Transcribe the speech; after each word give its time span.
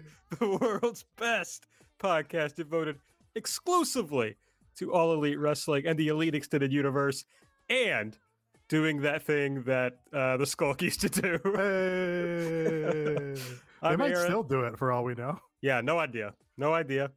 The 0.38 0.58
world's 0.60 1.06
best 1.16 1.64
podcast 1.98 2.54
devoted 2.54 2.98
exclusively 3.34 4.36
to 4.76 4.92
all 4.92 5.14
elite 5.14 5.38
wrestling 5.38 5.86
and 5.86 5.98
the 5.98 6.08
elite 6.08 6.34
extended 6.34 6.70
universe 6.70 7.24
and 7.70 8.16
doing 8.68 9.00
that 9.00 9.22
thing 9.22 9.62
that 9.62 10.00
uh, 10.12 10.36
the 10.36 10.44
Skulk 10.46 10.82
used 10.82 11.00
to 11.00 11.08
do. 11.08 11.40
Hey. 11.56 13.40
they 13.88 13.96
might 13.96 14.12
Aaron. 14.12 14.26
still 14.26 14.42
do 14.42 14.64
it 14.64 14.78
for 14.78 14.92
all 14.92 15.02
we 15.02 15.14
know. 15.14 15.38
Yeah, 15.62 15.80
no 15.80 15.98
idea. 15.98 16.34
No 16.58 16.74
idea. 16.74 17.10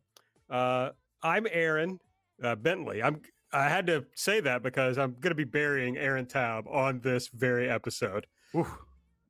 Uh, 0.50 0.92
I'm 1.22 1.46
Aaron 1.52 2.00
uh, 2.42 2.56
Bentley. 2.56 3.04
I'm. 3.04 3.22
I 3.54 3.68
had 3.68 3.88
to 3.88 4.06
say 4.16 4.40
that 4.42 4.64
because 4.64 4.98
I'm 4.98 5.16
going 5.20 5.32
to 5.32 5.36
be 5.36 5.44
burying 5.44 5.98
Aaron 5.98 6.26
Taub 6.26 6.74
on 6.74 7.02
this 7.02 7.28
very 7.28 7.70
episode. 7.70 8.28
Oof. 8.56 8.72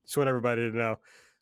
Just 0.06 0.18
want 0.18 0.30
everybody 0.30 0.70
to 0.70 0.78
know. 0.78 1.00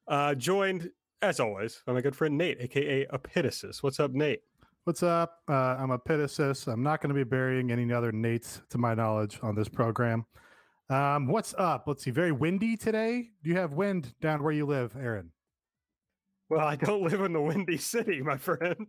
Uh, 0.08 0.34
joined, 0.36 0.90
as 1.22 1.40
always, 1.40 1.82
by 1.86 1.94
my 1.94 2.02
good 2.02 2.16
friend 2.16 2.38
Nate, 2.38 2.58
aka 2.62 3.06
Epitasis. 3.08 3.84
What's 3.84 4.00
up, 4.00 4.12
Nate? 4.12 4.42
What's 4.86 5.04
up? 5.04 5.40
Uh, 5.50 5.76
I'm 5.78 5.90
Epitasis. 5.90 6.72
I'm 6.72 6.82
not 6.82 7.02
going 7.02 7.10
to 7.10 7.16
be 7.16 7.24
burying 7.24 7.72
any 7.72 7.92
other 7.92 8.12
Nates, 8.12 8.62
to 8.70 8.78
my 8.78 8.94
knowledge, 8.94 9.40
on 9.42 9.56
this 9.56 9.68
program. 9.68 10.26
Um, 10.90 11.28
what's 11.28 11.54
up? 11.58 11.84
Let's 11.86 12.04
see. 12.04 12.12
Very 12.12 12.32
windy 12.32 12.78
today. 12.78 13.30
Do 13.44 13.50
you 13.50 13.58
have 13.58 13.74
wind 13.74 14.14
down 14.22 14.42
where 14.42 14.54
you 14.54 14.66
live, 14.66 14.96
Aaron? 14.96 15.32
Well, 16.50 16.66
I 16.66 16.76
don't 16.78 17.04
live 17.10 17.22
in 17.22 17.34
the 17.34 17.42
Windy 17.42 17.78
City, 17.78 18.22
my 18.22 18.38
friend. 18.38 18.88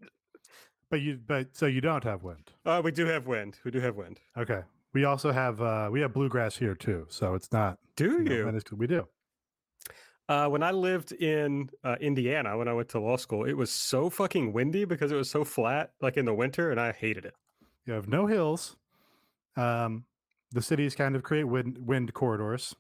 But 0.91 1.00
you, 1.00 1.20
but 1.24 1.56
so 1.56 1.66
you 1.66 1.80
don't 1.80 2.02
have 2.05 2.24
wind. 2.24 2.50
Uh, 2.66 2.83
we 2.84 2.91
do 2.91 3.06
have 3.06 3.27
wind. 3.27 3.58
We 3.64 3.70
do 3.70 3.80
have 3.80 3.96
wind. 3.96 4.19
Okay. 4.36 4.62
We 4.92 5.05
also 5.05 5.30
have 5.30 5.62
uh, 5.62 5.88
we 5.91 6.00
have 6.00 6.12
bluegrass 6.12 6.56
here 6.56 6.74
too, 6.74 7.06
so 7.08 7.34
it's 7.34 7.52
not. 7.52 7.78
Do 7.94 8.22
you 8.24 8.50
you? 8.50 8.60
we 8.77 8.86
do. 8.88 9.06
Uh, 10.28 10.48
when 10.48 10.62
I 10.62 10.70
lived 10.70 11.12
in 11.12 11.70
uh, 11.82 11.97
Indiana, 12.00 12.56
when 12.56 12.69
I 12.69 12.72
went 12.72 12.88
to 12.91 13.00
law 13.00 13.16
school, 13.16 13.44
it 13.44 13.52
was 13.55 13.70
so 13.70 14.10
fucking 14.10 14.52
windy 14.52 14.84
because 14.84 15.10
it 15.10 15.16
was 15.16 15.30
so 15.30 15.44
flat, 15.44 15.92
like 16.00 16.16
in 16.16 16.24
the 16.24 16.34
winter, 16.34 16.70
and 16.70 16.80
I 16.80 16.92
hated 16.92 17.25
it. 17.25 17.34
You 17.84 17.94
have 17.94 18.08
no 18.08 18.27
hills. 18.27 18.77
Um, 19.56 20.04
the 20.52 20.62
cities 20.62 20.94
kind 20.94 21.16
of 21.16 21.22
create 21.22 21.44
wind 21.44 21.78
wind 21.84 22.12
corridors. 22.14 22.75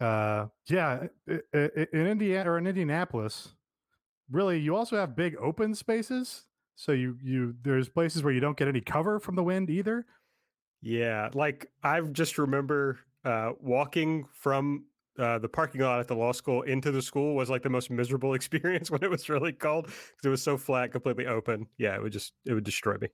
Uh, 0.00 0.46
yeah, 0.66 1.06
in 1.26 1.88
Indiana 1.92 2.50
or 2.50 2.58
in 2.58 2.66
Indianapolis, 2.66 3.54
really, 4.30 4.58
you 4.58 4.76
also 4.76 4.96
have 4.96 5.16
big 5.16 5.36
open 5.40 5.74
spaces. 5.74 6.44
So 6.76 6.92
you 6.92 7.16
you 7.22 7.54
there's 7.62 7.88
places 7.88 8.22
where 8.22 8.32
you 8.32 8.40
don't 8.40 8.56
get 8.56 8.68
any 8.68 8.80
cover 8.80 9.20
from 9.20 9.36
the 9.36 9.42
wind 9.42 9.70
either. 9.70 10.06
Yeah, 10.82 11.30
like 11.34 11.70
I 11.82 12.00
just 12.00 12.36
remember 12.38 12.98
uh, 13.24 13.52
walking 13.60 14.26
from 14.32 14.84
uh, 15.18 15.38
the 15.38 15.48
parking 15.48 15.80
lot 15.80 16.00
at 16.00 16.08
the 16.08 16.14
law 16.14 16.32
school 16.32 16.62
into 16.62 16.90
the 16.90 17.00
school 17.00 17.34
was 17.34 17.48
like 17.48 17.62
the 17.62 17.70
most 17.70 17.90
miserable 17.90 18.34
experience 18.34 18.90
when 18.90 19.02
it 19.02 19.10
was 19.10 19.28
really 19.28 19.52
cold 19.52 19.86
because 19.86 20.24
it 20.24 20.28
was 20.28 20.42
so 20.42 20.56
flat, 20.56 20.92
completely 20.92 21.26
open. 21.26 21.66
Yeah, 21.78 21.94
it 21.94 22.02
would 22.02 22.12
just 22.12 22.32
it 22.44 22.54
would 22.54 22.64
destroy 22.64 22.96
me. 23.00 23.08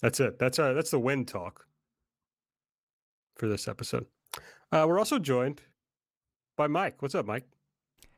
That's 0.00 0.18
it. 0.20 0.38
That's 0.38 0.58
uh 0.58 0.72
that's 0.72 0.90
the 0.90 0.98
wind 0.98 1.28
talk 1.28 1.66
for 3.36 3.48
this 3.48 3.68
episode. 3.68 4.06
Uh, 4.72 4.86
we're 4.88 4.98
also 4.98 5.18
joined 5.18 5.60
by 6.56 6.68
Mike. 6.68 7.02
What's 7.02 7.14
up, 7.14 7.26
Mike? 7.26 7.44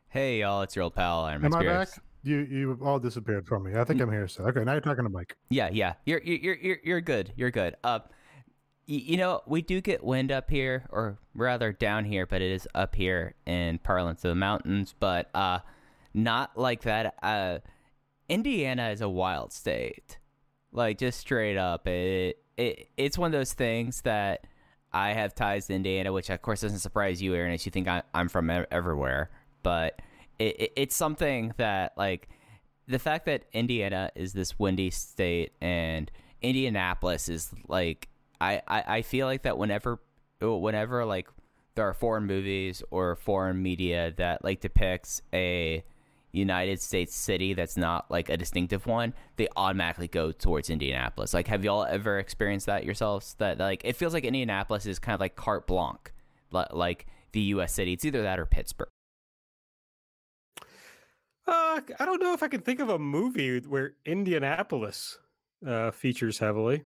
Hey 0.09 0.41
y'all, 0.41 0.63
it's 0.63 0.77
your 0.77 0.85
old 0.85 0.95
pal 0.95 1.25
Iron 1.25 1.45
Am 1.45 1.51
Man 1.51 1.55
I 1.55 1.65
back? 1.65 1.89
You 2.25 2.39
you 2.39 2.79
all 2.85 2.99
disappeared 2.99 3.47
from 3.47 3.65
me. 3.65 3.75
I 3.79 3.85
think 3.85 4.01
I'm 4.01 4.11
here. 4.13 4.29
So 4.29 4.45
okay, 4.45 4.63
now 4.65 4.73
you're 4.73 4.81
talking 4.81 5.05
to 5.05 5.11
Mike. 5.11 5.37
Yeah, 5.51 5.71
yeah, 5.73 5.95
you're 6.07 6.21
you're 6.23 6.55
you're 6.55 6.79
you're 6.85 7.01
good. 7.01 7.33
You're 7.37 7.51
good. 7.51 7.77
Uh, 7.83 8.01
y- 8.89 9.03
you 9.05 9.17
know 9.17 9.43
we 9.47 9.61
do 9.63 9.81
get 9.81 10.05
wind 10.05 10.31
up 10.31 10.49
here, 10.49 10.85
or 10.91 11.19
rather 11.35 11.73
down 11.73 12.05
here, 12.05 12.27
but 12.27 12.41
it 12.41 12.53
is 12.53 12.69
up 12.75 12.95
here 12.95 13.35
in 13.47 13.79
parlance 13.79 14.25
of 14.25 14.29
the 14.29 14.35
mountains, 14.37 14.95
but 15.01 15.31
uh, 15.35 15.59
not 16.15 16.57
like 16.57 16.83
that. 16.83 17.15
Uh, 17.23 17.59
Indiana 18.29 18.91
is 18.91 19.01
a 19.01 19.09
wild 19.09 19.53
state, 19.53 20.19
like 20.71 20.99
just 20.99 21.19
straight 21.19 21.57
up. 21.57 21.87
It 21.89 22.39
it 22.57 22.89
it's 22.97 23.19
one 23.19 23.27
of 23.27 23.33
those 23.33 23.53
things 23.53 24.03
that 24.03 24.47
I 24.93 25.13
have 25.13 25.35
ties 25.35 25.67
to 25.67 25.75
Indiana, 25.75 26.13
which 26.13 26.31
of 26.31 26.41
course 26.41 26.61
doesn't 26.61 26.79
surprise 26.79 27.21
you, 27.21 27.35
Aaron, 27.35 27.53
as 27.53 27.67
you 27.67 27.73
think 27.73 27.89
I, 27.89 28.03
I'm 28.15 28.29
from 28.29 28.49
everywhere. 28.71 29.31
But 29.63 30.01
it, 30.39 30.61
it, 30.61 30.73
it's 30.77 30.97
something 30.97 31.53
that 31.57 31.93
like 31.97 32.29
the 32.89 32.99
fact 32.99 33.27
that 33.27 33.45
Indiana 33.53 34.11
is 34.15 34.33
this 34.33 34.59
windy 34.59 34.91
state 34.91 35.53
and 35.61 36.11
Indianapolis 36.41 37.29
is 37.29 37.51
like 37.69 38.09
I, 38.41 38.61
I, 38.67 38.85
I 38.87 39.03
feel 39.03 39.27
like 39.27 39.43
that 39.43 39.57
whenever 39.59 40.01
oh, 40.41 40.57
whenever 40.57 41.05
like 41.05 41.29
there 41.75 41.89
are 41.89 41.95
foreign 41.95 42.27
movies 42.27 42.83
or 42.91 43.17
foreign 43.17 43.63
media 43.63 44.13
that 44.17 44.45
like 44.45 44.61
depicts 44.61 45.23
a 45.33 45.85
United 46.33 46.81
States 46.81 47.15
city 47.15 47.55
that's 47.55 47.77
not 47.77 48.11
like 48.11 48.31
a 48.31 48.37
distinctive 48.37 48.87
one, 48.87 49.15
they 49.37 49.49
automatically 49.55 50.09
go 50.09 50.33
towards 50.33 50.71
Indianapolis. 50.71 51.35
Like, 51.35 51.47
have 51.49 51.63
y'all 51.63 51.85
ever 51.85 52.19
experienced 52.19 52.67
that 52.67 52.85
yourselves? 52.85 53.35
That 53.39 53.59
like 53.59 53.83
it 53.85 53.97
feels 53.97 54.15
like 54.15 54.25
Indianapolis 54.25 54.87
is 54.87 54.99
kind 54.99 55.15
of 55.15 55.21
like 55.21 55.37
carte 55.37 55.67
blanche, 55.67 56.11
like 56.51 57.07
the 57.33 57.41
U.S. 57.41 57.75
city. 57.75 57.93
It's 57.93 58.05
either 58.05 58.23
that 58.23 58.39
or 58.39 58.47
Pittsburgh. 58.47 58.89
Uh, 61.47 61.81
I 61.99 62.05
don't 62.05 62.23
know 62.23 62.35
if 62.35 62.43
I 62.43 62.49
can 62.49 62.61
think 62.61 62.81
of 62.81 62.89
a 62.89 62.99
movie 62.99 63.59
where 63.61 63.95
Indianapolis 64.05 65.19
uh, 65.67 65.91
features 65.91 66.39
heavily. 66.39 66.85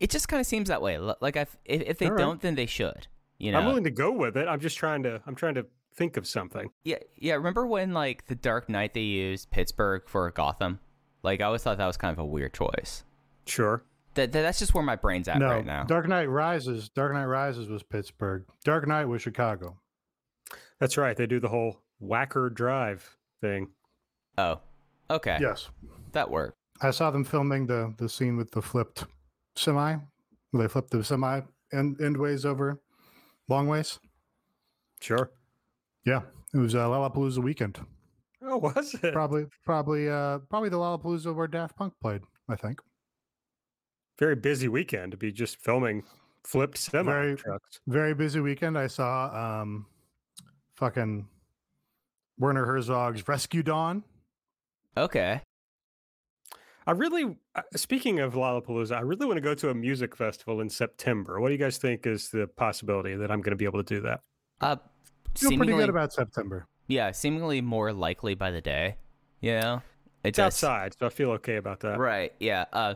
It 0.00 0.10
just 0.10 0.28
kind 0.28 0.40
of 0.40 0.46
seems 0.46 0.68
that 0.68 0.82
way. 0.82 0.98
Like, 0.98 1.36
if 1.36 1.56
if, 1.64 1.82
if 1.82 1.98
they 1.98 2.10
right. 2.10 2.18
don't, 2.18 2.40
then 2.40 2.54
they 2.54 2.66
should. 2.66 3.06
You 3.38 3.52
know, 3.52 3.58
I'm 3.58 3.66
willing 3.66 3.84
to 3.84 3.90
go 3.90 4.12
with 4.12 4.36
it. 4.36 4.48
I'm 4.48 4.60
just 4.60 4.76
trying 4.76 5.02
to. 5.04 5.22
I'm 5.26 5.34
trying 5.34 5.54
to 5.54 5.66
think 5.94 6.16
of 6.16 6.26
something. 6.26 6.70
Yeah, 6.84 6.98
yeah. 7.16 7.34
Remember 7.34 7.66
when 7.66 7.92
like 7.92 8.26
the 8.26 8.34
Dark 8.34 8.68
Knight 8.68 8.94
they 8.94 9.00
used 9.00 9.50
Pittsburgh 9.50 10.02
for 10.06 10.30
Gotham? 10.30 10.80
Like 11.22 11.40
I 11.40 11.44
always 11.44 11.62
thought 11.62 11.78
that 11.78 11.86
was 11.86 11.96
kind 11.96 12.12
of 12.12 12.18
a 12.18 12.24
weird 12.24 12.52
choice. 12.52 13.04
Sure. 13.46 13.84
That, 14.14 14.32
that 14.32 14.42
that's 14.42 14.58
just 14.58 14.74
where 14.74 14.84
my 14.84 14.96
brain's 14.96 15.28
at 15.28 15.38
no, 15.38 15.48
right 15.48 15.64
now. 15.64 15.84
Dark 15.84 16.06
Knight 16.06 16.28
Rises. 16.28 16.88
Dark 16.90 17.14
Knight 17.14 17.24
Rises 17.24 17.68
was 17.68 17.82
Pittsburgh. 17.82 18.44
Dark 18.64 18.86
Knight 18.86 19.06
was 19.06 19.22
Chicago. 19.22 19.78
That's 20.78 20.98
right. 20.98 21.16
They 21.16 21.26
do 21.26 21.40
the 21.40 21.48
whole 21.48 21.80
Wacker 22.02 22.52
Drive 22.52 23.16
thing. 23.40 23.68
oh, 24.38 24.60
okay, 25.10 25.38
Yes, 25.40 25.70
that 26.12 26.30
worked. 26.30 26.56
I 26.80 26.90
saw 26.90 27.10
them 27.10 27.24
filming 27.24 27.66
the 27.66 27.94
the 27.98 28.08
scene 28.08 28.36
with 28.36 28.50
the 28.50 28.62
flipped 28.62 29.04
semi. 29.56 29.96
They 30.52 30.68
flipped 30.68 30.90
the 30.90 31.04
semi 31.04 31.40
end 31.72 31.98
endways 31.98 32.44
over 32.44 32.80
long 33.48 33.68
ways. 33.68 33.98
Sure. 35.00 35.30
Yeah, 36.04 36.22
it 36.52 36.58
was 36.58 36.74
uh, 36.74 36.86
Lollapalooza 36.88 37.38
weekend. 37.42 37.78
Oh, 38.44 38.56
was 38.58 38.94
it? 39.02 39.12
Probably, 39.12 39.46
probably, 39.64 40.08
uh, 40.08 40.38
probably 40.50 40.68
the 40.68 40.76
Lollapalooza 40.76 41.32
where 41.34 41.46
Daft 41.46 41.76
Punk 41.76 41.94
played. 42.02 42.22
I 42.48 42.56
think. 42.56 42.80
Very 44.18 44.34
busy 44.36 44.68
weekend 44.68 45.12
to 45.12 45.16
be 45.16 45.30
just 45.32 45.56
filming 45.62 46.02
flipped 46.44 46.76
semi 46.78 47.04
Very- 47.10 47.36
trucks. 47.36 47.80
Very 47.86 48.14
busy 48.14 48.40
weekend. 48.40 48.76
I 48.76 48.88
saw 48.88 49.30
um, 49.62 49.86
fucking 50.76 51.28
Werner 52.38 52.64
Herzog's 52.66 53.26
Rescue 53.28 53.62
Dawn. 53.62 54.04
Okay, 54.96 55.40
I 56.86 56.90
really, 56.90 57.36
uh, 57.54 57.62
speaking 57.76 58.18
of 58.20 58.34
Lollapalooza, 58.34 58.96
I 58.96 59.00
really 59.00 59.24
want 59.24 59.36
to 59.36 59.40
go 59.40 59.54
to 59.54 59.70
a 59.70 59.74
music 59.74 60.16
festival 60.16 60.60
in 60.60 60.68
September. 60.68 61.40
What 61.40 61.48
do 61.48 61.52
you 61.54 61.58
guys 61.58 61.78
think 61.78 62.06
is 62.06 62.28
the 62.30 62.46
possibility 62.46 63.14
that 63.14 63.30
I'm 63.30 63.40
going 63.40 63.52
to 63.52 63.56
be 63.56 63.64
able 63.64 63.82
to 63.82 63.94
do 63.94 64.00
that? 64.02 64.20
uh, 64.60 64.76
Feel 65.36 65.56
pretty 65.56 65.72
good 65.72 65.88
about 65.88 66.12
September. 66.12 66.66
yeah, 66.88 67.10
seemingly 67.12 67.60
more 67.62 67.92
likely 67.92 68.34
by 68.34 68.50
the 68.50 68.60
day. 68.60 68.96
You 69.40 69.52
know, 69.60 69.82
It's 70.24 70.36
does- 70.36 70.62
outside, 70.62 70.94
so 70.98 71.06
I 71.06 71.08
feel 71.08 71.30
okay 71.32 71.56
about 71.56 71.80
that. 71.80 71.98
Right. 71.98 72.32
Yeah. 72.38 72.66
Uh, 72.72 72.94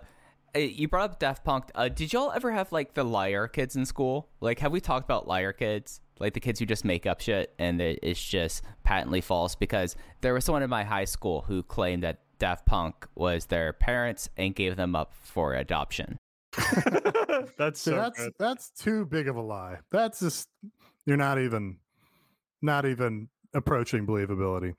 uh, 0.55 0.59
you 0.59 0.87
brought 0.89 1.11
up 1.13 1.19
Daft 1.19 1.45
Punk. 1.45 1.71
Uh, 1.75 1.89
did 1.89 2.13
y'all 2.13 2.31
ever 2.33 2.53
have 2.53 2.73
like 2.73 2.93
the 2.95 3.05
liar 3.05 3.49
kids 3.49 3.75
in 3.75 3.87
school? 3.87 4.29
Like, 4.41 4.59
have 4.59 4.71
we 4.73 4.81
talked 4.83 5.05
about 5.07 5.27
liar 5.27 5.53
kids? 5.55 6.01
Like 6.19 6.33
the 6.35 6.41
kids 6.41 6.59
who 6.61 6.67
just 6.67 6.85
make 6.85 7.07
up 7.07 7.21
shit 7.21 7.55
and 7.59 7.81
it, 7.81 7.99
it's 8.03 8.23
just 8.23 8.63
patently 8.85 9.21
false. 9.21 9.55
Because 9.55 9.97
there 10.23 10.33
was 10.35 10.45
someone 10.45 10.63
in 10.63 10.71
my 10.71 10.85
high 10.85 11.05
school 11.05 11.43
who 11.43 11.63
claimed 11.63 12.03
that 12.03 12.21
Daft 12.39 12.67
Punk 12.67 13.07
was 13.15 13.47
their 13.47 13.73
parents 13.73 14.29
and 14.37 14.55
gave 14.55 14.77
them 14.77 14.95
up 14.97 15.13
for 15.15 15.55
adoption. 15.55 16.19
that's 17.59 17.81
See, 17.81 17.91
so 17.91 17.97
that's 17.97 18.19
good. 18.19 18.33
that's 18.39 18.71
too 18.71 19.05
big 19.05 19.29
of 19.29 19.37
a 19.37 19.43
lie. 19.43 19.79
That's 19.91 20.21
just 20.21 20.49
you're 21.05 21.17
not 21.19 21.39
even 21.39 21.79
not 22.63 22.87
even 22.87 23.29
approaching 23.55 24.07
believability. 24.07 24.75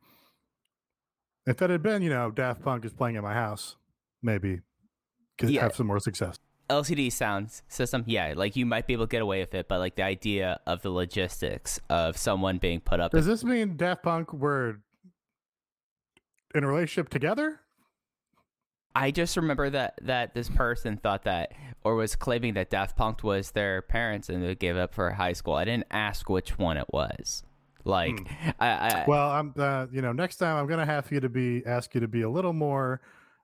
If 1.45 1.61
it 1.61 1.69
had 1.69 1.81
been, 1.83 2.01
you 2.01 2.09
know, 2.09 2.31
Daft 2.31 2.61
Punk 2.63 2.83
is 2.83 2.93
playing 2.93 3.15
at 3.15 3.23
my 3.23 3.33
house, 3.33 3.75
maybe 4.21 4.61
could 5.37 5.49
Yeah. 5.49 5.61
have 5.63 5.75
some 5.75 5.87
more 5.87 5.99
success. 5.99 6.37
LCD 6.69 7.11
sound 7.11 7.49
system, 7.67 8.03
yeah, 8.07 8.33
like 8.35 8.55
you 8.55 8.65
might 8.65 8.87
be 8.87 8.93
able 8.93 9.07
to 9.07 9.11
get 9.11 9.21
away 9.21 9.39
with 9.39 9.53
it, 9.53 9.67
but 9.67 9.79
like 9.79 9.95
the 9.95 10.03
idea 10.03 10.59
of 10.65 10.81
the 10.81 10.89
logistics 10.89 11.79
of 11.89 12.17
someone 12.17 12.57
being 12.57 12.79
put 12.79 12.99
up. 12.99 13.11
Does 13.11 13.25
this 13.25 13.43
mean 13.43 13.77
Daft 13.77 14.03
Punk 14.03 14.33
were 14.33 14.79
in 16.53 16.63
a 16.63 16.67
relationship 16.67 17.09
together? 17.09 17.61
I 18.95 19.11
just 19.11 19.37
remember 19.37 19.69
that 19.69 19.99
that 20.01 20.33
this 20.33 20.49
person 20.49 20.97
thought 20.97 21.23
that 21.25 21.53
or 21.83 21.95
was 21.95 22.15
claiming 22.15 22.55
that 22.55 22.71
Daft 22.71 22.97
Punk 22.97 23.23
was 23.23 23.51
their 23.51 23.83
parents 23.83 24.27
and 24.27 24.43
they 24.43 24.55
gave 24.55 24.75
up 24.75 24.93
for 24.93 25.11
high 25.11 25.33
school. 25.33 25.53
I 25.53 25.65
didn't 25.65 25.85
ask 25.91 26.27
which 26.29 26.57
one 26.57 26.77
it 26.77 26.87
was. 26.91 27.43
Like, 27.83 28.19
I, 28.59 28.67
I 28.67 29.05
Well, 29.07 29.29
I'm 29.29 29.53
uh, 29.55 29.85
you 29.91 30.01
know, 30.01 30.11
next 30.11 30.37
time 30.37 30.57
I'm 30.57 30.67
gonna 30.67 30.85
have 30.85 31.11
you 31.11 31.19
to 31.19 31.29
be 31.29 31.63
ask 31.65 31.93
you 31.93 32.01
to 32.01 32.07
be 32.07 32.23
a 32.23 32.29
little 32.29 32.53
more 32.53 33.01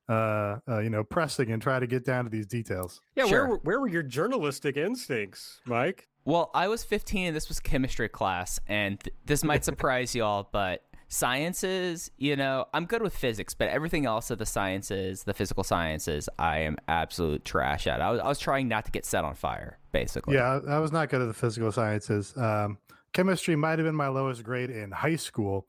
uh, 0.10 0.58
uh 0.68 0.80
you 0.80 0.90
know, 0.90 1.04
pressing 1.04 1.52
and 1.52 1.62
try 1.62 1.80
to 1.80 1.88
get 1.88 2.06
down 2.06 2.26
to 2.26 2.30
these 2.30 2.48
details. 2.48 3.02
yeah. 3.16 3.26
Sure. 3.26 3.42
Where 3.42 3.50
were- 3.50 3.60
where 3.64 3.80
were 3.80 3.88
your 3.88 4.04
journalistic 4.04 4.78
instincts, 4.78 5.62
Mike? 5.66 6.08
Well, 6.26 6.52
I 6.54 6.68
was 6.70 6.84
15 6.84 7.28
and 7.28 7.36
this 7.36 7.50
was 7.50 7.60
chemistry 7.60 8.08
class, 8.08 8.60
and 8.68 9.00
th- 9.00 9.16
this 9.26 9.44
might 9.44 9.66
surprise 9.72 10.16
y'all, 10.16 10.48
but 10.52 10.84
sciences, 11.10 12.10
you 12.18 12.36
know, 12.36 12.66
I'm 12.74 12.86
good 12.86 13.02
with 13.02 13.16
physics, 13.16 13.54
but 13.54 13.70
everything 13.70 14.06
else 14.06 14.32
of 14.32 14.40
the 14.40 14.46
sciences, 14.46 15.24
the 15.24 15.34
physical 15.34 15.64
sciences, 15.64 16.28
I 16.40 16.60
am 16.60 16.78
absolute 16.88 17.46
trash 17.46 17.88
at. 17.88 18.02
I 18.02 18.10
was, 18.12 18.20
I 18.20 18.28
was 18.28 18.40
trying 18.40 18.68
not 18.68 18.86
to 18.86 18.92
get 18.92 19.06
set 19.06 19.24
on 19.24 19.36
fire, 19.36 19.78
basically. 19.92 20.36
Yeah, 20.36 20.60
I 20.68 20.76
I 20.76 20.80
was 20.80 20.92
not 20.92 21.10
good 21.10 21.22
at 21.22 21.28
the 21.28 21.34
physical 21.34 21.72
sciences. 21.72 22.34
Um, 22.36 22.78
chemistry 23.14 23.56
might 23.56 23.80
have 23.80 23.86
been 23.86 23.96
my 23.96 24.08
lowest 24.08 24.44
grade 24.44 24.70
in 24.70 24.92
high 24.92 25.16
school, 25.18 25.68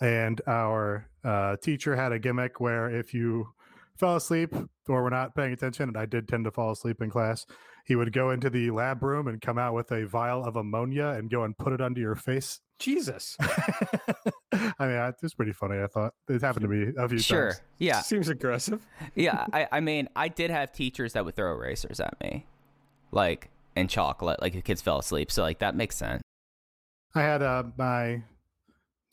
and 0.00 0.40
our 0.46 1.06
uh, 1.24 1.56
teacher 1.62 1.96
had 1.96 2.12
a 2.12 2.18
gimmick 2.18 2.60
where 2.60 2.90
if 2.90 3.14
you 3.14 3.48
fell 3.98 4.16
asleep 4.16 4.54
or 4.88 5.02
were 5.02 5.10
not 5.10 5.34
paying 5.34 5.52
attention, 5.52 5.88
and 5.88 5.96
I 5.96 6.06
did 6.06 6.28
tend 6.28 6.44
to 6.44 6.50
fall 6.50 6.70
asleep 6.72 7.00
in 7.02 7.10
class, 7.10 7.46
he 7.84 7.94
would 7.96 8.12
go 8.12 8.30
into 8.30 8.50
the 8.50 8.70
lab 8.70 9.02
room 9.02 9.26
and 9.28 9.40
come 9.40 9.58
out 9.58 9.74
with 9.74 9.90
a 9.92 10.06
vial 10.06 10.44
of 10.44 10.56
ammonia 10.56 11.08
and 11.08 11.30
go 11.30 11.44
and 11.44 11.56
put 11.56 11.72
it 11.72 11.80
under 11.80 12.00
your 12.00 12.14
face. 12.16 12.60
Jesus, 12.78 13.36
I 13.40 14.72
mean, 14.80 14.96
I- 14.96 15.08
it 15.08 15.14
was 15.22 15.34
pretty 15.34 15.52
funny. 15.52 15.80
I 15.80 15.86
thought 15.86 16.14
it 16.28 16.42
happened 16.42 16.62
to 16.62 16.68
me 16.68 16.92
a 16.98 17.08
few 17.08 17.18
Sure. 17.18 17.44
times. 17.50 17.54
Sure. 17.56 17.64
Yeah. 17.78 18.00
seems 18.02 18.28
aggressive. 18.28 18.84
Yeah. 19.14 19.46
I, 19.52 19.68
I 19.70 19.80
mean, 19.80 20.08
I 20.16 20.28
did 20.28 20.50
have 20.50 20.72
teachers 20.72 21.12
that 21.12 21.24
would 21.24 21.36
throw 21.36 21.52
erasers 21.52 22.00
at 22.00 22.20
me, 22.20 22.46
like, 23.12 23.50
and 23.76 23.88
chocolate, 23.88 24.40
like 24.42 24.52
the 24.54 24.62
kids 24.62 24.82
fell 24.82 24.98
asleep. 24.98 25.30
So, 25.30 25.42
like, 25.42 25.60
that 25.60 25.74
makes 25.76 25.96
sense. 25.96 26.22
I 27.14 27.22
had 27.22 27.42
uh, 27.42 27.64
my 27.76 28.22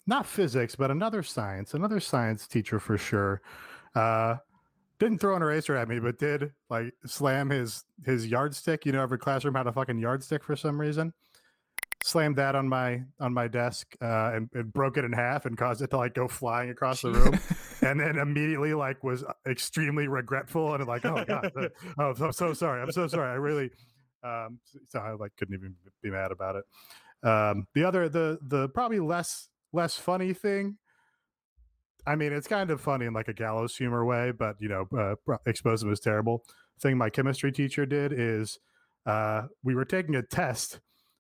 not 0.08 0.26
physics, 0.26 0.76
but 0.76 0.90
another 0.90 1.22
science, 1.22 1.74
another 1.74 2.00
science 2.00 2.48
teacher 2.48 2.80
for 2.80 2.98
sure. 2.98 3.42
Uh, 3.94 4.38
didn't 5.00 5.20
throw 5.20 5.36
an 5.36 5.42
eraser 5.42 5.76
at 5.76 5.88
me, 5.88 6.00
but 6.00 6.20
did 6.20 6.52
like 6.70 6.94
slam 7.06 7.50
his 7.50 7.86
his 8.06 8.28
yardstick. 8.28 8.86
You 8.86 8.92
know, 8.92 9.02
every 9.02 9.18
classroom 9.18 9.56
had 9.56 9.68
a 9.68 9.72
fucking 9.72 9.98
yardstick 9.98 10.44
for 10.44 10.56
some 10.56 10.80
reason. 10.80 11.14
Slammed 12.04 12.38
that 12.38 12.56
on 12.56 12.68
my 12.68 13.04
on 13.20 13.34
my 13.34 13.48
desk 13.48 13.96
uh, 14.02 14.32
and, 14.34 14.50
and 14.54 14.72
broke 14.72 14.98
it 14.98 15.06
in 15.06 15.12
half 15.12 15.46
and 15.46 15.58
caused 15.58 15.82
it 15.82 15.90
to 15.92 15.98
like 15.98 16.14
go 16.14 16.28
flying 16.28 16.70
across 16.70 17.02
the 17.02 17.12
room. 17.12 17.40
and 17.82 18.00
then 18.00 18.18
immediately 18.18 18.74
like 18.74 19.04
was 19.04 19.24
extremely 19.48 20.08
regretful 20.08 20.76
and 20.76 20.86
like, 20.86 21.06
oh 21.06 21.24
god, 21.26 21.52
uh, 21.56 21.70
oh, 21.98 22.14
I'm 22.26 22.32
so 22.32 22.54
sorry. 22.54 22.82
I'm 22.82 22.92
so 22.92 23.08
sorry. 23.08 23.30
I 23.30 23.36
really, 23.36 23.72
um, 24.24 24.60
so 24.88 25.00
I 25.00 25.12
like 25.14 25.32
couldn't 25.38 25.56
even 25.56 25.76
be 26.02 26.10
mad 26.10 26.32
about 26.32 26.56
it. 26.58 27.28
Um, 27.28 27.68
the 27.74 27.84
other, 27.84 28.10
the 28.10 28.40
the 28.42 28.70
probably 28.70 29.00
less 29.00 29.50
less 29.72 29.96
funny 29.96 30.34
thing. 30.34 30.78
I 32.10 32.16
mean, 32.16 32.34
it's 32.34 32.48
kind 32.48 32.72
of 32.72 32.82
funny 32.82 33.06
in 33.06 33.14
like 33.14 33.28
a 33.28 33.34
gallows 33.34 33.76
humor 33.76 34.04
way, 34.04 34.32
but 34.32 34.56
you 34.60 34.68
know, 34.68 34.88
uh, 34.98 35.36
explosive 35.46 35.92
is 35.92 36.00
terrible. 36.00 36.44
Thing 36.82 36.98
my 36.98 37.12
chemistry 37.12 37.52
teacher 37.52 37.86
did 37.86 38.12
is 38.12 38.58
uh, 39.06 39.44
we 39.64 39.76
were 39.76 39.86
taking 39.86 40.16
a 40.16 40.24
test 40.24 40.80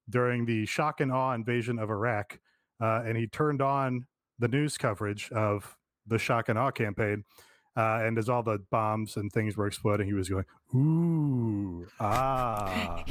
during 0.09 0.45
the 0.47 0.65
shock 0.65 0.99
and 0.99 1.11
awe 1.11 1.33
invasion 1.33 1.77
of 1.77 1.91
Iraq, 1.91 2.39
uh, 2.81 3.03
and 3.05 3.15
he 3.17 3.27
turned 3.27 3.61
on 3.61 4.07
the 4.39 4.47
news 4.47 4.79
coverage 4.79 5.29
of 5.31 5.77
the 6.07 6.17
shock 6.17 6.49
and 6.49 6.57
awe 6.57 6.71
campaign. 6.71 7.23
Uh, 7.77 8.01
and 8.01 8.17
as 8.17 8.27
all 8.27 8.41
the 8.41 8.57
bombs 8.71 9.15
and 9.15 9.31
things 9.31 9.55
were 9.55 9.67
exploding, 9.67 10.07
he 10.07 10.13
was 10.13 10.27
going, 10.27 10.45
"Ooh, 10.73 11.85
ah," 11.99 13.05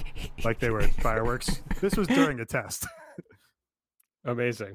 like 0.45 0.59
they 0.59 0.71
were 0.71 0.83
fireworks. 0.83 1.63
This 1.81 1.97
was 1.97 2.09
during 2.09 2.41
a 2.41 2.45
test. 2.45 2.89
Amazing. 4.25 4.75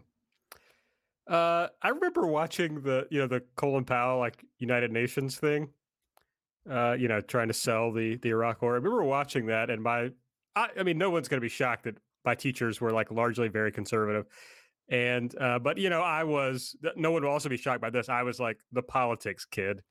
Uh, 1.27 1.69
I 1.81 1.89
remember 1.89 2.27
watching 2.27 2.81
the 2.81 3.07
you 3.09 3.19
know 3.19 3.27
the 3.27 3.41
Colin 3.55 3.85
Powell 3.85 4.19
like 4.19 4.43
United 4.59 4.91
Nations 4.91 5.37
thing. 5.39 5.73
Uh, 6.69 6.95
you 6.97 7.09
know, 7.09 7.19
trying 7.19 7.49
to 7.49 7.53
sell 7.53 7.91
the 7.91 8.15
the 8.17 8.29
Iraq 8.29 8.61
War. 8.61 8.73
I 8.73 8.75
remember 8.75 9.03
watching 9.03 9.47
that, 9.47 9.69
and 9.69 9.83
my, 9.83 10.11
I, 10.55 10.69
I 10.79 10.83
mean, 10.83 10.97
no 10.97 11.09
one's 11.09 11.27
going 11.27 11.39
to 11.39 11.43
be 11.45 11.49
shocked 11.49 11.83
that 11.83 11.97
my 12.23 12.35
teachers 12.35 12.79
were 12.79 12.91
like 12.91 13.11
largely 13.11 13.49
very 13.49 13.69
conservative, 13.71 14.27
and 14.87 15.35
uh, 15.41 15.59
but 15.59 15.77
you 15.77 15.89
know, 15.89 16.01
I 16.01 16.23
was. 16.23 16.75
No 16.95 17.11
one 17.11 17.23
will 17.23 17.31
also 17.31 17.49
be 17.49 17.57
shocked 17.57 17.81
by 17.81 17.89
this. 17.89 18.07
I 18.07 18.23
was 18.23 18.39
like 18.39 18.61
the 18.71 18.81
politics 18.81 19.43
kid 19.45 19.81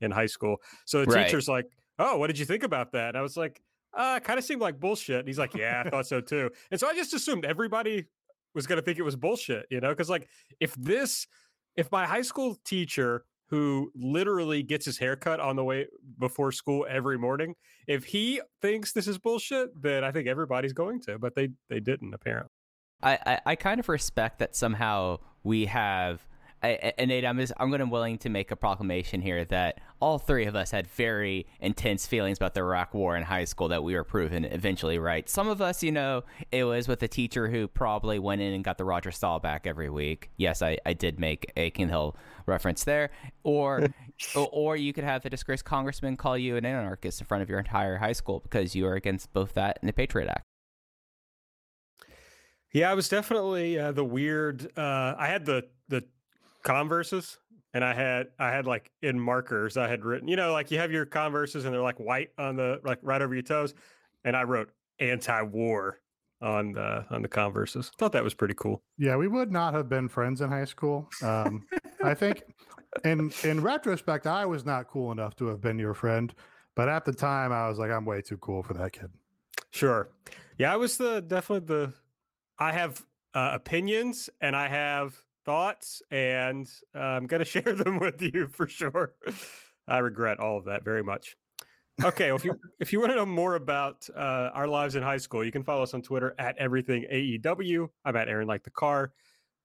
in 0.00 0.10
high 0.10 0.26
school, 0.26 0.56
so 0.86 1.04
the 1.04 1.06
Right. 1.06 1.26
teacher's 1.26 1.48
like, 1.48 1.66
"Oh, 1.98 2.16
what 2.16 2.28
did 2.28 2.38
you 2.38 2.46
think 2.46 2.62
about 2.62 2.92
that?" 2.92 3.08
And 3.08 3.18
I 3.18 3.22
was 3.22 3.36
like, 3.36 3.62
"Uh, 3.92 4.18
kind 4.20 4.38
of 4.38 4.44
seemed 4.44 4.62
like 4.62 4.80
bullshit." 4.80 5.18
And 5.18 5.28
he's 5.28 5.38
like, 5.38 5.52
"Yeah, 5.54 5.82
I 5.84 5.90
thought 5.90 6.06
so 6.06 6.22
too." 6.22 6.50
And 6.70 6.80
so 6.80 6.86
I 6.88 6.94
just 6.94 7.12
assumed 7.12 7.44
everybody 7.44 8.06
was 8.54 8.66
going 8.66 8.76
to 8.76 8.82
think 8.82 8.98
it 8.98 9.02
was 9.02 9.16
bullshit, 9.16 9.66
you 9.70 9.80
know? 9.80 9.90
Because, 9.90 10.10
like, 10.10 10.28
if 10.60 10.74
this, 10.74 11.26
if 11.76 11.90
my 11.90 12.06
high 12.06 12.22
school 12.22 12.56
teacher 12.64 13.24
who 13.48 13.90
literally 13.94 14.62
gets 14.62 14.86
his 14.86 14.96
haircut 14.96 15.38
on 15.38 15.56
the 15.56 15.64
way 15.64 15.86
before 16.18 16.52
school 16.52 16.86
every 16.88 17.18
morning, 17.18 17.54
if 17.86 18.04
he 18.04 18.40
thinks 18.62 18.92
this 18.92 19.06
is 19.06 19.18
bullshit, 19.18 19.70
then 19.80 20.04
I 20.04 20.10
think 20.10 20.26
everybody's 20.26 20.72
going 20.72 21.00
to, 21.02 21.18
but 21.18 21.34
they 21.34 21.50
they 21.68 21.80
didn't 21.80 22.14
apparently. 22.14 22.50
I, 23.02 23.18
I, 23.26 23.40
I 23.46 23.56
kind 23.56 23.80
of 23.80 23.88
respect 23.88 24.38
that 24.38 24.56
somehow 24.56 25.18
we 25.42 25.66
have. 25.66 26.26
I, 26.62 26.92
and 26.96 27.08
Nate, 27.08 27.24
I'm 27.24 27.38
just, 27.38 27.52
I'm 27.58 27.70
going 27.70 27.80
to 27.80 27.86
willing 27.86 28.18
to 28.18 28.28
make 28.28 28.50
a 28.50 28.56
proclamation 28.56 29.20
here 29.20 29.44
that 29.46 29.80
all 30.00 30.18
three 30.18 30.46
of 30.46 30.54
us 30.54 30.70
had 30.70 30.86
very 30.86 31.46
intense 31.60 32.06
feelings 32.06 32.38
about 32.38 32.54
the 32.54 32.60
Iraq 32.60 32.94
War 32.94 33.16
in 33.16 33.24
high 33.24 33.44
school 33.44 33.68
that 33.68 33.82
we 33.82 33.94
were 33.94 34.04
proven 34.04 34.44
eventually 34.44 34.98
right. 34.98 35.28
Some 35.28 35.48
of 35.48 35.60
us, 35.60 35.82
you 35.82 35.90
know, 35.90 36.22
it 36.52 36.64
was 36.64 36.86
with 36.86 37.02
a 37.02 37.08
teacher 37.08 37.48
who 37.48 37.66
probably 37.66 38.18
went 38.18 38.40
in 38.40 38.52
and 38.52 38.62
got 38.62 38.78
the 38.78 38.84
Roger 38.84 39.10
Staubach 39.10 39.66
every 39.66 39.90
week. 39.90 40.30
Yes, 40.36 40.62
I, 40.62 40.78
I 40.86 40.92
did 40.92 41.18
make 41.18 41.50
a 41.56 41.70
King 41.70 41.88
Hill 41.88 42.16
reference 42.46 42.84
there. 42.84 43.10
Or, 43.42 43.88
or 44.36 44.48
or 44.52 44.76
you 44.76 44.92
could 44.92 45.04
have 45.04 45.24
a 45.24 45.30
disgraced 45.30 45.64
congressman 45.64 46.16
call 46.16 46.38
you 46.38 46.56
an 46.56 46.64
anarchist 46.64 47.20
in 47.20 47.26
front 47.26 47.42
of 47.42 47.48
your 47.48 47.58
entire 47.58 47.96
high 47.96 48.12
school 48.12 48.40
because 48.40 48.74
you 48.74 48.86
are 48.86 48.94
against 48.94 49.32
both 49.32 49.54
that 49.54 49.78
and 49.80 49.88
the 49.88 49.92
Patriot 49.92 50.28
Act. 50.28 50.44
Yeah, 52.72 52.90
I 52.90 52.94
was 52.94 53.08
definitely 53.08 53.78
uh, 53.78 53.92
the 53.92 54.04
weird. 54.04 54.76
Uh, 54.78 55.14
I 55.18 55.26
had 55.26 55.44
the 55.44 55.64
the 55.88 56.04
Converses, 56.62 57.38
and 57.74 57.84
I 57.84 57.94
had 57.94 58.28
I 58.38 58.50
had 58.50 58.66
like 58.66 58.90
in 59.02 59.18
markers. 59.18 59.76
I 59.76 59.88
had 59.88 60.04
written, 60.04 60.28
you 60.28 60.36
know, 60.36 60.52
like 60.52 60.70
you 60.70 60.78
have 60.78 60.92
your 60.92 61.06
Converses, 61.06 61.64
and 61.64 61.74
they're 61.74 61.82
like 61.82 61.98
white 61.98 62.30
on 62.38 62.56
the 62.56 62.80
like 62.84 62.98
right 63.02 63.20
over 63.20 63.34
your 63.34 63.42
toes, 63.42 63.74
and 64.24 64.36
I 64.36 64.42
wrote 64.44 64.70
anti-war 64.98 65.98
on 66.40 66.72
the 66.72 67.04
on 67.10 67.22
the 67.22 67.28
Converses. 67.28 67.90
Thought 67.98 68.12
that 68.12 68.24
was 68.24 68.34
pretty 68.34 68.54
cool. 68.54 68.82
Yeah, 68.98 69.16
we 69.16 69.28
would 69.28 69.52
not 69.52 69.74
have 69.74 69.88
been 69.88 70.08
friends 70.08 70.40
in 70.40 70.50
high 70.50 70.64
school. 70.64 71.08
Um, 71.22 71.64
I 72.02 72.14
think, 72.14 72.42
in 73.04 73.32
in 73.44 73.62
retrospect, 73.62 74.26
I 74.26 74.46
was 74.46 74.64
not 74.64 74.88
cool 74.88 75.12
enough 75.12 75.36
to 75.36 75.46
have 75.46 75.60
been 75.60 75.78
your 75.78 75.94
friend, 75.94 76.34
but 76.74 76.88
at 76.88 77.04
the 77.04 77.12
time, 77.12 77.52
I 77.52 77.68
was 77.68 77.78
like, 77.78 77.90
I'm 77.90 78.04
way 78.04 78.20
too 78.20 78.38
cool 78.38 78.62
for 78.62 78.74
that 78.74 78.92
kid. 78.92 79.10
Sure. 79.70 80.10
Yeah, 80.58 80.72
I 80.72 80.76
was 80.76 80.96
the 80.96 81.20
definitely 81.20 81.66
the. 81.66 81.92
I 82.58 82.72
have 82.72 83.04
uh, 83.34 83.50
opinions 83.54 84.30
and 84.40 84.54
I 84.54 84.68
have 84.68 85.16
thoughts, 85.44 86.02
and 86.10 86.68
uh, 86.94 86.98
I'm 86.98 87.26
going 87.26 87.38
to 87.44 87.44
share 87.44 87.74
them 87.74 87.98
with 87.98 88.20
you 88.22 88.48
for 88.48 88.66
sure. 88.66 89.14
I 89.88 89.98
regret 89.98 90.40
all 90.40 90.58
of 90.58 90.64
that 90.66 90.84
very 90.84 91.02
much. 91.02 91.36
Okay, 92.02 92.28
well, 92.28 92.36
if 92.36 92.44
you 92.44 92.58
if 92.80 92.92
you 92.92 93.00
want 93.00 93.12
to 93.12 93.16
know 93.16 93.26
more 93.26 93.54
about 93.54 94.08
uh, 94.16 94.50
our 94.54 94.66
lives 94.66 94.96
in 94.96 95.02
high 95.02 95.18
school, 95.18 95.44
you 95.44 95.52
can 95.52 95.62
follow 95.62 95.82
us 95.82 95.92
on 95.92 96.02
Twitter 96.02 96.34
at 96.38 96.56
everything 96.56 97.04
AEW. 97.12 97.88
I'm 98.04 98.16
at 98.16 98.28
Aaron 98.28 98.48
like 98.48 98.62
the 98.62 98.70
car. 98.70 99.12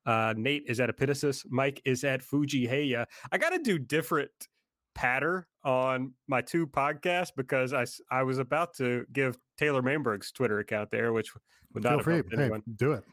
Uh, 0.05 0.33
Nate 0.37 0.63
is 0.67 0.79
at 0.79 0.89
Epitasis. 0.89 1.45
Mike 1.49 1.81
is 1.85 2.03
at 2.03 2.21
Fuji 2.21 2.67
Heya. 2.67 3.05
I 3.31 3.37
got 3.37 3.49
to 3.49 3.59
do 3.59 3.77
different 3.79 4.31
patter 4.93 5.47
on 5.63 6.13
my 6.27 6.41
two 6.41 6.65
podcasts 6.65 7.31
because 7.35 7.73
I, 7.73 7.85
I 8.09 8.23
was 8.23 8.39
about 8.39 8.73
to 8.77 9.05
give 9.11 9.37
Taylor 9.57 9.81
Mainberg's 9.81 10.31
Twitter 10.31 10.59
account 10.59 10.91
there, 10.91 11.13
which 11.13 11.33
would 11.73 11.83
not 11.83 12.03
Feel 12.03 12.15
have 12.15 12.25
free, 12.25 12.37
hey, 12.37 12.51
do 12.77 12.93
it. 12.93 13.03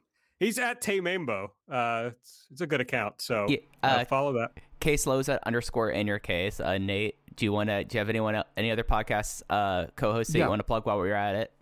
He's 0.40 0.58
at 0.58 0.80
Tay 0.80 1.00
Mambo. 1.00 1.52
Uh, 1.70 2.10
it's, 2.20 2.46
it's 2.50 2.60
a 2.60 2.66
good 2.66 2.80
account, 2.80 3.20
so 3.22 3.46
Yeah, 3.48 3.58
uh, 3.82 3.86
uh, 3.86 4.04
follow 4.04 4.32
that. 4.34 4.52
case 4.80 5.04
Loza 5.06 5.38
underscore 5.46 5.90
in 5.90 6.06
your 6.06 6.18
case. 6.18 6.60
Uh, 6.60 6.76
Nate, 6.78 7.16
do 7.36 7.44
you 7.46 7.52
want 7.52 7.70
to? 7.70 7.84
Do 7.84 7.96
you 7.96 7.98
have 8.00 8.08
anyone, 8.08 8.42
any 8.56 8.70
other 8.70 8.82
podcasts 8.84 9.42
uh, 9.48 9.86
co-hosts 9.96 10.32
that 10.32 10.40
Yeah. 10.40 10.44
you 10.46 10.50
want 10.50 10.60
to 10.60 10.64
plug 10.64 10.86
while 10.86 10.98
we're 10.98 11.14
at 11.14 11.34
it? 11.36 11.52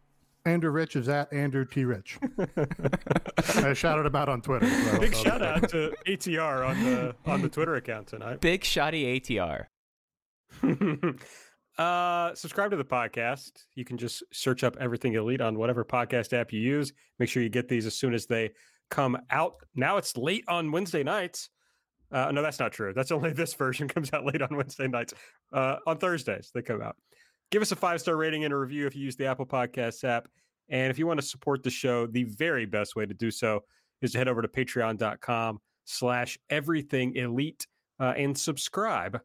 Andrew 0.44 0.70
Rich 0.70 0.96
is 0.96 1.08
at 1.08 1.32
Andrew 1.32 1.64
T 1.64 1.84
Rich. 1.84 2.18
I 3.56 3.74
shouted 3.74 4.06
him 4.06 4.16
out 4.16 4.28
on 4.28 4.40
Twitter. 4.42 4.66
so 4.68 4.98
Big 4.98 5.14
I'll- 5.14 5.22
shout 5.22 5.42
out 5.42 5.68
to 5.68 5.94
ATR 6.06 6.66
on 6.68 6.82
the 6.84 7.14
on 7.26 7.42
the 7.42 7.48
Twitter 7.48 7.76
account 7.76 8.08
tonight. 8.08 8.40
Big 8.40 8.64
shoddy 8.64 9.20
ATR. 9.20 9.66
uh, 11.78 12.34
subscribe 12.34 12.70
to 12.70 12.76
the 12.76 12.84
podcast. 12.84 13.64
You 13.74 13.84
can 13.84 13.96
just 13.96 14.22
search 14.32 14.64
up 14.64 14.76
Everything 14.78 15.14
Elite 15.14 15.40
on 15.40 15.58
whatever 15.58 15.84
podcast 15.84 16.32
app 16.32 16.52
you 16.52 16.60
use. 16.60 16.92
Make 17.18 17.28
sure 17.28 17.42
you 17.42 17.48
get 17.48 17.68
these 17.68 17.86
as 17.86 17.94
soon 17.94 18.14
as 18.14 18.26
they 18.26 18.50
come 18.90 19.18
out. 19.30 19.54
Now 19.74 19.96
it's 19.96 20.16
late 20.16 20.44
on 20.48 20.70
Wednesday 20.70 21.02
nights. 21.02 21.48
Uh, 22.10 22.30
no, 22.30 22.42
that's 22.42 22.58
not 22.58 22.72
true. 22.72 22.92
That's 22.94 23.10
only 23.10 23.32
this 23.32 23.54
version 23.54 23.88
comes 23.88 24.12
out 24.12 24.26
late 24.26 24.42
on 24.42 24.54
Wednesday 24.54 24.86
nights. 24.86 25.14
Uh, 25.52 25.76
on 25.86 25.98
Thursdays, 25.98 26.50
they 26.54 26.62
come 26.62 26.82
out. 26.82 26.96
Give 27.50 27.62
us 27.62 27.72
a 27.72 27.76
five 27.76 28.00
star 28.00 28.16
rating 28.16 28.44
and 28.44 28.52
a 28.52 28.56
review 28.56 28.86
if 28.86 28.94
you 28.94 29.02
use 29.02 29.16
the 29.16 29.26
Apple 29.26 29.46
Podcasts 29.46 30.04
app. 30.04 30.28
And 30.68 30.90
if 30.90 30.98
you 30.98 31.06
want 31.06 31.20
to 31.20 31.26
support 31.26 31.62
the 31.62 31.70
show, 31.70 32.06
the 32.06 32.24
very 32.24 32.66
best 32.66 32.96
way 32.96 33.06
to 33.06 33.14
do 33.14 33.30
so 33.30 33.60
is 34.00 34.12
to 34.12 34.18
head 34.18 34.28
over 34.28 34.42
to 34.42 34.48
patreon.com 34.48 35.58
slash 35.84 36.38
everything 36.50 37.16
elite 37.16 37.66
uh, 38.00 38.14
and 38.16 38.36
subscribe. 38.36 39.20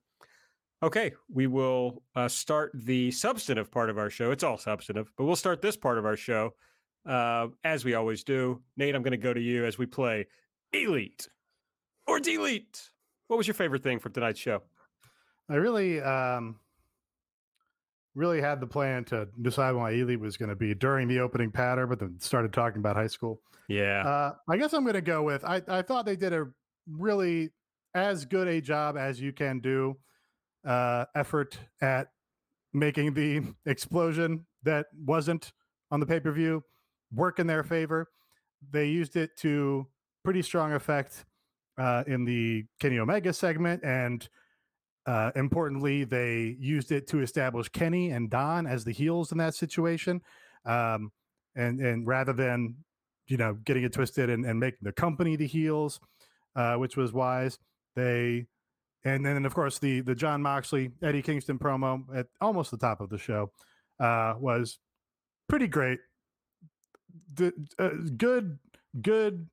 Okay, 0.84 1.14
we 1.34 1.48
will 1.48 2.04
uh, 2.16 2.28
start 2.28 2.72
the 2.76 3.10
substantive 3.10 3.72
part 3.72 3.90
of 3.90 3.98
our 3.98 4.12
show. 4.12 4.32
It's 4.32 4.44
all 4.44 4.60
substantive, 4.60 5.12
but 5.18 5.26
we'll 5.26 5.36
start 5.36 5.62
this 5.62 5.76
part 5.76 5.98
of 5.98 6.06
our 6.06 6.16
show 6.16 6.54
uh, 7.08 7.48
as 7.64 7.84
we 7.84 7.96
always 7.96 8.24
do. 8.24 8.62
Nate, 8.76 8.94
I'm 8.94 9.02
going 9.02 9.12
to 9.12 9.18
go 9.18 9.34
to 9.34 9.42
you 9.42 9.66
as 9.66 9.80
we 9.80 9.88
play 9.88 10.28
Elite 10.74 11.28
or 12.06 12.20
Delete. 12.20 12.92
What 13.28 13.38
was 13.38 13.48
your 13.48 13.56
favorite 13.56 13.82
thing 13.82 13.98
from 13.98 14.14
tonight's 14.14 14.40
show? 14.40 14.62
I 15.50 15.56
really, 15.56 16.00
um, 16.00 16.60
really 18.14 18.40
had 18.40 18.60
the 18.60 18.68
plan 18.68 19.04
to 19.06 19.28
decide 19.42 19.72
what 19.72 19.82
my 19.82 19.92
elite 19.92 20.20
was 20.20 20.38
going 20.38 20.50
to 20.50 20.56
be 20.56 20.76
during 20.76 21.08
the 21.08 21.20
opening 21.20 21.52
pattern, 21.52 21.90
but 21.90 22.00
then 22.00 22.20
started 22.20 22.54
talking 22.54 22.80
about 22.80 22.96
high 22.96 23.08
school. 23.08 23.42
Yeah. 23.68 24.06
Uh, 24.06 24.34
I 24.48 24.58
guess 24.58 24.74
I'm 24.74 24.84
going 24.84 24.94
to 24.94 25.02
go 25.02 25.24
with. 25.24 25.44
I, 25.44 25.62
I 25.68 25.82
thought 25.82 26.06
they 26.06 26.16
did 26.16 26.34
a 26.34 26.46
really 26.88 27.50
as 27.96 28.26
good 28.26 28.48
a 28.48 28.62
job 28.62 28.96
as 28.96 29.20
you 29.20 29.34
can 29.34 29.60
do 29.60 29.98
uh, 30.68 31.06
effort 31.16 31.58
at 31.82 32.10
making 32.74 33.14
the 33.14 33.42
explosion 33.66 34.46
that 34.64 34.88
wasn't 35.06 35.54
on 35.90 36.00
the 36.00 36.06
pay 36.06 36.20
per 36.20 36.32
view 36.32 36.64
work 37.14 37.40
in 37.40 37.48
their 37.48 37.64
favor. 37.64 38.10
They 38.72 38.88
used 38.88 39.16
it 39.16 39.32
to 39.38 39.88
pretty 40.24 40.42
strong 40.42 40.74
effect 40.74 41.26
uh, 41.78 42.04
in 42.06 42.26
the 42.26 42.66
Kenny 42.80 43.00
Omega 43.00 43.32
segment, 43.32 43.84
and 43.84 44.28
uh, 45.06 45.32
importantly, 45.36 46.04
they 46.04 46.58
used 46.60 46.92
it 46.92 47.08
to 47.08 47.22
establish 47.22 47.70
Kenny 47.70 48.12
and 48.12 48.30
Don 48.30 48.68
as 48.68 48.84
the 48.84 48.92
heels 48.92 49.32
in 49.32 49.38
that 49.38 49.56
situation. 49.56 50.22
Um, 50.66 51.12
and 51.56 51.80
and 51.80 52.06
rather 52.06 52.34
than 52.34 52.76
you 53.28 53.38
know 53.38 53.54
getting 53.66 53.84
it 53.84 53.94
twisted 53.94 54.30
and, 54.30 54.46
and 54.46 54.60
making 54.60 54.80
the 54.82 54.92
company 54.92 55.36
the 55.38 55.48
heels, 55.48 56.00
uh, 56.56 56.76
which 56.76 56.98
was 56.98 57.14
wise, 57.14 57.58
they 57.96 58.48
and 59.04 59.26
then 59.26 59.46
of 59.46 59.54
course 59.54 59.80
the 59.80 60.02
the 60.02 60.16
Jon 60.16 60.42
Moxley 60.42 60.92
Eddie 61.02 61.22
Kingston 61.22 61.60
promo 61.60 62.04
at 62.16 62.28
almost 62.42 62.72
the 62.72 62.78
top 62.78 63.02
of 63.02 63.10
the 63.10 63.18
show 63.18 63.52
uh, 64.00 64.36
was 64.40 64.80
pretty 65.48 65.68
great. 65.68 66.00
The, 67.34 67.54
uh, 67.80 67.90
good 68.16 68.60
good 69.02 69.48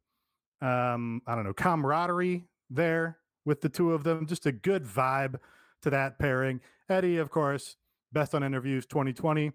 um, 0.61 1.23
I 1.27 1.35
don't 1.35 1.45
know 1.45 1.53
camaraderie 1.53 2.47
there 2.71 3.19
with 3.45 3.61
the 3.61 3.69
two 3.69 3.93
of 3.93 4.05
them. 4.05 4.27
Just 4.27 4.47
a 4.47 4.53
good 4.53 4.85
vibe 4.85 5.37
to 5.83 5.91
that 5.91 6.19
pairing. 6.19 6.61
Eddie, 6.89 7.19
of 7.19 7.31
course, 7.31 7.77
best 8.13 8.35
on 8.35 8.43
interviews 8.43 8.87
2020, 8.87 9.53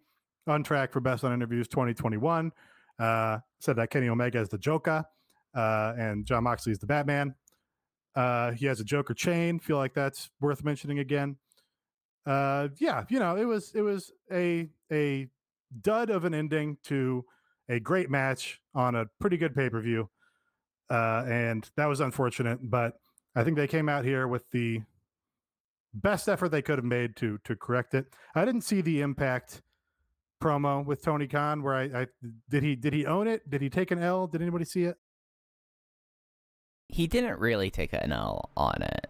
on 0.48 0.64
track 0.64 0.92
for 0.92 1.00
best 1.00 1.24
on 1.24 1.34
interviews 1.34 1.68
2021. 1.68 2.52
Uh, 3.00 3.40
said 3.60 3.76
that 3.78 3.90
Kenny 3.90 4.10
Omega 4.10 4.40
is 4.40 4.50
the 4.50 4.58
Joker, 4.58 5.06
uh, 5.56 5.94
and 5.98 6.26
Jon 6.26 6.44
Moxley 6.44 6.72
is 6.72 6.80
the 6.80 6.86
Batman. 6.86 7.34
Uh, 8.16 8.52
he 8.52 8.66
has 8.66 8.80
a 8.80 8.84
Joker 8.84 9.14
chain. 9.14 9.60
Feel 9.60 9.78
like 9.78 9.94
that's 9.94 10.30
worth 10.40 10.64
mentioning 10.64 11.00
again. 11.00 11.38
Uh, 12.26 12.70
yeah, 12.80 13.06
you 13.10 13.20
know, 13.20 13.36
it 13.36 13.46
was 13.46 13.72
it 13.74 13.82
was 13.82 14.12
a 14.32 14.70
a 14.92 15.28
dud 15.82 16.10
of 16.10 16.26
an 16.26 16.34
ending 16.34 16.78
to 16.84 17.26
a 17.70 17.80
great 17.80 18.10
match 18.10 18.60
on 18.76 18.96
a 18.96 19.06
pretty 19.20 19.38
good 19.38 19.56
pay 19.56 19.70
per 19.70 19.80
view, 19.82 20.10
uh, 20.90 21.24
and 21.28 21.70
that 21.76 21.86
was 21.86 22.00
unfortunate. 22.00 22.60
But 22.62 22.94
I 23.36 23.44
think 23.44 23.58
they 23.58 23.68
came 23.68 23.88
out 23.90 24.06
here 24.06 24.28
with 24.28 24.50
the 24.52 24.82
best 25.94 26.28
effort 26.28 26.50
they 26.50 26.62
could 26.62 26.78
have 26.78 26.86
made 26.86 27.16
to 27.18 27.40
to 27.46 27.56
correct 27.56 27.94
it. 27.94 28.08
I 28.36 28.46
didn't 28.46 28.62
see 28.62 28.82
the 28.82 29.02
impact 29.02 29.62
promo 30.42 30.86
with 30.86 31.04
Tony 31.04 31.28
Khan 31.28 31.62
where 31.62 31.76
I, 31.76 31.84
I 32.02 32.08
did 32.50 32.64
he 32.64 32.76
did 32.76 32.94
he 32.94 33.06
own 33.06 33.28
it? 33.28 33.50
Did 33.50 33.62
he 33.62 33.70
take 33.70 33.92
an 33.92 34.00
L? 34.00 34.28
Did 34.28 34.42
anybody 34.42 34.66
see 34.66 34.84
it? 34.84 34.98
He 36.90 37.08
didn't 37.08 37.40
really 37.40 37.70
take 37.70 37.94
an 37.94 38.12
L 38.12 38.50
on 38.58 38.82
it. 38.82 39.08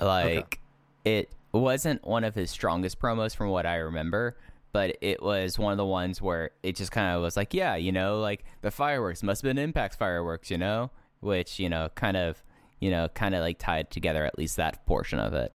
Like 0.00 0.60
it 1.04 1.30
wasn't 1.52 2.04
one 2.04 2.24
of 2.24 2.34
his 2.34 2.50
strongest 2.50 2.98
promos 2.98 3.34
from 3.34 3.48
what 3.48 3.66
I 3.66 3.76
remember, 3.76 4.36
but 4.72 4.96
it 5.00 5.22
was 5.22 5.58
one 5.58 5.72
of 5.72 5.78
the 5.78 5.86
ones 5.86 6.20
where 6.20 6.50
it 6.62 6.76
just 6.76 6.90
kind 6.90 7.14
of 7.14 7.22
was 7.22 7.36
like, 7.36 7.54
yeah, 7.54 7.76
you 7.76 7.92
know, 7.92 8.18
like 8.18 8.44
the 8.62 8.70
fireworks 8.70 9.22
must 9.22 9.42
have 9.42 9.54
been 9.54 9.62
Impact's 9.62 9.96
fireworks, 9.96 10.50
you 10.50 10.58
know, 10.58 10.90
which 11.20 11.58
you 11.58 11.68
know, 11.68 11.88
kind 11.94 12.16
of, 12.16 12.42
you 12.80 12.90
know, 12.90 13.08
kind 13.08 13.34
of 13.34 13.40
like 13.40 13.58
tied 13.58 13.90
together 13.90 14.24
at 14.24 14.36
least 14.38 14.56
that 14.56 14.84
portion 14.86 15.18
of 15.18 15.32
it. 15.32 15.52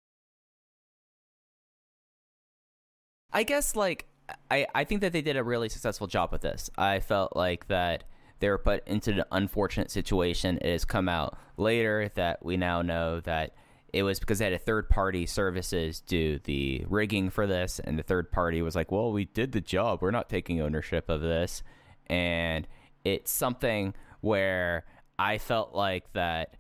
I 3.33 3.43
guess 3.43 3.75
like 3.75 4.07
I 4.51 4.67
I 4.75 4.85
think 4.85 5.01
that 5.01 5.13
they 5.13 5.23
did 5.23 5.37
a 5.37 5.45
really 5.45 5.69
successful 5.69 6.07
job 6.07 6.33
with 6.33 6.43
this. 6.43 6.71
I 6.77 7.01
felt 7.01 7.37
like 7.37 7.69
that 7.69 8.05
they 8.45 8.51
were 8.51 8.59
put 8.59 8.87
into 8.87 9.11
an 9.11 9.25
unfortunate 9.33 9.91
situation. 9.91 10.59
It 10.59 10.71
has 10.71 10.85
come 10.85 11.09
out 11.09 11.39
later 11.57 12.11
that 12.15 12.45
we 12.45 12.59
now 12.59 12.83
know 12.83 13.21
that 13.21 13.55
it 13.91 14.03
was 14.03 14.21
because 14.21 14.39
they 14.39 14.45
had 14.45 14.53
a 14.53 14.59
third 14.59 14.91
party 14.91 15.25
services 15.25 16.03
do 16.03 16.39
the 16.41 16.85
rigging 16.87 17.31
for 17.31 17.47
this, 17.47 17.79
and 17.79 17.99
the 17.99 18.03
third 18.03 18.31
party 18.31 18.61
was 18.61 18.77
like, 18.77 18.93
"Well, 18.93 19.13
we 19.13 19.25
did 19.25 19.53
the 19.53 19.63
job. 19.63 20.03
We're 20.03 20.11
not 20.11 20.29
taking 20.29 20.61
ownership 20.61 21.09
of 21.09 21.23
this," 21.23 21.63
and 22.09 22.69
it's 23.03 23.33
something 23.33 23.95
where 24.21 24.85
I 25.19 25.39
felt 25.39 25.75
like 25.75 26.13
that 26.13 26.59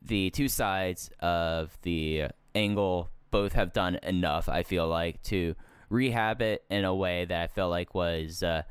the 0.00 0.30
two 0.30 0.46
sides 0.46 1.10
of 1.18 1.76
the 1.82 2.26
angle 2.54 3.10
both 3.32 3.54
have 3.54 3.72
done 3.72 3.98
enough. 4.04 4.48
I 4.48 4.62
feel 4.62 4.86
like 4.86 5.24
to 5.24 5.56
rehab 5.88 6.40
it 6.40 6.62
in 6.70 6.84
a 6.84 6.94
way 6.94 7.24
that 7.24 7.42
I 7.42 7.46
felt 7.48 7.72
like 7.72 7.96
was 7.96 8.44
uh, 8.44 8.62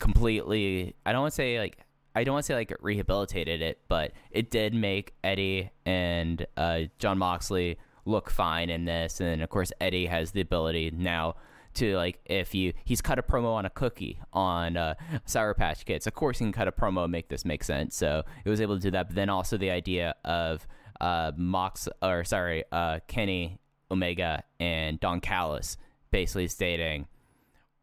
completely. 0.00 0.96
I 1.06 1.12
don't 1.12 1.20
want 1.20 1.32
to 1.32 1.36
say 1.36 1.60
like 1.60 1.78
I 2.14 2.24
don't 2.24 2.32
want 2.32 2.44
to 2.44 2.46
say 2.48 2.54
like 2.56 2.72
it 2.72 2.78
rehabilitated 2.82 3.62
it, 3.62 3.78
but 3.88 4.12
it 4.32 4.50
did 4.50 4.74
make 4.74 5.14
Eddie 5.22 5.70
and 5.86 6.44
uh, 6.56 6.80
Jon 6.98 7.18
Moxley 7.18 7.78
look 8.04 8.30
fine 8.30 8.70
in 8.70 8.84
this, 8.84 9.20
and 9.20 9.42
of 9.42 9.48
course 9.48 9.70
Eddie 9.80 10.06
has 10.06 10.32
the 10.32 10.40
ability 10.40 10.90
now 10.92 11.36
to 11.74 11.94
like 11.96 12.18
if 12.24 12.52
you 12.52 12.72
he's 12.84 13.00
cut 13.00 13.18
a 13.18 13.22
promo 13.22 13.54
on 13.54 13.64
a 13.64 13.70
cookie 13.70 14.18
on 14.32 14.76
uh, 14.76 14.94
Sour 15.24 15.54
Patch 15.54 15.84
Kids. 15.84 16.06
Of 16.06 16.14
course, 16.14 16.38
he 16.38 16.44
can 16.44 16.52
cut 16.52 16.66
a 16.66 16.72
promo 16.72 17.04
and 17.04 17.12
make 17.12 17.28
this 17.28 17.44
make 17.44 17.62
sense. 17.62 17.94
So 17.94 18.24
it 18.44 18.50
was 18.50 18.60
able 18.60 18.76
to 18.76 18.82
do 18.82 18.90
that. 18.90 19.08
But 19.08 19.16
then 19.16 19.28
also 19.28 19.56
the 19.56 19.70
idea 19.70 20.16
of 20.24 20.66
uh, 21.00 21.32
Mox 21.36 21.88
or 22.02 22.24
sorry, 22.24 22.64
uh, 22.72 22.98
Kenny 23.06 23.58
Omega 23.90 24.42
and 24.58 24.98
Don 24.98 25.20
Callis 25.20 25.76
basically 26.10 26.48
stating 26.48 27.06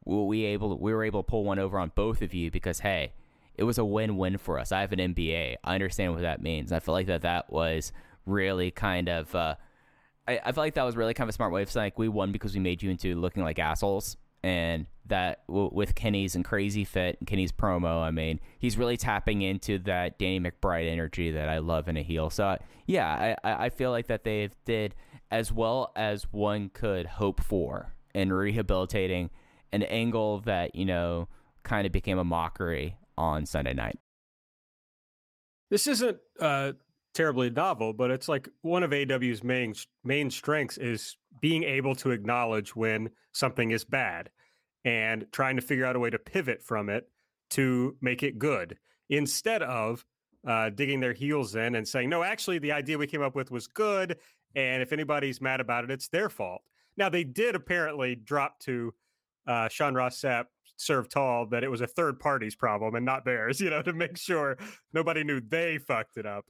we 0.08 0.46
able 0.46 0.78
we 0.78 0.94
were 0.94 1.04
able 1.04 1.24
to 1.24 1.28
pull 1.28 1.44
one 1.44 1.60
over 1.60 1.78
on 1.78 1.92
both 1.96 2.22
of 2.22 2.34
you 2.34 2.50
because 2.50 2.80
hey, 2.80 3.14
it 3.56 3.64
was 3.64 3.78
a 3.78 3.86
win-win 3.86 4.38
for 4.38 4.60
us. 4.60 4.72
I 4.72 4.82
have 4.82 4.94
an 4.94 5.00
MBA. 5.00 5.56
I 5.64 5.76
understand 5.76 6.14
what 6.14 6.22
that 6.22 6.42
means. 6.42 6.72
I 6.72 6.80
feel 6.80 6.94
like 6.94 7.08
that 7.08 7.22
that 7.24 7.52
was 7.52 7.92
really 8.26 8.72
kind 8.72 9.10
of. 9.10 9.34
Uh, 9.36 9.56
I, 10.28 10.40
I 10.46 10.52
feel 10.52 10.64
like 10.64 10.76
that 10.76 10.84
was 10.84 10.96
really 10.96 11.14
kind 11.14 11.28
of 11.28 11.34
a 11.34 11.34
smart 11.34 11.52
way 11.52 11.62
of 11.62 11.72
saying 11.72 11.86
like 11.86 12.00
we 12.00 12.08
won 12.08 12.32
because 12.32 12.54
we 12.54 12.60
made 12.60 12.82
you 12.82 12.90
into 12.90 13.16
looking 13.16 13.44
like 13.44 13.60
assholes. 13.60 14.18
And 14.44 14.86
that 15.08 15.46
w- 15.48 15.72
with 15.74 15.96
Kenny's 15.96 16.36
and 16.36 16.46
crazy 16.46 16.86
fit 16.86 17.18
and 17.20 17.28
Kenny's 17.28 17.52
promo, 17.52 18.02
I 18.02 18.12
mean, 18.12 18.40
he's 18.60 18.78
really 18.78 18.96
tapping 18.96 19.42
into 19.42 19.80
that 19.80 20.20
Danny 20.20 20.40
McBride 20.40 20.90
energy 20.90 21.32
that 21.32 21.50
I 21.50 21.58
love 21.58 21.88
in 21.88 21.98
a 21.98 22.04
heel. 22.04 22.30
So 22.30 22.58
yeah, 22.86 23.36
I, 23.44 23.50
I 23.50 23.66
I 23.66 23.70
feel 23.70 23.92
like 23.92 24.08
that 24.08 24.24
they 24.24 24.50
did 24.64 24.96
as 25.32 25.52
well 25.52 25.92
as 25.96 26.28
one 26.32 26.70
could 26.70 27.06
hope 27.08 27.44
for 27.44 27.94
in 28.14 28.32
rehabilitating 28.32 29.32
an 29.72 29.84
angle 29.84 30.40
that 30.42 30.76
you 30.76 30.86
know 30.86 31.28
kind 31.64 31.86
of 31.86 31.92
became 31.92 32.18
a 32.18 32.24
mockery 32.24 32.96
on 33.18 33.46
Sunday 33.46 33.74
night. 33.74 34.00
This 35.70 35.88
isn't 35.88 36.18
uh, 36.40 36.74
terribly 37.14 37.50
novel, 37.50 37.94
but 37.94 38.12
it's 38.12 38.30
like 38.30 38.48
one 38.62 38.84
of 38.84 38.92
AEW's 38.92 39.44
main 39.44 39.74
main 40.04 40.30
strengths 40.30 40.78
is 40.78 41.18
being 41.42 41.64
able 41.64 41.96
to 41.96 42.12
acknowledge 42.12 42.76
when 42.76 43.10
something 43.34 43.72
is 43.72 43.84
bad 43.84 44.30
and 44.86 45.26
trying 45.32 45.56
to 45.56 45.62
figure 45.62 45.86
out 45.86 45.96
a 45.96 46.00
way 46.00 46.10
to 46.10 46.20
pivot 46.20 46.64
from 46.64 46.90
it 46.90 47.10
to 47.50 47.96
make 48.02 48.24
it 48.24 48.40
good 48.40 48.78
instead 49.10 49.62
of 49.64 50.06
uh, 50.48 50.70
digging 50.70 51.00
their 51.00 51.14
heels 51.14 51.56
in 51.56 51.76
and 51.76 51.88
saying, 51.88 52.10
no, 52.10 52.24
actually, 52.24 52.60
the 52.60 52.72
idea 52.72 52.98
we 52.98 53.08
came 53.08 53.22
up 53.22 53.36
with 53.36 53.52
was 53.52 53.68
good. 53.68 54.18
And 54.56 54.82
if 54.82 54.94
anybody's 54.94 55.42
mad 55.42 55.60
about 55.60 55.84
it, 55.84 55.92
it's 55.92 56.08
their 56.08 56.30
fault. 56.30 56.62
Now, 56.96 57.10
they 57.10 57.24
did 57.24 57.56
apparently 57.56 58.16
drop 58.16 58.60
to 58.62 58.94
uh, 59.48 59.70
Sean 59.70 59.96
Ross 59.96 60.20
Sapp 60.20 60.46
serve 60.76 61.10
tall 61.10 61.48
that 61.48 61.64
it 61.64 61.72
was 61.72 61.82
a 61.82 61.88
third 61.88 62.20
party's 62.20 62.56
problem 62.56 62.96
and 62.96 63.06
not 63.06 63.26
theirs, 63.26 63.60
you 63.62 63.70
know, 63.70 63.82
to 63.82 63.94
make 63.94 64.18
sure 64.18 64.58
nobody 64.94 65.24
knew 65.24 65.42
they 65.42 65.78
fucked 65.78 66.18
it 66.18 66.26
up. 66.26 66.46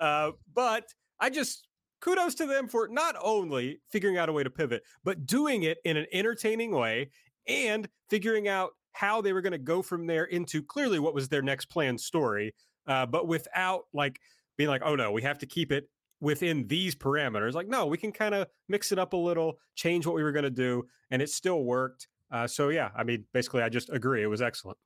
Uh, 0.00 0.32
but 0.54 0.92
I 1.20 1.30
just 1.30 1.68
kudos 2.00 2.34
to 2.36 2.46
them 2.46 2.68
for 2.68 2.88
not 2.88 3.16
only 3.22 3.80
figuring 3.90 4.18
out 4.18 4.28
a 4.28 4.32
way 4.32 4.44
to 4.44 4.50
pivot, 4.50 4.82
but 5.04 5.26
doing 5.26 5.64
it 5.64 5.78
in 5.84 5.96
an 5.96 6.06
entertaining 6.12 6.72
way 6.72 7.10
and 7.46 7.88
figuring 8.08 8.46
out 8.46 8.70
how 8.92 9.20
they 9.20 9.32
were 9.32 9.40
going 9.40 9.52
to 9.52 9.58
go 9.58 9.82
from 9.82 10.06
there 10.06 10.24
into 10.24 10.62
clearly 10.62 10.98
what 10.98 11.14
was 11.14 11.28
their 11.28 11.42
next 11.42 11.66
planned 11.66 12.00
story, 12.00 12.54
uh, 12.86 13.06
but 13.06 13.26
without 13.26 13.84
like 13.92 14.20
being 14.56 14.68
like, 14.68 14.82
oh 14.84 14.96
no, 14.96 15.12
we 15.12 15.22
have 15.22 15.38
to 15.38 15.46
keep 15.46 15.72
it 15.72 15.88
within 16.20 16.66
these 16.66 16.94
parameters. 16.94 17.54
Like, 17.54 17.68
no, 17.68 17.86
we 17.86 17.96
can 17.96 18.12
kind 18.12 18.34
of 18.34 18.48
mix 18.68 18.92
it 18.92 18.98
up 18.98 19.12
a 19.12 19.16
little, 19.16 19.58
change 19.76 20.06
what 20.06 20.16
we 20.16 20.22
were 20.22 20.32
going 20.32 20.44
to 20.44 20.50
do, 20.50 20.84
and 21.10 21.22
it 21.22 21.30
still 21.30 21.62
worked. 21.62 22.08
Uh, 22.30 22.46
so 22.46 22.68
yeah, 22.68 22.90
I 22.96 23.04
mean, 23.04 23.24
basically, 23.32 23.62
I 23.62 23.68
just 23.68 23.90
agree. 23.90 24.22
It 24.22 24.26
was 24.26 24.42
excellent. 24.42 24.78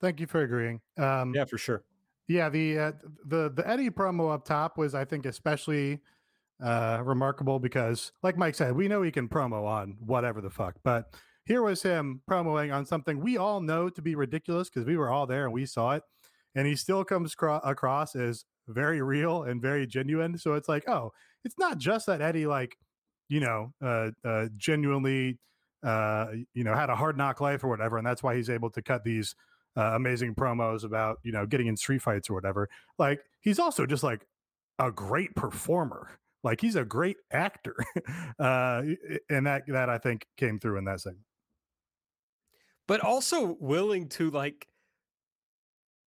Thank 0.00 0.20
you 0.20 0.26
for 0.26 0.42
agreeing. 0.42 0.80
Um, 0.98 1.34
yeah, 1.34 1.44
for 1.44 1.58
sure. 1.58 1.84
Yeah, 2.28 2.48
the 2.48 2.78
uh, 2.78 2.92
the 3.24 3.50
the 3.50 3.68
Eddie 3.68 3.90
promo 3.90 4.32
up 4.32 4.44
top 4.44 4.78
was, 4.78 4.94
I 4.94 5.04
think, 5.04 5.26
especially 5.26 6.00
uh, 6.62 7.00
remarkable 7.04 7.58
because, 7.58 8.12
like 8.22 8.36
Mike 8.36 8.54
said, 8.54 8.74
we 8.74 8.88
know 8.88 9.02
he 9.02 9.10
can 9.10 9.28
promo 9.28 9.64
on 9.64 9.96
whatever 10.00 10.40
the 10.40 10.50
fuck, 10.50 10.76
but 10.82 11.14
here 11.44 11.62
was 11.62 11.82
him 11.82 12.20
promoing 12.28 12.74
on 12.74 12.84
something 12.84 13.20
we 13.20 13.36
all 13.36 13.60
know 13.60 13.88
to 13.88 14.02
be 14.02 14.16
ridiculous 14.16 14.68
because 14.68 14.84
we 14.84 14.96
were 14.96 15.10
all 15.10 15.26
there 15.26 15.44
and 15.44 15.52
we 15.52 15.64
saw 15.64 15.92
it, 15.92 16.02
and 16.54 16.66
he 16.66 16.74
still 16.74 17.04
comes 17.04 17.34
cro- 17.34 17.60
across 17.62 18.16
as 18.16 18.44
very 18.68 19.00
real 19.00 19.44
and 19.44 19.62
very 19.62 19.86
genuine. 19.86 20.36
So 20.38 20.54
it's 20.54 20.68
like, 20.68 20.88
oh, 20.88 21.12
it's 21.44 21.58
not 21.58 21.78
just 21.78 22.06
that 22.06 22.20
Eddie, 22.20 22.46
like, 22.46 22.76
you 23.28 23.38
know, 23.40 23.72
uh, 23.80 24.10
uh, 24.24 24.48
genuinely, 24.56 25.38
uh, 25.86 26.26
you 26.52 26.64
know, 26.64 26.74
had 26.74 26.90
a 26.90 26.96
hard 26.96 27.16
knock 27.16 27.40
life 27.40 27.62
or 27.62 27.68
whatever, 27.68 27.96
and 27.96 28.06
that's 28.06 28.22
why 28.22 28.34
he's 28.34 28.50
able 28.50 28.70
to 28.70 28.82
cut 28.82 29.04
these 29.04 29.36
uh, 29.76 29.92
amazing 29.94 30.34
promos 30.34 30.82
about 30.84 31.18
you 31.22 31.30
know 31.30 31.46
getting 31.46 31.68
in 31.68 31.76
street 31.76 32.02
fights 32.02 32.28
or 32.28 32.34
whatever. 32.34 32.68
Like, 32.98 33.20
he's 33.40 33.60
also 33.60 33.86
just 33.86 34.02
like 34.02 34.26
a 34.80 34.90
great 34.90 35.34
performer. 35.36 36.10
Like 36.42 36.60
he's 36.60 36.76
a 36.76 36.84
great 36.84 37.16
actor, 37.30 37.76
uh, 38.38 38.82
and 39.30 39.46
that 39.46 39.62
that 39.68 39.88
I 39.88 39.98
think 39.98 40.26
came 40.36 40.58
through 40.58 40.78
in 40.78 40.84
that 40.84 41.00
segment. 41.00 41.24
But 42.88 43.00
also 43.00 43.56
willing 43.58 44.08
to 44.10 44.30
like, 44.30 44.66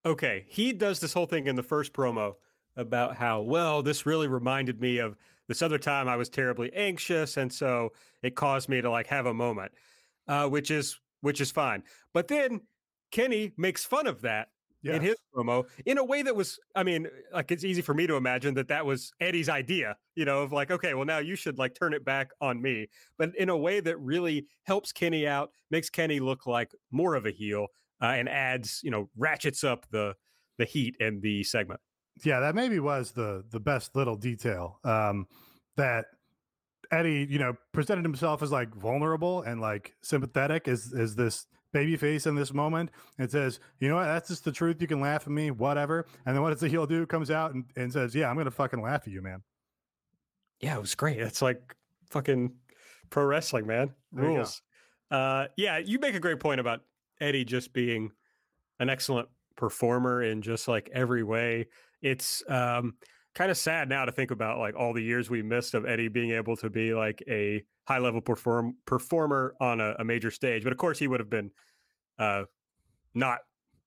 okay, 0.06 0.46
he 0.48 0.72
does 0.74 1.00
this 1.00 1.14
whole 1.14 1.26
thing 1.26 1.48
in 1.48 1.56
the 1.56 1.64
first 1.64 1.94
promo 1.94 2.36
about 2.76 3.18
how 3.18 3.42
well 3.42 3.82
this 3.82 4.06
really 4.06 4.28
reminded 4.28 4.80
me 4.80 5.00
of 5.00 5.18
this 5.50 5.64
other 5.64 5.80
time 5.80 6.08
I 6.08 6.16
was 6.16 6.30
terribly 6.30 6.72
anxious, 6.74 7.36
and 7.36 7.52
so 7.52 7.90
it 8.22 8.36
caused 8.36 8.70
me 8.70 8.82
to 8.82 8.90
like 8.90 9.08
have 9.08 9.26
a 9.26 9.34
moment, 9.34 9.72
uh, 10.28 10.48
which 10.48 10.72
is 10.72 11.00
which 11.22 11.42
is 11.42 11.52
fine. 11.52 11.84
But 12.14 12.30
then 12.30 12.62
Kenny 13.12 13.52
makes 13.58 13.84
fun 13.84 14.06
of 14.08 14.22
that 14.22 14.50
yes. 14.84 14.96
in 14.96 15.02
his 15.02 15.16
promo 15.36 15.66
in 15.88 15.98
a 15.98 16.04
way 16.04 16.22
that 16.22 16.36
was, 16.36 16.60
I 16.76 16.84
mean, 16.84 17.08
like 17.34 17.52
it's 17.52 17.64
easy 17.64 17.82
for 17.82 17.96
me 17.96 18.06
to 18.08 18.16
imagine 18.16 18.54
that 18.54 18.68
that 18.68 18.86
was 18.86 19.12
Eddie's 19.20 19.50
idea, 19.50 19.98
you 20.16 20.24
know, 20.24 20.44
of 20.44 20.52
like, 20.52 20.70
okay, 20.70 20.94
well 20.94 21.06
now 21.06 21.18
you 21.18 21.36
should 21.36 21.58
like 21.58 21.76
turn 21.76 21.94
it 21.94 22.06
back 22.06 22.30
on 22.40 22.62
me, 22.62 22.88
but 23.18 23.36
in 23.36 23.50
a 23.50 23.58
way 23.58 23.80
that 23.80 24.00
really 24.00 24.46
helps 24.64 24.92
Kenny 24.92 25.28
out, 25.28 25.52
makes 25.72 25.90
Kenny 25.90 26.20
look 26.20 26.46
like 26.46 26.72
more 26.92 27.16
of 27.16 27.26
a 27.26 27.32
heel, 27.32 27.68
uh, 28.02 28.06
and 28.06 28.30
adds, 28.30 28.82
you 28.84 28.92
know, 28.92 29.10
ratchets 29.18 29.64
up 29.64 29.88
the 29.90 30.14
the 30.60 30.66
heat 30.66 30.96
in 31.00 31.22
the 31.22 31.44
segment 31.44 31.80
yeah, 32.26 32.40
that 32.40 32.56
maybe 32.56 32.80
was 32.80 33.12
the 33.12 33.44
the 33.50 33.60
best 33.60 33.96
little 33.96 34.16
detail. 34.16 34.80
Um, 34.84 35.28
that 35.78 36.06
Eddie, 36.92 37.28
you 37.30 37.40
know, 37.40 37.56
presented 37.72 38.04
himself 38.04 38.42
as 38.42 38.52
like 38.52 38.74
vulnerable 38.76 39.42
and 39.42 39.62
like 39.62 39.96
sympathetic 40.02 40.68
as 40.68 40.94
as 40.98 41.16
this 41.16 41.46
baby 41.72 41.96
face 41.98 42.26
in 42.26 42.36
this 42.36 42.54
moment. 42.54 42.90
It 43.18 43.32
says, 43.32 43.60
you 43.80 43.90
know 43.90 43.96
what, 43.96 44.06
that's 44.06 44.30
just 44.30 44.44
the 44.44 44.52
truth. 44.52 44.82
You 44.82 44.88
can 44.88 45.00
laugh 45.00 45.24
at 45.24 45.30
me, 45.30 45.52
whatever. 45.52 46.06
And 46.26 46.36
then 46.36 46.42
what 46.42 46.50
does 46.50 46.62
the 46.62 46.68
heel 46.68 46.88
do? 46.88 47.06
Comes 47.06 47.30
out 47.30 47.54
and, 47.54 47.66
and 47.76 47.94
says, 47.94 48.16
Yeah, 48.16 48.30
I'm 48.30 48.38
gonna 48.38 48.52
fucking 48.52 48.82
laugh 48.82 49.04
at 49.06 49.14
you, 49.14 49.22
man. 49.22 49.44
Yeah, 50.60 50.76
it 50.76 50.82
was 50.82 50.96
great. 50.96 51.20
It's 51.20 51.42
like 51.42 51.76
fucking 52.10 52.54
pro 53.10 53.24
wrestling, 53.26 53.68
man. 53.68 53.92
Rules. 54.12 54.62
Uh 55.12 55.46
yeah, 55.58 55.78
you 55.78 56.00
make 56.00 56.16
a 56.16 56.20
great 56.20 56.40
point 56.40 56.60
about 56.60 56.82
Eddie 57.22 57.46
just 57.46 57.74
being 57.74 58.12
an 58.80 58.90
excellent 58.90 59.30
performer 59.56 60.24
in 60.24 60.42
just 60.42 60.68
like 60.68 60.90
every 60.94 61.24
way 61.24 61.68
it's 62.02 62.44
um, 62.50 62.94
kind 63.36 63.52
of 63.52 63.58
sad 63.58 63.90
now 63.90 64.06
to 64.06 64.12
think 64.12 64.32
about 64.32 64.60
like 64.60 64.76
all 64.76 64.94
the 64.94 65.02
years 65.02 65.30
we 65.30 65.42
missed 65.42 65.74
of 65.74 65.86
Eddie 65.86 66.08
being 66.08 66.32
able 66.32 66.56
to 66.58 66.70
be 66.70 66.94
like 66.94 67.24
a 67.28 67.64
high 67.88 68.00
level 68.00 68.22
perform 68.22 68.76
performer 68.86 69.56
on 69.60 69.80
a, 69.82 69.96
a 70.00 70.04
major 70.04 70.32
stage. 70.32 70.64
But 70.64 70.72
of 70.72 70.78
course, 70.78 71.00
he 71.00 71.08
would 71.08 71.20
have 71.20 71.30
been 71.30 71.52
uh, 72.18 72.44
not 73.14 73.40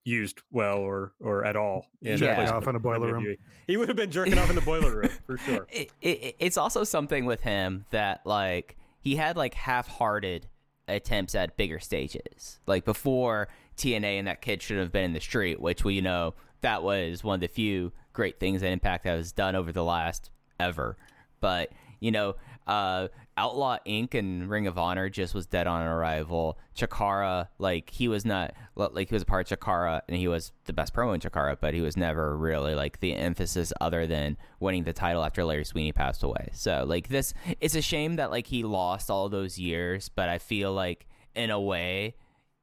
used 0.04 0.42
well 0.50 0.78
or 0.78 1.12
or 1.20 1.44
at 1.44 1.54
all 1.54 1.86
in 2.00 2.18
yeah. 2.18 2.50
off 2.50 2.66
in 2.66 2.74
a 2.74 2.80
boiler 2.80 3.12
room. 3.12 3.36
He 3.66 3.76
would 3.76 3.88
have 3.88 3.96
been 3.96 4.10
jerking 4.10 4.38
off 4.38 4.50
in 4.50 4.56
the 4.56 4.62
boiler 4.62 4.96
room 4.96 5.10
for 5.26 5.38
sure. 5.38 5.66
It, 5.70 5.92
it, 6.00 6.36
it's 6.38 6.56
also 6.56 6.84
something 6.84 7.24
with 7.24 7.42
him 7.42 7.84
that 7.90 8.22
like 8.24 8.76
he 9.00 9.16
had 9.16 9.36
like 9.36 9.54
half-hearted 9.54 10.48
attempts 10.88 11.34
at 11.34 11.56
bigger 11.56 11.78
stages. 11.78 12.58
Like 12.66 12.84
before 12.84 13.48
TNA 13.76 14.18
and 14.18 14.26
that 14.26 14.42
kid 14.42 14.62
should 14.62 14.78
have 14.78 14.92
been 14.92 15.04
in 15.04 15.12
the 15.12 15.20
street, 15.20 15.60
which 15.60 15.84
we 15.84 15.94
you 15.94 16.02
know 16.02 16.34
that 16.62 16.82
was 16.82 17.22
one 17.22 17.34
of 17.34 17.40
the 17.40 17.48
few 17.48 17.92
great 18.12 18.38
things 18.38 18.60
that 18.60 18.70
Impact 18.70 19.04
has 19.04 19.32
done 19.32 19.54
over 19.56 19.72
the 19.72 19.84
last 19.84 20.30
ever. 20.58 20.96
But 21.40 21.70
you 22.00 22.10
know, 22.10 22.34
uh, 22.66 23.08
Outlaw 23.36 23.78
Inc. 23.86 24.14
and 24.14 24.50
Ring 24.50 24.66
of 24.66 24.76
Honor 24.76 25.08
just 25.08 25.34
was 25.34 25.46
dead 25.46 25.66
on 25.66 25.82
arrival. 25.82 26.58
Chikara, 26.76 27.48
like 27.58 27.90
he 27.90 28.08
was 28.08 28.24
not 28.24 28.54
like 28.76 29.08
he 29.08 29.14
was 29.14 29.22
a 29.22 29.26
part 29.26 29.50
of 29.50 29.58
Chikara 29.58 30.02
and 30.08 30.16
he 30.16 30.28
was 30.28 30.52
the 30.64 30.72
best 30.72 30.94
promo 30.94 31.14
in 31.14 31.20
Chikara, 31.20 31.56
but 31.60 31.74
he 31.74 31.80
was 31.80 31.96
never 31.96 32.36
really 32.36 32.74
like 32.74 33.00
the 33.00 33.14
emphasis 33.14 33.72
other 33.80 34.06
than 34.06 34.36
winning 34.60 34.84
the 34.84 34.92
title 34.92 35.24
after 35.24 35.44
Larry 35.44 35.64
Sweeney 35.64 35.92
passed 35.92 36.22
away. 36.22 36.50
So 36.52 36.84
like 36.86 37.08
this, 37.08 37.32
it's 37.60 37.74
a 37.74 37.82
shame 37.82 38.16
that 38.16 38.30
like 38.30 38.48
he 38.48 38.64
lost 38.64 39.10
all 39.10 39.28
those 39.28 39.58
years, 39.58 40.08
but 40.08 40.28
I 40.28 40.38
feel 40.38 40.72
like 40.72 41.06
in 41.34 41.50
a 41.50 41.60
way 41.60 42.16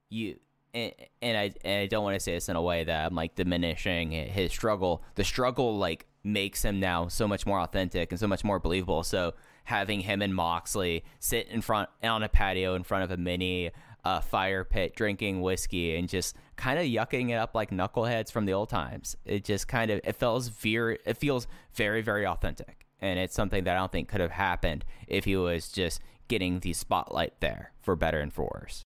you 0.09 0.35
and, 0.73 0.93
and 1.21 1.37
I 1.37 1.51
and 1.63 1.81
I 1.81 1.85
don't 1.87 2.03
want 2.03 2.15
to 2.15 2.19
say 2.19 2.33
this 2.33 2.49
in 2.49 2.55
a 2.55 2.61
way 2.61 2.83
that 2.83 3.05
I'm 3.05 3.15
like 3.15 3.35
diminishing 3.35 4.11
his 4.11 4.51
struggle. 4.51 5.03
The 5.15 5.23
struggle 5.23 5.77
like 5.77 6.05
makes 6.23 6.63
him 6.63 6.79
now 6.79 7.07
so 7.07 7.27
much 7.27 7.45
more 7.45 7.59
authentic 7.59 8.11
and 8.11 8.19
so 8.19 8.27
much 8.27 8.43
more 8.43 8.59
believable. 8.59 9.03
So 9.03 9.33
having 9.65 10.01
him 10.01 10.21
and 10.21 10.33
Moxley 10.35 11.03
sit 11.19 11.47
in 11.47 11.61
front 11.61 11.89
on 12.03 12.23
a 12.23 12.29
patio 12.29 12.75
in 12.75 12.83
front 12.83 13.03
of 13.03 13.11
a 13.11 13.17
mini 13.17 13.71
uh, 14.05 14.19
fire 14.19 14.63
pit, 14.63 14.95
drinking 14.95 15.41
whiskey 15.41 15.95
and 15.95 16.07
just 16.07 16.35
kind 16.55 16.79
of 16.79 16.85
yucking 16.85 17.29
it 17.29 17.35
up 17.35 17.55
like 17.55 17.71
knuckleheads 17.71 18.31
from 18.31 18.45
the 18.45 18.53
old 18.53 18.69
times. 18.69 19.15
It 19.25 19.43
just 19.43 19.67
kind 19.67 19.91
of 19.91 20.01
it 20.03 20.15
feels 20.15 20.49
very 20.49 20.99
it 21.05 21.17
feels 21.17 21.47
very 21.73 22.01
very 22.01 22.25
authentic, 22.25 22.85
and 23.01 23.19
it's 23.19 23.35
something 23.35 23.63
that 23.63 23.75
I 23.75 23.79
don't 23.79 23.91
think 23.91 24.09
could 24.09 24.21
have 24.21 24.31
happened 24.31 24.85
if 25.07 25.25
he 25.25 25.35
was 25.35 25.69
just 25.69 26.01
getting 26.27 26.59
the 26.59 26.73
spotlight 26.73 27.39
there 27.39 27.71
for 27.81 27.95
better 27.95 28.19
and 28.19 28.31
for 28.31 28.49
worse. 28.53 28.83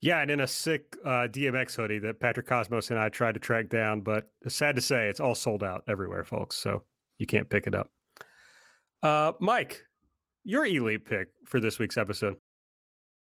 Yeah, 0.00 0.20
and 0.20 0.30
in 0.30 0.40
a 0.40 0.46
sick 0.46 0.96
uh, 1.04 1.26
DMX 1.28 1.74
hoodie 1.74 1.98
that 2.00 2.20
Patrick 2.20 2.46
Cosmos 2.46 2.90
and 2.90 2.98
I 2.98 3.08
tried 3.08 3.34
to 3.34 3.40
track 3.40 3.68
down, 3.68 4.02
but 4.02 4.30
sad 4.46 4.76
to 4.76 4.82
say, 4.82 5.08
it's 5.08 5.18
all 5.20 5.34
sold 5.34 5.64
out 5.64 5.82
everywhere, 5.88 6.24
folks. 6.24 6.56
So 6.56 6.84
you 7.18 7.26
can't 7.26 7.50
pick 7.50 7.66
it 7.66 7.74
up. 7.74 7.90
Uh, 9.02 9.32
Mike, 9.40 9.84
your 10.44 10.64
elite 10.64 11.04
pick 11.04 11.28
for 11.46 11.58
this 11.58 11.78
week's 11.78 11.96
episode. 11.96 12.36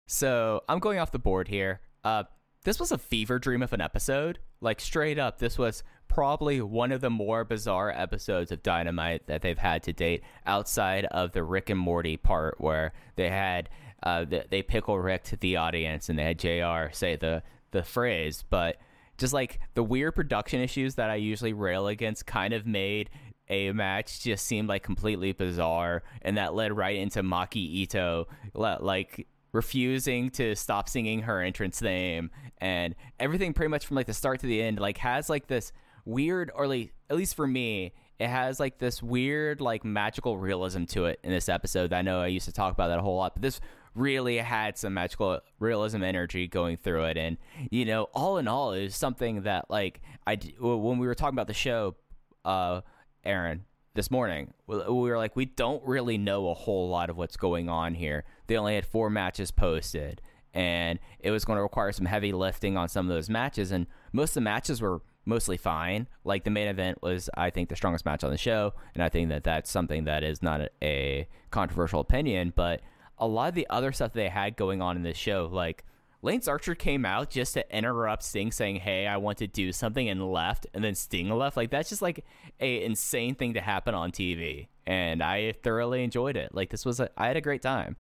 So 0.06 0.62
I'm 0.68 0.78
going 0.78 0.98
off 0.98 1.12
the 1.12 1.18
board 1.18 1.48
here. 1.48 1.80
Uh, 2.04 2.24
this 2.64 2.80
was 2.80 2.92
a 2.92 2.98
fever 2.98 3.38
dream 3.38 3.62
of 3.62 3.72
an 3.72 3.80
episode. 3.80 4.38
Like 4.60 4.80
straight 4.80 5.18
up, 5.18 5.38
this 5.38 5.58
was 5.58 5.82
probably 6.08 6.60
one 6.60 6.92
of 6.92 7.00
the 7.00 7.10
more 7.10 7.44
bizarre 7.44 7.90
episodes 7.90 8.52
of 8.52 8.62
Dynamite 8.62 9.26
that 9.26 9.42
they've 9.42 9.58
had 9.58 9.82
to 9.84 9.92
date, 9.92 10.22
outside 10.46 11.04
of 11.06 11.32
the 11.32 11.42
Rick 11.42 11.70
and 11.70 11.80
Morty 11.80 12.16
part 12.16 12.60
where 12.60 12.92
they 13.16 13.28
had 13.28 13.68
uh, 14.02 14.24
they, 14.50 14.62
pickle 14.62 14.98
Rick 14.98 15.30
the 15.40 15.56
audience 15.56 16.08
and 16.08 16.18
they 16.18 16.24
had 16.24 16.38
Jr. 16.38 16.92
say 16.92 17.16
the 17.16 17.42
the 17.70 17.82
phrase, 17.82 18.44
but 18.50 18.76
just 19.18 19.32
like 19.32 19.60
the 19.74 19.82
weird 19.82 20.14
production 20.14 20.60
issues 20.60 20.96
that 20.96 21.10
I 21.10 21.14
usually 21.16 21.52
rail 21.52 21.86
against 21.86 22.26
kind 22.26 22.52
of 22.52 22.66
made 22.66 23.10
a 23.48 23.72
match 23.72 24.20
just 24.20 24.46
seem 24.46 24.66
like 24.66 24.82
completely 24.82 25.32
bizarre, 25.32 26.02
and 26.22 26.36
that 26.36 26.54
led 26.54 26.76
right 26.76 26.96
into 26.96 27.22
Maki 27.22 27.56
Ito 27.56 28.28
like 28.54 29.26
refusing 29.52 30.30
to 30.30 30.54
stop 30.54 30.88
singing 30.88 31.22
her 31.22 31.40
entrance 31.40 31.78
theme, 31.78 32.30
and 32.58 32.94
everything 33.20 33.52
pretty 33.52 33.70
much 33.70 33.86
from 33.86 33.96
like 33.96 34.06
the 34.06 34.14
start 34.14 34.40
to 34.40 34.46
the 34.46 34.62
end 34.62 34.80
like 34.80 34.98
has 34.98 35.28
like 35.28 35.46
this 35.46 35.72
weird, 36.04 36.50
or 36.54 36.66
like, 36.66 36.92
at 37.10 37.16
least 37.16 37.34
for 37.34 37.46
me, 37.46 37.92
it 38.18 38.28
has 38.28 38.60
like 38.60 38.78
this 38.78 39.02
weird 39.02 39.60
like 39.60 39.84
magical 39.84 40.38
realism 40.38 40.84
to 40.84 41.06
it 41.06 41.20
in 41.22 41.30
this 41.30 41.48
episode. 41.48 41.92
I 41.92 42.02
know 42.02 42.20
I 42.20 42.28
used 42.28 42.46
to 42.46 42.52
talk 42.52 42.72
about 42.72 42.88
that 42.88 42.98
a 42.98 43.02
whole 43.02 43.16
lot, 43.16 43.34
but 43.34 43.42
this 43.42 43.60
really 43.94 44.38
had 44.38 44.78
some 44.78 44.94
magical 44.94 45.40
realism 45.58 46.02
energy 46.02 46.46
going 46.48 46.76
through 46.76 47.04
it. 47.04 47.16
And, 47.16 47.36
you 47.70 47.84
know, 47.84 48.04
all 48.14 48.38
in 48.38 48.48
all, 48.48 48.72
is 48.72 48.96
something 48.96 49.42
that, 49.42 49.70
like, 49.70 50.00
I, 50.26 50.38
when 50.58 50.98
we 50.98 51.06
were 51.06 51.14
talking 51.14 51.34
about 51.34 51.46
the 51.46 51.54
show 51.54 51.96
uh, 52.44 52.80
Aaron, 53.24 53.64
this 53.94 54.10
morning. 54.10 54.54
We 54.66 54.76
were 54.78 55.18
like, 55.18 55.36
we 55.36 55.44
don't 55.44 55.84
really 55.84 56.18
know 56.18 56.48
a 56.48 56.54
whole 56.54 56.88
lot 56.88 57.10
of 57.10 57.16
what's 57.16 57.36
going 57.36 57.68
on 57.68 57.94
here. 57.94 58.24
They 58.46 58.56
only 58.56 58.74
had 58.74 58.86
four 58.86 59.10
matches 59.10 59.50
posted, 59.50 60.22
and 60.54 60.98
it 61.18 61.30
was 61.30 61.44
going 61.44 61.58
to 61.58 61.62
require 61.62 61.92
some 61.92 62.06
heavy 62.06 62.32
lifting 62.32 62.76
on 62.76 62.88
some 62.88 63.06
of 63.06 63.14
those 63.14 63.28
matches. 63.28 63.70
And 63.70 63.86
most 64.12 64.30
of 64.30 64.34
the 64.34 64.40
matches 64.42 64.80
were 64.80 65.02
mostly 65.24 65.56
fine. 65.56 66.08
Like 66.24 66.44
the 66.44 66.50
main 66.50 66.68
event 66.68 67.02
was, 67.02 67.28
I 67.36 67.50
think, 67.50 67.68
the 67.68 67.76
strongest 67.76 68.04
match 68.04 68.24
on 68.24 68.30
the 68.30 68.38
show, 68.38 68.72
and 68.94 69.02
I 69.02 69.08
think 69.08 69.28
that 69.28 69.44
that's 69.44 69.70
something 69.70 70.04
that 70.04 70.24
is 70.24 70.42
not 70.42 70.60
a, 70.62 70.68
a 70.82 71.28
controversial 71.50 72.00
opinion. 72.00 72.52
But 72.56 72.80
a 73.22 73.26
lot 73.26 73.48
of 73.48 73.54
the 73.54 73.68
other 73.70 73.92
stuff 73.92 74.12
they 74.12 74.28
had 74.28 74.56
going 74.56 74.82
on 74.82 74.96
in 74.96 75.04
this 75.04 75.16
show, 75.16 75.48
like 75.50 75.84
Lance 76.22 76.48
Archer 76.48 76.74
came 76.74 77.04
out 77.04 77.30
just 77.30 77.54
to 77.54 77.76
interrupt 77.76 78.24
Sting 78.24 78.50
saying, 78.50 78.76
"Hey, 78.76 79.06
I 79.06 79.16
want 79.16 79.38
to 79.38 79.46
do 79.46 79.72
something," 79.72 80.08
and 80.08 80.32
left, 80.32 80.66
and 80.74 80.82
then 80.82 80.96
Sting 80.96 81.30
left. 81.30 81.56
Like 81.56 81.70
that's 81.70 81.88
just 81.88 82.02
like 82.02 82.24
a 82.58 82.84
insane 82.84 83.36
thing 83.36 83.54
to 83.54 83.60
happen 83.60 83.94
on 83.94 84.10
TV, 84.10 84.66
and 84.86 85.22
I 85.22 85.52
thoroughly 85.62 86.02
enjoyed 86.02 86.36
it. 86.36 86.52
Like 86.52 86.70
this 86.70 86.84
was, 86.84 86.98
a, 86.98 87.10
I 87.16 87.28
had 87.28 87.36
a 87.36 87.40
great 87.40 87.62
time. 87.62 87.96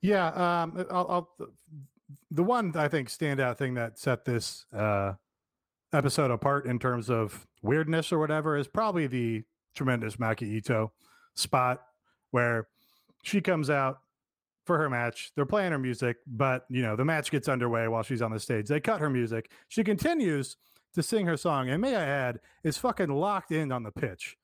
Yeah, 0.00 0.28
um, 0.28 0.86
I'll, 0.90 1.06
I'll, 1.10 1.48
the 2.30 2.42
one 2.42 2.72
I 2.76 2.88
think 2.88 3.10
standout 3.10 3.58
thing 3.58 3.74
that 3.74 3.98
set 3.98 4.24
this 4.24 4.64
uh, 4.74 5.14
episode 5.92 6.30
apart 6.30 6.64
in 6.64 6.78
terms 6.78 7.10
of 7.10 7.46
weirdness 7.62 8.10
or 8.10 8.18
whatever 8.18 8.56
is 8.56 8.66
probably 8.68 9.06
the 9.06 9.44
tremendous 9.74 10.16
Maki 10.16 10.44
Ito 10.44 10.92
spot 11.34 11.82
where 12.30 12.68
she 13.22 13.40
comes 13.40 13.70
out 13.70 14.00
for 14.64 14.78
her 14.78 14.88
match. 14.88 15.32
They're 15.34 15.46
playing 15.46 15.72
her 15.72 15.78
music, 15.78 16.18
but 16.26 16.64
you 16.68 16.82
know, 16.82 16.96
the 16.96 17.04
match 17.04 17.30
gets 17.30 17.48
underway 17.48 17.88
while 17.88 18.02
she's 18.02 18.22
on 18.22 18.30
the 18.30 18.40
stage. 18.40 18.68
They 18.68 18.80
cut 18.80 19.00
her 19.00 19.10
music. 19.10 19.50
She 19.68 19.82
continues 19.82 20.56
to 20.94 21.02
sing 21.02 21.26
her 21.26 21.36
song, 21.36 21.68
and 21.68 21.80
may 21.80 21.96
I 21.96 22.04
add, 22.04 22.40
is 22.64 22.76
fucking 22.76 23.08
locked 23.08 23.52
in 23.52 23.72
on 23.72 23.82
the 23.82 23.92
pitch, 23.92 24.36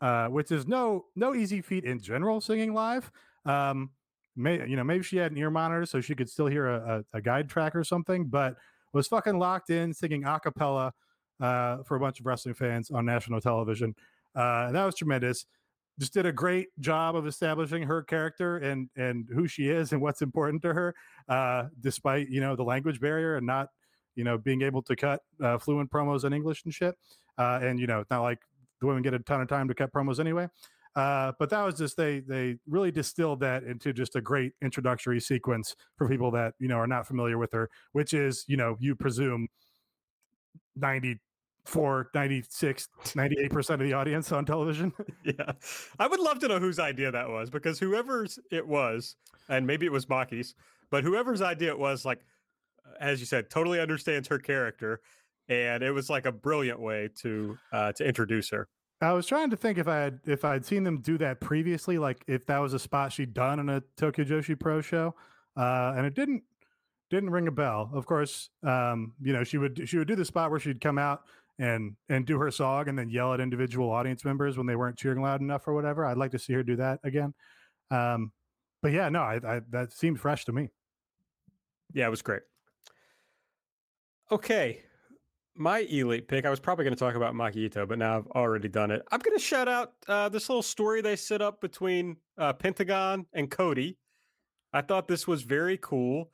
uh, 0.00 0.28
which 0.28 0.50
is 0.50 0.66
no 0.66 1.06
no 1.16 1.34
easy 1.34 1.60
feat 1.60 1.84
in 1.84 2.00
general 2.00 2.40
singing 2.40 2.74
live. 2.74 3.10
Um, 3.44 3.90
may 4.36 4.68
you 4.68 4.76
know 4.76 4.84
maybe 4.84 5.04
she 5.04 5.16
had 5.16 5.32
an 5.32 5.38
ear 5.38 5.50
monitor 5.50 5.86
so 5.86 6.00
she 6.00 6.14
could 6.14 6.28
still 6.28 6.46
hear 6.46 6.66
a, 6.66 7.04
a, 7.12 7.18
a 7.18 7.20
guide 7.20 7.48
track 7.48 7.74
or 7.74 7.84
something, 7.84 8.26
but 8.26 8.56
was 8.92 9.06
fucking 9.06 9.38
locked 9.38 9.70
in 9.70 9.92
singing 9.92 10.24
a 10.24 10.40
cappella 10.40 10.92
uh, 11.40 11.78
for 11.84 11.96
a 11.96 12.00
bunch 12.00 12.20
of 12.20 12.26
wrestling 12.26 12.54
fans 12.54 12.90
on 12.90 13.04
national 13.04 13.40
television. 13.40 13.94
Uh, 14.34 14.72
that 14.72 14.84
was 14.84 14.94
tremendous 14.94 15.46
just 15.98 16.14
did 16.14 16.26
a 16.26 16.32
great 16.32 16.68
job 16.80 17.16
of 17.16 17.26
establishing 17.26 17.82
her 17.82 18.02
character 18.02 18.58
and 18.58 18.88
and 18.96 19.28
who 19.34 19.46
she 19.46 19.68
is 19.68 19.92
and 19.92 20.00
what's 20.00 20.22
important 20.22 20.62
to 20.62 20.72
her, 20.72 20.94
uh, 21.28 21.64
despite 21.80 22.28
you 22.28 22.40
know 22.40 22.56
the 22.56 22.62
language 22.62 23.00
barrier 23.00 23.36
and 23.36 23.46
not 23.46 23.68
you 24.14 24.24
know 24.24 24.38
being 24.38 24.62
able 24.62 24.82
to 24.82 24.96
cut 24.96 25.20
uh, 25.42 25.58
fluent 25.58 25.90
promos 25.90 26.24
in 26.24 26.32
English 26.32 26.64
and 26.64 26.72
shit. 26.72 26.94
Uh, 27.36 27.60
and 27.62 27.78
you 27.78 27.86
know, 27.86 28.00
it's 28.00 28.10
not 28.10 28.22
like 28.22 28.38
the 28.80 28.86
women 28.86 29.02
get 29.02 29.14
a 29.14 29.18
ton 29.20 29.40
of 29.40 29.48
time 29.48 29.68
to 29.68 29.74
cut 29.74 29.92
promos 29.92 30.20
anyway. 30.20 30.48
Uh, 30.96 31.32
but 31.38 31.50
that 31.50 31.62
was 31.62 31.76
just 31.76 31.96
they 31.96 32.20
they 32.20 32.56
really 32.66 32.90
distilled 32.90 33.40
that 33.40 33.62
into 33.62 33.92
just 33.92 34.16
a 34.16 34.20
great 34.20 34.52
introductory 34.62 35.20
sequence 35.20 35.76
for 35.96 36.08
people 36.08 36.30
that 36.30 36.54
you 36.58 36.68
know 36.68 36.76
are 36.76 36.86
not 36.86 37.06
familiar 37.06 37.38
with 37.38 37.52
her, 37.52 37.68
which 37.92 38.12
is 38.14 38.44
you 38.48 38.56
know 38.56 38.76
you 38.80 38.94
presume 38.94 39.48
ninety 40.74 41.18
for 41.68 42.08
96 42.14 42.88
98% 43.04 43.70
of 43.70 43.80
the 43.80 43.92
audience 43.92 44.32
on 44.32 44.46
television. 44.46 44.92
Yeah. 45.24 45.52
I 45.98 46.06
would 46.06 46.20
love 46.20 46.38
to 46.38 46.48
know 46.48 46.58
whose 46.58 46.78
idea 46.78 47.10
that 47.10 47.28
was 47.28 47.50
because 47.50 47.78
whoever's 47.78 48.38
it 48.50 48.66
was 48.66 49.16
and 49.50 49.66
maybe 49.66 49.84
it 49.84 49.92
was 49.92 50.08
maki's 50.08 50.54
but 50.90 51.04
whoever's 51.04 51.42
idea 51.42 51.68
it 51.68 51.78
was 51.78 52.06
like 52.06 52.20
as 52.98 53.20
you 53.20 53.26
said 53.26 53.50
totally 53.50 53.78
understands 53.78 54.26
her 54.28 54.38
character 54.38 55.02
and 55.50 55.82
it 55.82 55.90
was 55.90 56.08
like 56.08 56.24
a 56.24 56.32
brilliant 56.32 56.80
way 56.80 57.10
to 57.20 57.58
uh 57.72 57.92
to 57.92 58.06
introduce 58.06 58.48
her. 58.50 58.68
I 59.02 59.12
was 59.12 59.26
trying 59.26 59.50
to 59.50 59.56
think 59.56 59.76
if 59.76 59.86
i 59.86 59.96
had 59.96 60.20
if 60.24 60.44
i'd 60.46 60.64
seen 60.64 60.84
them 60.84 61.00
do 61.02 61.18
that 61.18 61.40
previously 61.40 61.98
like 61.98 62.24
if 62.26 62.46
that 62.46 62.58
was 62.58 62.72
a 62.72 62.78
spot 62.78 63.12
she'd 63.12 63.34
done 63.34 63.60
in 63.60 63.68
a 63.68 63.82
tokyo 63.98 64.24
joshi 64.24 64.58
pro 64.58 64.80
show 64.80 65.14
uh 65.56 65.92
and 65.96 66.06
it 66.06 66.14
didn't 66.14 66.42
didn't 67.10 67.30
ring 67.30 67.48
a 67.48 67.52
bell. 67.52 67.90
Of 67.92 68.06
course, 68.06 68.50
um, 68.62 69.14
you 69.20 69.32
know 69.32 69.44
she 69.44 69.58
would 69.58 69.88
she 69.88 69.98
would 69.98 70.08
do 70.08 70.16
the 70.16 70.24
spot 70.24 70.50
where 70.50 70.60
she'd 70.60 70.80
come 70.80 70.98
out 70.98 71.22
and 71.58 71.96
and 72.08 72.24
do 72.26 72.38
her 72.38 72.50
song 72.50 72.88
and 72.88 72.98
then 72.98 73.08
yell 73.08 73.34
at 73.34 73.40
individual 73.40 73.90
audience 73.90 74.24
members 74.24 74.56
when 74.56 74.66
they 74.66 74.76
weren't 74.76 74.96
cheering 74.96 75.20
loud 75.20 75.40
enough 75.40 75.66
or 75.66 75.74
whatever. 75.74 76.04
I'd 76.04 76.16
like 76.16 76.30
to 76.32 76.38
see 76.38 76.52
her 76.52 76.62
do 76.62 76.76
that 76.76 77.00
again. 77.04 77.34
Um, 77.90 78.32
but 78.82 78.92
yeah, 78.92 79.08
no, 79.08 79.20
I, 79.20 79.40
I 79.44 79.60
that 79.70 79.92
seemed 79.92 80.20
fresh 80.20 80.44
to 80.46 80.52
me. 80.52 80.68
Yeah, 81.92 82.06
it 82.06 82.10
was 82.10 82.22
great. 82.22 82.42
Okay, 84.30 84.82
my 85.56 85.80
elite 85.80 86.28
pick. 86.28 86.44
I 86.44 86.50
was 86.50 86.60
probably 86.60 86.84
going 86.84 86.94
to 86.94 87.00
talk 87.00 87.14
about 87.14 87.34
Maki 87.34 87.56
Ito, 87.56 87.86
but 87.86 87.98
now 87.98 88.18
I've 88.18 88.26
already 88.28 88.68
done 88.68 88.90
it. 88.90 89.02
I'm 89.10 89.20
going 89.20 89.36
to 89.36 89.42
shout 89.42 89.68
out 89.68 89.92
uh, 90.06 90.28
this 90.28 90.48
little 90.48 90.62
story 90.62 91.00
they 91.00 91.16
set 91.16 91.42
up 91.42 91.60
between 91.60 92.16
uh, 92.36 92.52
Pentagon 92.52 93.26
and 93.32 93.50
Cody. 93.50 93.96
I 94.72 94.82
thought 94.82 95.08
this 95.08 95.26
was 95.26 95.42
very 95.42 95.78
cool 95.78 96.30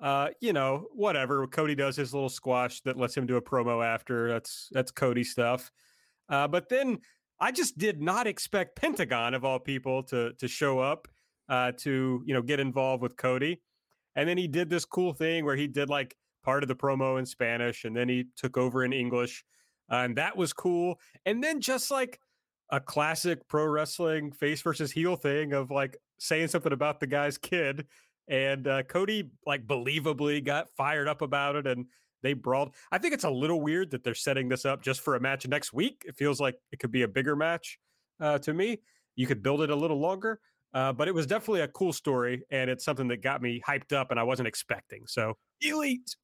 uh, 0.00 0.28
you 0.40 0.52
know, 0.52 0.86
whatever. 0.94 1.46
Cody 1.46 1.74
does 1.74 1.96
his 1.96 2.14
little 2.14 2.28
squash 2.28 2.80
that 2.82 2.96
lets 2.96 3.16
him 3.16 3.26
do 3.26 3.36
a 3.36 3.42
promo 3.42 3.84
after. 3.84 4.28
That's 4.28 4.68
that's 4.72 4.90
Cody 4.90 5.24
stuff. 5.24 5.70
Uh, 6.28 6.46
but 6.46 6.68
then 6.68 6.98
I 7.40 7.52
just 7.52 7.78
did 7.78 8.00
not 8.00 8.26
expect 8.26 8.76
Pentagon 8.76 9.34
of 9.34 9.44
all 9.44 9.58
people 9.58 10.02
to 10.04 10.32
to 10.34 10.48
show 10.48 10.78
up 10.78 11.08
uh, 11.48 11.72
to 11.78 12.22
you 12.24 12.34
know 12.34 12.42
get 12.42 12.60
involved 12.60 13.02
with 13.02 13.16
Cody, 13.16 13.60
and 14.14 14.28
then 14.28 14.38
he 14.38 14.46
did 14.46 14.70
this 14.70 14.84
cool 14.84 15.12
thing 15.12 15.44
where 15.44 15.56
he 15.56 15.66
did 15.66 15.88
like 15.88 16.16
part 16.44 16.62
of 16.62 16.68
the 16.68 16.76
promo 16.76 17.18
in 17.18 17.26
Spanish, 17.26 17.84
and 17.84 17.96
then 17.96 18.08
he 18.08 18.26
took 18.36 18.56
over 18.56 18.84
in 18.84 18.92
English, 18.92 19.44
uh, 19.90 19.96
and 19.96 20.16
that 20.16 20.36
was 20.36 20.52
cool. 20.52 21.00
And 21.26 21.42
then 21.42 21.60
just 21.60 21.90
like 21.90 22.20
a 22.70 22.80
classic 22.80 23.48
pro 23.48 23.66
wrestling 23.66 24.30
face 24.30 24.62
versus 24.62 24.92
heel 24.92 25.16
thing 25.16 25.54
of 25.54 25.70
like 25.70 25.96
saying 26.18 26.48
something 26.48 26.72
about 26.72 27.00
the 27.00 27.06
guy's 27.06 27.38
kid 27.38 27.86
and 28.28 28.66
uh, 28.66 28.82
Cody 28.84 29.30
like 29.46 29.66
believably 29.66 30.44
got 30.44 30.70
fired 30.76 31.08
up 31.08 31.22
about 31.22 31.56
it, 31.56 31.66
and 31.66 31.86
they 32.22 32.34
brawled. 32.34 32.74
I 32.92 32.98
think 32.98 33.14
it's 33.14 33.24
a 33.24 33.30
little 33.30 33.60
weird 33.60 33.90
that 33.92 34.04
they're 34.04 34.14
setting 34.14 34.48
this 34.48 34.64
up 34.64 34.82
just 34.82 35.00
for 35.00 35.14
a 35.14 35.20
match 35.20 35.46
next 35.46 35.72
week. 35.72 36.04
It 36.06 36.16
feels 36.16 36.40
like 36.40 36.56
it 36.72 36.78
could 36.78 36.90
be 36.90 37.02
a 37.02 37.08
bigger 37.08 37.36
match 37.36 37.78
uh, 38.20 38.38
to 38.38 38.52
me. 38.52 38.78
You 39.16 39.26
could 39.26 39.42
build 39.42 39.62
it 39.62 39.70
a 39.70 39.76
little 39.76 39.98
longer, 39.98 40.40
uh, 40.74 40.92
but 40.92 41.08
it 41.08 41.14
was 41.14 41.26
definitely 41.26 41.62
a 41.62 41.68
cool 41.68 41.92
story, 41.92 42.42
and 42.50 42.70
it's 42.70 42.84
something 42.84 43.08
that 43.08 43.22
got 43.22 43.42
me 43.42 43.62
hyped 43.66 43.92
up, 43.92 44.10
and 44.10 44.20
I 44.20 44.22
wasn't 44.22 44.48
expecting. 44.48 45.04
So 45.06 45.36
elite. 45.60 46.16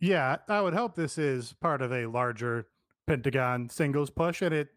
Yeah, 0.00 0.36
I 0.48 0.60
would 0.60 0.74
hope 0.74 0.94
this 0.94 1.16
is 1.16 1.54
part 1.60 1.80
of 1.80 1.92
a 1.92 2.06
larger 2.06 2.68
Pentagon 3.06 3.68
singles 3.70 4.10
push, 4.10 4.42
and 4.42 4.54
it 4.54 4.68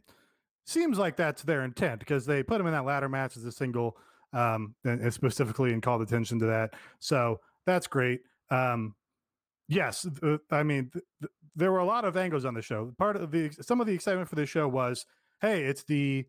seems 0.65 0.97
like 0.97 1.17
that's 1.17 1.43
their 1.43 1.63
intent 1.63 1.99
because 1.99 2.25
they 2.25 2.43
put 2.43 2.61
him 2.61 2.67
in 2.67 2.73
that 2.73 2.85
ladder 2.85 3.09
match 3.09 3.35
as 3.35 3.43
a 3.43 3.51
single 3.51 3.97
um, 4.33 4.75
and 4.83 5.13
specifically 5.13 5.73
and 5.73 5.81
called 5.81 6.01
attention 6.01 6.39
to 6.39 6.45
that. 6.47 6.73
So 6.99 7.39
that's 7.65 7.87
great. 7.87 8.21
Um, 8.51 8.95
yes, 9.67 10.05
th- 10.21 10.39
I 10.51 10.63
mean, 10.63 10.89
th- 10.91 11.05
th- 11.21 11.31
there 11.55 11.71
were 11.71 11.79
a 11.79 11.85
lot 11.85 12.05
of 12.05 12.17
angles 12.17 12.45
on 12.45 12.53
the 12.53 12.61
show. 12.61 12.93
Part 12.97 13.15
of 13.15 13.31
the 13.31 13.51
some 13.61 13.81
of 13.81 13.87
the 13.87 13.93
excitement 13.93 14.29
for 14.29 14.35
this 14.35 14.49
show 14.49 14.67
was, 14.67 15.05
hey, 15.41 15.63
it's 15.63 15.83
the 15.83 16.25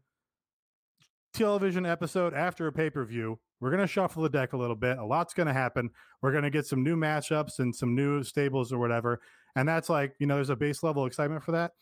television 1.34 1.86
episode 1.86 2.34
after 2.34 2.66
a 2.66 2.72
pay 2.72 2.90
per 2.90 3.04
view. 3.04 3.38
We're 3.60 3.70
going 3.70 3.82
to 3.82 3.86
shuffle 3.86 4.22
the 4.22 4.30
deck 4.30 4.54
a 4.54 4.56
little 4.56 4.76
bit. 4.76 4.98
A 4.98 5.04
lot's 5.04 5.34
going 5.34 5.46
to 5.46 5.52
happen. 5.52 5.90
We're 6.22 6.32
going 6.32 6.44
to 6.44 6.50
get 6.50 6.66
some 6.66 6.82
new 6.82 6.96
matchups 6.96 7.58
and 7.58 7.76
some 7.76 7.94
new 7.94 8.22
stables 8.22 8.72
or 8.72 8.78
whatever. 8.78 9.20
And 9.54 9.68
that's 9.68 9.90
like, 9.90 10.14
you 10.18 10.26
know, 10.26 10.36
there's 10.36 10.48
a 10.48 10.56
base 10.56 10.82
level 10.82 11.04
excitement 11.04 11.42
for 11.42 11.52
that 11.52 11.72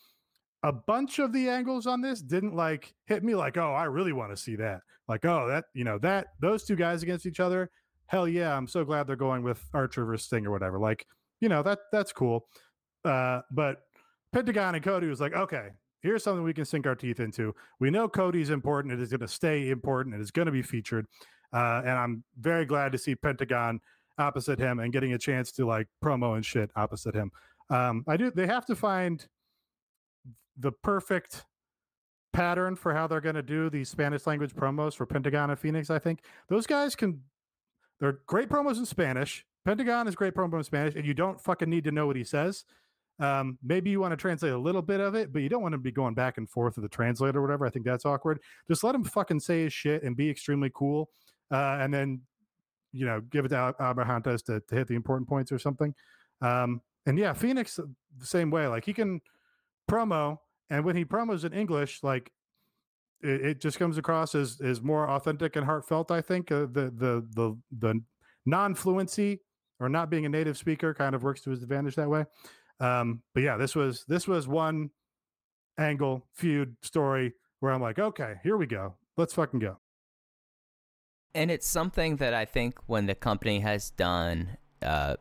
a 0.62 0.72
bunch 0.72 1.18
of 1.18 1.32
the 1.32 1.48
angles 1.48 1.86
on 1.86 2.00
this 2.00 2.20
didn't 2.20 2.54
like 2.54 2.94
hit 3.06 3.22
me 3.22 3.34
like, 3.34 3.56
oh, 3.56 3.72
I 3.72 3.84
really 3.84 4.12
want 4.12 4.30
to 4.30 4.36
see 4.36 4.56
that. 4.56 4.80
Like, 5.06 5.24
oh, 5.24 5.48
that, 5.48 5.66
you 5.74 5.84
know, 5.84 5.98
that 5.98 6.28
those 6.40 6.64
two 6.64 6.76
guys 6.76 7.02
against 7.02 7.26
each 7.26 7.40
other, 7.40 7.70
hell 8.06 8.28
yeah, 8.28 8.56
I'm 8.56 8.66
so 8.66 8.84
glad 8.84 9.06
they're 9.06 9.16
going 9.16 9.42
with 9.42 9.62
Archer 9.72 10.04
versus 10.04 10.26
Sting 10.26 10.46
or 10.46 10.50
whatever. 10.50 10.78
Like, 10.78 11.06
you 11.40 11.48
know, 11.48 11.62
that 11.62 11.78
that's 11.92 12.12
cool. 12.12 12.48
Uh, 13.04 13.40
but 13.50 13.78
Pentagon 14.32 14.74
and 14.74 14.84
Cody 14.84 15.06
was 15.06 15.20
like, 15.20 15.32
okay, 15.32 15.68
here's 16.02 16.22
something 16.22 16.42
we 16.44 16.52
can 16.52 16.64
sink 16.64 16.86
our 16.86 16.94
teeth 16.94 17.20
into. 17.20 17.54
We 17.80 17.90
know 17.90 18.08
Cody's 18.08 18.50
important. 18.50 18.92
It 18.92 19.00
is 19.00 19.10
going 19.10 19.20
to 19.20 19.28
stay 19.28 19.70
important. 19.70 20.14
It 20.14 20.20
is 20.20 20.30
going 20.30 20.46
to 20.46 20.52
be 20.52 20.62
featured. 20.62 21.06
Uh, 21.52 21.80
and 21.84 21.90
I'm 21.90 22.24
very 22.38 22.66
glad 22.66 22.92
to 22.92 22.98
see 22.98 23.14
Pentagon 23.14 23.80
opposite 24.18 24.58
him 24.58 24.80
and 24.80 24.92
getting 24.92 25.12
a 25.12 25.18
chance 25.18 25.52
to 25.52 25.64
like 25.64 25.86
promo 26.04 26.34
and 26.34 26.44
shit 26.44 26.70
opposite 26.76 27.14
him. 27.14 27.30
Um, 27.70 28.04
I 28.08 28.16
do. 28.16 28.30
They 28.30 28.46
have 28.46 28.66
to 28.66 28.76
find 28.76 29.26
the 30.58 30.72
perfect 30.72 31.44
pattern 32.32 32.76
for 32.76 32.94
how 32.94 33.06
they're 33.06 33.20
going 33.20 33.34
to 33.34 33.42
do 33.42 33.70
these 33.70 33.88
Spanish 33.88 34.26
language 34.26 34.54
promos 34.54 34.94
for 34.94 35.06
Pentagon 35.06 35.50
and 35.50 35.58
Fenix. 35.58 35.90
I 35.90 35.98
think 35.98 36.20
those 36.48 36.66
guys 36.66 36.94
can. 36.94 37.22
They're 38.00 38.20
great 38.26 38.48
promos 38.48 38.78
in 38.78 38.86
Spanish. 38.86 39.44
Pentagon 39.64 40.06
is 40.08 40.14
great 40.14 40.34
promo 40.34 40.56
in 40.56 40.64
Spanish, 40.64 40.94
and 40.94 41.04
you 41.04 41.14
don't 41.14 41.40
fucking 41.40 41.68
need 41.68 41.84
to 41.84 41.92
know 41.92 42.06
what 42.06 42.16
he 42.16 42.24
says. 42.24 42.64
Um, 43.20 43.58
maybe 43.62 43.90
you 43.90 44.00
want 44.00 44.12
to 44.12 44.16
translate 44.16 44.52
a 44.52 44.58
little 44.58 44.82
bit 44.82 45.00
of 45.00 45.14
it, 45.14 45.32
but 45.32 45.42
you 45.42 45.48
don't 45.48 45.62
want 45.62 45.72
to 45.72 45.78
be 45.78 45.90
going 45.90 46.14
back 46.14 46.38
and 46.38 46.48
forth 46.48 46.76
with 46.76 46.84
the 46.84 46.88
translator 46.88 47.40
or 47.40 47.42
whatever. 47.42 47.66
I 47.66 47.70
think 47.70 47.84
that's 47.84 48.06
awkward. 48.06 48.40
Just 48.68 48.84
let 48.84 48.94
him 48.94 49.04
fucking 49.04 49.40
say 49.40 49.64
his 49.64 49.72
shit 49.72 50.04
and 50.04 50.16
be 50.16 50.30
extremely 50.30 50.70
cool, 50.72 51.10
uh, 51.50 51.78
and 51.80 51.92
then 51.92 52.20
you 52.92 53.04
know 53.04 53.20
give 53.20 53.44
it 53.44 53.48
to 53.48 53.74
Abrahantes 53.80 54.44
to, 54.44 54.60
to 54.60 54.74
hit 54.74 54.88
the 54.88 54.94
important 54.94 55.28
points 55.28 55.50
or 55.50 55.58
something. 55.58 55.94
Um, 56.40 56.80
and 57.06 57.18
yeah, 57.18 57.32
Fenix 57.32 57.76
the 57.76 58.26
same 58.26 58.50
way. 58.50 58.68
Like 58.68 58.84
he 58.84 58.92
can 58.92 59.20
promo, 59.90 60.38
and 60.70 60.84
when 60.84 60.96
he 60.96 61.04
promos 61.04 61.44
in 61.44 61.52
English, 61.52 62.02
like 62.02 62.30
it, 63.20 63.44
it 63.44 63.60
just 63.60 63.78
comes 63.78 63.98
across 63.98 64.34
as 64.34 64.60
as 64.60 64.80
more 64.80 65.08
authentic 65.08 65.56
and 65.56 65.64
heartfelt. 65.64 66.10
I 66.10 66.20
think 66.20 66.52
uh, 66.52 66.60
the 66.60 66.92
the 66.94 67.26
the 67.34 67.56
the 67.78 68.02
non 68.46 68.74
fluency 68.74 69.40
or 69.80 69.88
not 69.88 70.10
being 70.10 70.26
a 70.26 70.28
native 70.28 70.56
speaker 70.56 70.94
kind 70.94 71.14
of 71.14 71.22
works 71.22 71.40
to 71.42 71.50
his 71.50 71.62
advantage 71.62 71.94
that 71.96 72.08
way. 72.08 72.24
Um, 72.80 73.22
but 73.34 73.42
yeah, 73.42 73.56
this 73.56 73.74
was 73.74 74.04
this 74.08 74.26
was 74.26 74.46
one 74.48 74.90
angle 75.78 76.26
feud 76.34 76.76
story 76.82 77.32
where 77.60 77.72
I'm 77.72 77.80
like, 77.80 77.98
okay, 77.98 78.34
here 78.42 78.56
we 78.56 78.66
go. 78.66 78.94
Let's 79.16 79.34
fucking 79.34 79.60
go. 79.60 79.78
And 81.34 81.50
it's 81.50 81.66
something 81.66 82.16
that 82.16 82.34
I 82.34 82.44
think 82.44 82.78
when 82.86 83.06
the 83.06 83.14
company 83.14 83.60
has 83.60 83.90
done 83.90 84.56
uh, 84.82 85.16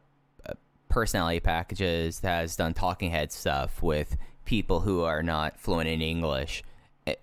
uh, 0.47 0.53
personality 0.89 1.39
packages, 1.39 2.19
has 2.21 2.55
done 2.55 2.73
talking 2.73 3.11
head 3.11 3.31
stuff 3.31 3.81
with 3.83 4.15
people 4.47 4.79
who 4.79 5.03
are 5.03 5.21
not 5.21 5.59
fluent 5.59 5.89
in 5.89 6.01
English, 6.01 6.63
eh, 7.05 7.15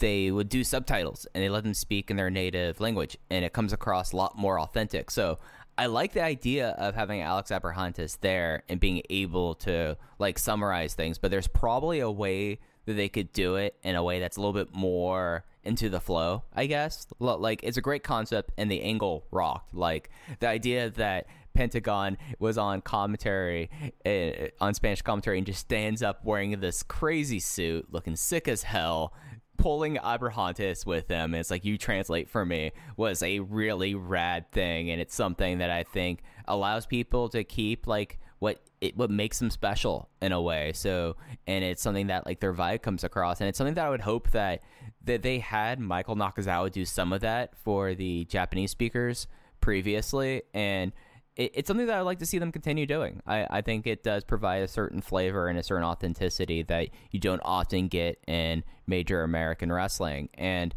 they 0.00 0.30
would 0.30 0.48
do 0.48 0.64
subtitles 0.64 1.26
and 1.32 1.42
they 1.42 1.48
let 1.48 1.62
them 1.62 1.72
speak 1.72 2.10
in 2.10 2.16
their 2.16 2.30
native 2.30 2.80
language, 2.80 3.16
and 3.30 3.44
it 3.44 3.54
comes 3.54 3.72
across 3.72 4.12
a 4.12 4.16
lot 4.16 4.36
more 4.36 4.60
authentic. 4.60 5.10
So 5.10 5.38
I 5.78 5.86
like 5.86 6.12
the 6.12 6.22
idea 6.22 6.70
of 6.70 6.94
having 6.94 7.22
Alex 7.22 7.50
Abrahantes 7.50 8.18
there 8.20 8.64
and 8.68 8.78
being 8.78 9.02
able 9.08 9.54
to 9.56 9.96
like 10.18 10.38
summarize 10.38 10.94
things, 10.94 11.16
but 11.16 11.30
there's 11.30 11.46
probably 11.46 12.00
a 12.00 12.10
way 12.10 12.58
that 12.86 12.94
they 12.94 13.08
could 13.08 13.32
do 13.32 13.54
it 13.54 13.76
in 13.82 13.94
a 13.94 14.02
way 14.02 14.20
that's 14.20 14.36
a 14.36 14.40
little 14.40 14.52
bit 14.52 14.74
more 14.74 15.44
into 15.62 15.88
the 15.88 16.00
flow, 16.00 16.42
I 16.54 16.66
guess. 16.66 17.06
Like 17.18 17.62
it's 17.62 17.76
a 17.76 17.80
great 17.80 18.02
concept 18.02 18.50
and 18.58 18.70
the 18.70 18.82
angle 18.82 19.24
rocked. 19.30 19.74
Like 19.74 20.10
the 20.40 20.48
idea 20.48 20.90
that 20.90 21.26
Pentagon 21.54 22.18
was 22.38 22.58
on 22.58 22.80
commentary 22.80 23.70
uh, 24.04 24.48
on 24.60 24.74
Spanish 24.74 25.02
commentary 25.02 25.38
and 25.38 25.46
just 25.46 25.60
stands 25.60 26.02
up 26.02 26.24
wearing 26.24 26.58
this 26.60 26.82
crazy 26.82 27.40
suit, 27.40 27.86
looking 27.90 28.16
sick 28.16 28.48
as 28.48 28.64
hell, 28.64 29.14
pulling 29.56 29.96
Abrahantes 29.96 30.84
with 30.84 31.08
him. 31.08 31.32
And 31.32 31.36
it's 31.36 31.50
like 31.50 31.64
you 31.64 31.78
translate 31.78 32.28
for 32.28 32.44
me 32.44 32.72
was 32.96 33.22
a 33.22 33.40
really 33.40 33.94
rad 33.94 34.50
thing, 34.52 34.90
and 34.90 35.00
it's 35.00 35.14
something 35.14 35.58
that 35.58 35.70
I 35.70 35.84
think 35.84 36.22
allows 36.46 36.86
people 36.86 37.28
to 37.30 37.44
keep 37.44 37.86
like 37.86 38.18
what 38.40 38.60
it 38.80 38.96
what 38.96 39.10
makes 39.10 39.38
them 39.38 39.50
special 39.50 40.10
in 40.20 40.32
a 40.32 40.40
way. 40.40 40.72
So, 40.74 41.16
and 41.46 41.64
it's 41.64 41.82
something 41.82 42.08
that 42.08 42.26
like 42.26 42.40
their 42.40 42.52
vibe 42.52 42.82
comes 42.82 43.04
across, 43.04 43.40
and 43.40 43.48
it's 43.48 43.56
something 43.56 43.74
that 43.74 43.86
I 43.86 43.90
would 43.90 44.02
hope 44.02 44.30
that 44.32 44.62
that 45.04 45.22
they 45.22 45.38
had 45.38 45.78
Michael 45.78 46.16
Nakazawa 46.16 46.70
do 46.70 46.84
some 46.84 47.12
of 47.12 47.20
that 47.20 47.56
for 47.56 47.94
the 47.94 48.24
Japanese 48.26 48.70
speakers 48.70 49.26
previously, 49.60 50.42
and 50.52 50.92
it, 51.36 51.52
it's 51.54 51.68
something 51.68 51.86
that 51.86 51.98
I'd 51.98 52.02
like 52.02 52.18
to 52.20 52.26
see 52.26 52.38
them 52.38 52.52
continue 52.52 52.86
doing. 52.86 53.20
I, 53.26 53.46
I 53.50 53.60
think 53.60 53.86
it 53.86 54.02
does 54.02 54.24
provide 54.24 54.62
a 54.62 54.68
certain 54.68 55.00
flavor 55.00 55.48
and 55.48 55.58
a 55.58 55.62
certain 55.62 55.84
authenticity 55.84 56.62
that 56.64 56.88
you 57.10 57.20
don't 57.20 57.42
often 57.44 57.88
get 57.88 58.18
in 58.26 58.64
major 58.86 59.22
American 59.22 59.72
wrestling. 59.72 60.28
And 60.34 60.74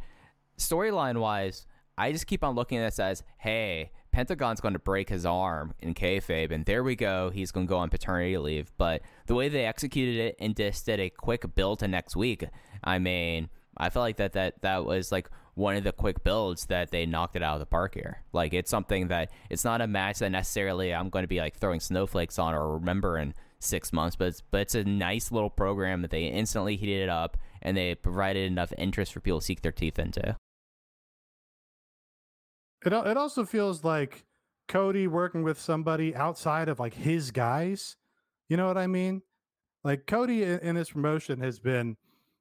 storyline 0.57 1.19
wise, 1.19 1.65
I 1.97 2.11
just 2.11 2.27
keep 2.27 2.43
on 2.43 2.55
looking 2.55 2.77
at 2.77 2.85
this 2.85 2.99
as, 2.99 3.23
hey, 3.39 3.91
Pentagon's 4.11 4.61
going 4.61 4.73
to 4.73 4.79
break 4.79 5.09
his 5.09 5.25
arm 5.25 5.73
in 5.79 5.93
kayfabe, 5.93 6.51
and 6.51 6.65
there 6.65 6.83
we 6.83 6.95
go. 6.95 7.29
He's 7.29 7.51
going 7.51 7.67
to 7.67 7.69
go 7.69 7.77
on 7.77 7.89
paternity 7.89 8.37
leave. 8.37 8.71
But 8.77 9.01
the 9.27 9.35
way 9.35 9.49
they 9.49 9.65
executed 9.65 10.19
it 10.19 10.35
and 10.39 10.55
just 10.55 10.85
did 10.85 10.99
a 10.99 11.09
quick 11.09 11.55
build 11.55 11.79
to 11.79 11.87
next 11.87 12.15
week, 12.15 12.45
I 12.83 12.99
mean, 12.99 13.49
I 13.77 13.89
felt 13.89 14.03
like 14.03 14.17
that 14.17 14.33
that 14.33 14.61
that 14.61 14.85
was 14.85 15.11
like 15.11 15.29
one 15.57 15.75
of 15.75 15.83
the 15.83 15.91
quick 15.91 16.23
builds 16.23 16.67
that 16.67 16.91
they 16.91 17.05
knocked 17.05 17.35
it 17.35 17.41
out 17.41 17.55
of 17.55 17.59
the 17.59 17.65
park 17.65 17.95
here. 17.95 18.21
Like 18.31 18.53
it's 18.53 18.69
something 18.69 19.07
that 19.07 19.31
it's 19.49 19.65
not 19.65 19.81
a 19.81 19.87
match 19.87 20.19
that 20.19 20.29
necessarily 20.29 20.93
I'm 20.93 21.09
going 21.09 21.23
to 21.23 21.27
be 21.27 21.39
like 21.39 21.57
throwing 21.57 21.79
snowflakes 21.79 22.37
on 22.37 22.53
or 22.53 22.75
remember 22.75 23.17
in 23.17 23.33
six 23.59 23.91
months, 23.91 24.15
but 24.15 24.27
it's, 24.27 24.41
but 24.51 24.61
it's 24.61 24.75
a 24.75 24.83
nice 24.83 25.31
little 25.31 25.49
program 25.49 26.03
that 26.03 26.11
they 26.11 26.25
instantly 26.25 26.75
heated 26.75 27.01
it 27.01 27.09
up 27.09 27.37
and 27.61 27.75
they 27.75 27.95
provided 27.95 28.45
enough 28.45 28.71
interest 28.77 29.11
for 29.13 29.19
people 29.19 29.39
to 29.39 29.45
seek 29.45 29.61
their 29.61 29.71
teeth 29.71 29.97
into. 29.97 30.35
It 32.85 32.93
it 32.93 33.17
also 33.17 33.43
feels 33.43 33.83
like 33.83 34.25
Cody 34.67 35.07
working 35.07 35.41
with 35.41 35.59
somebody 35.59 36.15
outside 36.15 36.69
of 36.69 36.79
like 36.79 36.93
his 36.93 37.31
guys. 37.31 37.95
You 38.47 38.57
know 38.57 38.67
what 38.67 38.77
I 38.77 38.87
mean? 38.87 39.23
Like 39.83 40.05
Cody 40.05 40.43
in, 40.43 40.59
in 40.59 40.75
this 40.75 40.91
promotion 40.91 41.39
has 41.41 41.59
been 41.59 41.97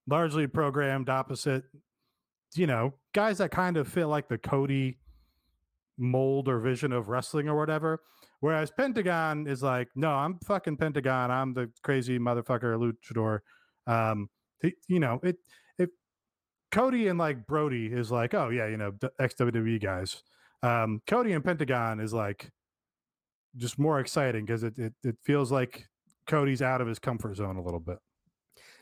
largely 0.07 0.47
programmed 0.47 1.09
opposite, 1.09 1.65
you 2.59 2.67
know, 2.67 2.95
guys 3.13 3.39
that 3.39 3.51
kind 3.51 3.77
of 3.77 3.89
fit 3.89 4.07
like 4.07 4.29
the 4.29 4.39
Cody 4.39 4.99
mold 5.99 6.49
or 6.49 6.59
vision 6.59 6.93
of 6.93 7.09
wrestling 7.09 7.49
or 7.49 7.57
whatever. 7.57 8.01
Whereas 8.41 8.71
Pentagon 8.71 9.47
is 9.47 9.63
like, 9.63 9.89
no, 9.95 10.11
I'm 10.11 10.39
fucking 10.41 10.77
Pentagon. 10.77 11.31
I'm 11.31 11.55
the 11.55 11.71
crazy 11.83 12.19
motherfucker 12.19 12.77
luchador. 12.77 13.41
Um, 13.87 14.29
you 14.89 15.01
know, 15.01 15.21
it 15.23 15.37
if 15.79 15.91
Cody 16.71 17.09
and 17.09 17.19
like 17.19 17.47
Brodie 17.47 17.87
is 17.87 18.11
like, 18.11 18.35
oh 18.35 18.51
yeah, 18.51 18.67
you 18.67 18.77
know, 18.77 18.93
ex 19.19 19.35
WWE 19.35 19.83
guys. 19.83 20.23
Um, 20.63 21.01
Cody 21.07 21.33
and 21.33 21.45
Pentagon 21.45 22.01
is 22.01 22.13
like 22.13 22.51
just 23.57 23.79
more 23.79 24.01
exciting 24.01 24.45
because 24.45 24.63
it, 24.63 24.79
it 24.79 24.93
it 25.03 25.17
feels 25.25 25.51
like 25.51 25.87
Cody's 26.27 26.63
out 26.63 26.81
of 26.81 26.89
his 26.89 26.99
comfort 26.99 27.37
zone 27.37 27.57
a 27.57 27.63
little 27.63 27.81
bit. 27.81 27.99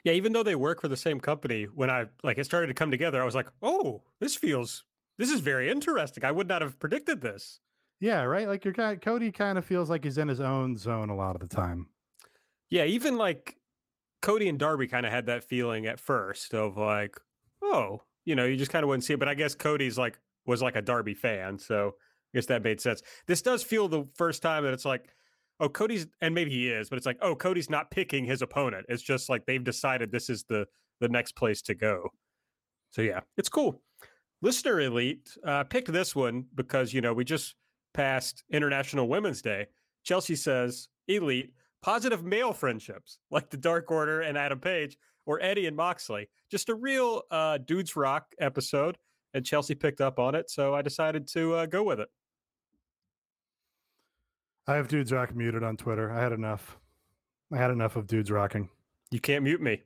Yeah, 0.05 0.13
even 0.13 0.33
though 0.33 0.43
they 0.43 0.55
work 0.55 0.83
for 0.83 0.89
the 0.89 0.97
same 0.97 1.19
company, 1.19 1.65
when 1.65 1.91
I 1.91 2.07
like 2.23 2.39
it 2.39 2.45
started 2.45 2.67
to 2.69 2.75
come 2.75 2.91
together, 2.91 3.21
I 3.21 3.25
was 3.25 3.35
like, 3.35 3.49
oh, 3.63 4.03
this 4.21 4.37
feels 4.37 4.85
this 5.19 5.31
is 5.31 5.41
very 5.41 5.71
interesting. 5.71 6.25
I 6.25 6.31
would 6.31 6.49
not 6.49 6.63
have 6.63 6.79
predicted 6.79 7.21
this. 7.21 7.61
Yeah, 8.01 8.23
right. 8.23 8.47
Like 8.47 8.65
your 8.65 8.75
guy 8.75 8.97
Cody 8.97 9.33
kind 9.33 9.57
of 9.57 9.65
feels 9.65 9.89
like 9.89 10.05
he's 10.05 10.19
in 10.19 10.29
his 10.29 10.41
own 10.41 10.77
zone 10.77 11.09
a 11.09 11.17
lot 11.17 11.37
of 11.37 11.41
the 11.41 11.55
time. 11.55 11.89
Yeah, 12.69 12.85
even 12.85 13.17
like 13.17 13.57
Cody 14.21 14.49
and 14.49 14.59
Darby 14.59 14.89
kind 14.89 15.07
of 15.07 15.13
had 15.13 15.27
that 15.27 15.45
feeling 15.45 15.87
at 15.87 16.01
first 16.01 16.55
of 16.55 16.77
like, 16.77 17.19
oh, 17.63 18.03
you 18.25 18.35
know, 18.35 18.45
you 18.45 18.57
just 18.57 18.71
kind 18.71 18.83
of 18.83 18.89
wouldn't 18.89 19.05
see 19.05 19.15
it. 19.15 19.19
But 19.21 19.29
I 19.29 19.35
guess 19.35 19.55
Cody's 19.55 19.97
like 19.97 20.19
was 20.47 20.61
like 20.61 20.77
a 20.77 20.83
Darby 20.83 21.15
fan, 21.15 21.59
so 21.59 21.95
I 22.35 22.39
guess 22.39 22.47
that 22.47 22.63
made 22.63 22.81
sense. 22.81 23.03
This 23.27 23.41
does 23.41 23.63
feel 23.63 23.89
the 23.89 24.07
first 24.17 24.43
time 24.43 24.65
that 24.65 24.75
it's 24.75 24.85
like, 24.85 25.09
oh, 25.61 25.69
Cody's, 25.69 26.07
and 26.21 26.35
maybe 26.35 26.51
he 26.51 26.69
is, 26.69 26.89
but 26.89 26.97
it's 26.97 27.07
like, 27.07 27.19
oh, 27.21 27.35
Cody's 27.35 27.71
not 27.71 27.91
picking 27.91 28.25
his 28.25 28.43
opponent. 28.43 28.87
It's 28.89 29.03
just 29.03 29.29
like 29.29 29.47
they've 29.47 29.63
decided 29.63 30.11
this 30.11 30.31
is 30.31 30.45
the 30.45 30.67
the 31.01 31.09
next 31.09 31.37
place 31.37 31.61
to 31.63 31.75
go. 31.75 32.09
So 32.91 33.03
yeah, 33.03 33.21
it's 33.37 33.49
cool. 33.49 33.83
Listener 34.43 34.81
Elite 34.81 35.37
uh, 35.45 35.65
picked 35.65 35.93
this 35.93 36.15
one 36.15 36.47
because 36.55 36.93
you 36.93 37.01
know 37.01 37.13
we 37.13 37.25
just 37.25 37.55
passed 37.93 38.45
International 38.53 39.09
Women's 39.09 39.43
Day. 39.43 39.67
Chelsea 40.05 40.37
says 40.37 40.89
Elite 41.09 41.53
positive 41.83 42.25
male 42.25 42.53
friendships 42.53 43.19
like 43.31 43.51
the 43.51 43.57
Dark 43.57 43.91
Order 43.91 44.23
and 44.23 44.39
Adam 44.39 44.59
Page 44.59 44.97
or 45.27 45.41
Eddie 45.43 45.67
and 45.67 45.77
Moxley. 45.77 46.29
Just 46.51 46.69
a 46.69 46.75
real 46.75 47.23
uh, 47.31 47.59
Dudes 47.59 47.97
Rock 47.97 48.27
episode, 48.39 48.97
and 49.35 49.45
Chelsea 49.45 49.75
picked 49.75 50.01
up 50.01 50.19
on 50.19 50.35
it, 50.35 50.51
so 50.51 50.75
I 50.75 50.83
decided 50.83 51.27
to 51.29 51.55
uh, 51.55 51.67
go 51.67 51.83
with 51.83 52.01
it. 52.01 52.09
I 54.67 54.75
have 54.75 54.89
Dudes 54.89 55.13
Rock 55.13 55.35
muted 55.35 55.63
on 55.63 55.77
Twitter. 55.77 56.11
I 56.11 56.23
had 56.23 56.33
enough. 56.33 56.79
I 57.53 57.59
had 57.59 57.71
enough 57.71 57.97
of 57.97 58.07
Dudes 58.07 58.31
Rocking. 58.31 58.69
You 59.11 59.21
can't 59.21 59.45
mute 59.45 59.61
me. 59.61 59.83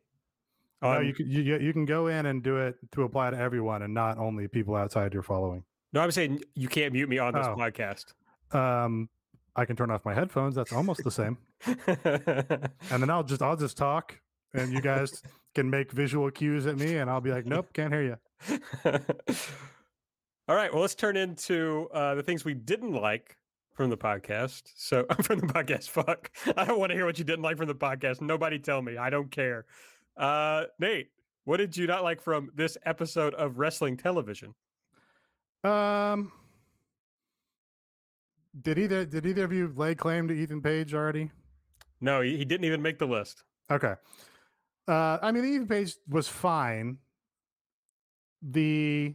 Um, 0.80 0.94
no, 0.94 1.00
you 1.00 1.12
can 1.12 1.28
you, 1.28 1.40
you 1.58 1.72
can 1.72 1.84
go 1.84 2.06
in 2.06 2.26
and 2.26 2.42
do 2.42 2.58
it 2.58 2.76
to 2.92 3.02
apply 3.02 3.30
to 3.30 3.38
everyone 3.38 3.82
and 3.82 3.92
not 3.92 4.18
only 4.18 4.46
people 4.46 4.76
outside 4.76 5.12
your 5.12 5.22
following. 5.22 5.64
No, 5.92 6.00
I'm 6.00 6.10
saying 6.10 6.42
you 6.54 6.68
can't 6.68 6.92
mute 6.92 7.08
me 7.08 7.18
on 7.18 7.34
this 7.34 7.46
oh. 7.46 7.56
podcast. 7.56 8.12
Um, 8.54 9.08
I 9.56 9.64
can 9.64 9.74
turn 9.74 9.90
off 9.90 10.04
my 10.04 10.14
headphones. 10.14 10.54
That's 10.54 10.72
almost 10.72 11.02
the 11.02 11.10
same. 11.10 11.36
and 11.66 13.02
then 13.02 13.10
I'll 13.10 13.24
just 13.24 13.42
I'll 13.42 13.56
just 13.56 13.76
talk 13.76 14.14
and 14.54 14.72
you 14.72 14.80
guys 14.80 15.22
can 15.54 15.68
make 15.68 15.92
visual 15.92 16.30
cues 16.30 16.66
at 16.66 16.78
me, 16.78 16.96
and 16.96 17.10
I'll 17.10 17.20
be 17.20 17.30
like, 17.30 17.46
"Nope, 17.46 17.72
can't 17.72 17.92
hear 17.92 18.02
you." 18.02 18.16
All 20.48 20.56
right, 20.56 20.72
well, 20.72 20.80
let's 20.80 20.94
turn 20.94 21.16
into 21.16 21.88
uh, 21.92 22.14
the 22.14 22.22
things 22.22 22.44
we 22.44 22.54
didn't 22.54 22.92
like 22.92 23.36
from 23.78 23.90
the 23.90 23.96
podcast. 23.96 24.64
So 24.74 25.06
from 25.22 25.38
the 25.38 25.46
podcast, 25.46 25.88
fuck, 25.88 26.30
I 26.56 26.64
don't 26.64 26.80
want 26.80 26.90
to 26.90 26.96
hear 26.96 27.06
what 27.06 27.16
you 27.16 27.24
didn't 27.24 27.42
like 27.42 27.56
from 27.56 27.68
the 27.68 27.74
podcast. 27.74 28.20
Nobody 28.20 28.58
tell 28.58 28.82
me. 28.82 28.98
I 28.98 29.08
don't 29.08 29.30
care. 29.30 29.66
Uh, 30.16 30.64
Nate, 30.80 31.10
what 31.44 31.58
did 31.58 31.76
you 31.76 31.86
not 31.86 32.02
like 32.02 32.20
from 32.20 32.50
this 32.56 32.76
episode 32.84 33.34
of 33.34 33.58
wrestling 33.58 33.96
television? 33.96 34.52
Um, 35.62 36.32
did 38.60 38.78
either 38.78 39.06
did 39.06 39.24
either 39.24 39.44
of 39.44 39.52
you 39.52 39.72
lay 39.76 39.94
claim 39.94 40.26
to 40.26 40.34
Ethan 40.34 40.60
Page 40.60 40.92
already? 40.92 41.30
No, 42.00 42.20
he, 42.20 42.36
he 42.36 42.44
didn't 42.44 42.64
even 42.64 42.82
make 42.82 42.98
the 42.98 43.06
list. 43.06 43.44
Okay. 43.70 43.94
Uh, 44.88 45.18
I 45.22 45.30
mean, 45.30 45.44
Ethan 45.44 45.68
Page 45.68 45.94
was 46.08 46.26
fine. 46.26 46.98
The, 48.42 49.14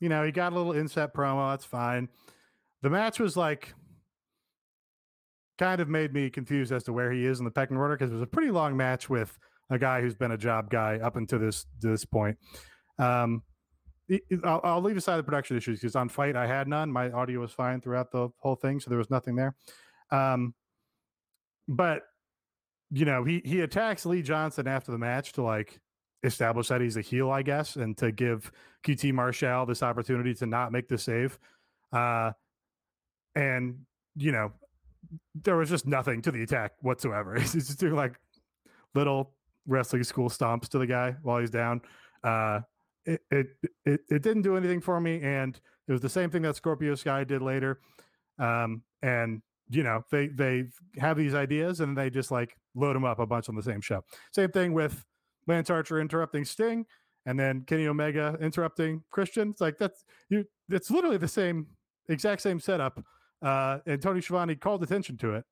you 0.00 0.08
know, 0.08 0.24
he 0.24 0.32
got 0.32 0.52
a 0.52 0.56
little 0.56 0.72
inset 0.72 1.14
promo. 1.14 1.52
That's 1.52 1.64
fine. 1.64 2.08
The 2.82 2.90
match 2.90 3.20
was 3.20 3.36
like, 3.36 3.74
kind 5.60 5.80
of 5.82 5.88
made 5.88 6.14
me 6.14 6.30
confused 6.30 6.72
as 6.72 6.82
to 6.84 6.92
where 6.92 7.12
he 7.12 7.26
is 7.26 7.38
in 7.38 7.44
the 7.44 7.50
pecking 7.50 7.76
order 7.76 7.94
because 7.94 8.10
it 8.10 8.14
was 8.14 8.22
a 8.22 8.26
pretty 8.26 8.50
long 8.50 8.74
match 8.74 9.10
with 9.10 9.38
a 9.68 9.78
guy 9.78 10.00
who's 10.00 10.14
been 10.14 10.32
a 10.32 10.38
job 10.38 10.70
guy 10.70 10.98
up 11.02 11.16
until 11.16 11.38
this 11.38 11.66
this 11.80 12.04
point. 12.06 12.36
Um, 12.98 13.42
I'll, 14.42 14.60
I'll 14.64 14.80
leave 14.80 14.96
aside 14.96 15.18
the 15.18 15.22
production 15.22 15.56
issues 15.56 15.78
because 15.78 15.94
on 15.94 16.08
fight 16.08 16.34
I 16.34 16.46
had 16.46 16.66
none. 16.66 16.90
My 16.90 17.10
audio 17.10 17.40
was 17.40 17.52
fine 17.52 17.80
throughout 17.80 18.10
the 18.10 18.30
whole 18.38 18.56
thing, 18.56 18.80
so 18.80 18.88
there 18.88 18.98
was 18.98 19.10
nothing 19.10 19.36
there. 19.36 19.54
Um, 20.10 20.54
but 21.68 22.04
you 22.90 23.04
know, 23.04 23.22
he 23.22 23.42
he 23.44 23.60
attacks 23.60 24.06
Lee 24.06 24.22
Johnson 24.22 24.66
after 24.66 24.90
the 24.90 24.98
match 24.98 25.34
to 25.34 25.42
like 25.42 25.78
establish 26.22 26.68
that 26.68 26.80
he's 26.80 26.96
a 26.96 27.02
heel, 27.02 27.30
I 27.30 27.42
guess, 27.42 27.76
and 27.76 27.96
to 27.98 28.10
give 28.10 28.50
QT 28.84 29.12
Marshall 29.12 29.66
this 29.66 29.82
opportunity 29.82 30.32
to 30.34 30.46
not 30.46 30.72
make 30.72 30.88
the 30.88 30.96
save. 30.96 31.38
Uh, 31.92 32.32
and 33.34 33.80
you 34.16 34.32
know, 34.32 34.52
there 35.34 35.56
was 35.56 35.70
just 35.70 35.86
nothing 35.86 36.22
to 36.22 36.30
the 36.30 36.42
attack 36.42 36.72
whatsoever. 36.80 37.34
He's 37.40 37.52
just 37.52 37.78
doing 37.78 37.94
like 37.94 38.14
little 38.94 39.32
wrestling 39.66 40.04
school 40.04 40.28
stomps 40.28 40.68
to 40.68 40.78
the 40.78 40.86
guy 40.86 41.16
while 41.22 41.38
he's 41.38 41.50
down. 41.50 41.80
Uh, 42.24 42.60
it, 43.06 43.20
it 43.30 43.46
it 43.84 44.00
it 44.08 44.22
didn't 44.22 44.42
do 44.42 44.56
anything 44.56 44.80
for 44.80 45.00
me, 45.00 45.20
and 45.22 45.58
it 45.88 45.92
was 45.92 46.00
the 46.00 46.08
same 46.08 46.30
thing 46.30 46.42
that 46.42 46.56
Scorpio 46.56 46.94
Sky 46.94 47.24
did 47.24 47.42
later. 47.42 47.80
Um, 48.38 48.82
and 49.02 49.42
you 49.70 49.82
know, 49.82 50.04
they 50.10 50.28
they 50.28 50.64
have 50.98 51.16
these 51.16 51.34
ideas 51.34 51.80
and 51.80 51.96
they 51.96 52.10
just 52.10 52.30
like 52.30 52.56
load 52.74 52.96
them 52.96 53.04
up 53.04 53.18
a 53.18 53.26
bunch 53.26 53.48
on 53.48 53.54
the 53.54 53.62
same 53.62 53.80
show. 53.80 54.04
Same 54.32 54.50
thing 54.50 54.72
with 54.72 55.04
Lance 55.46 55.70
Archer 55.70 56.00
interrupting 56.00 56.44
Sting, 56.44 56.84
and 57.26 57.38
then 57.38 57.62
Kenny 57.66 57.86
Omega 57.86 58.36
interrupting 58.40 59.02
Christian. 59.10 59.50
It's 59.50 59.60
like 59.60 59.78
that's 59.78 60.04
you. 60.28 60.44
It's 60.68 60.90
literally 60.90 61.18
the 61.18 61.28
same 61.28 61.66
exact 62.08 62.42
same 62.42 62.60
setup. 62.60 63.00
Uh, 63.42 63.78
and 63.86 64.02
Tony 64.02 64.20
Schiavone 64.20 64.54
called 64.56 64.82
attention 64.82 65.16
to 65.18 65.34
it. 65.34 65.44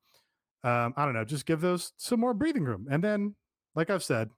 Um, 0.65 0.93
I 0.97 1.05
don't 1.05 1.15
know, 1.15 1.25
just 1.25 1.47
give 1.47 1.61
those 1.61 1.93
some 1.97 2.21
more 2.21 2.35
breathing 2.35 2.65
room, 2.65 2.87
and 2.91 3.03
then, 3.03 3.37
like 3.77 3.91
I've 3.91 4.03
said, 4.03 4.31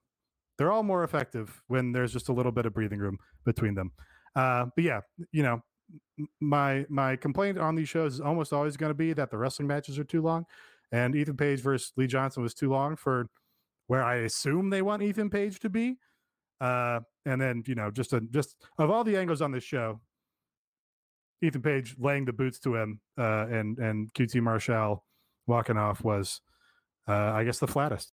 they're 0.57 0.71
all 0.71 0.83
more 0.83 1.03
effective 1.03 1.63
when 1.67 1.91
there's 1.91 2.13
just 2.13 2.29
a 2.29 2.33
little 2.33 2.51
bit 2.51 2.67
of 2.67 2.73
breathing 2.73 2.99
room 2.99 3.17
between 3.43 3.73
them. 3.73 3.91
Uh, 4.35 4.65
but 4.75 4.83
yeah, 4.83 5.01
you 5.31 5.41
know, 5.41 5.63
my 6.39 6.85
my 6.89 7.15
complaint 7.15 7.57
on 7.57 7.75
these 7.75 7.89
shows 7.89 8.15
is 8.15 8.21
almost 8.21 8.53
always 8.53 8.77
going 8.77 8.91
to 8.91 8.95
be 8.95 9.13
that 9.13 9.31
the 9.31 9.37
wrestling 9.37 9.67
matches 9.67 9.97
are 9.97 10.03
too 10.03 10.21
long, 10.21 10.45
and 10.91 11.15
Ethan 11.15 11.37
Page 11.37 11.61
versus 11.61 11.91
Lee 11.97 12.07
Johnson 12.07 12.43
was 12.43 12.53
too 12.53 12.69
long 12.69 12.95
for 12.95 13.27
where 13.87 14.03
I 14.03 14.17
assume 14.17 14.69
they 14.69 14.81
want 14.81 15.03
Ethan 15.03 15.29
Page 15.29 15.59
to 15.61 15.69
be. 15.69 15.97
Uh, 16.61 16.99
and 17.25 17.41
then 17.41 17.63
you 17.65 17.75
know, 17.75 17.89
just 17.89 18.13
a, 18.13 18.21
just 18.21 18.55
of 18.77 18.91
all 18.91 19.03
the 19.03 19.17
angles 19.17 19.41
on 19.41 19.51
this 19.51 19.63
show, 19.63 19.99
Ethan 21.41 21.61
Page 21.61 21.95
laying 21.99 22.25
the 22.25 22.33
boots 22.33 22.59
to 22.59 22.75
him 22.75 22.99
uh, 23.17 23.47
and 23.49 23.77
and 23.79 24.13
QT 24.13 24.41
Marshall 24.41 25.03
walking 25.47 25.77
off 25.77 26.03
was, 26.03 26.41
uh, 27.07 27.13
I 27.13 27.43
guess, 27.43 27.59
the 27.59 27.67
flattest. 27.67 28.13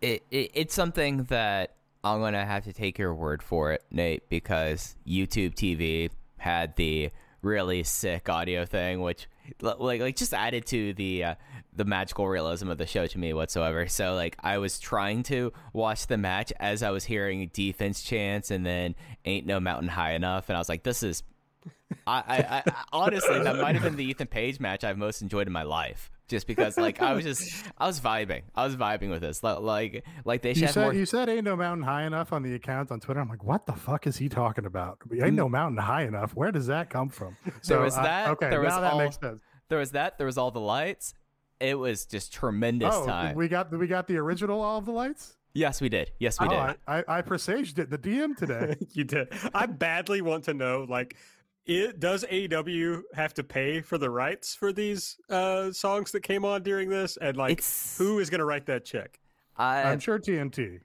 It, 0.00 0.24
it 0.30 0.50
it's 0.54 0.74
something 0.74 1.24
that 1.24 1.76
I'm 2.02 2.20
gonna 2.20 2.44
have 2.44 2.64
to 2.64 2.72
take 2.72 2.98
your 2.98 3.14
word 3.14 3.42
for 3.42 3.72
it, 3.72 3.84
Nate, 3.90 4.28
because 4.28 4.96
YouTube 5.06 5.54
TV 5.54 6.10
had 6.38 6.76
the 6.76 7.10
really 7.42 7.82
sick 7.82 8.28
audio 8.28 8.64
thing, 8.64 9.00
which 9.00 9.28
like 9.60 10.00
like 10.00 10.16
just 10.16 10.34
added 10.34 10.66
to 10.66 10.92
the 10.94 11.24
uh, 11.24 11.34
the 11.74 11.84
magical 11.84 12.26
realism 12.26 12.68
of 12.68 12.78
the 12.78 12.86
show 12.86 13.06
to 13.06 13.18
me 13.18 13.32
whatsoever. 13.32 13.86
So 13.86 14.14
like 14.14 14.36
I 14.40 14.58
was 14.58 14.78
trying 14.80 15.22
to 15.24 15.52
watch 15.72 16.06
the 16.06 16.18
match 16.18 16.52
as 16.58 16.82
I 16.82 16.90
was 16.90 17.04
hearing 17.04 17.50
defense 17.52 18.02
chants 18.02 18.50
and 18.50 18.64
then 18.66 18.94
ain't 19.24 19.46
no 19.46 19.60
mountain 19.60 19.88
high 19.88 20.12
enough, 20.12 20.48
and 20.48 20.56
I 20.56 20.60
was 20.60 20.68
like, 20.68 20.82
this 20.82 21.02
is 21.02 21.22
I, 22.06 22.22
I, 22.28 22.62
I 22.66 22.72
honestly 22.92 23.38
that 23.42 23.56
might 23.56 23.74
have 23.74 23.82
been 23.84 23.96
the 23.96 24.04
Ethan 24.04 24.26
Page 24.28 24.60
match 24.60 24.84
I've 24.84 24.98
most 24.98 25.22
enjoyed 25.22 25.46
in 25.46 25.52
my 25.52 25.62
life. 25.62 26.10
Just 26.28 26.46
because, 26.46 26.76
like, 26.78 27.02
I 27.02 27.12
was 27.12 27.24
just, 27.24 27.66
I 27.76 27.88
was 27.88 27.98
vibing, 28.00 28.42
I 28.54 28.64
was 28.64 28.76
vibing 28.76 29.10
with 29.10 29.20
this. 29.20 29.42
Like, 29.42 30.04
like 30.24 30.42
they 30.42 30.54
should 30.54 30.60
You 30.60 30.66
have 30.66 30.74
said 30.74 30.82
more. 30.82 30.94
you 30.94 31.04
said 31.04 31.28
ain't 31.28 31.42
no 31.44 31.56
mountain 31.56 31.82
high 31.84 32.04
enough 32.04 32.32
on 32.32 32.44
the 32.44 32.54
account 32.54 32.92
on 32.92 33.00
Twitter. 33.00 33.18
I'm 33.18 33.28
like, 33.28 33.42
what 33.42 33.66
the 33.66 33.72
fuck 33.72 34.06
is 34.06 34.16
he 34.16 34.28
talking 34.28 34.64
about? 34.64 34.98
Ain't 35.12 35.34
no 35.34 35.48
mountain 35.48 35.78
high 35.78 36.04
enough. 36.04 36.30
Where 36.36 36.52
does 36.52 36.68
that 36.68 36.88
come 36.88 37.08
from? 37.08 37.36
There 37.66 37.80
was 37.80 37.96
I- 37.96 38.02
that, 38.04 38.28
okay, 38.30 38.48
there 38.48 38.60
was 38.60 38.72
now 38.72 38.80
that 38.80 38.92
all- 38.92 38.98
makes 39.00 39.18
sense. 39.18 39.40
There 39.68 39.78
was 39.80 39.90
that. 39.90 40.18
There 40.18 40.26
was 40.26 40.38
all 40.38 40.52
the 40.52 40.60
lights. 40.60 41.14
It 41.58 41.76
was 41.76 42.06
just 42.06 42.32
tremendous 42.32 42.94
Oh, 42.94 43.06
time. 43.06 43.34
we 43.34 43.48
got 43.48 43.70
we 43.76 43.86
got 43.88 44.06
the 44.06 44.16
original 44.18 44.60
all 44.62 44.78
of 44.78 44.84
the 44.84 44.92
lights. 44.92 45.36
yes, 45.52 45.80
we 45.80 45.88
did. 45.88 46.12
Yes, 46.20 46.38
we 46.40 46.46
oh, 46.46 46.50
did. 46.50 46.58
I, 46.58 46.76
I, 46.86 47.04
I 47.08 47.22
presaged 47.22 47.78
it. 47.80 47.90
The 47.90 47.98
DM 47.98 48.36
today. 48.36 48.76
you 48.92 49.02
did. 49.04 49.28
I 49.52 49.66
badly 49.66 50.22
want 50.22 50.44
to 50.44 50.54
know, 50.54 50.86
like, 50.88 51.16
it 51.70 52.00
does 52.00 52.24
AEW 52.24 53.02
have 53.14 53.32
to 53.34 53.44
pay 53.44 53.80
for 53.80 53.96
the 53.96 54.10
rights 54.10 54.54
for 54.54 54.72
these 54.72 55.16
uh, 55.30 55.70
songs 55.72 56.10
that 56.12 56.22
came 56.22 56.44
on 56.44 56.62
during 56.62 56.88
this, 56.88 57.16
and 57.16 57.36
like, 57.36 57.52
It's- 57.52 57.96
who 57.96 58.18
is 58.18 58.28
going 58.30 58.40
to 58.40 58.44
write 58.44 58.66
that 58.66 58.84
check? 58.84 59.20
I, 59.56 59.82
I'm 59.84 60.00
sure 60.00 60.18
TNT. 60.18 60.80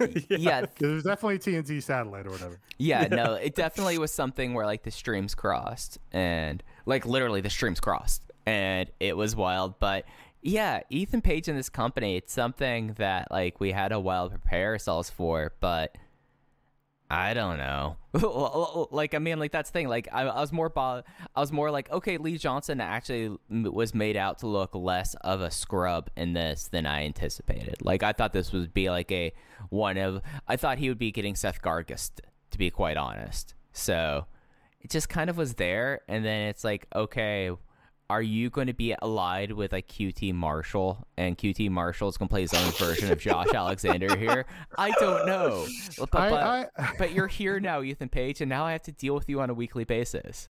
yeah, 0.28 0.66
There's 0.78 1.04
definitely 1.04 1.38
TNT 1.38 1.82
satellite 1.82 2.26
or 2.26 2.30
whatever. 2.30 2.60
yeah, 2.78 3.06
no, 3.08 3.34
it 3.46 3.54
definitely 3.54 3.98
was 3.98 4.12
something 4.12 4.54
where 4.54 4.66
like 4.66 4.82
the 4.82 4.90
streams 4.90 5.34
crossed 5.34 5.98
and 6.12 6.62
like 6.84 7.06
literally 7.06 7.40
the 7.40 7.50
streams 7.50 7.80
crossed 7.80 8.22
and 8.44 8.90
it 9.00 9.16
was 9.16 9.34
wild. 9.36 9.78
But 9.78 10.04
yeah, 10.42 10.80
Ethan 10.90 11.20
Page 11.22 11.48
and 11.48 11.56
this 11.58 11.68
company, 11.68 12.16
it's 12.16 12.32
something 12.32 12.94
that 12.98 13.30
like 13.30 13.60
we 13.60 13.70
had 13.72 13.92
a 13.92 14.00
while 14.00 14.28
to 14.28 14.38
prepare 14.38 14.72
ourselves 14.72 15.10
for, 15.10 15.52
but 15.60 15.96
I 17.10 17.32
don't 17.32 17.56
know. 17.56 17.96
like 18.90 19.14
I 19.14 19.18
mean, 19.18 19.38
like 19.38 19.50
that's 19.50 19.70
the 19.70 19.72
thing. 19.72 19.88
Like 19.88 20.08
I, 20.12 20.22
I 20.22 20.40
was 20.40 20.52
more, 20.52 20.68
bo- 20.68 21.02
I 21.34 21.40
was 21.40 21.50
more 21.50 21.70
like, 21.70 21.90
okay, 21.90 22.18
Lee 22.18 22.36
Johnson 22.36 22.80
actually 22.80 23.36
was 23.48 23.94
made 23.94 24.16
out 24.16 24.40
to 24.40 24.46
look 24.46 24.74
less 24.74 25.14
of 25.22 25.40
a 25.40 25.50
scrub 25.50 26.10
in 26.16 26.34
this 26.34 26.68
than 26.68 26.84
I 26.84 27.04
anticipated. 27.04 27.76
Like 27.80 28.02
I 28.02 28.12
thought 28.12 28.32
this 28.34 28.52
would 28.52 28.74
be 28.74 28.90
like 28.90 29.10
a 29.10 29.32
one 29.70 29.96
of. 29.96 30.20
I 30.46 30.56
thought 30.56 30.78
he 30.78 30.88
would 30.90 30.98
be 30.98 31.10
getting 31.10 31.34
Seth 31.34 31.62
Gargis, 31.62 32.10
to 32.50 32.58
be 32.58 32.70
quite 32.70 32.98
honest. 32.98 33.54
So 33.72 34.26
it 34.80 34.90
just 34.90 35.08
kind 35.08 35.30
of 35.30 35.38
was 35.38 35.54
there, 35.54 36.02
and 36.08 36.24
then 36.24 36.48
it's 36.48 36.62
like, 36.64 36.86
okay, 36.94 37.52
are 38.10 38.22
you 38.22 38.48
going 38.48 38.68
to 38.68 38.72
be 38.72 38.94
allied 39.02 39.52
with 39.52 39.72
like 39.72 39.86
QT 39.86 40.32
Marshall 40.32 41.06
and 41.18 41.36
QT 41.36 41.70
Marshall 41.70 42.08
is 42.08 42.16
going 42.16 42.28
to 42.28 42.32
play 42.32 42.40
his 42.40 42.54
own 42.54 42.70
version 42.72 43.12
of 43.12 43.18
Josh 43.18 43.48
Alexander 43.54 44.16
here? 44.16 44.46
I 44.76 44.90
don't 44.92 45.26
know. 45.26 45.66
But, 45.98 46.10
but, 46.10 46.32
I, 46.32 46.66
I, 46.78 46.92
but 46.96 47.12
you're 47.12 47.26
here 47.26 47.58
now, 47.68 47.82
Ethan 47.82 48.08
Page, 48.08 48.40
and 48.40 48.48
now 48.48 48.64
I 48.64 48.72
have 48.72 48.82
to 48.82 48.92
deal 48.92 49.14
with 49.14 49.28
you 49.28 49.40
on 49.40 49.50
a 49.50 49.54
weekly 49.54 49.84
basis. 49.84 50.48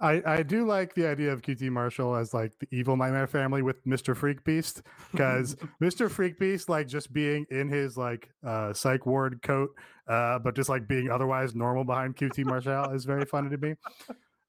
I, 0.00 0.22
I 0.26 0.42
do 0.42 0.66
like 0.66 0.94
the 0.94 1.06
idea 1.06 1.32
of 1.32 1.42
QT 1.42 1.70
Marshall 1.70 2.16
as 2.16 2.34
like 2.34 2.52
the 2.58 2.66
evil 2.72 2.96
nightmare 2.96 3.26
family 3.26 3.62
with 3.62 3.84
Mr. 3.84 4.16
Freak 4.16 4.42
Beast 4.44 4.82
because 5.12 5.56
Mr. 5.80 6.10
Freak 6.10 6.38
Beast 6.38 6.68
like 6.68 6.88
just 6.88 7.12
being 7.12 7.46
in 7.50 7.68
his 7.68 7.96
like 7.96 8.30
uh 8.44 8.72
psych 8.72 9.06
ward 9.06 9.40
coat 9.42 9.70
uh 10.08 10.40
but 10.40 10.56
just 10.56 10.68
like 10.68 10.88
being 10.88 11.08
otherwise 11.08 11.54
normal 11.54 11.84
behind 11.84 12.16
QT 12.16 12.44
Marshall 12.44 12.90
is 12.92 13.04
very 13.04 13.24
funny 13.24 13.50
to 13.50 13.58
me. 13.58 13.74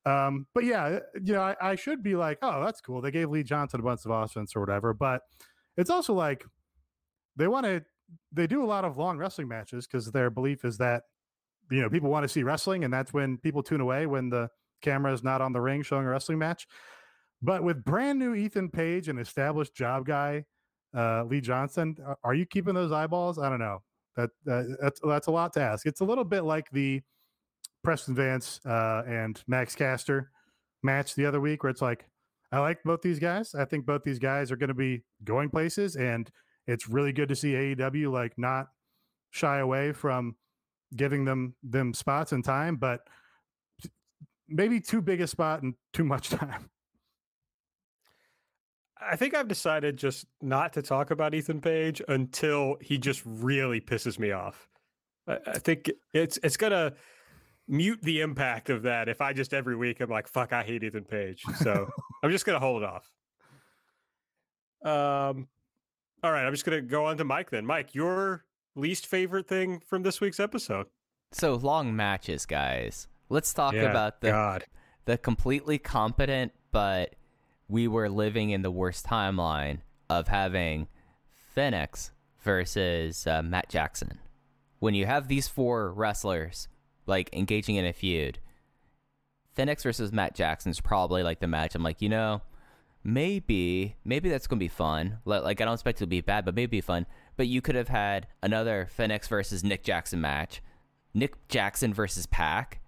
Um 0.05 0.47
but 0.53 0.65
yeah, 0.65 0.99
you 1.23 1.33
know, 1.33 1.41
I, 1.41 1.55
I 1.61 1.75
should 1.75 2.03
be 2.03 2.15
like, 2.15 2.39
oh, 2.41 2.63
that's 2.63 2.81
cool. 2.81 3.01
They 3.01 3.11
gave 3.11 3.29
Lee 3.29 3.43
Johnson 3.43 3.79
a 3.79 3.83
bunch 3.83 4.01
of 4.05 4.11
offense 4.11 4.55
or 4.55 4.59
whatever, 4.59 4.93
but 4.93 5.21
it's 5.77 5.89
also 5.89 6.13
like 6.13 6.43
they 7.35 7.47
want 7.47 7.65
to 7.65 7.83
they 8.31 8.47
do 8.47 8.63
a 8.63 8.67
lot 8.67 8.85
of 8.85 8.97
long 8.97 9.17
wrestling 9.17 9.47
matches 9.47 9.87
because 9.87 10.11
their 10.11 10.29
belief 10.29 10.65
is 10.65 10.77
that 10.77 11.03
you 11.71 11.81
know 11.81 11.89
people 11.89 12.09
want 12.09 12.23
to 12.23 12.27
see 12.27 12.43
wrestling 12.43 12.83
and 12.83 12.93
that's 12.93 13.13
when 13.13 13.37
people 13.37 13.63
tune 13.63 13.81
away 13.81 14.05
when 14.05 14.29
the 14.29 14.49
camera 14.81 15.13
is 15.13 15.23
not 15.23 15.41
on 15.41 15.53
the 15.53 15.61
ring 15.61 15.81
showing 15.81 16.05
a 16.05 16.09
wrestling 16.09 16.37
match. 16.37 16.67
But 17.41 17.63
with 17.63 17.83
brand 17.83 18.19
new 18.19 18.35
Ethan 18.35 18.69
Page 18.69 19.07
and 19.07 19.19
established 19.19 19.75
job 19.75 20.05
guy 20.05 20.45
uh, 20.95 21.23
Lee 21.23 21.41
Johnson, 21.41 21.97
are 22.23 22.33
you 22.33 22.45
keeping 22.45 22.73
those 22.73 22.91
eyeballs? 22.91 23.39
I 23.39 23.49
don't 23.49 23.59
know. 23.59 23.81
That 24.15 24.29
uh, 24.49 24.63
that's 24.79 24.99
that's 25.03 25.27
a 25.27 25.31
lot 25.31 25.53
to 25.53 25.61
ask. 25.61 25.85
It's 25.85 26.01
a 26.01 26.05
little 26.05 26.23
bit 26.23 26.43
like 26.43 26.69
the 26.71 27.01
Preston 27.83 28.15
Vance 28.15 28.59
uh, 28.65 29.03
and 29.07 29.41
Max 29.47 29.75
Caster 29.75 30.31
match 30.81 31.15
the 31.15 31.25
other 31.25 31.39
week, 31.39 31.63
where 31.63 31.69
it's 31.69 31.81
like 31.81 32.05
I 32.51 32.59
like 32.59 32.83
both 32.83 33.01
these 33.01 33.19
guys. 33.19 33.55
I 33.55 33.65
think 33.65 33.85
both 33.85 34.03
these 34.03 34.19
guys 34.19 34.51
are 34.51 34.55
going 34.55 34.69
to 34.69 34.73
be 34.73 35.03
going 35.23 35.49
places, 35.49 35.95
and 35.95 36.29
it's 36.67 36.87
really 36.87 37.11
good 37.11 37.29
to 37.29 37.35
see 37.35 37.53
AEW 37.53 38.11
like 38.11 38.33
not 38.37 38.67
shy 39.31 39.59
away 39.59 39.91
from 39.91 40.35
giving 40.95 41.25
them 41.25 41.55
them 41.63 41.93
spots 41.93 42.31
and 42.31 42.43
time, 42.43 42.75
but 42.75 43.01
maybe 44.47 44.79
too 44.79 45.01
big 45.01 45.21
a 45.21 45.27
spot 45.27 45.63
and 45.63 45.73
too 45.93 46.03
much 46.03 46.29
time. 46.29 46.69
I 49.01 49.15
think 49.15 49.33
I've 49.33 49.47
decided 49.47 49.97
just 49.97 50.25
not 50.41 50.73
to 50.73 50.81
talk 50.81 51.11
about 51.11 51.33
Ethan 51.33 51.59
Page 51.59 52.01
until 52.07 52.77
he 52.79 52.97
just 52.97 53.21
really 53.25 53.81
pisses 53.81 54.17
me 54.17 54.31
off. 54.31 54.69
I, 55.27 55.39
I 55.47 55.59
think 55.59 55.91
it's 56.13 56.39
it's 56.43 56.57
gonna 56.57 56.93
mute 57.67 57.99
the 58.01 58.21
impact 58.21 58.69
of 58.69 58.83
that 58.83 59.07
if 59.07 59.21
I 59.21 59.31
just 59.33 59.53
every 59.53 59.75
week 59.75 60.01
I'm 60.01 60.09
like, 60.09 60.27
fuck, 60.27 60.51
I 60.53 60.63
hate 60.63 60.83
Ethan 60.83 61.05
Page. 61.05 61.43
So 61.61 61.89
I'm 62.23 62.31
just 62.31 62.45
gonna 62.45 62.59
hold 62.59 62.83
it 62.83 62.89
off. 62.89 63.09
Um 64.83 65.47
all 66.23 66.31
right, 66.31 66.45
I'm 66.45 66.53
just 66.53 66.65
gonna 66.65 66.81
go 66.81 67.05
on 67.05 67.17
to 67.17 67.23
Mike 67.23 67.49
then. 67.49 67.65
Mike, 67.65 67.93
your 67.95 68.45
least 68.75 69.07
favorite 69.07 69.47
thing 69.47 69.81
from 69.85 70.03
this 70.03 70.19
week's 70.21 70.39
episode. 70.39 70.87
So 71.31 71.55
long 71.55 71.95
matches, 71.95 72.45
guys. 72.45 73.07
Let's 73.29 73.53
talk 73.53 73.73
Yeah, 73.73 73.89
about 73.89 74.21
the 74.21 74.29
God. 74.31 74.65
the 75.05 75.17
completely 75.17 75.77
competent, 75.77 76.51
but 76.71 77.15
we 77.67 77.87
were 77.87 78.09
living 78.09 78.49
in 78.51 78.61
the 78.61 78.71
worst 78.71 79.05
timeline 79.05 79.79
of 80.09 80.27
having 80.27 80.87
Fenix 81.55 82.11
versus 82.41 83.25
uh, 83.25 83.41
Matt 83.41 83.69
Jackson. 83.69 84.19
When 84.79 84.93
you 84.93 85.05
have 85.05 85.27
these 85.29 85.47
four 85.47 85.93
wrestlers 85.93 86.67
like 87.05 87.33
engaging 87.33 87.75
in 87.75 87.85
a 87.85 87.93
feud, 87.93 88.39
Fenix 89.53 89.83
versus 89.83 90.11
Matt 90.11 90.35
Jackson 90.35 90.71
is 90.71 90.81
probably 90.81 91.23
like 91.23 91.39
the 91.39 91.47
match. 91.47 91.75
I'm 91.75 91.83
like, 91.83 92.01
you 92.01 92.09
know, 92.09 92.41
maybe 93.03 93.95
maybe 94.03 94.29
that's 94.29 94.47
gonna 94.47 94.59
be 94.59 94.67
fun. 94.67 95.19
Like 95.25 95.61
I 95.61 95.65
don't 95.65 95.73
expect 95.73 95.99
it 95.99 96.05
to 96.05 96.07
be 96.07 96.21
bad, 96.21 96.45
but 96.45 96.55
maybe 96.55 96.81
fun. 96.81 97.05
But 97.35 97.47
you 97.47 97.61
could 97.61 97.75
have 97.75 97.89
had 97.89 98.27
another 98.41 98.87
Fenix 98.91 99.27
versus 99.27 99.63
Nick 99.63 99.83
Jackson 99.83 100.21
match, 100.21 100.61
Nick 101.13 101.47
Jackson 101.47 101.93
versus 101.93 102.25
Pac, 102.25 102.81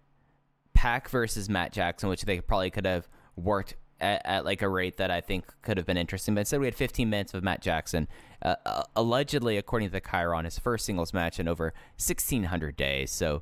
Pac 0.74 1.10
versus 1.10 1.50
Matt 1.50 1.74
Jackson, 1.74 2.10
which 2.10 2.24
they 2.24 2.40
probably 2.42 2.70
could 2.70 2.86
have 2.86 3.08
worked 3.36 3.76
at, 4.00 4.22
at, 4.26 4.46
like 4.46 4.62
a 4.62 4.70
rate 4.70 4.98
that 4.98 5.10
I 5.10 5.22
think 5.22 5.46
could 5.62 5.78
have 5.78 5.86
been 5.86 5.98
interesting. 5.98 6.36
But 6.36 6.42
instead, 6.42 6.60
we 6.60 6.68
had 6.68 6.76
15 6.76 7.10
minutes 7.10 7.34
of 7.34 7.44
Matt 7.44 7.62
Jackson, 7.62 8.08
uh, 8.42 8.56
uh, 8.66 8.84
allegedly, 8.96 9.58
according 9.58 9.88
to 9.88 9.92
the 9.94 10.02
Chiron, 10.02 10.46
his 10.46 10.60
first 10.60 10.86
singles 10.86 11.14
match 11.14 11.40
in 11.40 11.48
over 11.48 11.74
1,600 11.98 12.76
days. 12.76 13.12
So 13.12 13.42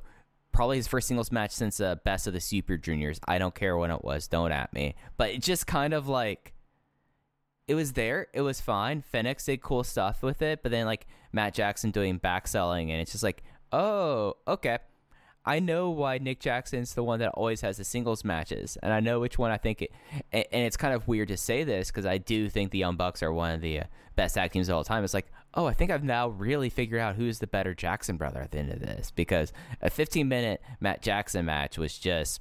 probably 0.54 0.78
his 0.78 0.86
first 0.86 1.08
singles 1.08 1.30
match 1.30 1.50
since 1.50 1.80
uh, 1.80 1.96
Best 1.96 2.26
of 2.26 2.32
the 2.32 2.40
Super 2.40 2.78
Juniors. 2.78 3.20
I 3.26 3.38
don't 3.38 3.54
care 3.54 3.76
when 3.76 3.90
it 3.90 4.02
was. 4.02 4.28
Don't 4.28 4.52
at 4.52 4.72
me. 4.72 4.94
But 5.18 5.30
it 5.30 5.42
just 5.42 5.66
kind 5.66 5.92
of 5.92 6.08
like 6.08 6.54
it 7.66 7.74
was 7.74 7.92
there. 7.92 8.28
It 8.32 8.40
was 8.42 8.60
fine. 8.60 9.02
Fenix 9.02 9.44
did 9.44 9.60
cool 9.60 9.84
stuff 9.84 10.22
with 10.22 10.40
it, 10.40 10.62
but 10.62 10.70
then 10.70 10.86
like 10.86 11.06
Matt 11.32 11.54
Jackson 11.54 11.90
doing 11.90 12.18
back 12.18 12.46
selling, 12.46 12.90
and 12.90 13.00
it's 13.00 13.12
just 13.12 13.24
like, 13.24 13.42
oh, 13.72 14.34
okay. 14.46 14.78
I 15.46 15.58
know 15.58 15.90
why 15.90 16.18
Nick 16.18 16.40
Jackson's 16.40 16.94
the 16.94 17.02
one 17.02 17.18
that 17.18 17.30
always 17.30 17.60
has 17.60 17.76
the 17.76 17.84
singles 17.84 18.24
matches, 18.24 18.78
and 18.82 18.92
I 18.92 19.00
know 19.00 19.20
which 19.20 19.38
one 19.38 19.50
I 19.50 19.58
think. 19.58 19.82
It, 19.82 19.92
and, 20.32 20.46
it's 20.52 20.76
kind 20.76 20.94
of 20.94 21.06
weird 21.06 21.28
to 21.28 21.36
say 21.36 21.64
this 21.64 21.90
because 21.90 22.06
I 22.06 22.16
do 22.18 22.48
think 22.48 22.70
the 22.70 22.78
Young 22.78 22.96
Bucks 22.96 23.22
are 23.22 23.32
one 23.32 23.52
of 23.52 23.60
the 23.60 23.80
uh, 23.80 23.84
best 24.16 24.36
tag 24.36 24.52
teams 24.52 24.68
of 24.70 24.76
all 24.76 24.84
time. 24.84 25.04
It's 25.04 25.12
like, 25.12 25.30
oh, 25.52 25.66
I 25.66 25.74
think 25.74 25.90
I've 25.90 26.02
now 26.02 26.28
really 26.28 26.70
figured 26.70 27.00
out 27.00 27.16
who's 27.16 27.40
the 27.40 27.46
better 27.46 27.74
Jackson 27.74 28.16
brother 28.16 28.40
at 28.40 28.52
the 28.52 28.58
end 28.58 28.72
of 28.72 28.80
this 28.80 29.10
because 29.10 29.52
a 29.82 29.90
15 29.90 30.26
minute 30.26 30.62
Matt 30.80 31.02
Jackson 31.02 31.44
match 31.44 31.76
was 31.76 31.98
just, 31.98 32.40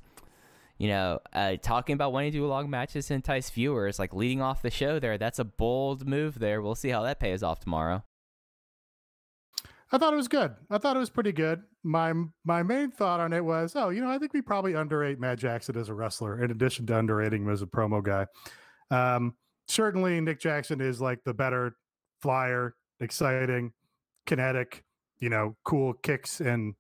you 0.77 0.87
know, 0.87 1.19
uh, 1.33 1.57
talking 1.61 1.95
about 1.95 2.13
wanting 2.13 2.31
to 2.31 2.37
do 2.37 2.47
long 2.47 2.69
matches 2.69 3.07
to 3.07 3.15
entice 3.15 3.49
viewers, 3.49 3.99
like 3.99 4.13
leading 4.13 4.41
off 4.41 4.61
the 4.61 4.71
show 4.71 4.97
there. 4.97 5.17
That's 5.17 5.39
a 5.39 5.43
bold 5.43 6.07
move 6.07 6.39
there. 6.39 6.61
We'll 6.61 6.75
see 6.75 6.89
how 6.89 7.03
that 7.03 7.19
pays 7.19 7.43
off 7.43 7.59
tomorrow. 7.59 8.03
I 9.93 9.99
thought 9.99 10.11
it 10.11 10.17
was 10.17 10.27
good. 10.27 10.55
I 10.71 10.79
thought 10.79 10.95
it 10.95 10.99
was 10.99 11.11
pretty 11.11 11.31
good. 11.31 11.61
My 11.83 12.13
my 12.43 12.63
main 12.63 12.89
thought 12.89 13.19
on 13.19 13.31
it 13.31 13.45
was, 13.45 13.75
oh, 13.75 13.89
you 13.89 14.01
know, 14.01 14.09
I 14.09 14.17
think 14.17 14.33
we 14.33 14.41
probably 14.41 14.73
underrate 14.73 15.19
Matt 15.19 15.37
Jackson 15.37 15.77
as 15.77 15.87
a 15.87 15.93
wrestler, 15.93 16.43
in 16.43 16.49
addition 16.49 16.87
to 16.87 16.97
underrating 16.97 17.43
him 17.43 17.51
as 17.51 17.61
a 17.61 17.67
promo 17.67 18.03
guy. 18.03 18.25
Um, 18.89 19.35
certainly, 19.67 20.19
Nick 20.19 20.39
Jackson 20.39 20.81
is 20.81 20.99
like 20.99 21.23
the 21.23 21.33
better 21.33 21.75
flyer, 22.23 22.75
exciting, 23.01 23.71
kinetic, 24.25 24.83
you 25.19 25.29
know, 25.29 25.55
cool 25.63 25.93
kicks 25.93 26.41
and 26.41 26.73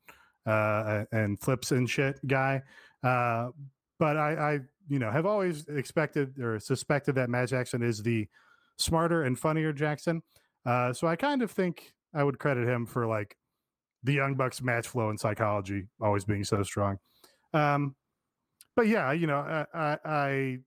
uh, 0.47 1.05
and 1.11 1.39
flips 1.39 1.71
and 1.71 1.87
shit 1.87 2.19
guy. 2.25 2.63
Uh, 3.03 3.49
but 3.99 4.17
I, 4.17 4.33
I, 4.33 4.59
you 4.87 4.97
know, 4.97 5.11
have 5.11 5.27
always 5.27 5.67
expected 5.67 6.39
or 6.39 6.59
suspected 6.59 7.13
that 7.15 7.29
Matt 7.29 7.49
Jackson 7.49 7.83
is 7.83 8.01
the 8.01 8.27
smarter 8.79 9.23
and 9.23 9.37
funnier 9.37 9.71
Jackson. 9.71 10.23
Uh, 10.65 10.93
so 10.93 11.05
I 11.05 11.15
kind 11.15 11.43
of 11.43 11.51
think 11.51 11.93
I 12.13 12.23
would 12.23 12.39
credit 12.39 12.67
him 12.67 12.85
for 12.85 13.07
like 13.07 13.35
the 14.03 14.13
Young 14.13 14.35
Bucks 14.35 14.61
match 14.61 14.87
flow 14.87 15.09
and 15.09 15.19
psychology 15.19 15.87
always 16.01 16.25
being 16.25 16.43
so 16.43 16.61
strong. 16.63 16.97
Um, 17.53 17.95
but 18.75 18.87
yeah, 18.87 19.11
you 19.11 19.27
know, 19.27 19.37
I, 19.37 19.65
I, 19.73 19.97
I 20.05 20.57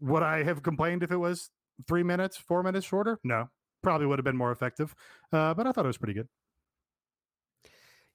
would 0.00 0.22
I 0.22 0.42
have 0.42 0.62
complained 0.62 1.02
if 1.02 1.10
it 1.10 1.16
was 1.16 1.50
three 1.86 2.02
minutes, 2.02 2.36
four 2.36 2.62
minutes 2.62 2.86
shorter? 2.86 3.18
No, 3.24 3.48
probably 3.82 4.06
would 4.06 4.18
have 4.18 4.24
been 4.24 4.36
more 4.36 4.52
effective. 4.52 4.94
Uh, 5.32 5.54
but 5.54 5.66
I 5.66 5.72
thought 5.72 5.84
it 5.84 5.88
was 5.88 5.98
pretty 5.98 6.14
good. 6.14 6.28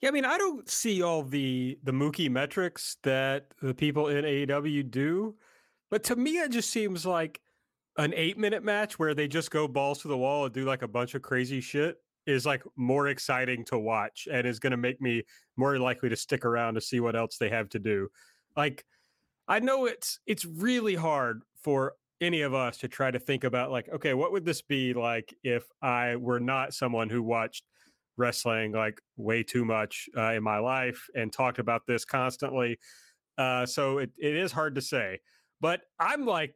Yeah, 0.02 0.10
I 0.10 0.12
mean, 0.12 0.26
I 0.26 0.38
don't 0.38 0.70
see 0.70 1.02
all 1.02 1.24
the 1.24 1.80
the 1.84 1.92
Mookie 1.92 2.30
metrics 2.30 2.98
that 3.04 3.48
the 3.62 3.74
people 3.74 4.08
in 4.08 4.26
AEW 4.26 4.90
do, 4.92 5.36
but 5.90 6.04
to 6.06 6.16
me, 6.16 6.38
it 6.38 6.52
just 6.52 6.70
seems 6.70 7.06
like 7.06 7.42
an 7.98 8.14
eight 8.16 8.38
minute 8.38 8.64
match 8.64 9.00
where 9.00 9.16
they 9.16 9.28
just 9.28 9.50
go 9.50 9.68
balls 9.68 10.00
to 10.04 10.08
the 10.08 10.18
wall 10.18 10.46
and 10.46 10.54
do 10.54 10.66
like 10.66 10.84
a 10.84 10.88
bunch 10.88 11.16
of 11.16 11.24
crazy 11.24 11.60
shit 11.60 11.98
is 12.28 12.46
like 12.46 12.62
more 12.76 13.08
exciting 13.08 13.66
to 13.66 13.80
watch 13.80 14.28
and 14.32 14.46
is 14.46 14.60
going 14.60 14.72
to 14.72 14.78
make 14.78 15.02
me 15.02 15.24
more 15.56 15.80
likely 15.80 16.10
to 16.10 16.16
stick 16.16 16.46
around 16.46 16.76
to 16.76 16.82
see 16.82 17.00
what 17.00 17.16
else 17.16 17.38
they 17.38 17.50
have 17.50 17.70
to 17.70 17.80
do. 17.80 18.10
Like 18.56 18.86
I 19.48 19.60
know 19.60 19.86
it's 19.86 20.20
it's 20.28 20.46
really 20.46 20.96
hard 20.96 21.42
for 21.62 21.94
any 22.20 22.42
of 22.42 22.54
us 22.54 22.78
to 22.80 22.88
try 22.88 23.10
to 23.10 23.20
think 23.20 23.44
about 23.44 23.72
like 23.72 23.90
okay, 23.90 24.14
what 24.14 24.32
would 24.32 24.46
this 24.46 24.62
be 24.62 24.94
like 24.94 25.34
if 25.44 25.64
I 25.82 26.18
were 26.18 26.40
not 26.40 26.74
someone 26.74 27.10
who 27.10 27.24
watched 27.24 27.64
wrestling 28.18 28.72
like 28.74 29.00
way 29.16 29.44
too 29.44 29.64
much 29.64 30.10
uh, 30.18 30.34
in 30.34 30.44
my 30.44 30.58
life 30.58 31.08
and 31.16 31.32
talked 31.32 31.60
about 31.60 31.86
this 31.88 32.04
constantly. 32.04 32.80
Uh, 33.38 33.66
so 33.66 34.00
it, 34.00 34.10
it 34.18 34.36
is 34.36 34.52
hard 34.52 34.76
to 34.76 34.82
say, 34.82 35.20
but 35.62 35.82
I'm 36.00 36.26
like 36.26 36.56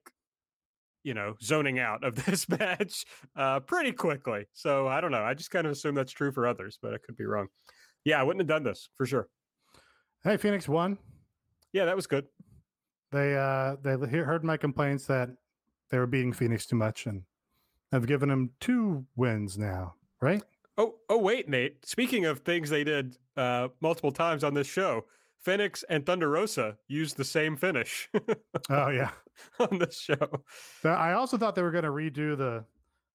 you 1.03 1.13
know, 1.13 1.35
zoning 1.41 1.79
out 1.79 2.03
of 2.03 2.15
this 2.25 2.47
match 2.49 3.05
uh, 3.35 3.59
pretty 3.59 3.91
quickly. 3.91 4.45
So 4.53 4.87
I 4.87 5.01
don't 5.01 5.11
know. 5.11 5.23
I 5.23 5.33
just 5.33 5.51
kind 5.51 5.65
of 5.65 5.71
assume 5.71 5.95
that's 5.95 6.11
true 6.11 6.31
for 6.31 6.47
others, 6.47 6.77
but 6.81 6.93
I 6.93 6.97
could 6.97 7.17
be 7.17 7.25
wrong. 7.25 7.47
Yeah, 8.03 8.19
I 8.19 8.23
wouldn't 8.23 8.41
have 8.41 8.47
done 8.47 8.63
this 8.63 8.89
for 8.95 9.05
sure. 9.05 9.27
Hey, 10.23 10.37
Fenix 10.37 10.67
won. 10.67 10.97
Yeah, 11.73 11.85
that 11.85 11.95
was 11.95 12.07
good. 12.07 12.25
They 13.11 13.35
uh 13.35 13.75
they 13.83 13.95
heard 14.17 14.43
my 14.43 14.57
complaints 14.57 15.05
that 15.07 15.29
they 15.89 15.97
were 15.97 16.07
beating 16.07 16.31
Fenix 16.31 16.65
too 16.65 16.77
much, 16.77 17.05
and 17.05 17.23
I've 17.91 18.07
given 18.07 18.29
them 18.29 18.51
two 18.59 19.05
wins 19.15 19.57
now. 19.57 19.95
Right? 20.21 20.43
Oh, 20.77 20.95
oh, 21.09 21.17
wait, 21.17 21.49
Nate. 21.49 21.85
Speaking 21.85 22.25
of 22.25 22.39
things 22.39 22.69
they 22.69 22.83
did 22.83 23.17
uh, 23.35 23.67
multiple 23.81 24.11
times 24.11 24.43
on 24.43 24.53
this 24.53 24.67
show, 24.67 25.05
Fenix 25.43 25.83
and 25.89 26.05
Thunder 26.05 26.29
Rosa 26.29 26.77
used 26.87 27.17
the 27.17 27.23
same 27.23 27.57
finish. 27.57 28.09
oh 28.69 28.89
yeah, 28.89 29.11
on 29.59 29.79
the 29.79 29.91
show. 29.91 30.43
I 30.83 31.13
also 31.13 31.37
thought 31.37 31.55
they 31.55 31.61
were 31.61 31.71
going 31.71 31.83
to 31.83 31.89
redo 31.89 32.37
the 32.37 32.63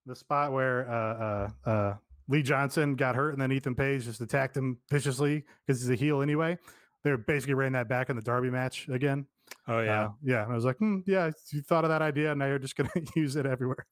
the 0.07 0.15
spot 0.15 0.53
where 0.53 0.89
uh, 0.91 1.49
uh, 1.67 1.71
uh, 1.71 1.95
Lee 2.29 2.43
Johnson 2.43 2.95
got 2.95 3.17
hurt 3.17 3.33
and 3.33 3.41
then 3.41 3.53
Ethan 3.53 3.75
Page 3.75 4.05
just 4.05 4.21
attacked 4.21 4.57
him 4.57 4.79
viciously 4.91 5.45
because 5.67 5.81
he's 5.81 5.91
a 5.91 5.95
heel 5.95 6.23
anyway. 6.23 6.57
They 7.03 7.15
basically 7.15 7.55
ran 7.55 7.73
that 7.73 7.89
back 7.89 8.09
in 8.09 8.17
the 8.17 8.23
Derby 8.23 8.51
match 8.51 8.89
again. 8.89 9.27
Oh 9.69 9.81
yeah, 9.81 10.05
uh, 10.05 10.09
yeah. 10.23 10.43
And 10.43 10.53
I 10.53 10.55
was 10.55 10.65
like, 10.65 10.79
hmm, 10.79 11.01
yeah, 11.07 11.31
you 11.51 11.63
thought 11.63 11.85
of 11.85 11.91
that 11.91 12.03
idea, 12.03 12.31
and 12.31 12.39
now 12.39 12.47
you're 12.47 12.59
just 12.59 12.77
going 12.77 12.91
to 12.95 13.07
use 13.15 13.37
it 13.37 13.47
everywhere. 13.47 13.87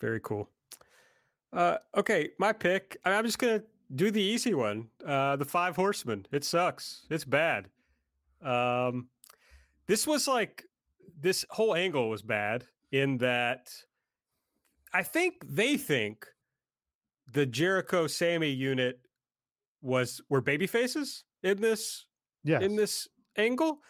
Very 0.00 0.20
cool. 0.20 0.50
Uh, 1.52 1.78
okay, 1.96 2.30
my 2.38 2.52
pick. 2.52 2.96
I'm 3.04 3.24
just 3.24 3.38
gonna 3.38 3.62
do 3.94 4.10
the 4.10 4.22
easy 4.22 4.54
one. 4.54 4.88
Uh, 5.04 5.36
the 5.36 5.44
Five 5.44 5.76
Horsemen. 5.76 6.26
It 6.32 6.44
sucks. 6.44 7.06
It's 7.10 7.24
bad. 7.24 7.68
Um, 8.42 9.08
this 9.86 10.06
was 10.06 10.28
like 10.28 10.64
this 11.20 11.44
whole 11.50 11.74
angle 11.74 12.08
was 12.08 12.22
bad 12.22 12.64
in 12.92 13.18
that 13.18 13.70
I 14.92 15.02
think 15.02 15.44
they 15.48 15.76
think 15.76 16.26
the 17.32 17.46
Jericho 17.46 18.06
Sammy 18.06 18.50
unit 18.50 19.00
was 19.82 20.20
were 20.28 20.40
baby 20.40 20.66
faces 20.66 21.24
in 21.42 21.60
this 21.60 22.06
yes. 22.42 22.62
in 22.62 22.76
this 22.76 23.08
angle 23.36 23.80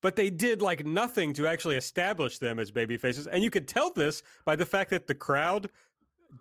but 0.00 0.16
they 0.16 0.30
did 0.30 0.62
like 0.62 0.86
nothing 0.86 1.32
to 1.34 1.46
actually 1.46 1.76
establish 1.76 2.38
them 2.38 2.58
as 2.58 2.70
baby 2.70 2.96
faces 2.96 3.26
and 3.26 3.42
you 3.42 3.50
could 3.50 3.68
tell 3.68 3.92
this 3.92 4.22
by 4.44 4.56
the 4.56 4.66
fact 4.66 4.90
that 4.90 5.06
the 5.06 5.14
crowd 5.14 5.68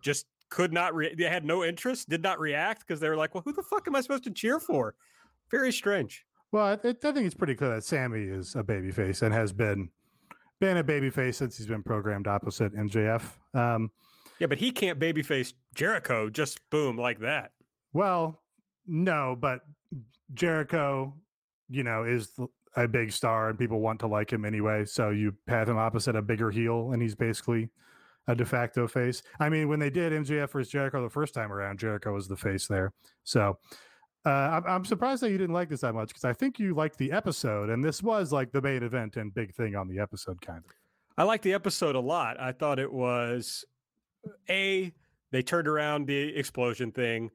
just 0.02 0.26
could 0.50 0.72
not 0.72 0.96
re- 0.96 1.14
they 1.16 1.26
had 1.26 1.46
no 1.46 1.64
interest 1.64 2.10
did 2.10 2.22
not 2.22 2.40
react 2.40 2.86
because 2.86 3.00
they 3.00 3.10
were 3.10 3.18
like 3.18 3.34
well 3.34 3.44
who 3.46 3.54
the 3.54 3.64
fuck 3.64 3.88
am 3.88 3.96
i 3.96 4.02
supposed 4.02 4.24
to 4.24 4.32
cheer 4.32 4.60
for? 4.60 4.96
Very 5.52 5.72
strange. 5.72 6.26
Well 6.52 6.66
i, 6.66 6.74
I 6.74 6.94
think 6.94 7.18
it's 7.18 7.36
pretty 7.36 7.56
clear 7.56 7.76
that 7.76 7.84
sammy 7.84 8.24
is 8.24 8.56
a 8.56 8.64
babyface 8.64 9.22
and 9.22 9.34
has 9.34 9.52
been 9.52 9.90
been 10.60 10.78
a 10.78 10.84
babyface 10.84 11.36
since 11.36 11.58
he's 11.58 11.68
been 11.68 11.84
programmed 11.84 12.28
opposite 12.28 12.74
mjf 12.74 13.22
um, 13.54 13.92
yeah 14.40 14.48
but 14.48 14.58
he 14.58 14.72
can't 14.72 15.00
babyface 15.00 15.54
jericho 15.76 16.30
just 16.30 16.60
boom 16.70 16.98
like 16.98 17.20
that. 17.20 17.52
Well 17.94 18.42
no 18.86 19.38
but 19.40 19.62
jericho 20.34 21.14
you 21.70 21.84
know 21.84 22.04
is 22.04 22.32
a 22.76 22.88
big 22.88 23.12
star 23.12 23.50
and 23.50 23.58
people 23.58 23.80
want 23.80 24.00
to 24.00 24.08
like 24.08 24.32
him 24.32 24.46
anyway 24.46 24.86
so 24.86 25.10
you 25.10 25.34
have 25.48 25.68
him 25.68 25.78
opposite 25.78 26.16
a 26.16 26.22
bigger 26.22 26.52
heel 26.52 26.92
and 26.94 27.02
he's 27.02 27.16
basically 27.16 27.70
a 28.28 28.36
de 28.36 28.46
facto 28.46 28.88
face. 28.88 29.24
I 29.40 29.50
mean, 29.50 29.68
when 29.70 29.80
they 29.80 29.90
did 29.90 30.14
MJF 30.14 30.52
versus 30.52 30.72
Jericho 30.72 31.02
the 31.02 31.10
first 31.10 31.34
time 31.34 31.52
around, 31.52 31.80
Jericho 31.80 32.14
was 32.14 32.28
the 32.28 32.38
face 32.38 32.68
there. 32.68 32.94
So 33.24 33.58
uh, 34.26 34.30
I'm, 34.30 34.64
I'm, 34.66 34.86
surprised 34.86 35.24
that 35.24 35.32
you 35.32 35.38
didn't 35.38 35.54
like 35.54 35.70
this 35.70 35.82
that 35.82 35.94
much 35.94 36.10
because 36.10 36.26
I 36.26 36.34
think 36.34 36.60
you 36.60 36.74
liked 36.74 36.98
the 36.98 37.12
episode, 37.12 37.70
and 37.70 37.84
this 37.84 38.04
was 38.04 38.34
like 38.34 38.52
the 38.52 38.62
main 38.62 38.84
event 38.84 39.16
and 39.16 39.34
big 39.34 39.56
thing 39.56 39.76
on 39.76 39.88
the 39.88 40.00
episode, 40.00 40.42
kind 40.42 40.60
of. 40.60 40.72
I 41.18 41.24
liked 41.24 41.44
the 41.44 41.54
episode 41.54 41.96
a 41.96 42.00
lot. 42.00 42.40
I 42.40 42.52
thought 42.52 42.78
it 42.78 42.92
was 42.92 43.64
a 44.50 44.94
they 45.32 45.42
turned 45.42 45.68
around 45.68 46.08
the 46.08 46.36
explosion 46.36 46.92
thing. 46.92 47.32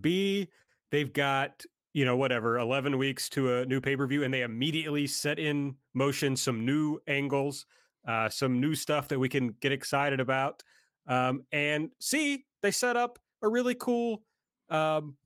B 0.00 0.48
they've 0.90 1.12
got 1.12 1.64
you 1.92 2.04
know 2.04 2.16
whatever 2.16 2.58
11 2.58 2.96
weeks 2.96 3.28
to 3.30 3.56
a 3.56 3.66
new 3.66 3.80
pay 3.80 3.96
per 3.96 4.06
view, 4.06 4.22
and 4.22 4.32
they 4.32 4.42
immediately 4.42 5.06
set 5.06 5.38
in 5.38 5.74
motion 5.94 6.36
some 6.36 6.64
new 6.64 7.00
angles 7.08 7.66
uh, 8.06 8.28
some 8.28 8.60
new 8.60 8.74
stuff 8.74 9.08
that 9.08 9.18
we 9.18 9.28
can 9.28 9.54
get 9.60 9.72
excited 9.72 10.20
about. 10.20 10.62
Um, 11.06 11.44
and 11.52 11.90
see, 12.00 12.44
they 12.62 12.70
set 12.70 12.96
up 12.96 13.18
a 13.42 13.48
really 13.48 13.74
cool 13.74 14.22
um, 14.70 15.16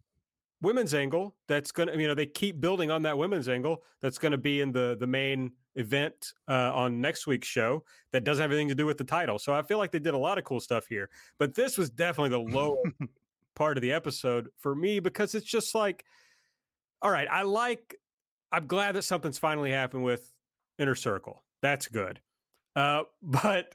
women's 0.63 0.95
angle 0.95 1.37
that's 1.49 1.73
going 1.73 1.89
to, 1.89 1.99
you 1.99 2.09
know, 2.09 2.15
they 2.15 2.27
keep 2.27 2.61
building 2.61 2.91
on 2.91 3.03
that 3.03 3.17
women's 3.17 3.49
angle 3.49 3.83
that's 4.01 4.19
going 4.19 4.33
to 4.33 4.39
be 4.39 4.61
in 4.61 4.73
the 4.73 4.97
the 4.99 5.07
main 5.07 5.53
event 5.77 6.33
uh, 6.49 6.73
on 6.75 7.01
next 7.01 7.27
week's 7.27 7.49
show 7.49 7.85
that 8.13 8.25
doesn't 8.25 8.43
have 8.43 8.51
anything 8.51 8.69
to 8.69 8.75
do 8.75 8.87
with 8.87 8.99
the 8.99 9.05
title. 9.05 9.39
So 9.39 9.55
I 9.55 9.63
feel 9.63 9.79
like 9.79 9.93
they 9.93 9.99
did 9.99 10.15
a 10.15 10.19
lot 10.19 10.39
of 10.39 10.45
cool 10.45 10.61
stuff 10.61 10.87
here. 10.87 11.09
But 11.39 11.55
this 11.55 11.79
was 11.79 11.91
definitely 11.91 12.31
the 12.31 12.57
low 12.57 12.83
part 13.55 13.77
of 13.79 13.83
the 13.83 13.93
episode 13.93 14.49
for 14.59 14.75
me 14.75 15.01
because 15.01 15.35
it's 15.35 15.47
just 15.47 15.75
like, 15.75 16.05
all 17.03 17.11
right, 17.11 17.29
I 17.31 17.43
like, 17.43 17.97
I'm 18.53 18.67
glad 18.67 18.97
that 18.97 19.03
something's 19.03 19.39
finally 19.39 19.71
happened 19.71 20.05
with 20.05 20.31
Inner 20.79 20.95
Circle. 20.95 21.43
That's 21.63 21.89
good. 21.89 22.21
Uh, 22.77 23.03
but 23.23 23.75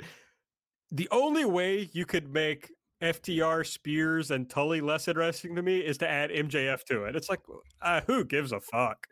the 0.91 1.08
only 1.12 1.46
way 1.46 1.89
you 1.93 2.06
could 2.06 2.32
make 2.32 2.72
FTR, 3.02 3.66
Spears, 3.66 4.32
and 4.32 4.50
Tully 4.50 4.82
less 4.82 5.08
interesting 5.08 5.56
to 5.56 5.62
me 5.62 5.80
is 5.80 5.98
to 6.00 6.08
add 6.08 6.30
MJF 6.32 6.84
to 6.86 7.06
it. 7.06 7.16
It's 7.16 7.30
like, 7.30 7.41
uh, 7.82 8.02
who 8.08 8.24
gives 8.24 8.52
a 8.52 8.60
fuck? 8.60 9.08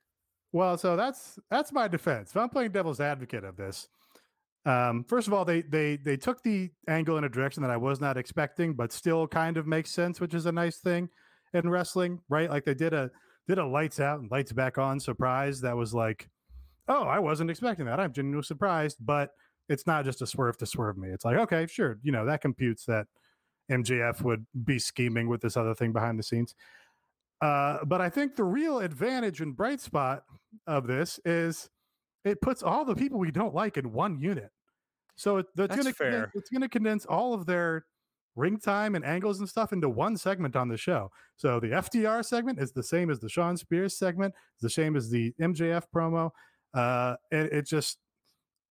Well, 0.52 0.78
so 0.78 0.96
that's 0.96 1.40
that's 1.50 1.72
my 1.72 1.88
defense. 1.88 2.30
If 2.30 2.38
I'm 2.38 2.50
playing 2.50 2.72
devil's 2.72 3.00
advocate 3.00 3.44
of 3.44 3.58
this, 3.58 3.90
um, 4.66 5.04
first 5.04 5.28
of 5.28 5.34
all, 5.34 5.46
they 5.46 5.62
they 5.64 5.98
they 5.98 6.16
took 6.16 6.44
the 6.44 6.70
angle 6.88 7.18
in 7.18 7.24
a 7.24 7.30
direction 7.30 7.64
that 7.64 7.72
I 7.72 7.78
was 7.78 8.00
not 8.00 8.18
expecting, 8.18 8.74
but 8.74 8.94
still 8.94 9.28
kind 9.28 9.58
of 9.58 9.66
makes 9.68 9.92
sense, 9.92 10.22
which 10.22 10.34
is 10.34 10.46
a 10.46 10.52
nice 10.52 10.78
thing 10.78 11.10
in 11.54 11.70
wrestling, 11.70 12.20
right? 12.30 12.50
Like 12.50 12.66
they 12.66 12.76
did 12.76 12.94
a 12.94 13.10
did 13.48 13.58
a 13.58 13.66
lights 13.66 14.00
out 14.00 14.20
and 14.20 14.32
lights 14.32 14.54
back 14.54 14.78
on 14.78 15.00
surprise 15.00 15.62
that 15.62 15.76
was 15.76 15.94
like, 15.94 16.30
oh, 16.88 17.04
I 17.04 17.20
wasn't 17.20 17.50
expecting 17.50 17.88
that. 17.88 18.00
I'm 18.00 18.14
genuinely 18.14 18.44
surprised, 18.44 18.98
but 19.02 19.32
it's 19.70 19.88
not 19.88 20.06
just 20.06 20.22
a 20.22 20.28
swerve 20.28 20.58
to 20.58 20.66
swerve 20.66 20.98
me. 20.98 21.10
It's 21.10 21.26
like, 21.26 21.38
okay, 21.38 21.68
sure, 21.68 21.98
you 22.04 22.12
know 22.12 22.26
that 22.26 22.42
computes 22.42 22.86
that 22.86 23.08
MJF 23.72 24.22
would 24.22 24.46
be 24.66 24.80
scheming 24.80 25.28
with 25.28 25.42
this 25.42 25.58
other 25.58 25.74
thing 25.74 25.94
behind 25.94 26.20
the 26.20 26.24
scenes. 26.24 26.56
Uh, 27.42 27.84
but 27.86 28.00
I 28.00 28.10
think 28.10 28.36
the 28.36 28.44
real 28.44 28.80
advantage 28.80 29.42
and 29.42 29.56
bright 29.56 29.82
spot 29.82 30.24
of 30.68 30.88
this 30.88 31.20
is 31.26 31.70
it 32.24 32.42
puts 32.42 32.64
all 32.64 32.86
the 32.86 32.96
people 32.96 33.20
we 33.20 33.32
don't 33.32 33.54
like 33.54 33.78
in 33.78 33.92
one 33.92 34.18
unit. 34.20 34.50
So 35.16 35.38
it, 35.38 35.48
that's, 35.56 35.76
gonna 35.76 35.94
fair. 35.94 36.12
condense- 36.12 36.32
it's 36.36 36.50
going 36.50 36.62
to 36.62 36.70
condense 36.70 37.06
all 37.06 37.34
of 37.34 37.46
their 37.46 37.86
ring 38.36 38.58
time 38.58 38.96
and 38.96 39.06
angles 39.06 39.40
and 39.40 39.50
stuff 39.50 39.74
into 39.74 39.90
one 39.90 40.18
segment 40.18 40.56
on 40.56 40.68
the 40.68 40.78
show. 40.78 41.12
So 41.36 41.60
the 41.60 41.68
FTR 41.68 42.26
segment 42.26 42.60
is 42.60 42.72
the 42.72 42.82
same 42.82 43.10
as 43.10 43.20
the 43.20 43.30
Shawn 43.30 43.58
Spears 43.58 43.98
segment, 43.98 44.34
it's 44.56 44.64
the 44.64 44.70
same 44.70 44.96
as 44.96 45.10
the 45.10 45.34
MJF 45.40 45.84
promo. 45.94 46.32
Uh, 46.74 47.16
it 47.30 47.68
just 47.68 48.00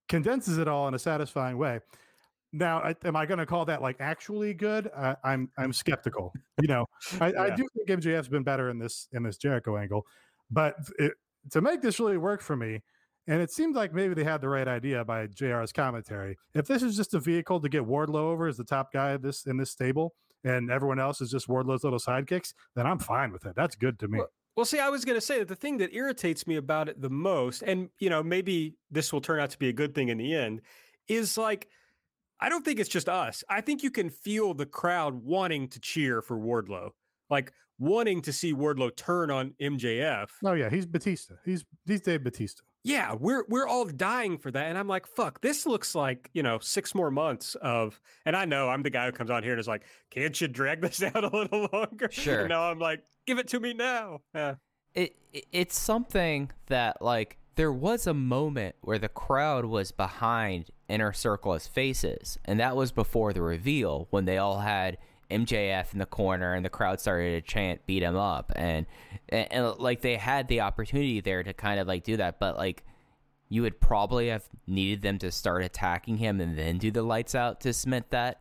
condenses 0.08 0.58
it 0.58 0.68
all 0.68 0.88
in 0.88 0.94
a 0.94 0.98
satisfying 0.98 1.58
way. 1.58 1.80
Now, 2.52 2.80
I, 2.80 2.94
am 3.04 3.16
I 3.16 3.24
going 3.24 3.38
to 3.38 3.46
call 3.46 3.64
that 3.64 3.80
like 3.80 3.96
actually 3.98 4.52
good? 4.52 4.90
Uh, 4.94 5.14
I'm 5.24 5.50
I'm 5.56 5.72
skeptical. 5.72 6.32
You 6.60 6.68
know, 6.68 6.86
I, 7.20 7.32
I 7.32 7.50
do 7.50 7.66
think 7.74 8.00
MJF's 8.00 8.28
been 8.28 8.42
better 8.42 8.68
in 8.68 8.78
this 8.78 9.08
in 9.12 9.22
this 9.22 9.38
Jericho 9.38 9.76
angle, 9.76 10.06
but 10.50 10.76
it, 10.98 11.12
to 11.50 11.60
make 11.60 11.80
this 11.80 11.98
really 11.98 12.18
work 12.18 12.42
for 12.42 12.56
me, 12.56 12.82
and 13.26 13.40
it 13.40 13.50
seemed 13.50 13.74
like 13.74 13.94
maybe 13.94 14.14
they 14.14 14.24
had 14.24 14.40
the 14.40 14.48
right 14.48 14.68
idea 14.68 15.04
by 15.04 15.26
JR's 15.28 15.72
commentary. 15.72 16.36
If 16.54 16.66
this 16.66 16.82
is 16.82 16.96
just 16.96 17.14
a 17.14 17.20
vehicle 17.20 17.60
to 17.60 17.68
get 17.68 17.84
Wardlow 17.84 18.16
over 18.16 18.46
as 18.46 18.58
the 18.58 18.64
top 18.64 18.92
guy 18.92 19.10
of 19.10 19.22
this 19.22 19.46
in 19.46 19.56
this 19.56 19.70
stable, 19.70 20.14
and 20.44 20.70
everyone 20.70 20.98
else 20.98 21.20
is 21.20 21.30
just 21.30 21.48
Wardlow's 21.48 21.84
little 21.84 21.98
sidekicks, 21.98 22.52
then 22.74 22.86
I'm 22.86 22.98
fine 22.98 23.32
with 23.32 23.46
it. 23.46 23.54
That's 23.56 23.76
good 23.76 23.98
to 24.00 24.08
me. 24.08 24.18
Well, 24.18 24.28
Well, 24.56 24.66
see, 24.66 24.78
I 24.78 24.90
was 24.90 25.04
going 25.04 25.16
to 25.16 25.24
say 25.24 25.38
that 25.38 25.48
the 25.48 25.56
thing 25.56 25.78
that 25.78 25.94
irritates 25.94 26.46
me 26.46 26.56
about 26.56 26.88
it 26.88 27.00
the 27.00 27.10
most, 27.10 27.62
and 27.62 27.88
you 27.98 28.10
know, 28.10 28.22
maybe 28.22 28.74
this 28.90 29.12
will 29.12 29.20
turn 29.20 29.40
out 29.40 29.50
to 29.50 29.58
be 29.58 29.68
a 29.68 29.72
good 29.72 29.94
thing 29.94 30.08
in 30.08 30.18
the 30.18 30.34
end, 30.34 30.60
is 31.08 31.38
like, 31.38 31.68
I 32.38 32.48
don't 32.48 32.64
think 32.64 32.78
it's 32.78 32.88
just 32.88 33.08
us. 33.08 33.44
I 33.48 33.60
think 33.60 33.82
you 33.82 33.90
can 33.90 34.10
feel 34.10 34.52
the 34.52 34.66
crowd 34.66 35.14
wanting 35.14 35.68
to 35.68 35.80
cheer 35.80 36.20
for 36.20 36.36
Wardlow, 36.36 36.90
like 37.30 37.52
wanting 37.78 38.20
to 38.22 38.32
see 38.32 38.52
Wardlow 38.52 38.94
turn 38.94 39.30
on 39.30 39.54
MJF. 39.60 40.28
oh 40.44 40.52
yeah, 40.52 40.68
he's 40.68 40.86
Batista. 40.86 41.34
He's 41.44 41.64
he's 41.86 42.02
Dave 42.02 42.22
Batista. 42.22 42.62
Yeah, 42.84 43.14
we're 43.14 43.44
we're 43.48 43.66
all 43.66 43.84
dying 43.84 44.38
for 44.38 44.50
that, 44.50 44.66
and 44.66 44.76
I'm 44.76 44.88
like, 44.88 45.06
fuck, 45.06 45.40
this 45.40 45.66
looks 45.66 45.94
like 45.94 46.28
you 46.32 46.42
know 46.42 46.58
six 46.58 46.94
more 46.94 47.10
months 47.10 47.54
of. 47.56 48.00
And 48.26 48.34
I 48.36 48.44
know 48.44 48.68
I'm 48.68 48.82
the 48.82 48.90
guy 48.90 49.06
who 49.06 49.12
comes 49.12 49.30
on 49.30 49.42
here 49.42 49.52
and 49.52 49.60
is 49.60 49.68
like, 49.68 49.82
can't 50.10 50.38
you 50.40 50.48
drag 50.48 50.80
this 50.80 51.02
out 51.14 51.22
a 51.24 51.28
little 51.36 51.68
longer? 51.72 52.08
Sure. 52.10 52.40
And 52.40 52.48
now 52.48 52.70
I'm 52.70 52.78
like, 52.78 53.02
give 53.26 53.38
it 53.38 53.48
to 53.48 53.60
me 53.60 53.72
now. 53.72 54.20
Yeah. 54.34 54.54
it, 54.94 55.16
it 55.32 55.46
it's 55.52 55.78
something 55.78 56.50
that 56.66 57.00
like 57.00 57.38
there 57.54 57.72
was 57.72 58.06
a 58.06 58.14
moment 58.14 58.74
where 58.80 58.98
the 58.98 59.08
crowd 59.08 59.64
was 59.66 59.92
behind 59.92 60.70
inner 60.88 61.12
Circle's 61.12 61.66
faces 61.66 62.38
and 62.44 62.58
that 62.60 62.76
was 62.76 62.92
before 62.92 63.32
the 63.32 63.42
reveal 63.42 64.06
when 64.10 64.24
they 64.24 64.38
all 64.38 64.60
had 64.60 64.98
MJF 65.32 65.92
in 65.92 65.98
the 65.98 66.06
corner 66.06 66.54
and 66.54 66.64
the 66.64 66.70
crowd 66.70 67.00
started 67.00 67.44
to 67.44 67.52
chant 67.52 67.86
beat 67.86 68.02
him 68.02 68.16
up 68.16 68.52
and, 68.56 68.86
and 69.28 69.52
and 69.52 69.78
like 69.78 70.00
they 70.00 70.16
had 70.16 70.48
the 70.48 70.60
opportunity 70.60 71.20
there 71.20 71.42
to 71.42 71.52
kind 71.52 71.80
of 71.80 71.86
like 71.86 72.04
do 72.04 72.16
that 72.16 72.38
but 72.38 72.56
like 72.56 72.84
you 73.48 73.62
would 73.62 73.80
probably 73.80 74.28
have 74.28 74.48
needed 74.66 75.02
them 75.02 75.18
to 75.18 75.30
start 75.30 75.62
attacking 75.62 76.16
him 76.16 76.40
and 76.40 76.58
then 76.58 76.78
do 76.78 76.90
the 76.90 77.02
lights 77.02 77.34
out 77.34 77.60
to 77.60 77.72
cement 77.72 78.10
that 78.10 78.40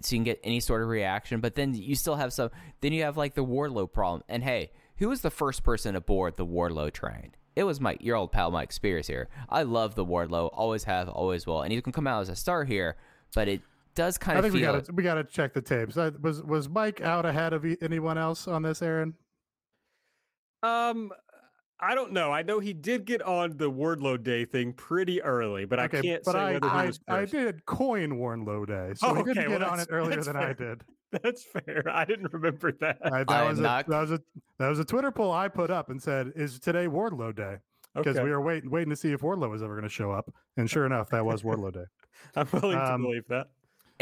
so 0.00 0.14
you 0.14 0.18
can 0.18 0.24
get 0.24 0.40
any 0.42 0.60
sort 0.60 0.82
of 0.82 0.88
reaction. 0.88 1.40
But 1.40 1.54
then 1.54 1.74
you 1.74 1.94
still 1.94 2.16
have 2.16 2.32
some. 2.32 2.50
Then 2.80 2.92
you 2.92 3.02
have 3.02 3.16
like 3.16 3.34
the 3.34 3.44
Wardlow 3.44 3.92
problem. 3.92 4.22
And 4.28 4.42
hey, 4.42 4.70
who 4.96 5.08
was 5.08 5.20
the 5.20 5.30
first 5.30 5.62
person 5.62 5.94
aboard 5.96 6.36
the 6.36 6.46
Wardlow 6.46 6.92
train? 6.92 7.32
It 7.54 7.64
was 7.64 7.80
my 7.80 7.96
your 8.00 8.16
old 8.16 8.32
pal 8.32 8.50
Mike 8.50 8.72
Spears 8.72 9.06
here. 9.06 9.28
I 9.48 9.64
love 9.64 9.94
the 9.94 10.06
Wardlow, 10.06 10.50
always 10.52 10.84
have, 10.84 11.08
always 11.08 11.46
will, 11.46 11.62
and 11.62 11.72
he's 11.72 11.82
gonna 11.82 11.92
come 11.92 12.06
out 12.06 12.22
as 12.22 12.30
a 12.30 12.36
star 12.36 12.64
here. 12.64 12.96
But 13.34 13.48
it 13.48 13.62
does 13.94 14.18
kind 14.18 14.36
I 14.36 14.38
of 14.40 14.44
think 14.44 14.54
we 14.54 14.60
got 14.60 14.84
to 14.84 14.92
we 14.92 15.02
got 15.02 15.14
to 15.14 15.24
check 15.24 15.52
the 15.54 15.62
tapes. 15.62 15.96
I, 15.96 16.10
was 16.20 16.42
was 16.42 16.68
Mike 16.68 17.00
out 17.00 17.26
ahead 17.26 17.52
of 17.52 17.64
e- 17.66 17.76
anyone 17.80 18.18
else 18.18 18.46
on 18.48 18.62
this, 18.62 18.82
Aaron? 18.82 19.14
Um, 20.62 21.10
I 21.80 21.94
don't 21.94 22.12
know. 22.12 22.30
I 22.30 22.42
know 22.42 22.60
he 22.60 22.72
did 22.72 23.04
get 23.04 23.22
on 23.22 23.56
the 23.56 23.70
Wardlow 23.70 24.22
Day 24.22 24.44
thing 24.44 24.72
pretty 24.72 25.20
early, 25.22 25.64
but 25.64 25.80
I 25.80 25.88
can't 25.88 26.22
but 26.24 26.32
say 26.32 26.38
I 26.38 26.52
whether 26.52 26.68
he 26.68 26.72
I, 26.76 26.86
was 26.86 27.00
I 27.08 27.12
first. 27.20 27.32
did 27.32 27.66
coin 27.66 28.12
Wardlow 28.12 28.66
Day, 28.66 28.92
so 28.94 29.08
Oh, 29.08 29.14
he 29.14 29.22
didn't 29.24 29.38
okay, 29.38 29.48
get 29.48 29.60
well, 29.60 29.70
on 29.70 29.80
it 29.80 29.88
earlier 29.90 30.14
that's 30.16 30.26
than 30.28 30.36
I 30.36 30.52
did. 30.52 30.82
That's 31.22 31.44
fair. 31.44 31.82
I 31.90 32.06
didn't 32.06 32.32
remember 32.32 32.72
that. 32.80 32.96
I, 33.04 33.18
that 33.24 33.28
I 33.30 33.44
was 33.46 33.58
a, 33.58 33.62
not- 33.62 33.86
that 33.88 34.00
was 34.00 34.12
a 34.12 34.20
that 34.58 34.68
was 34.68 34.78
a 34.78 34.84
Twitter 34.86 35.10
poll 35.10 35.30
I 35.30 35.46
put 35.48 35.70
up 35.70 35.90
and 35.90 36.02
said, 36.02 36.32
"Is 36.34 36.58
today 36.58 36.86
Wardlow 36.86 37.36
Day?" 37.36 37.56
Because 37.94 38.16
Okay. 38.16 38.24
we 38.24 38.30
were 38.30 38.40
waiting 38.40 38.70
waiting 38.70 38.88
to 38.88 38.96
see 38.96 39.12
if 39.12 39.20
Wardlow 39.20 39.50
was 39.50 39.62
ever 39.62 39.74
going 39.74 39.82
to 39.82 39.90
show 39.90 40.10
up, 40.10 40.32
and 40.56 40.70
sure 40.70 40.86
enough, 40.86 41.10
that 41.10 41.22
was 41.26 41.42
Wardlow 41.42 41.70
Day. 41.74 41.84
I'm 42.34 42.48
willing 42.50 42.78
to 42.78 42.94
um, 42.94 43.02
believe 43.02 43.24
that. 43.28 43.48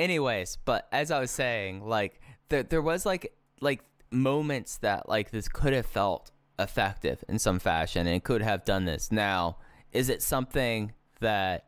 Anyways 0.00 0.56
but 0.64 0.88
as 0.92 1.10
i 1.10 1.20
was 1.20 1.30
saying 1.30 1.86
like 1.86 2.20
there, 2.50 2.62
there 2.62 2.82
was 2.82 3.06
like 3.06 3.32
like 3.60 3.82
moments 4.10 4.78
that 4.78 5.08
like 5.08 5.30
this 5.30 5.48
could 5.48 5.72
have 5.72 5.86
felt 5.86 6.30
effective 6.58 7.24
in 7.28 7.38
some 7.38 7.58
fashion 7.58 8.06
and 8.06 8.22
could 8.22 8.42
have 8.42 8.64
done 8.64 8.84
this. 8.84 9.10
Now 9.10 9.56
is 9.92 10.08
it 10.08 10.22
something 10.22 10.92
that 11.20 11.66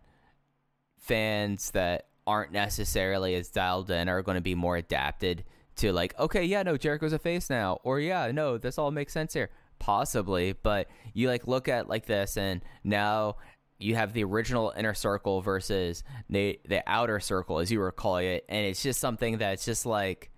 fans 0.99 1.71
that 1.73 2.07
aren't 2.27 2.53
necessarily 2.53 3.35
as 3.35 3.49
dialed 3.49 3.91
in 3.91 4.09
are 4.09 4.23
going 4.23 4.37
to 4.37 4.43
be 4.43 4.55
more 4.55 4.77
adapted 4.77 5.45
to 5.75 5.93
like 5.93 6.17
okay 6.21 6.45
yeah 6.45 6.63
no 6.63 6.77
jericho's 6.77 7.13
a 7.13 7.19
face 7.19 7.51
now 7.51 7.81
or 7.83 7.99
yeah 7.99 8.31
no 8.31 8.59
this 8.59 8.79
all 8.79 8.91
makes 8.91 9.13
sense 9.13 9.33
here. 9.33 9.51
Possibly 9.79 10.53
but 10.53 10.89
you 11.13 11.29
like 11.29 11.49
look 11.49 11.67
at 11.69 11.89
like 11.89 12.07
this 12.07 12.37
and 12.37 12.63
now 12.85 13.37
you 13.83 13.95
have 13.95 14.13
the 14.13 14.25
original 14.25 14.73
inner 14.77 14.95
circle 14.95 15.41
versus 15.43 16.05
the 16.31 16.59
the 16.69 16.83
outer 16.87 17.21
circle 17.21 17.59
as 17.59 17.71
you 17.71 17.79
were 17.79 17.93
calling 17.93 18.27
it 18.27 18.45
and 18.49 18.67
it's 18.67 18.83
just 18.83 19.01
something 19.01 19.39
that's 19.39 19.65
just 19.65 19.87
like 19.87 20.31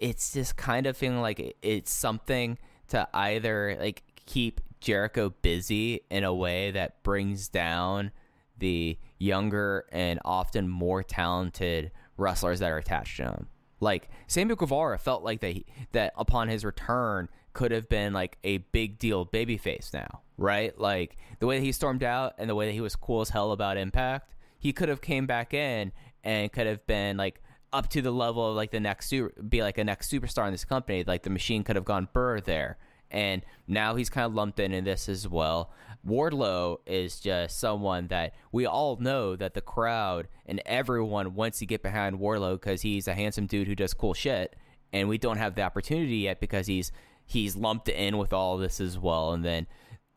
it's 0.00 0.32
just 0.32 0.56
kind 0.56 0.86
of 0.86 0.96
feeling 0.96 1.20
like 1.20 1.56
it's 1.62 1.90
something 1.90 2.58
to 2.88 3.08
either 3.14 3.76
like 3.80 4.02
keep 4.26 4.60
Jericho 4.80 5.30
busy 5.42 6.00
in 6.10 6.24
a 6.24 6.34
way 6.34 6.70
that 6.72 7.02
brings 7.02 7.48
down 7.48 8.10
the 8.58 8.98
younger 9.18 9.86
and 9.90 10.20
often 10.24 10.68
more 10.68 11.02
talented 11.02 11.90
wrestlers 12.16 12.60
that 12.60 12.70
are 12.70 12.78
attached 12.78 13.16
to 13.16 13.24
him. 13.24 13.48
Like 13.84 14.08
Sammy 14.26 14.56
Guevara 14.56 14.98
felt 14.98 15.22
like 15.22 15.40
that 15.40 15.62
that 15.92 16.12
upon 16.16 16.48
his 16.48 16.64
return 16.64 17.28
could 17.52 17.70
have 17.70 17.88
been 17.88 18.12
like 18.12 18.38
a 18.42 18.58
big 18.58 18.98
deal 18.98 19.24
babyface 19.26 19.92
now, 19.92 20.22
right? 20.38 20.76
Like 20.78 21.16
the 21.38 21.46
way 21.46 21.58
that 21.58 21.64
he 21.64 21.70
stormed 21.70 22.02
out 22.02 22.34
and 22.38 22.50
the 22.50 22.54
way 22.54 22.66
that 22.66 22.72
he 22.72 22.80
was 22.80 22.96
cool 22.96 23.20
as 23.20 23.28
hell 23.28 23.52
about 23.52 23.76
Impact, 23.76 24.34
he 24.58 24.72
could 24.72 24.88
have 24.88 25.00
came 25.00 25.26
back 25.26 25.54
in 25.54 25.92
and 26.24 26.50
could 26.50 26.66
have 26.66 26.84
been 26.86 27.16
like 27.16 27.42
up 27.72 27.90
to 27.90 28.00
the 28.00 28.10
level 28.10 28.48
of 28.48 28.56
like 28.56 28.70
the 28.70 28.80
next 28.80 29.08
su- 29.08 29.30
be 29.48 29.62
like 29.62 29.78
a 29.78 29.84
next 29.84 30.10
superstar 30.10 30.46
in 30.46 30.52
this 30.52 30.64
company. 30.64 31.04
Like 31.04 31.22
the 31.22 31.30
machine 31.30 31.62
could 31.62 31.76
have 31.76 31.84
gone 31.84 32.08
burr 32.12 32.40
there, 32.40 32.78
and 33.10 33.42
now 33.68 33.94
he's 33.96 34.08
kind 34.08 34.24
of 34.24 34.34
lumped 34.34 34.58
in 34.58 34.72
in 34.72 34.84
this 34.84 35.08
as 35.08 35.28
well. 35.28 35.70
Wardlow 36.06 36.78
is 36.86 37.20
just 37.20 37.58
someone 37.58 38.08
that 38.08 38.34
we 38.52 38.66
all 38.66 38.96
know 38.96 39.36
that 39.36 39.54
the 39.54 39.60
crowd 39.60 40.28
and 40.46 40.60
everyone 40.66 41.34
wants 41.34 41.58
to 41.60 41.66
get 41.66 41.82
behind 41.82 42.18
Wardlow 42.18 42.60
because 42.60 42.82
he's 42.82 43.08
a 43.08 43.14
handsome 43.14 43.46
dude 43.46 43.66
who 43.66 43.74
does 43.74 43.94
cool 43.94 44.14
shit, 44.14 44.54
and 44.92 45.08
we 45.08 45.18
don't 45.18 45.38
have 45.38 45.54
the 45.54 45.62
opportunity 45.62 46.18
yet 46.18 46.40
because 46.40 46.66
he's 46.66 46.92
he's 47.24 47.56
lumped 47.56 47.88
in 47.88 48.18
with 48.18 48.32
all 48.32 48.58
this 48.58 48.80
as 48.80 48.98
well. 48.98 49.32
And 49.32 49.44
then 49.44 49.66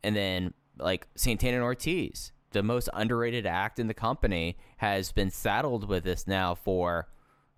and 0.02 0.14
then 0.14 0.54
like 0.78 1.08
Santana 1.14 1.56
and 1.56 1.64
Ortiz, 1.64 2.32
the 2.52 2.62
most 2.62 2.88
underrated 2.92 3.46
act 3.46 3.78
in 3.78 3.86
the 3.86 3.94
company, 3.94 4.56
has 4.78 5.12
been 5.12 5.30
saddled 5.30 5.88
with 5.88 6.04
this 6.04 6.26
now 6.26 6.54
for 6.54 7.08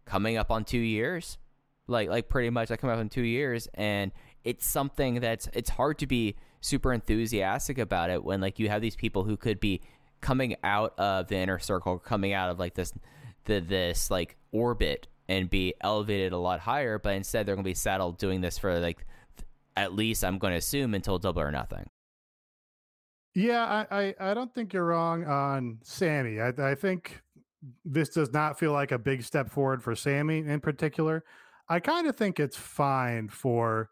coming 0.05 0.37
up 0.37 0.51
on 0.51 0.65
two 0.65 0.79
years. 0.79 1.39
Like 1.89 2.09
like 2.09 2.29
pretty 2.29 2.51
much 2.51 2.71
like 2.71 2.81
coming 2.81 2.95
up 2.95 3.03
in 3.03 3.09
two 3.09 3.23
years. 3.23 3.67
And 3.75 4.13
it's 4.45 4.67
something 4.67 5.21
that's 5.21 5.49
it's 5.53 5.71
hard 5.71 5.99
to 5.99 6.07
be 6.07 6.37
super 6.61 6.93
enthusiastic 6.93 7.79
about 7.79 8.11
it 8.11 8.23
when 8.23 8.41
like 8.41 8.59
you 8.59 8.69
have 8.69 8.83
these 8.83 8.97
people 8.97 9.25
who 9.25 9.37
could 9.37 9.61
be 9.61 9.81
coming 10.21 10.57
out 10.63 10.99
of 10.99 11.29
the 11.29 11.37
inner 11.37 11.59
circle, 11.59 11.99
coming 11.99 12.33
out 12.33 12.51
of 12.51 12.59
like 12.59 12.75
this 12.75 12.93
the 13.45 13.61
this 13.61 14.11
like 14.11 14.37
orbit 14.53 15.09
and 15.29 15.49
be 15.49 15.75
elevated 15.81 16.33
a 16.33 16.39
lot 16.39 16.61
higher, 16.61 16.99
but 16.99 17.15
instead 17.15 17.47
they're 17.47 17.55
going 17.55 17.65
to 17.65 17.71
be 17.71 17.75
saddled 17.75 18.19
doing 18.19 18.41
this 18.41 18.59
for 18.59 18.79
like 18.81 19.07
at 19.77 19.95
least 19.95 20.25
I'm 20.25 20.39
going 20.39 20.53
to 20.53 20.59
assume 20.59 20.95
until 20.95 21.19
double 21.19 21.41
or 21.41 21.53
nothing. 21.53 21.89
Yeah, 23.35 23.85
I, 23.91 24.15
I, 24.21 24.31
I 24.31 24.35
don't 24.35 24.53
think 24.53 24.73
you're 24.73 24.87
wrong 24.87 25.25
on 25.25 25.79
Sammy. 25.83 26.41
I, 26.41 26.49
I 26.49 26.75
think 26.75 27.23
this 27.85 28.09
does 28.09 28.33
not 28.33 28.59
feel 28.59 28.73
like 28.73 28.91
a 28.91 28.99
big 28.99 29.23
step 29.23 29.51
forward 29.51 29.83
for 29.83 29.95
Sammy 29.95 30.39
in 30.39 30.61
particular. 30.61 31.25
I 31.69 31.79
kind 31.79 32.09
of 32.09 32.17
think 32.17 32.41
it's 32.41 32.57
fine 32.57 33.29
for 33.29 33.91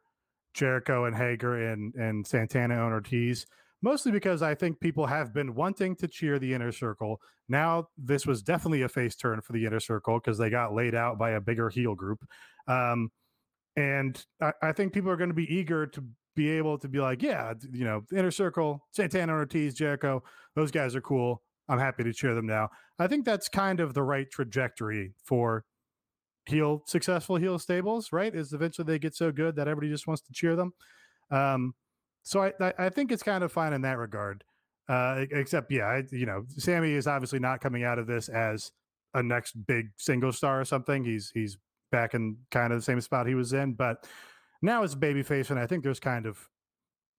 Jericho 0.58 1.04
and 1.04 1.14
Hager 1.14 1.70
and, 1.70 1.94
and 1.94 2.26
Santana 2.26 2.84
and 2.84 2.92
Ortiz, 2.92 3.46
mostly 3.80 4.10
because 4.10 4.42
I 4.42 4.56
think 4.56 4.80
people 4.80 5.06
have 5.06 5.32
been 5.32 5.54
wanting 5.54 5.94
to 5.96 6.08
cheer 6.08 6.38
the 6.38 6.52
inner 6.52 6.72
circle. 6.72 7.20
Now, 7.48 7.88
this 7.96 8.26
was 8.26 8.42
definitely 8.42 8.82
a 8.82 8.88
face 8.88 9.14
turn 9.14 9.40
for 9.40 9.52
the 9.52 9.64
inner 9.64 9.78
circle 9.78 10.18
because 10.18 10.36
they 10.36 10.50
got 10.50 10.74
laid 10.74 10.96
out 10.96 11.16
by 11.16 11.30
a 11.30 11.40
bigger 11.40 11.68
heel 11.68 11.94
group. 11.94 12.26
Um, 12.66 13.10
and 13.76 14.22
I, 14.42 14.52
I 14.60 14.72
think 14.72 14.92
people 14.92 15.10
are 15.10 15.16
going 15.16 15.30
to 15.30 15.34
be 15.34 15.54
eager 15.54 15.86
to 15.86 16.04
be 16.34 16.50
able 16.50 16.76
to 16.78 16.88
be 16.88 16.98
like, 16.98 17.22
yeah, 17.22 17.54
you 17.72 17.84
know, 17.84 18.02
inner 18.12 18.32
circle, 18.32 18.84
Santana 18.90 19.32
Ortiz, 19.32 19.74
Jericho, 19.74 20.22
those 20.56 20.72
guys 20.72 20.96
are 20.96 21.00
cool. 21.00 21.42
I'm 21.68 21.78
happy 21.78 22.02
to 22.02 22.12
cheer 22.12 22.34
them 22.34 22.46
now. 22.46 22.70
I 22.98 23.06
think 23.06 23.24
that's 23.24 23.48
kind 23.48 23.78
of 23.78 23.94
the 23.94 24.02
right 24.02 24.28
trajectory 24.28 25.14
for 25.24 25.64
heel 26.48 26.82
successful 26.86 27.36
heel 27.36 27.58
stables, 27.58 28.12
right? 28.12 28.34
Is 28.34 28.52
eventually 28.52 28.86
they 28.86 28.98
get 28.98 29.14
so 29.14 29.30
good 29.30 29.56
that 29.56 29.68
everybody 29.68 29.90
just 29.92 30.06
wants 30.06 30.22
to 30.22 30.32
cheer 30.32 30.56
them. 30.56 30.72
Um, 31.30 31.74
so 32.22 32.42
I, 32.42 32.72
I 32.78 32.88
think 32.88 33.12
it's 33.12 33.22
kind 33.22 33.44
of 33.44 33.52
fine 33.52 33.72
in 33.72 33.82
that 33.82 33.98
regard. 33.98 34.44
Uh, 34.88 35.26
except, 35.30 35.70
yeah, 35.70 35.84
I, 35.84 36.04
you 36.10 36.24
know, 36.24 36.44
Sammy 36.56 36.92
is 36.92 37.06
obviously 37.06 37.38
not 37.38 37.60
coming 37.60 37.84
out 37.84 37.98
of 37.98 38.06
this 38.06 38.28
as 38.28 38.72
a 39.14 39.22
next 39.22 39.52
big 39.66 39.90
single 39.96 40.32
star 40.32 40.60
or 40.60 40.64
something. 40.64 41.04
He's 41.04 41.30
he's 41.32 41.58
back 41.92 42.14
in 42.14 42.36
kind 42.50 42.72
of 42.72 42.78
the 42.78 42.84
same 42.84 43.00
spot 43.00 43.26
he 43.26 43.34
was 43.34 43.52
in, 43.52 43.74
but 43.74 44.06
now 44.62 44.82
it's 44.82 44.94
babyface, 44.94 45.50
and 45.50 45.58
I 45.58 45.66
think 45.66 45.84
there's 45.84 46.00
kind 46.00 46.26
of, 46.26 46.38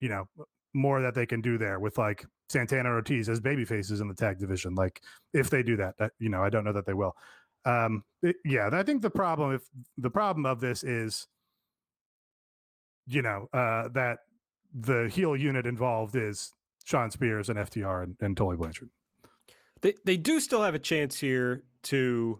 you 0.01 0.09
know, 0.09 0.27
more 0.73 1.01
that 1.01 1.15
they 1.15 1.25
can 1.25 1.41
do 1.41 1.57
there 1.57 1.79
with 1.79 1.97
like 1.97 2.25
Santana 2.49 2.89
Ortiz 2.89 3.29
as 3.29 3.39
baby 3.39 3.65
faces 3.65 4.01
in 4.01 4.07
the 4.07 4.13
tag 4.13 4.39
division. 4.39 4.75
Like 4.75 5.01
if 5.33 5.49
they 5.49 5.63
do 5.63 5.77
that, 5.77 5.95
that 5.99 6.11
you 6.19 6.29
know, 6.29 6.43
I 6.43 6.49
don't 6.49 6.63
know 6.63 6.73
that 6.73 6.85
they 6.85 6.93
will. 6.93 7.15
Um, 7.65 8.03
it, 8.21 8.37
yeah, 8.45 8.69
I 8.71 8.83
think 8.83 9.01
the 9.01 9.09
problem 9.09 9.53
if 9.53 9.61
the 9.97 10.09
problem 10.09 10.45
of 10.45 10.59
this 10.59 10.83
is, 10.83 11.27
you 13.07 13.21
know, 13.21 13.47
uh, 13.53 13.89
that 13.89 14.19
the 14.73 15.09
heel 15.11 15.35
unit 15.35 15.65
involved 15.65 16.15
is 16.15 16.53
Shawn 16.85 17.11
Spears 17.11 17.49
and 17.49 17.57
FTR 17.57 18.03
and, 18.03 18.15
and 18.21 18.35
Tully 18.35 18.57
Blanchard. 18.57 18.89
They 19.81 19.93
they 20.05 20.17
do 20.17 20.39
still 20.39 20.61
have 20.63 20.75
a 20.75 20.79
chance 20.79 21.19
here 21.19 21.63
to 21.83 22.39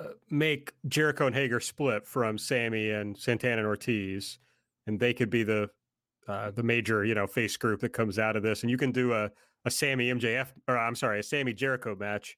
uh, 0.00 0.08
make 0.30 0.72
Jericho 0.88 1.26
and 1.26 1.34
Hager 1.34 1.60
split 1.60 2.06
from 2.06 2.38
Sammy 2.38 2.90
and 2.90 3.16
Santana 3.16 3.58
and 3.58 3.66
Ortiz, 3.66 4.38
and 4.86 4.98
they 4.98 5.12
could 5.12 5.30
be 5.30 5.42
the 5.42 5.70
uh, 6.26 6.50
the 6.50 6.62
major 6.62 7.04
you 7.04 7.14
know 7.14 7.26
face 7.26 7.56
group 7.56 7.80
that 7.80 7.92
comes 7.92 8.18
out 8.18 8.36
of 8.36 8.42
this, 8.42 8.62
and 8.62 8.70
you 8.70 8.78
can 8.78 8.92
do 8.92 9.12
a 9.12 9.30
a 9.64 9.70
Sammy 9.70 10.12
MJF 10.12 10.48
or 10.68 10.78
I'm 10.78 10.94
sorry, 10.94 11.20
a 11.20 11.22
Sammy 11.22 11.52
Jericho 11.52 11.94
match 11.94 12.36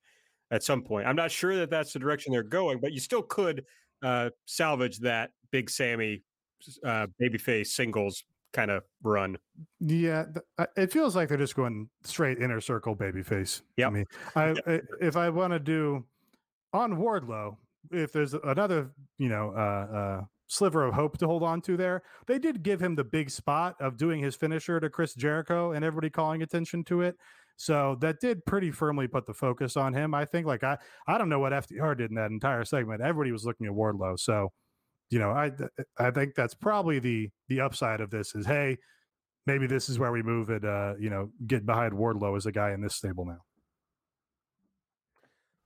at 0.50 0.62
some 0.62 0.82
point. 0.82 1.06
I'm 1.06 1.16
not 1.16 1.30
sure 1.30 1.56
that 1.56 1.70
that's 1.70 1.92
the 1.92 1.98
direction 1.98 2.32
they're 2.32 2.42
going, 2.42 2.80
but 2.80 2.92
you 2.92 3.00
still 3.00 3.22
could 3.22 3.64
uh, 4.02 4.30
salvage 4.46 4.98
that 5.00 5.30
big 5.50 5.70
Sammy 5.70 6.22
uh, 6.84 7.06
babyface 7.20 7.68
singles 7.68 8.24
kind 8.52 8.70
of 8.70 8.82
run. 9.02 9.36
Yeah, 9.80 10.24
th- 10.24 10.68
it 10.76 10.92
feels 10.92 11.14
like 11.14 11.28
they're 11.28 11.38
just 11.38 11.54
going 11.54 11.88
straight 12.02 12.38
inner 12.38 12.60
circle 12.60 12.96
babyface. 12.96 13.62
Yeah, 13.76 13.88
I 13.88 13.90
mean, 13.90 14.04
I, 14.34 14.54
yep. 14.66 14.84
if 15.00 15.16
I 15.16 15.28
want 15.30 15.52
to 15.52 15.58
do 15.58 16.04
on 16.72 16.96
Wardlow, 16.96 17.56
if 17.90 18.12
there's 18.12 18.34
another, 18.34 18.90
you 19.18 19.28
know, 19.28 19.52
uh, 19.56 19.96
uh, 19.96 20.20
sliver 20.46 20.84
of 20.84 20.94
hope 20.94 21.18
to 21.18 21.26
hold 21.26 21.42
on 21.42 21.60
to 21.62 21.76
there, 21.76 22.02
they 22.26 22.38
did 22.38 22.62
give 22.62 22.80
him 22.80 22.94
the 22.94 23.04
big 23.04 23.30
spot 23.30 23.76
of 23.80 23.96
doing 23.96 24.20
his 24.20 24.34
finisher 24.34 24.80
to 24.80 24.88
Chris 24.88 25.14
Jericho 25.14 25.72
and 25.72 25.84
everybody 25.84 26.10
calling 26.10 26.42
attention 26.42 26.84
to 26.84 27.02
it. 27.02 27.16
So 27.58 27.96
that 28.00 28.20
did 28.20 28.46
pretty 28.46 28.70
firmly 28.70 29.08
put 29.08 29.26
the 29.26 29.34
focus 29.34 29.76
on 29.76 29.92
him. 29.92 30.14
I 30.14 30.24
think, 30.24 30.46
like 30.46 30.62
I, 30.62 30.78
I 31.08 31.18
don't 31.18 31.28
know 31.28 31.40
what 31.40 31.52
FTR 31.52 31.98
did 31.98 32.10
in 32.10 32.14
that 32.14 32.30
entire 32.30 32.64
segment. 32.64 33.02
Everybody 33.02 33.32
was 33.32 33.44
looking 33.44 33.66
at 33.66 33.72
Wardlow. 33.72 34.18
So, 34.18 34.52
you 35.10 35.18
know, 35.18 35.30
I, 35.30 35.50
I 35.98 36.12
think 36.12 36.36
that's 36.36 36.54
probably 36.54 37.00
the 37.00 37.28
the 37.48 37.60
upside 37.60 38.00
of 38.00 38.10
this 38.10 38.36
is, 38.36 38.46
hey, 38.46 38.78
maybe 39.44 39.66
this 39.66 39.88
is 39.88 39.98
where 39.98 40.12
we 40.12 40.22
move 40.22 40.50
it. 40.50 40.64
Uh, 40.64 40.94
you 41.00 41.10
know, 41.10 41.30
get 41.48 41.66
behind 41.66 41.94
Wardlow 41.94 42.36
as 42.36 42.46
a 42.46 42.52
guy 42.52 42.70
in 42.70 42.80
this 42.80 42.94
stable 42.94 43.26
now. 43.26 43.40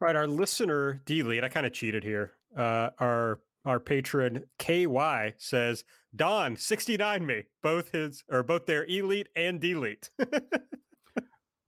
Right, 0.01 0.17
our 0.17 0.27
listener 0.27 1.03
delete. 1.05 1.45
I 1.45 1.51
kind 1.51 1.67
of 1.67 1.75
cheated 1.75 2.05
here. 2.05 2.33
Uh, 2.57 2.89
our 3.01 3.41
our 3.67 3.79
patron 3.79 4.45
KY 4.59 5.35
says 5.37 5.85
Don 6.17 6.57
69 6.57 7.27
me 7.27 7.43
both 7.63 7.93
his 7.93 8.25
or 8.31 8.43
both 8.43 8.65
their 8.65 8.87
elite 8.87 9.29
and 9.37 9.61
delete. 9.61 10.09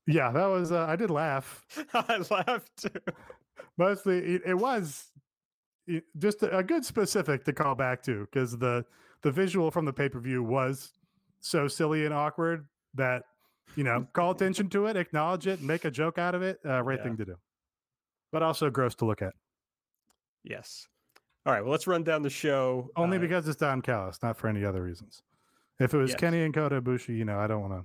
yeah, 0.07 0.31
that 0.31 0.47
was 0.47 0.73
uh, 0.73 0.87
I 0.89 0.97
did 0.97 1.11
laugh. 1.11 1.65
I 1.95 2.23
laughed 2.31 2.83
too. 2.83 3.13
Mostly 3.77 4.19
it, 4.19 4.43
it 4.47 4.55
was 4.55 5.11
just 6.19 6.43
a, 6.43 6.59
a 6.59 6.63
good 6.63 6.85
specific 6.85 7.45
to 7.45 7.53
call 7.53 7.75
back 7.75 8.03
to 8.05 8.27
because 8.31 8.57
the 8.59 8.85
the 9.23 9.31
visual 9.31 9.71
from 9.71 9.85
the 9.85 9.93
pay 9.93 10.09
per 10.09 10.21
view 10.21 10.43
was 10.43 10.93
so 11.41 11.69
silly 11.69 12.05
and 12.05 12.15
awkward 12.15 12.67
that 12.95 13.25
you 13.77 13.85
know 13.85 14.07
call 14.13 14.31
attention 14.31 14.69
to 14.71 14.87
it, 14.87 14.97
acknowledge 14.97 15.47
it, 15.47 15.61
make 15.61 15.85
a 15.85 15.91
joke 15.91 16.19
out 16.19 16.35
of 16.35 16.43
it. 16.43 16.59
Uh, 16.65 16.83
right 16.83 16.99
yeah. 16.99 17.05
thing 17.05 17.17
to 17.17 17.25
do 17.25 17.37
but 18.35 18.43
also 18.43 18.69
gross 18.69 18.97
to 18.97 19.05
look 19.05 19.23
at. 19.23 19.33
Yes. 20.43 20.89
All 21.47 21.53
right. 21.53 21.63
Well, 21.63 21.71
let's 21.71 21.87
run 21.87 22.03
down 22.03 22.23
the 22.23 22.31
show. 22.31 22.91
Only 22.97 23.17
uh, 23.17 23.21
because 23.21 23.47
it's 23.47 23.57
Don 23.57 23.81
Callis, 23.81 24.19
not 24.25 24.37
for 24.37 24.49
any 24.49 24.65
other 24.65 24.83
reasons. 24.83 25.23
If 25.79 25.95
it 25.95 25.97
was 25.97 26.11
yes. 26.11 26.19
Kenny 26.19 26.43
and 26.43 26.53
Kota 26.53 26.83
Ibushi, 26.83 27.17
you 27.17 27.25
know, 27.25 27.39
I 27.39 27.47
don't 27.47 27.61
want 27.61 27.75
to. 27.75 27.85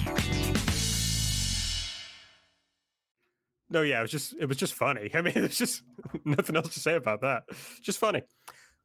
No, 3.71 3.81
yeah, 3.83 3.99
it 3.99 4.01
was 4.01 4.11
just 4.11 4.35
it 4.39 4.45
was 4.45 4.57
just 4.57 4.73
funny. 4.73 5.09
I 5.15 5.21
mean, 5.21 5.33
there's 5.33 5.57
just 5.57 5.81
nothing 6.25 6.55
else 6.55 6.73
to 6.73 6.79
say 6.79 6.95
about 6.95 7.21
that. 7.21 7.43
Just 7.81 7.97
funny. 7.97 8.21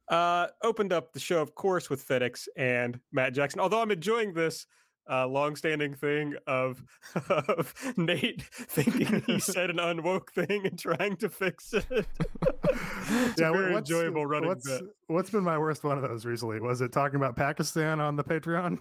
Uh, 0.09 0.47
opened 0.63 0.93
up 0.93 1.11
the 1.11 1.19
show, 1.19 1.41
of 1.41 1.53
course, 1.53 1.89
with 1.89 2.01
Fenix 2.01 2.47
and 2.55 2.99
Matt 3.11 3.33
Jackson. 3.33 3.59
Although 3.59 3.81
I'm 3.81 3.91
enjoying 3.91 4.33
this 4.33 4.65
uh, 5.09 5.27
long-standing 5.27 5.95
thing 5.95 6.35
of, 6.47 6.81
of 7.29 7.73
Nate 7.97 8.41
thinking 8.41 9.21
he 9.25 9.39
said 9.39 9.69
an 9.69 9.77
unwoke 9.77 10.31
thing 10.31 10.65
and 10.65 10.79
trying 10.79 11.17
to 11.17 11.27
fix 11.27 11.73
it. 11.73 11.85
yeah, 11.89 13.51
very 13.51 13.75
enjoyable 13.75 14.25
running 14.25 14.47
what's, 14.47 14.65
bit. 14.65 14.83
What's 15.07 15.29
been 15.29 15.43
my 15.43 15.57
worst 15.57 15.83
one 15.83 15.97
of 15.97 16.09
those 16.09 16.25
recently? 16.25 16.61
Was 16.61 16.79
it 16.79 16.93
talking 16.93 17.17
about 17.17 17.35
Pakistan 17.35 17.99
on 17.99 18.15
the 18.15 18.23
Patreon? 18.23 18.79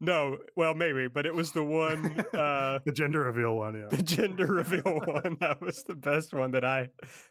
No, 0.00 0.38
well, 0.56 0.74
maybe, 0.74 1.08
but 1.08 1.24
it 1.24 1.34
was 1.34 1.52
the 1.52 1.62
one, 1.62 2.20
uh, 2.34 2.78
the 2.84 2.92
gender 2.92 3.20
reveal 3.20 3.56
one. 3.56 3.74
Yeah, 3.74 3.96
the 3.96 4.02
gender 4.02 4.46
reveal 4.46 4.82
one. 4.82 5.36
That 5.40 5.60
was 5.60 5.84
the 5.84 5.94
best 5.94 6.34
one 6.34 6.50
that 6.52 6.64
I 6.64 6.88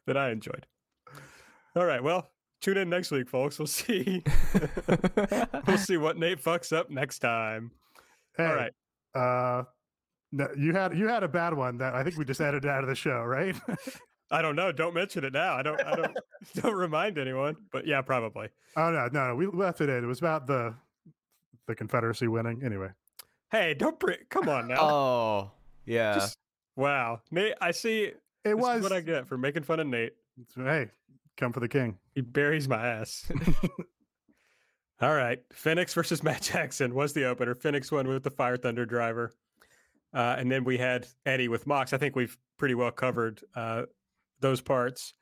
that 0.08 0.18
I 0.18 0.32
enjoyed. 0.32 0.66
All 1.76 1.86
right, 1.86 2.02
well, 2.02 2.32
tune 2.62 2.78
in 2.78 2.90
next 2.90 3.12
week, 3.12 3.30
folks. 3.30 3.60
We'll 3.60 3.68
see. 3.68 4.24
we'll 5.68 5.78
see 5.78 5.98
what 5.98 6.18
Nate 6.18 6.42
fucks 6.42 6.76
up 6.76 6.90
next 6.90 7.20
time. 7.20 7.72
Hey, 8.38 8.46
All 8.46 8.56
right. 8.56 8.74
Uh, 9.14 9.64
no, 10.32 10.48
you 10.58 10.74
had 10.74 10.98
you 10.98 11.08
had 11.08 11.24
a 11.24 11.28
bad 11.28 11.54
one 11.54 11.78
that 11.78 11.94
I 11.94 12.04
think 12.04 12.18
we 12.18 12.26
just 12.26 12.42
edited 12.42 12.70
out 12.70 12.84
of 12.84 12.90
the 12.90 12.96
show, 12.96 13.22
right? 13.24 13.56
I 14.32 14.42
don't 14.42 14.56
know. 14.56 14.72
Don't 14.72 14.96
mention 14.96 15.24
it 15.24 15.34
now. 15.34 15.56
I 15.56 15.62
don't. 15.62 15.80
I 15.84 15.96
don't. 15.96 16.18
don't 16.56 16.76
remind 16.76 17.18
anyone. 17.20 17.56
But 17.72 17.86
yeah, 17.86 18.02
probably. 18.02 18.50
Oh 18.76 18.90
no, 18.90 19.10
no, 19.12 19.28
no. 19.28 19.36
We 19.36 19.46
left 19.48 19.82
it 19.82 19.90
in. 19.90 20.04
It 20.04 20.08
was 20.08 20.20
about 20.20 20.48
the 20.48 20.74
the 21.68 21.76
Confederacy 21.76 22.28
winning. 22.28 22.64
Anyway. 22.64 22.90
Hey, 23.52 23.74
don't 23.74 24.00
bring. 24.00 24.18
Come 24.30 24.50
on 24.50 24.68
now. 24.68 24.82
Oh 24.82 25.52
yeah. 25.86 26.16
Just, 26.16 26.38
wow, 26.76 27.22
Nate. 27.32 27.54
I 27.62 27.72
see. 27.72 28.12
It 28.44 28.58
was 28.58 28.82
what 28.84 28.92
I 28.92 29.02
get 29.02 29.28
for 29.28 29.38
making 29.38 29.64
fun 29.64 29.80
of 29.80 29.88
Nate. 29.88 30.14
Hey, 30.56 30.90
come 31.38 31.54
for 31.54 31.60
the 31.60 31.68
king. 31.68 31.98
He 32.16 32.22
buries 32.22 32.68
my 32.68 32.86
ass. 32.86 33.32
All 35.02 35.14
right. 35.14 35.40
Fenix 35.52 35.94
versus 35.94 36.24
Matt 36.24 36.42
Jackson 36.42 36.94
was 36.94 37.14
the 37.14 37.26
opener. 37.26 37.56
Fenix 37.56 37.92
won 37.92 38.08
with 38.08 38.24
the 38.24 38.32
Fire 38.32 38.58
Thunder 38.58 38.86
driver. 38.86 39.34
Uh, 40.14 40.36
and 40.38 40.52
then 40.52 40.64
we 40.64 40.78
had 40.78 41.08
Eddie 41.26 41.48
with 41.48 41.66
Mox. 41.66 41.94
I 41.94 41.98
think 41.98 42.16
we've 42.16 42.38
pretty 42.58 42.76
well 42.76 42.92
covered 42.92 43.42
uh, 43.56 43.84
those 44.40 44.62
parts. 44.62 45.14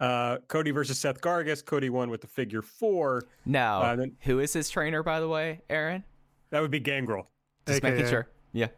Uh, 0.00 0.38
Cody 0.48 0.70
versus 0.70 0.98
Seth 0.98 1.20
Gargis. 1.20 1.64
Cody 1.64 1.90
won 1.90 2.08
with 2.10 2.20
the 2.20 2.26
figure 2.26 2.62
four. 2.62 3.22
Now, 3.44 3.80
Uh, 3.82 3.96
then- 3.96 4.16
who 4.22 4.38
is 4.38 4.52
his 4.52 4.70
trainer, 4.70 5.02
by 5.02 5.18
the 5.20 5.28
way, 5.28 5.62
Aaron? 5.68 6.04
That 6.50 6.60
would 6.60 6.70
be 6.70 6.80
Gangrel, 6.80 7.28
Just 7.66 7.82
making 7.82 8.00
AKA. 8.00 8.10
sure. 8.10 8.28
Yeah. 8.52 8.68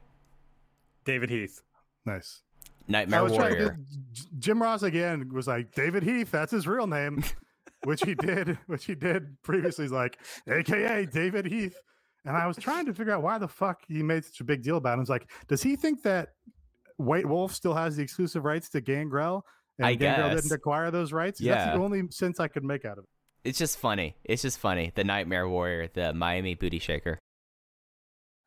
David 1.05 1.31
Heath. 1.31 1.62
Nice. 2.07 2.43
Nightmare 2.89 3.21
I 3.21 3.23
was 3.23 3.35
trying 3.35 3.55
to 3.57 3.64
get- 3.71 4.39
Jim 4.39 4.61
Ross 4.62 4.83
again 4.83 5.29
was 5.33 5.47
like 5.47 5.73
David 5.75 6.03
Heath. 6.03 6.31
That's 6.31 6.51
his 6.53 6.66
real 6.66 6.87
name, 6.87 7.23
which 7.85 8.03
he 8.03 8.14
did. 8.14 8.59
Which 8.66 8.87
he 8.87 8.95
did 8.95 9.41
previously. 9.43 9.85
He's 9.85 9.93
like, 9.93 10.18
AKA 10.49 11.07
David 11.07 11.47
Heath. 11.47 11.77
And 12.25 12.37
I 12.37 12.47
was 12.47 12.57
trying 12.57 12.87
to 12.87 12.93
figure 12.95 13.12
out 13.14 13.23
why 13.23 13.39
the 13.39 13.49
fuck 13.49 13.81
he 13.89 14.03
made 14.03 14.25
such 14.25 14.41
a 14.41 14.45
big 14.45 14.62
deal 14.62 14.77
about 14.77 14.99
it. 14.99 15.03
It's 15.03 15.11
like, 15.11 15.31
does 15.49 15.62
he 15.62 15.77
think 15.77 16.03
that 16.03 16.31
White 16.97 17.25
Wolf 17.27 17.55
still 17.55 17.73
has 17.75 17.97
the 17.97 18.03
exclusive 18.03 18.45
rights 18.45 18.68
to 18.71 18.81
Gangrel? 18.81 19.45
And 19.81 19.87
I 19.87 19.95
Gangrel 19.95 20.31
guess. 20.31 20.43
didn't 20.43 20.55
acquire 20.57 20.91
those 20.91 21.12
rights. 21.12 21.41
Yeah. 21.41 21.55
That's 21.55 21.66
Yeah. 21.68 21.76
the 21.78 21.83
only 21.83 22.03
sense 22.11 22.39
I 22.41 22.49
could 22.49 22.64
make 22.64 22.85
out 22.85 22.99
of 22.99 23.05
it. 23.05 23.11
It's 23.49 23.59
just 23.59 23.78
funny. 23.78 24.16
It's 24.24 24.43
just 24.43 24.59
funny. 24.59 24.93
The 24.95 25.05
Nightmare 25.05 25.49
Warrior, 25.49 25.89
the 25.93 26.12
Miami 26.12 26.55
Booty 26.55 26.78
Shaker. 26.78 27.18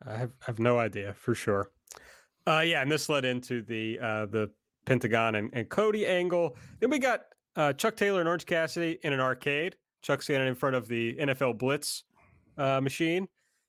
I 0.06 0.18
have, 0.18 0.32
I 0.42 0.46
have 0.46 0.60
no 0.60 0.78
idea 0.80 1.14
for 1.14 1.34
sure. 1.34 1.72
Uh, 2.46 2.60
yeah, 2.66 2.82
and 2.82 2.92
this 2.92 3.08
led 3.10 3.26
into 3.26 3.62
the 3.62 3.98
uh, 4.00 4.26
the 4.28 4.52
Pentagon 4.86 5.36
and, 5.36 5.50
and 5.54 5.70
Cody 5.70 6.06
angle. 6.06 6.56
Then 6.80 6.90
we 6.90 7.00
got 7.00 7.22
uh, 7.56 7.72
Chuck 7.74 7.96
Taylor 7.96 8.20
and 8.20 8.28
Orange 8.28 8.46
Cassidy 8.46 9.00
in 9.04 9.14
an 9.14 9.20
arcade. 9.22 9.76
Chuck 10.02 10.22
standing 10.22 10.50
in 10.50 10.56
front 10.56 10.76
of 10.76 10.88
the 10.90 11.16
NFL 11.16 11.58
Blitz 11.58 12.04
uh, 12.58 12.82
machine. 12.82 13.28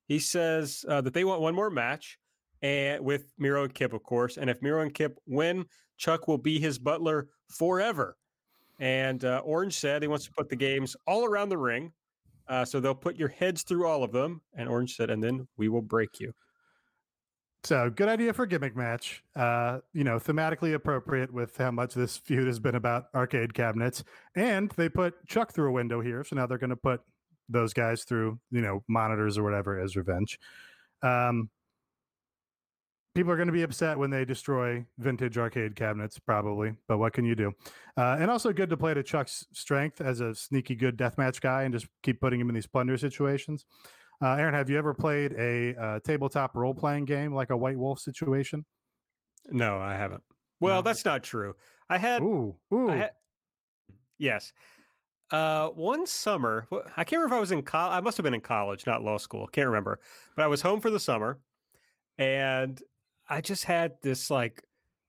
He 0.09 0.19
says 0.19 0.85
uh, 0.89 1.01
that 1.03 1.15
they 1.15 1.23
want 1.25 1.41
one 1.41 1.55
more 1.55 1.71
match, 1.71 2.19
and 2.65 3.05
with 3.05 3.27
Miro 3.37 3.65
and 3.65 3.75
Kip, 3.75 3.93
of 3.93 4.03
course. 4.03 4.39
And 4.39 4.49
if 4.49 4.63
Miro 4.63 4.81
and 4.81 4.93
Kip 4.93 5.21
win, 5.27 5.67
Chuck 5.99 6.27
will 6.27 6.39
be 6.39 6.59
his 6.59 6.79
butler 6.79 7.29
forever. 7.51 8.17
And 8.81 9.23
uh, 9.23 9.43
Orange 9.45 9.75
said 9.75 10.01
he 10.01 10.09
wants 10.09 10.25
to 10.25 10.33
put 10.33 10.49
the 10.49 10.57
games 10.57 10.97
all 11.07 11.27
around 11.27 11.51
the 11.51 11.59
ring. 11.59 11.93
Uh, 12.49 12.65
so 12.65 12.81
they'll 12.81 12.95
put 12.95 13.17
your 13.17 13.29
heads 13.29 13.65
through 13.65 13.87
all 13.87 14.03
of 14.03 14.13
them. 14.13 14.41
And 14.57 14.67
Orange 14.67 14.97
said, 14.97 15.11
and 15.11 15.23
then 15.23 15.47
we 15.59 15.69
will 15.69 15.83
break 15.83 16.19
you. 16.19 16.33
So 17.65 17.91
good 17.91 18.09
idea 18.09 18.33
for 18.33 18.47
gimmick 18.47 18.75
match. 18.75 19.23
Uh, 19.37 19.81
you 19.93 20.05
know, 20.05 20.19
thematically 20.19 20.73
appropriate 20.73 21.31
with 21.31 21.55
how 21.59 21.71
much 21.71 21.93
this 21.93 22.17
feud 22.17 22.47
has 22.47 22.59
been 22.59 22.77
about 22.77 23.05
arcade 23.15 23.53
cabinets. 23.53 24.05
And 24.37 24.71
they 24.77 24.89
put 24.89 25.15
Chuck 25.27 25.53
through 25.53 25.69
a 25.69 25.73
window 25.73 26.01
here, 26.01 26.25
so 26.25 26.35
now 26.35 26.47
they're 26.47 26.59
going 26.59 26.71
to 26.71 26.77
put 26.77 27.03
those 27.51 27.75
guys 27.75 28.05
through, 28.05 28.39
you 28.51 28.63
know, 28.63 28.83
monitors 28.89 29.37
or 29.37 29.43
whatever 29.43 29.79
as 29.79 29.97
revenge. 29.97 30.39
Um, 31.03 31.51
people 33.15 33.33
are 33.33 33.37
going 33.37 33.47
to 33.49 33.53
be 33.53 33.63
upset 33.63 33.99
when 33.99 34.11
they 34.11 34.25
destroy 34.25 34.85
vintage 34.99 35.39
arcade 35.39 35.77
cabinets, 35.77 36.19
probably. 36.19 36.75
But 36.89 36.99
what 36.99 37.13
can 37.13 37.25
you 37.25 37.35
do? 37.35 37.53
Uh, 37.97 38.17
and 38.19 38.31
also 38.31 38.53
good 38.53 38.71
to 38.71 38.77
play 38.77 38.93
to 38.95 39.03
Chuck's 39.03 39.47
strength 39.53 40.01
as 40.01 40.21
a 40.21 40.35
sneaky 40.35 40.75
good 40.75 40.97
deathmatch 40.97 41.41
guy 41.41 41.63
and 41.63 41.73
just 41.73 41.87
keep 42.03 42.21
putting 42.21 42.41
him 42.41 42.49
in 42.49 42.55
these 42.55 42.67
plunder 42.67 42.99
situations. 42.99 43.65
Uh, 44.23 44.35
Aaron, 44.35 44.55
have 44.55 44.71
you 44.71 44.79
ever 44.79 44.95
played 44.95 45.33
a 45.39 45.75
uh, 45.81 46.01
tabletop 46.01 46.55
role 46.55 46.75
playing 46.75 47.05
game 47.05 47.35
like 47.35 47.51
a 47.51 47.57
White 47.57 47.79
Wolf 47.79 47.99
situation? 48.01 48.65
No, 49.51 49.79
I 49.79 49.95
haven't. 49.95 50.23
Well, 50.61 50.77
No. 50.77 50.83
that's 50.83 51.05
not 51.05 51.23
true. 51.23 51.55
I 51.89 51.99
had, 51.99 52.23
Ooh, 52.23 52.57
ooh. 52.73 52.91
I 52.91 52.97
had 52.97 53.11
yes. 54.19 54.53
Uh, 55.31 55.69
one 55.71 56.07
summer, 56.07 56.67
I 56.97 57.05
can't 57.05 57.21
remember 57.21 57.35
if 57.35 57.39
I 57.39 57.41
was 57.41 57.53
in 57.53 57.63
college. 57.63 57.97
I 57.97 58.01
must 58.01 58.17
have 58.17 58.25
been 58.25 58.35
in 58.35 58.41
college, 58.41 58.87
not 58.87 59.03
law 59.03 59.19
school. 59.19 59.47
Can't 59.49 59.67
remember. 59.67 59.99
But 60.37 60.45
I 60.45 60.47
was 60.47 60.63
home 60.63 60.81
for 60.81 60.91
the 60.91 61.01
summer, 61.01 61.39
and 62.19 62.81
I 63.29 63.41
just 63.41 63.65
had 63.65 63.93
this 64.03 64.31
like 64.31 64.63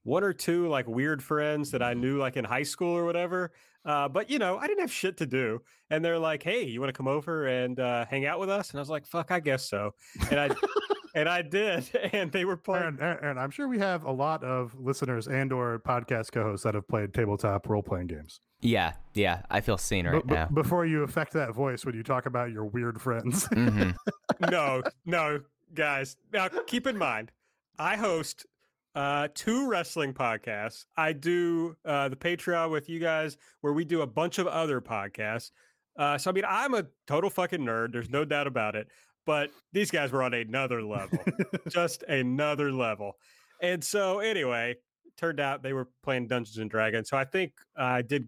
one 0.03 0.24
or 0.24 0.34
two 0.34 0.68
like 0.68 0.88
weird 0.88 1.22
friends 1.24 1.72
that 1.72 1.82
I 1.82 1.93
knew 1.93 2.18
like 2.18 2.38
in 2.38 2.45
high 2.45 2.63
school 2.63 2.95
or 2.95 3.05
whatever. 3.05 3.51
Uh, 3.84 4.07
but 4.07 4.30
you 4.30 4.39
know, 4.39 4.57
I 4.57 4.66
didn't 4.68 4.80
have 4.82 4.91
shit 4.91 5.18
to 5.18 5.26
do, 5.28 5.61
and 5.91 6.03
they're 6.03 6.18
like, 6.18 6.41
"Hey, 6.41 6.63
you 6.63 6.80
want 6.80 6.89
to 6.89 6.97
come 6.97 7.07
over 7.07 7.45
and 7.47 7.80
uh, 7.80 8.05
hang 8.09 8.26
out 8.26 8.39
with 8.39 8.49
us?" 8.49 8.72
And 8.72 8.80
I 8.80 8.82
was 8.82 8.89
like, 8.89 9.05
"Fuck, 9.05 9.30
I 9.32 9.39
guess 9.39 9.70
so." 9.70 9.91
And 10.32 10.39
I 10.39 10.49
and 11.16 11.30
I 11.30 11.43
did, 11.43 11.88
and 12.13 12.32
they 12.32 12.45
were 12.45 12.57
playing. 12.57 12.84
Aaron, 12.84 12.97
Aaron, 12.99 13.18
Aaron, 13.22 13.38
I'm 13.38 13.51
sure 13.51 13.68
we 13.68 13.78
have 13.78 14.03
a 14.05 14.11
lot 14.11 14.43
of 14.43 14.74
listeners 14.80 15.28
and 15.28 15.53
or 15.53 15.78
podcast 15.80 16.32
co-hosts 16.32 16.63
that 16.63 16.74
have 16.74 16.88
played 16.88 17.13
tabletop 17.13 17.70
role 17.70 17.84
playing 17.84 18.07
games. 18.07 18.39
Yeah, 18.61 18.93
yeah. 19.13 19.43
I 19.51 19.61
feel 19.61 19.78
seen 19.78 20.07
right 20.07 20.13
But- 20.13 20.28
but 20.28 20.34
now. 20.36 20.47
before 20.47 20.88
you 20.88 21.03
affect 21.03 21.34
that 21.34 21.53
voice 21.53 21.86
when 21.86 21.93
you 21.93 22.01
talk 22.01 22.26
about 22.26 22.51
your 22.51 22.66
weird 22.66 22.99
friends. 22.99 23.45
hmm 23.53 23.91
no, 24.49 24.82
no, 25.05 25.41
guys. 25.76 26.16
Now 26.34 26.47
keep 26.66 26.88
in 26.88 26.97
mind, 26.97 27.32
I 27.80 27.95
host 27.95 28.45
uh 28.95 29.28
two 29.34 29.67
wrestling 29.67 30.13
podcasts. 30.13 30.86
I 30.95 31.13
do 31.13 31.76
uh 31.86 32.09
the 32.09 32.15
Patreon 32.15 32.71
with 32.71 32.89
you 32.89 32.99
guys 32.99 33.38
where 33.61 33.73
we 33.73 33.86
do 33.86 34.01
a 34.01 34.07
bunch 34.07 34.38
of 34.38 34.47
other 34.47 34.82
podcasts. 34.82 35.51
Uh 35.97 36.17
so 36.17 36.32
I 36.32 36.34
mean 36.34 36.45
I'm 36.47 36.73
a 36.73 36.86
total 37.07 37.30
fucking 37.30 37.61
nerd, 37.61 37.91
there's 37.91 38.09
no 38.09 38.26
doubt 38.26 38.47
about 38.47 38.76
it. 38.76 38.88
But 39.26 39.49
these 39.73 39.89
guys 39.89 40.11
were 40.11 40.21
on 40.21 40.34
another 40.34 40.84
level. 40.84 41.17
just 41.69 42.03
another 42.03 42.71
level. 42.71 43.17
And 43.61 43.84
so 43.84 44.19
anyway, 44.19 44.76
turned 45.17 45.39
out 45.39 45.63
they 45.63 45.73
were 45.73 45.89
playing 46.03 46.28
Dungeons 46.28 46.57
and 46.57 46.69
Dragons. 46.69 47.09
So 47.09 47.17
I 47.17 47.23
think 47.23 47.53
I 47.76 48.01
did 48.01 48.28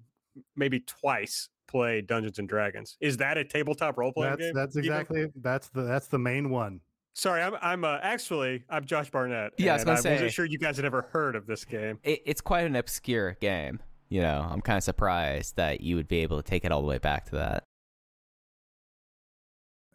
maybe 0.55 0.79
twice 0.81 1.49
play 1.67 2.01
Dungeons 2.01 2.39
and 2.39 2.49
Dragons. 2.49 2.97
Is 2.99 3.17
that 3.17 3.37
a 3.37 3.43
tabletop 3.43 3.97
role 3.97 4.11
playing 4.11 4.31
that's 4.31 4.41
game? 4.41 4.53
that's 4.53 4.75
exactly 4.75 5.27
that's 5.35 5.69
the 5.69 5.83
that's 5.83 6.07
the 6.07 6.19
main 6.19 6.49
one. 6.49 6.81
Sorry, 7.18 7.41
I'm 7.41 7.55
I'm 7.63 7.84
uh, 7.84 7.97
actually 8.03 8.63
I'm 8.70 8.86
Josh 8.86 9.09
Barnett. 9.09 9.53
Yeah, 9.57 9.72
I 9.72 9.74
was 9.78 9.84
gonna 9.86 9.97
I 9.97 10.01
say, 10.01 10.11
wasn't 10.11 10.34
sure 10.34 10.45
you 10.45 10.59
guys 10.59 10.76
had 10.76 10.86
ever 10.86 11.01
heard 11.11 11.36
of 11.36 11.47
this 11.47 11.65
game. 11.65 11.97
It, 12.03 12.22
it's 12.28 12.41
quite 12.41 12.68
an 12.68 12.76
obscure 12.76 13.36
game. 13.41 13.80
You 14.09 14.22
know, 14.22 14.47
I'm 14.47 14.61
kind 14.61 14.78
of 14.78 14.84
surprised 14.84 15.55
that 15.55 15.82
you 15.82 15.95
would 15.95 16.07
be 16.07 16.20
able 16.20 16.38
to 16.38 16.43
take 16.43 16.63
it 16.63 16.72
all 16.72 16.82
the 16.82 16.88
way 16.88 16.99
back 16.99 17.26
to 17.26 17.32
that. 17.38 17.63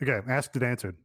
Okay, 0.02 0.18
asked 0.28 0.56
and 0.56 0.64
answered. 0.64 0.96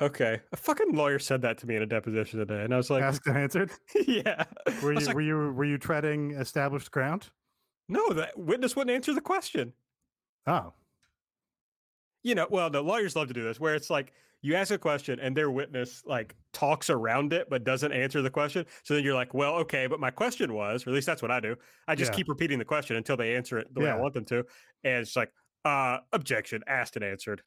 Okay, 0.00 0.40
a 0.52 0.56
fucking 0.56 0.96
lawyer 0.96 1.20
said 1.20 1.40
that 1.42 1.58
to 1.58 1.68
me 1.68 1.76
in 1.76 1.82
a 1.82 1.86
deposition 1.86 2.40
today, 2.40 2.64
and 2.64 2.74
I 2.74 2.76
was 2.76 2.90
like, 2.90 3.04
asked 3.04 3.28
and 3.28 3.38
answered. 3.38 3.70
yeah. 4.08 4.46
Were 4.82 4.94
you 4.94 4.98
like, 4.98 5.14
were 5.14 5.20
you 5.20 5.52
were 5.52 5.64
you 5.64 5.78
treading 5.78 6.32
established 6.32 6.90
ground? 6.90 7.30
no, 7.88 8.12
that 8.12 8.36
witness 8.36 8.74
wouldn't 8.74 8.96
answer 8.96 9.14
the 9.14 9.20
question. 9.20 9.74
Oh, 10.48 10.72
You 12.24 12.34
know, 12.34 12.48
well, 12.50 12.68
the 12.70 12.82
lawyers 12.82 13.14
love 13.14 13.28
to 13.28 13.34
do 13.34 13.44
this, 13.44 13.60
where 13.60 13.74
it's 13.76 13.90
like 13.90 14.12
you 14.42 14.54
ask 14.56 14.70
a 14.72 14.78
question 14.78 15.20
and 15.20 15.36
their 15.36 15.50
witness 15.50 16.02
like 16.04 16.34
talks 16.52 16.90
around 16.90 17.32
it 17.32 17.48
but 17.48 17.64
doesn't 17.64 17.92
answer 17.92 18.20
the 18.22 18.30
question. 18.30 18.66
So 18.82 18.94
then 18.94 19.04
you're 19.04 19.14
like, 19.14 19.32
well, 19.34 19.54
okay, 19.56 19.86
but 19.86 20.00
my 20.00 20.10
question 20.10 20.52
was, 20.54 20.86
or 20.86 20.90
at 20.90 20.94
least 20.94 21.06
that's 21.06 21.22
what 21.22 21.30
I 21.30 21.38
do. 21.40 21.54
I 21.86 21.94
just 21.94 22.12
Yeah. 22.12 22.16
keep 22.16 22.28
repeating 22.28 22.58
the 22.58 22.64
question 22.64 22.96
until 22.96 23.16
they 23.16 23.36
answer 23.36 23.58
it 23.58 23.72
the 23.72 23.80
way 23.80 23.90
I 23.90 23.96
want 23.96 24.12
them 24.14 24.24
to, 24.26 24.44
and 24.82 25.00
it's 25.02 25.16
like, 25.16 25.32
uh, 25.64 25.98
objection, 26.12 26.62
asked 26.66 26.96
and 26.96 27.04
answered. 27.04 27.42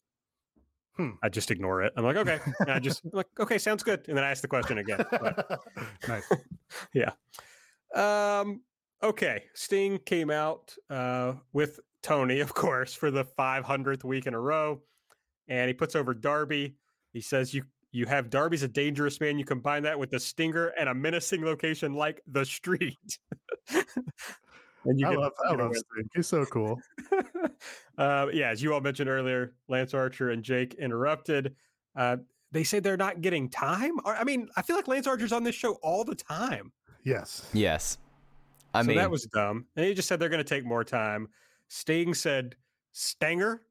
Hmm. 0.96 1.12
I 1.22 1.30
just 1.30 1.52
ignore 1.52 1.84
it. 1.84 1.94
I'm 1.96 2.04
like, 2.04 2.16
okay. 2.18 2.40
And 2.62 2.72
I 2.72 2.80
just 2.80 3.04
like, 3.14 3.28
okay, 3.40 3.60
sounds 3.60 3.84
good. 3.84 4.04
And 4.08 4.18
then 4.18 4.24
I 4.24 4.32
ask 4.32 4.42
the 4.42 4.48
question 4.48 4.80
again. 4.80 5.06
But- 5.12 5.60
nice. 6.08 6.28
Yeah. 6.94 7.12
Um, 7.94 8.62
okay. 9.04 9.44
Sting 9.54 10.00
came 10.00 10.32
out 10.32 10.74
uh, 10.90 11.34
with 11.54 11.80
Tony, 12.08 12.40
of 12.40 12.54
course, 12.54 12.94
for 12.94 13.12
the 13.12 13.26
500th 13.26 14.06
week 14.06 14.28
in 14.28 14.34
a 14.34 14.40
row, 14.40 14.82
and 15.50 15.68
he 15.68 15.74
puts 15.74 15.94
over 15.94 16.14
Darby. 16.14 16.74
He 17.12 17.20
says, 17.20 17.54
"You 17.54 17.64
you 17.92 18.06
have 18.06 18.30
Darby's 18.30 18.64
a 18.64 18.68
dangerous 18.70 19.20
man. 19.20 19.38
You 19.38 19.44
combine 19.44 19.84
that 19.84 20.00
with 20.00 20.12
the 20.12 20.20
Stinger 20.20 20.68
and 20.80 20.88
a 20.88 20.94
menacing 20.94 21.44
location 21.44 21.94
like 21.96 22.22
the 22.26 22.46
street." 22.46 22.96
and 23.70 23.86
I 24.86 24.94
get- 24.94 25.20
love 25.20 25.34
I 25.50 25.56
love 25.56 25.72
win. 25.72 25.80
Sting. 25.80 26.10
He's 26.16 26.28
so 26.28 26.46
cool. 26.46 26.80
uh, 27.98 28.28
yeah, 28.32 28.52
as 28.52 28.64
you 28.64 28.74
all 28.74 28.80
mentioned 28.80 29.10
earlier, 29.10 29.54
Lance 29.68 29.94
Archer 29.94 30.30
and 30.30 30.44
Jake 30.44 30.76
interrupted. 30.76 31.56
Uh, 31.94 32.18
they 32.54 32.64
say 32.64 32.80
they're 32.80 32.96
not 32.96 33.20
getting 33.20 33.50
time. 33.50 34.00
I 34.06 34.24
mean, 34.24 34.48
I 34.56 34.62
feel 34.62 34.78
like 34.78 34.88
Lance 34.88 35.08
Archer's 35.08 35.34
on 35.34 35.44
this 35.44 35.56
show 35.56 35.74
all 35.84 36.06
the 36.06 36.16
time. 36.16 36.72
Yes. 37.04 37.50
Yes. 37.52 37.98
I 38.74 38.82
so 38.82 38.88
mean, 38.88 38.98
that 38.98 39.12
was 39.12 39.26
dumb. 39.26 39.66
And 39.76 39.86
he 39.86 39.94
just 39.94 40.08
said 40.08 40.22
they're 40.22 40.30
going 40.30 40.44
to 40.44 40.48
take 40.48 40.64
more 40.64 40.86
time. 40.86 41.28
Sting 41.68 42.14
said 42.14 42.56
Stanger. 42.92 43.62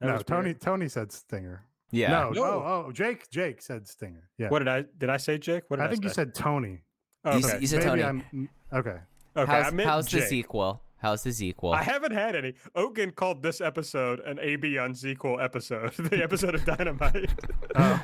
That 0.00 0.06
no, 0.06 0.12
was 0.14 0.18
weird. 0.18 0.26
Tony 0.26 0.54
Tony 0.54 0.88
said 0.88 1.10
Stinger. 1.12 1.64
yeah. 1.90 2.10
No, 2.10 2.30
No. 2.30 2.42
oh, 2.44 2.84
oh, 2.88 2.92
Jake 2.92 3.30
Jake 3.30 3.62
said 3.62 3.88
Stinger. 3.88 4.28
Yeah. 4.38 4.48
What 4.48 4.58
did 4.60 4.68
I 4.68 4.84
did 4.98 5.08
I 5.10 5.16
say, 5.16 5.38
Jake? 5.38 5.64
What 5.68 5.76
did 5.78 5.84
I, 5.84 5.86
I 5.86 5.90
think 5.90 6.04
you 6.04 6.10
said 6.10 6.34
Tony. 6.34 6.82
Oh, 7.24 7.38
You 7.38 7.46
okay. 7.46 7.58
you 7.60 7.66
said 7.66 7.78
Maybe 7.84 8.02
Tony. 8.02 8.04
I'm 8.04 8.48
okay. 8.72 8.98
okay. 9.36 9.50
how's 9.52 9.66
I 9.66 9.70
meant 9.70 9.88
how's 9.88 10.06
the 10.06 10.18
Jake. 10.18 10.28
sequel? 10.28 10.82
How's 10.98 11.22
the 11.22 11.32
sequel? 11.32 11.72
I 11.72 11.82
haven't 11.82 12.12
had 12.12 12.34
any. 12.36 12.54
Ogan 12.74 13.10
called 13.12 13.42
this 13.42 13.60
episode 13.60 14.20
an 14.20 14.38
AB 14.40 14.78
on 14.78 14.94
sequel 14.94 15.40
episode, 15.40 15.92
the 15.98 16.22
episode 16.22 16.54
of 16.54 16.64
Dynamite. 16.64 17.30
Oh. 17.74 18.02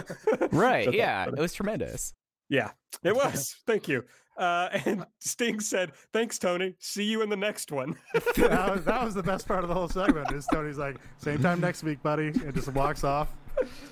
right. 0.52 0.92
Yeah. 0.94 1.26
It 1.28 1.38
was 1.38 1.52
tremendous. 1.52 2.14
yeah, 2.48 2.70
it 3.02 3.14
was. 3.14 3.56
Thank 3.66 3.88
you. 3.88 4.04
Uh, 4.40 4.70
and 4.86 5.06
Sting 5.20 5.60
said, 5.60 5.92
"Thanks, 6.12 6.38
Tony. 6.38 6.74
See 6.78 7.04
you 7.04 7.22
in 7.22 7.28
the 7.28 7.36
next 7.36 7.70
one." 7.70 7.96
that, 8.14 8.74
was, 8.74 8.84
that 8.84 9.04
was 9.04 9.14
the 9.14 9.22
best 9.22 9.46
part 9.46 9.62
of 9.62 9.68
the 9.68 9.74
whole 9.74 9.88
segment. 9.88 10.32
Is 10.32 10.46
Tony's 10.50 10.78
like, 10.78 10.96
same 11.18 11.42
time 11.42 11.60
next 11.60 11.82
week, 11.84 12.02
buddy, 12.02 12.28
and 12.28 12.54
just 12.54 12.72
walks 12.72 13.04
off. 13.04 13.28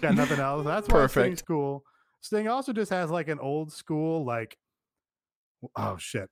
Got 0.01 0.15
nothing 0.15 0.41
else. 0.41 0.65
That's 0.65 0.89
why 0.89 1.01
Perfect. 1.01 1.25
Sting's 1.27 1.43
cool. 1.43 1.85
Sting 2.23 2.49
also 2.49 2.73
just 2.73 2.91
has 2.91 3.11
like 3.11 3.29
an 3.29 3.39
old 3.39 3.71
school 3.73 4.25
like. 4.25 4.57
Oh 5.77 5.97
shit! 5.99 6.31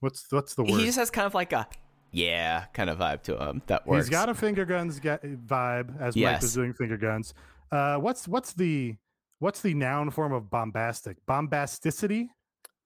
What's 0.00 0.26
what's 0.30 0.54
the 0.54 0.62
word? 0.62 0.78
He 0.78 0.84
just 0.86 0.98
has 0.98 1.10
kind 1.10 1.26
of 1.26 1.34
like 1.34 1.52
a 1.52 1.66
yeah 2.12 2.66
kind 2.72 2.88
of 2.88 2.98
vibe 2.98 3.22
to 3.24 3.36
him. 3.36 3.62
That 3.66 3.86
works. 3.86 4.06
He's 4.06 4.10
got 4.10 4.28
a 4.28 4.34
finger 4.34 4.64
guns 4.64 5.00
ga- 5.00 5.18
vibe 5.18 6.00
as 6.00 6.14
Mike 6.14 6.22
Yes. 6.22 6.42
was 6.42 6.54
doing 6.54 6.72
finger 6.72 6.96
guns. 6.96 7.34
Uh, 7.72 7.96
what's 7.96 8.28
what's 8.28 8.52
the 8.52 8.94
what's 9.40 9.60
the 9.60 9.74
noun 9.74 10.10
form 10.10 10.32
of 10.32 10.50
bombastic? 10.50 11.16
Bombasticity. 11.26 12.28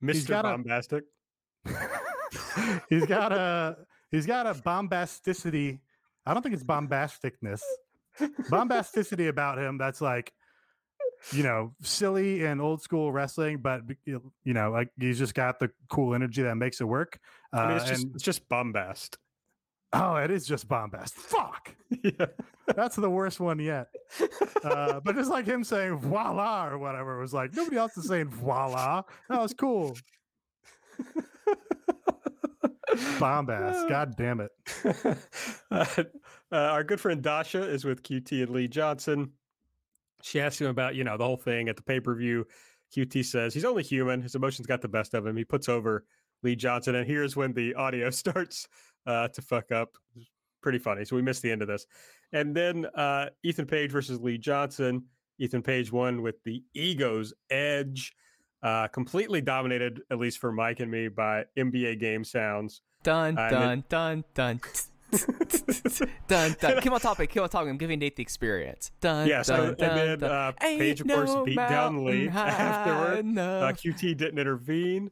Mr. 0.02 0.38
a- 0.38 0.42
Bombastic. 0.42 1.04
he's 2.88 3.06
got 3.06 3.32
a 3.32 3.76
he's 4.10 4.26
got 4.26 4.46
a 4.46 4.54
bombasticity. 4.54 5.80
I 6.24 6.34
don't 6.34 6.42
think 6.42 6.54
it's 6.54 6.64
bombasticness. 6.64 7.60
Bombasticity 8.18 9.28
about 9.28 9.58
him 9.58 9.78
that's 9.78 10.00
like 10.00 10.32
you 11.32 11.42
know 11.42 11.74
silly 11.82 12.44
and 12.44 12.60
old 12.60 12.82
school 12.82 13.12
wrestling, 13.12 13.58
but 13.58 13.82
you 14.04 14.22
know 14.44 14.70
like 14.70 14.88
he's 14.98 15.18
just 15.18 15.34
got 15.34 15.58
the 15.58 15.70
cool 15.88 16.14
energy 16.14 16.42
that 16.42 16.56
makes 16.56 16.80
it 16.80 16.84
work. 16.84 17.18
Uh, 17.52 17.58
I 17.58 17.68
mean, 17.68 17.76
it's 17.76 17.88
just 17.88 18.04
and 18.04 18.14
it's 18.14 18.24
just 18.24 18.48
bombast. 18.48 19.16
Oh, 19.92 20.16
it 20.16 20.30
is 20.30 20.46
just 20.46 20.68
bombast. 20.68 21.12
Fuck. 21.12 21.74
yeah. 22.04 22.26
That's 22.74 22.96
the 22.96 23.10
worst 23.10 23.40
one 23.40 23.58
yet. 23.58 23.88
Uh, 24.62 25.00
but 25.00 25.18
it's 25.18 25.28
like 25.28 25.46
him 25.46 25.64
saying 25.64 25.96
voila 25.96 26.68
or 26.68 26.78
whatever. 26.78 27.18
It 27.18 27.22
was 27.22 27.34
like 27.34 27.54
nobody 27.54 27.76
else 27.76 27.96
is 27.96 28.06
saying 28.06 28.28
voila. 28.28 29.02
That 29.28 29.40
was 29.40 29.54
cool. 29.54 29.96
Bombast. 33.18 33.88
God 33.88 34.16
damn 34.16 34.40
it. 34.40 34.50
uh, 35.70 35.86
uh, 36.00 36.04
our 36.52 36.84
good 36.84 37.00
friend 37.00 37.22
Dasha 37.22 37.62
is 37.62 37.84
with 37.84 38.02
QT 38.02 38.42
and 38.42 38.50
Lee 38.50 38.68
Johnson. 38.68 39.32
She 40.22 40.40
asks 40.40 40.60
him 40.60 40.68
about, 40.68 40.94
you 40.94 41.04
know, 41.04 41.16
the 41.16 41.24
whole 41.24 41.36
thing 41.36 41.68
at 41.68 41.76
the 41.76 41.82
pay 41.82 42.00
per 42.00 42.14
view. 42.14 42.46
QT 42.94 43.24
says 43.24 43.54
he's 43.54 43.64
only 43.64 43.82
human. 43.82 44.20
His 44.20 44.34
emotions 44.34 44.66
got 44.66 44.82
the 44.82 44.88
best 44.88 45.14
of 45.14 45.26
him. 45.26 45.36
He 45.36 45.44
puts 45.44 45.68
over 45.68 46.04
Lee 46.42 46.56
Johnson, 46.56 46.94
and 46.96 47.06
here's 47.06 47.36
when 47.36 47.52
the 47.52 47.74
audio 47.74 48.10
starts 48.10 48.68
uh, 49.06 49.28
to 49.28 49.42
fuck 49.42 49.72
up. 49.72 49.96
Pretty 50.62 50.78
funny. 50.78 51.04
So 51.04 51.16
we 51.16 51.22
missed 51.22 51.42
the 51.42 51.50
end 51.50 51.62
of 51.62 51.68
this. 51.68 51.86
And 52.32 52.54
then 52.54 52.86
uh, 52.94 53.30
Ethan 53.42 53.66
Page 53.66 53.90
versus 53.90 54.20
Lee 54.20 54.38
Johnson. 54.38 55.04
Ethan 55.38 55.62
Page 55.62 55.90
won 55.90 56.22
with 56.22 56.42
the 56.44 56.62
ego's 56.74 57.32
edge. 57.50 58.12
Uh, 58.62 58.86
completely 58.88 59.40
dominated, 59.40 60.02
at 60.10 60.18
least 60.18 60.38
for 60.38 60.52
Mike 60.52 60.80
and 60.80 60.90
me, 60.90 61.08
by 61.08 61.44
NBA 61.58 61.98
game 61.98 62.24
sounds. 62.24 62.82
dun 63.02 63.34
dun 63.34 63.52
and 63.54 63.88
dun 63.88 64.24
dun 64.34 64.60
dun 66.28 66.54
dun. 66.60 66.80
Keep 66.82 66.92
on 66.92 67.00
topic. 67.00 67.30
Keep 67.30 67.42
on 67.42 67.48
talking. 67.48 67.70
I'm 67.70 67.78
giving 67.78 67.98
Nate 67.98 68.16
the 68.16 68.22
experience. 68.22 68.90
Dun 69.00 69.26
Yeah, 69.26 69.42
so 69.42 69.56
dun 69.56 69.66
and 69.68 69.78
dun, 69.78 69.96
then 69.96 70.18
dun. 70.18 70.30
uh, 70.30 70.52
Page, 70.60 71.00
of 71.00 71.08
course, 71.08 71.30
no 71.30 71.44
beat 71.44 71.56
down 71.56 72.04
Lee 72.04 72.28
afterward. 72.28 73.38
Uh. 73.38 73.72
QT 73.72 74.16
didn't 74.18 74.38
intervene. 74.38 75.10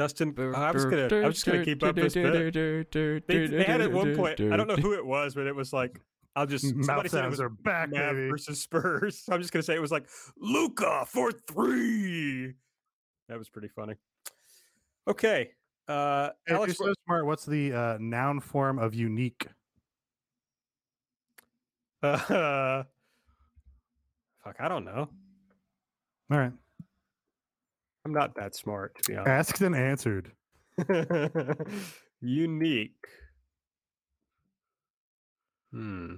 Dustin, 0.00 0.34
I 0.54 0.70
was 0.70 0.86
gonna, 0.86 1.08
I 1.12 1.26
was 1.26 1.34
just 1.34 1.44
gonna 1.44 1.62
keep 1.62 1.82
up 1.82 1.94
this 1.94 2.14
bit. 2.14 2.54
They, 2.94 3.46
they 3.46 3.64
had 3.64 3.82
at 3.82 3.92
one 3.92 4.16
point, 4.16 4.40
I 4.40 4.56
don't 4.56 4.66
know 4.66 4.76
who 4.76 4.94
it 4.94 5.04
was, 5.04 5.34
but 5.34 5.46
it 5.46 5.54
was 5.54 5.74
like, 5.74 6.00
I'll 6.34 6.46
just 6.46 6.64
somebody 6.64 6.86
Mouth 6.86 7.10
said 7.10 7.18
it 7.18 7.22
sounds 7.24 7.30
was 7.32 7.40
are 7.42 7.50
back, 7.50 7.90
Mav 7.90 8.14
baby. 8.14 8.30
versus 8.30 8.62
Spurs. 8.62 9.18
So 9.18 9.32
I'm 9.34 9.42
just 9.42 9.52
gonna 9.52 9.62
say 9.62 9.74
it 9.74 9.80
was 9.80 9.92
like 9.92 10.06
Luka 10.38 11.04
for 11.06 11.32
three. 11.32 12.54
That 13.28 13.36
was 13.38 13.50
pretty 13.50 13.68
funny. 13.68 13.92
Okay, 15.06 15.50
uh, 15.86 16.30
If 16.46 16.54
Alex, 16.54 16.78
you're 16.78 16.88
so 16.88 16.94
smart, 17.04 17.26
what's 17.26 17.44
the 17.44 17.74
uh, 17.74 17.98
noun 18.00 18.40
form 18.40 18.78
of 18.78 18.94
unique? 18.94 19.48
uh, 22.02 22.16
fuck, 24.42 24.56
I 24.58 24.66
don't 24.66 24.86
know. 24.86 25.10
All 26.30 26.38
right. 26.38 26.52
I'm 28.04 28.12
not 28.12 28.34
that 28.36 28.54
smart 28.54 28.96
to 28.96 29.10
be 29.10 29.16
honest. 29.16 29.28
Asked 29.28 29.60
and 29.60 29.76
answered. 29.76 30.32
Unique. 32.20 33.06
Hmm. 35.72 36.14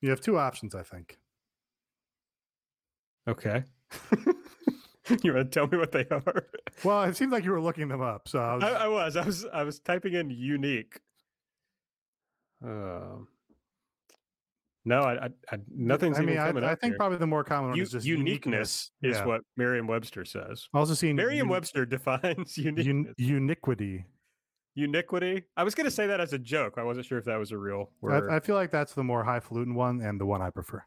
You 0.00 0.10
have 0.10 0.20
two 0.20 0.38
options, 0.38 0.74
I 0.74 0.82
think. 0.82 1.18
Okay. 3.28 3.64
you 5.22 5.34
want 5.34 5.50
to 5.50 5.58
tell 5.58 5.66
me 5.66 5.78
what 5.78 5.92
they 5.92 6.06
are? 6.10 6.46
Well, 6.82 7.04
it 7.04 7.16
seems 7.16 7.32
like 7.32 7.44
you 7.44 7.50
were 7.50 7.60
looking 7.60 7.88
them 7.88 8.02
up. 8.02 8.28
So 8.28 8.38
I 8.38 8.54
was, 8.54 8.64
I, 8.64 8.70
I 8.70 8.88
was. 8.88 9.16
I 9.16 9.24
was. 9.24 9.46
I 9.52 9.62
was 9.62 9.78
typing 9.80 10.14
in 10.14 10.30
unique. 10.30 11.00
Um. 12.62 13.28
No, 14.84 15.00
I, 15.00 15.24
I, 15.26 15.28
I 15.52 15.58
nothing's 15.74 16.18
I 16.18 16.22
mean, 16.22 16.38
I, 16.38 16.48
I 16.48 16.74
think 16.74 16.92
here. 16.92 16.96
probably 16.96 17.18
the 17.18 17.26
more 17.26 17.42
common 17.44 17.70
one 17.70 17.76
U- 17.78 17.82
is 17.82 17.90
just 17.92 18.06
uniqueness 18.06 18.90
is 19.02 19.16
Yeah. 19.16 19.24
what 19.24 19.40
Merriam-Webster 19.56 20.24
says. 20.24 20.68
Also 20.74 20.94
seen 20.94 21.16
Merriam-Webster 21.16 21.86
defines 21.86 22.56
un- 22.58 22.64
uniqueness. 22.76 23.14
uniquity. 23.18 24.04
Uniquity. 24.74 25.44
I 25.56 25.62
was 25.62 25.74
going 25.74 25.84
to 25.84 25.90
say 25.90 26.06
that 26.08 26.20
as 26.20 26.32
a 26.32 26.38
joke. 26.38 26.74
I 26.78 26.82
wasn't 26.82 27.06
sure 27.06 27.16
if 27.18 27.24
that 27.26 27.36
was 27.38 27.52
a 27.52 27.58
real 27.58 27.90
word. 28.00 28.28
I, 28.30 28.36
I 28.36 28.40
feel 28.40 28.56
like 28.56 28.70
that's 28.72 28.92
the 28.92 29.04
more 29.04 29.22
highfalutin 29.22 29.74
one 29.74 30.00
and 30.00 30.20
the 30.20 30.26
one 30.26 30.42
I 30.42 30.50
prefer. 30.50 30.82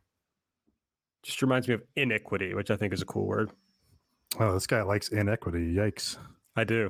Just 1.23 1.41
reminds 1.41 1.67
me 1.67 1.73
of 1.75 1.81
iniquity, 1.95 2.53
which 2.53 2.69
I 2.69 2.75
think 2.75 2.93
is 2.93 3.01
a 3.01 3.05
cool 3.05 3.25
word. 3.25 3.49
Oh, 4.39 4.53
this 4.53 4.67
guy 4.67 4.81
likes 4.81 5.07
inequity. 5.09 5.73
Yikes. 5.73 6.17
I 6.55 6.63
do. 6.65 6.89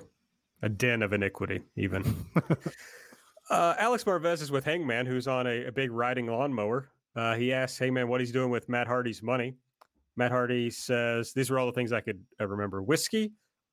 A 0.63 0.69
den 0.69 1.03
of 1.03 1.13
iniquity, 1.13 1.61
even. 1.75 2.03
uh, 3.49 3.75
Alex 3.77 4.03
Marvez 4.03 4.41
is 4.41 4.49
with 4.51 4.65
Hangman, 4.65 5.05
who's 5.05 5.27
on 5.27 5.45
a, 5.47 5.65
a 5.67 5.71
big 5.71 5.91
riding 5.91 6.25
lawnmower. 6.27 6.89
Uh, 7.15 7.35
he 7.35 7.51
asks 7.53 7.79
Hangman 7.79 8.07
what 8.07 8.19
he's 8.19 8.31
doing 8.31 8.49
with 8.49 8.69
Matt 8.69 8.87
Hardy's 8.87 9.23
money. 9.23 9.55
Matt 10.15 10.31
Hardy 10.31 10.69
says, 10.69 11.33
These 11.33 11.49
are 11.49 11.59
all 11.59 11.65
the 11.65 11.71
things 11.71 11.93
I 11.93 12.01
could 12.01 12.21
uh, 12.39 12.47
remember 12.47 12.81
whiskey, 12.81 13.31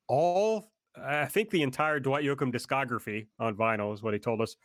all, 0.08 0.70
I 1.02 1.26
think 1.26 1.50
the 1.50 1.62
entire 1.62 1.98
Dwight 1.98 2.24
Yoakam 2.24 2.54
discography 2.54 3.26
on 3.38 3.56
vinyl 3.56 3.92
is 3.92 4.02
what 4.02 4.14
he 4.14 4.20
told 4.20 4.40
us. 4.40 4.56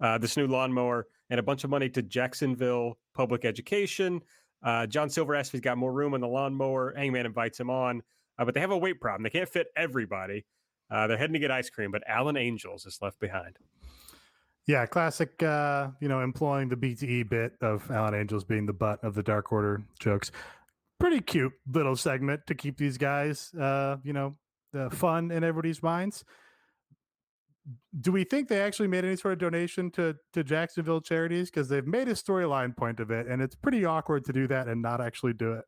Uh, 0.00 0.16
this 0.16 0.36
new 0.36 0.46
lawnmower 0.46 1.06
and 1.28 1.38
a 1.38 1.42
bunch 1.42 1.62
of 1.62 1.68
money 1.68 1.88
to 1.90 2.00
Jacksonville 2.00 2.98
Public 3.14 3.44
Education. 3.44 4.22
Uh, 4.62 4.86
John 4.86 5.10
Silver 5.10 5.34
asks 5.34 5.50
if 5.50 5.52
he's 5.52 5.60
got 5.60 5.76
more 5.76 5.92
room 5.92 6.14
on 6.14 6.20
the 6.20 6.28
lawnmower. 6.28 6.94
Hangman 6.96 7.26
invites 7.26 7.60
him 7.60 7.68
on, 7.68 8.02
uh, 8.38 8.44
but 8.46 8.54
they 8.54 8.60
have 8.60 8.70
a 8.70 8.78
weight 8.78 8.98
problem. 9.00 9.22
They 9.22 9.30
can't 9.30 9.48
fit 9.48 9.66
everybody. 9.76 10.46
Uh, 10.90 11.06
they're 11.06 11.18
heading 11.18 11.34
to 11.34 11.38
get 11.38 11.50
ice 11.50 11.68
cream, 11.68 11.90
but 11.90 12.02
Alan 12.06 12.36
Angels 12.36 12.86
is 12.86 12.98
left 13.02 13.20
behind. 13.20 13.56
Yeah, 14.70 14.86
classic. 14.86 15.42
Uh, 15.42 15.88
you 16.00 16.06
know, 16.06 16.20
employing 16.20 16.68
the 16.68 16.76
BTE 16.76 17.28
bit 17.28 17.54
of 17.60 17.90
Alan 17.90 18.14
Angels 18.14 18.44
being 18.44 18.66
the 18.66 18.72
butt 18.72 19.02
of 19.02 19.16
the 19.16 19.22
Dark 19.22 19.50
Order 19.50 19.82
jokes. 19.98 20.30
Pretty 21.00 21.20
cute 21.20 21.52
little 21.74 21.96
segment 21.96 22.42
to 22.46 22.54
keep 22.54 22.78
these 22.78 22.96
guys, 22.96 23.52
uh, 23.54 23.96
you 24.04 24.12
know, 24.12 24.36
uh, 24.78 24.88
fun 24.88 25.32
in 25.32 25.42
everybody's 25.42 25.82
minds. 25.82 26.24
Do 28.00 28.12
we 28.12 28.22
think 28.22 28.46
they 28.46 28.60
actually 28.60 28.86
made 28.86 29.04
any 29.04 29.16
sort 29.16 29.32
of 29.32 29.40
donation 29.40 29.90
to 29.92 30.14
to 30.34 30.44
Jacksonville 30.44 31.00
charities? 31.00 31.50
Because 31.50 31.68
they've 31.68 31.86
made 31.86 32.06
a 32.06 32.14
storyline 32.14 32.76
point 32.76 33.00
of 33.00 33.10
it, 33.10 33.26
and 33.26 33.42
it's 33.42 33.56
pretty 33.56 33.84
awkward 33.84 34.24
to 34.26 34.32
do 34.32 34.46
that 34.46 34.68
and 34.68 34.80
not 34.80 35.00
actually 35.00 35.32
do 35.32 35.54
it. 35.54 35.64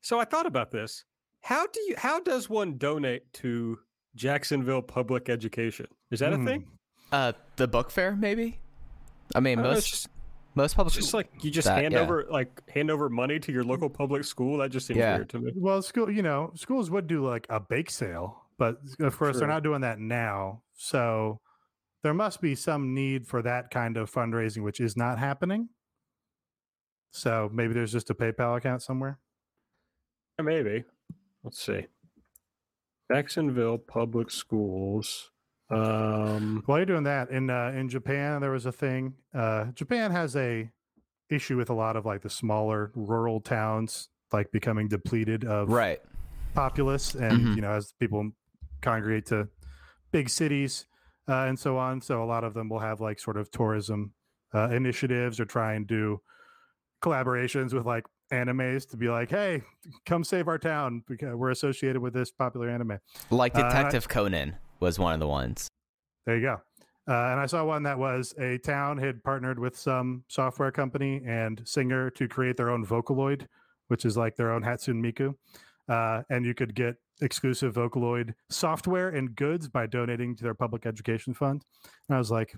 So 0.00 0.18
I 0.18 0.24
thought 0.24 0.46
about 0.46 0.70
this. 0.70 1.04
How 1.42 1.66
do 1.66 1.80
you? 1.82 1.96
How 1.98 2.20
does 2.20 2.48
one 2.48 2.78
donate 2.78 3.30
to 3.34 3.78
Jacksonville 4.14 4.80
Public 4.80 5.28
Education? 5.28 5.88
Is 6.10 6.20
that 6.20 6.32
a 6.32 6.38
thing? 6.38 6.64
Uh, 7.12 7.32
the 7.56 7.68
book 7.68 7.90
fair, 7.90 8.16
maybe. 8.16 8.58
I 9.34 9.40
mean, 9.40 9.58
I 9.58 9.62
don't 9.62 9.70
know, 9.70 9.74
most 9.74 9.90
just, 9.90 10.08
most 10.54 10.76
public. 10.76 10.94
it's 10.96 11.04
just 11.04 11.14
like 11.14 11.28
you 11.44 11.50
just 11.50 11.66
that, 11.66 11.78
hand 11.78 11.92
yeah. 11.92 12.00
over 12.00 12.26
like 12.30 12.68
hand 12.68 12.90
over 12.90 13.08
money 13.08 13.38
to 13.40 13.52
your 13.52 13.64
local 13.64 13.88
public 13.90 14.24
school. 14.24 14.58
That 14.58 14.70
just 14.70 14.86
seems 14.86 14.98
Yeah. 14.98 15.16
weird 15.16 15.28
to 15.30 15.38
me. 15.38 15.52
Well, 15.54 15.82
school, 15.82 16.10
you 16.10 16.22
know, 16.22 16.52
schools 16.54 16.90
would 16.90 17.06
do 17.06 17.26
like 17.26 17.46
a 17.50 17.60
bake 17.60 17.90
sale, 17.90 18.44
but 18.58 18.78
of 19.00 19.16
course 19.16 19.38
they're 19.38 19.48
not 19.48 19.62
doing 19.62 19.82
that 19.82 19.98
now. 19.98 20.62
So 20.74 21.40
there 22.02 22.14
must 22.14 22.40
be 22.40 22.54
some 22.54 22.94
need 22.94 23.26
for 23.26 23.42
that 23.42 23.70
kind 23.70 23.96
of 23.96 24.10
fundraising, 24.10 24.62
which 24.62 24.80
is 24.80 24.96
not 24.96 25.18
happening. 25.18 25.68
So 27.12 27.50
maybe 27.52 27.72
there's 27.74 27.92
just 27.92 28.10
a 28.10 28.14
PayPal 28.14 28.56
account 28.56 28.82
somewhere. 28.82 29.18
Yeah, 30.38 30.44
Maybe. 30.44 30.84
Let's 31.42 31.64
see. 31.64 31.86
Jacksonville 33.10 33.78
Public 33.78 34.30
Schools. 34.30 35.30
Um, 35.70 36.62
While 36.66 36.78
you're 36.78 36.86
doing 36.86 37.04
that, 37.04 37.30
in 37.30 37.50
uh, 37.50 37.72
in 37.74 37.88
Japan, 37.88 38.40
there 38.40 38.50
was 38.52 38.66
a 38.66 38.72
thing. 38.72 39.14
Uh, 39.34 39.66
Japan 39.74 40.10
has 40.12 40.36
a 40.36 40.70
issue 41.28 41.56
with 41.56 41.70
a 41.70 41.74
lot 41.74 41.96
of 41.96 42.06
like 42.06 42.22
the 42.22 42.30
smaller 42.30 42.92
rural 42.94 43.40
towns 43.40 44.08
like 44.32 44.50
becoming 44.52 44.86
depleted 44.86 45.44
of 45.44 45.68
right. 45.68 45.98
populace 46.54 47.14
and 47.16 47.40
Mhm. 47.40 47.56
you 47.56 47.62
know 47.62 47.72
as 47.72 47.92
people 47.98 48.30
congregate 48.80 49.26
to 49.26 49.48
big 50.12 50.28
cities 50.28 50.86
uh, 51.28 51.46
and 51.48 51.58
so 51.58 51.78
on 51.78 52.00
so 52.00 52.22
a 52.22 52.26
lot 52.26 52.44
of 52.44 52.54
them 52.54 52.68
will 52.68 52.78
have 52.78 53.00
like 53.00 53.18
sort 53.18 53.36
of 53.36 53.50
tourism 53.50 54.12
uh, 54.54 54.68
initiatives 54.70 55.40
or 55.40 55.44
try 55.44 55.74
and 55.74 55.88
do 55.88 56.20
collaborations 57.02 57.72
with 57.74 57.86
like 57.86 58.04
animes 58.32 58.88
to 58.90 58.96
be 58.96 59.08
like 59.08 59.30
hey 59.30 59.62
come 60.04 60.22
save 60.22 60.46
our 60.46 60.58
town 60.58 61.02
because 61.08 61.34
we're 61.34 61.50
associated 61.50 62.00
with 62.00 62.14
this 62.14 62.30
popular 62.30 62.68
anime 62.68 63.00
Like 63.30 63.56
Uh, 63.56 63.62
Detective 63.64 64.08
Conan 64.08 64.56
was 64.80 64.98
one 64.98 65.14
of 65.14 65.20
the 65.20 65.26
ones. 65.26 65.68
there 66.26 66.36
you 66.36 66.42
go 66.42 66.60
uh, 67.08 67.30
and 67.30 67.40
i 67.40 67.46
saw 67.46 67.64
one 67.64 67.82
that 67.82 67.98
was 67.98 68.34
a 68.38 68.58
town 68.58 68.98
had 68.98 69.22
partnered 69.22 69.58
with 69.58 69.76
some 69.76 70.24
software 70.28 70.72
company 70.72 71.22
and 71.26 71.62
singer 71.64 72.10
to 72.10 72.28
create 72.28 72.56
their 72.56 72.70
own 72.70 72.84
vocaloid 72.84 73.46
which 73.88 74.04
is 74.04 74.16
like 74.16 74.36
their 74.36 74.52
own 74.52 74.62
Hatsune 74.62 75.00
Miku, 75.00 75.34
uh, 75.88 76.22
and 76.30 76.44
you 76.44 76.54
could 76.54 76.74
get 76.74 76.96
exclusive 77.20 77.74
Vocaloid 77.74 78.34
software 78.50 79.10
and 79.10 79.34
goods 79.36 79.68
by 79.68 79.86
donating 79.86 80.36
to 80.36 80.42
their 80.42 80.54
public 80.54 80.86
education 80.86 81.32
fund. 81.34 81.64
And 82.08 82.16
I 82.16 82.18
was 82.18 82.30
like, 82.30 82.54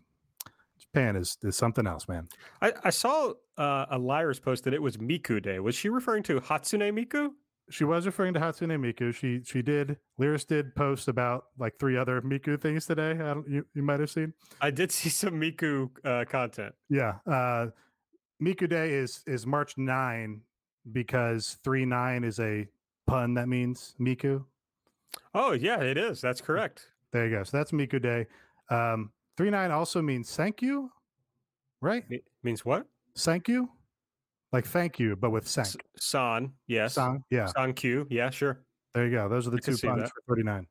Japan 0.79 1.16
is 1.16 1.37
is 1.43 1.57
something 1.57 1.87
else, 1.87 2.09
man. 2.09 2.29
I, 2.62 2.73
I 2.85 2.91
saw 2.91 3.33
uh, 3.57 3.87
a 3.91 3.99
liar's 3.99 4.39
post 4.39 4.64
that 4.64 4.75
it 4.75 4.83
was 4.83 4.97
Miku 4.97 5.43
Day. 5.43 5.59
Was 5.59 5.75
she 5.75 5.89
referring 5.89 6.23
to 6.25 6.41
Hatsune 6.41 6.93
Miku? 6.93 7.31
She 7.71 7.85
was 7.85 8.07
referring 8.07 8.35
to 8.35 8.41
Hatsune 8.41 8.79
Miku. 8.79 9.14
She 9.14 9.43
she 9.45 9.62
did. 9.62 9.99
Lyris 10.21 10.47
did 10.47 10.75
post 10.75 11.09
about 11.09 11.47
like 11.59 11.79
three 11.79 11.97
other 11.97 12.21
Miku 12.23 12.61
things 12.61 12.87
today. 12.87 13.11
I 13.12 13.35
don't, 13.35 13.49
you 13.49 13.66
you 13.75 13.83
might 13.83 14.01
have 14.01 14.11
seen. 14.11 14.33
I 14.61 14.71
did 14.71 14.91
see 14.93 15.09
some 15.09 15.41
Miku 15.41 15.91
uh, 16.05 16.25
content. 16.25 16.75
Yeah. 16.89 17.16
Uh, 17.27 17.69
Miku 18.43 18.69
Day 18.69 18.93
is 18.93 19.23
is 19.27 19.47
March 19.47 19.77
nine 19.77 20.43
because 20.93 21.59
three 21.64 21.85
nine 21.85 22.25
is 22.25 22.41
a 22.41 22.66
pun 23.07 23.35
that 23.35 23.49
means 23.49 23.95
Miku. 24.01 24.45
Oh 25.35 25.53
yeah, 25.53 25.81
it 25.81 25.97
is. 25.97 26.21
That's 26.21 26.41
correct. 26.41 26.89
There 27.12 27.27
you 27.27 27.37
go. 27.37 27.45
So 27.45 27.57
that's 27.57 27.73
Miku 27.73 28.01
Day. 28.01 28.27
Um, 28.71 29.11
three 29.37 29.51
nine 29.51 29.71
also 29.71 30.03
means 30.03 30.35
thank 30.35 30.62
you, 30.62 30.91
right? 31.81 32.05
It 32.09 32.25
means 32.43 32.64
what? 32.64 32.87
Thank 33.16 33.49
you, 33.49 33.71
like 34.53 34.66
thank 34.66 34.99
you, 34.99 35.16
but 35.16 35.30
with 35.30 35.46
sank. 35.49 35.66
S- 35.68 35.76
San, 35.99 36.53
yes. 36.66 36.94
Song, 36.94 37.22
yeah. 37.30 37.46
San 37.46 37.72
Q, 37.74 38.07
yeah, 38.11 38.30
sure. 38.30 38.62
There 38.94 39.07
you 39.07 39.12
go. 39.12 39.28
Those 39.28 39.46
are 39.46 39.51
the 39.51 39.59
I 39.59 39.61
two 39.61 39.72
puns 39.78 40.03
that. 40.03 40.11
for 40.11 40.22
thirty 40.28 40.42
nine. 40.42 40.66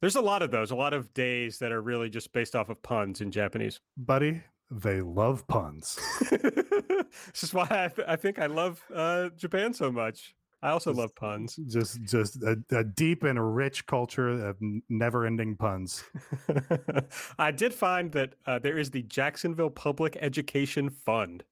There's 0.00 0.16
a 0.16 0.20
lot 0.20 0.42
of 0.42 0.50
those. 0.50 0.70
A 0.70 0.76
lot 0.76 0.92
of 0.92 1.12
days 1.14 1.58
that 1.58 1.72
are 1.72 1.80
really 1.82 2.08
just 2.08 2.32
based 2.32 2.54
off 2.54 2.68
of 2.68 2.80
puns 2.82 3.20
in 3.20 3.30
Japanese. 3.32 3.80
Buddy, 3.96 4.42
they 4.70 5.00
love 5.00 5.46
puns. 5.48 5.98
this 6.30 7.42
is 7.42 7.52
why 7.52 7.66
I, 7.68 7.88
th- 7.88 8.06
I 8.06 8.14
think 8.16 8.38
I 8.38 8.46
love 8.46 8.80
uh, 8.94 9.30
Japan 9.36 9.72
so 9.72 9.90
much. 9.90 10.34
I 10.62 10.70
also 10.70 10.90
Just- 10.90 10.98
love 11.00 11.14
puns. 11.14 11.56
just 11.68 12.02
just 12.02 12.42
a, 12.42 12.56
a 12.72 12.84
deep 12.84 13.22
and 13.24 13.56
rich 13.56 13.86
culture 13.86 14.28
of 14.28 14.56
never 14.88 15.24
ending 15.24 15.56
puns. 15.56 16.04
I 17.38 17.50
did 17.52 17.72
find 17.72 18.10
that 18.12 18.34
uh, 18.46 18.58
there 18.58 18.78
is 18.78 18.90
the 18.90 19.02
Jacksonville 19.02 19.70
Public 19.70 20.16
Education 20.20 20.90
Fund. 20.90 21.44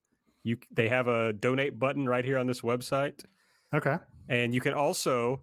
You 0.47 0.57
they 0.71 0.89
have 0.89 1.09
a 1.09 1.33
donate 1.33 1.77
button 1.77 2.09
right 2.09 2.25
here 2.25 2.39
on 2.39 2.47
this 2.47 2.61
website, 2.61 3.25
Okay. 3.75 3.97
and 4.29 4.55
you 4.55 4.61
can 4.61 4.75
also 4.75 5.43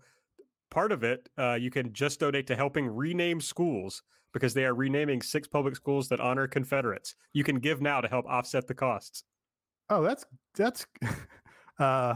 part 0.72 0.94
of 0.94 1.04
it 1.04 1.28
uh, 1.38 1.56
you 1.60 1.70
can 1.70 1.92
just 1.92 2.22
donate 2.22 2.48
to 2.48 2.56
helping 2.56 2.88
rename 2.88 3.42
schools 3.42 4.02
because 4.34 4.54
they 4.54 4.64
are 4.64 4.74
renaming 4.74 5.22
six 5.22 5.46
public 5.46 5.76
schools 5.76 6.08
that 6.08 6.22
honor 6.22 6.48
Confederates. 6.48 7.16
You 7.34 7.44
can 7.44 7.60
give 7.60 7.82
now 7.82 8.00
to 8.00 8.08
help 8.08 8.26
offset 8.26 8.66
the 8.66 8.74
costs. 8.74 9.26
Oh, 9.90 10.02
that's 10.04 10.26
that's 10.56 10.86
uh 11.80 12.16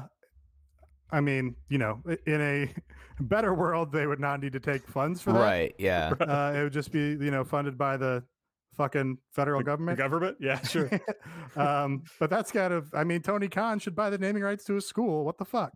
I 1.12 1.20
mean, 1.22 1.56
you 1.70 1.78
know, 1.78 2.02
in 2.26 2.40
a 2.42 2.74
better 3.20 3.54
world 3.54 3.92
they 3.92 4.08
would 4.08 4.22
not 4.22 4.40
need 4.40 4.54
to 4.54 4.62
take 4.62 4.88
funds 4.88 5.22
for 5.22 5.34
that. 5.34 5.40
Right. 5.40 5.76
Yeah. 5.78 6.14
Uh 6.22 6.54
it 6.56 6.64
would 6.64 6.74
just 6.74 6.92
be, 6.94 7.18
you 7.20 7.32
know, 7.32 7.44
funded 7.44 7.78
by 7.78 7.98
the 7.98 8.24
fucking 8.78 9.18
federal 9.34 9.60
The 9.60 9.66
government. 9.66 9.98
government, 9.98 10.38
yeah, 10.40 10.62
sure. 10.64 10.90
um 11.56 12.04
but 12.20 12.30
that's 12.30 12.52
kind 12.52 12.74
of 12.74 12.90
I 12.94 13.04
mean 13.04 13.22
Tony 13.22 13.48
Khan 13.48 13.80
should 13.80 13.96
buy 13.96 14.10
the 14.10 14.18
naming 14.18 14.44
rights 14.44 14.64
to 14.66 14.78
a 14.78 14.82
school. 14.82 15.26
What 15.26 15.38
the 15.38 15.46
fuck? 15.46 15.72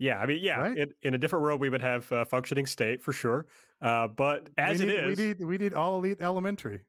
Yeah, 0.00 0.18
I 0.18 0.26
mean, 0.26 0.38
yeah, 0.42 0.60
Right? 0.60 0.78
in, 0.78 0.88
in 1.02 1.14
a 1.14 1.18
different 1.18 1.42
world, 1.42 1.60
we 1.60 1.70
would 1.70 1.80
have 1.82 2.10
a 2.12 2.24
functioning 2.24 2.66
state 2.66 3.02
for 3.02 3.12
sure. 3.12 3.46
Uh, 3.82 4.06
but 4.06 4.48
as 4.56 4.78
we 4.78 4.86
need, 4.86 4.94
is, 4.94 5.18
we 5.18 5.24
need 5.26 5.40
we 5.44 5.58
need 5.58 5.74
all 5.74 5.98
elite 5.98 6.18
elementary. 6.20 6.80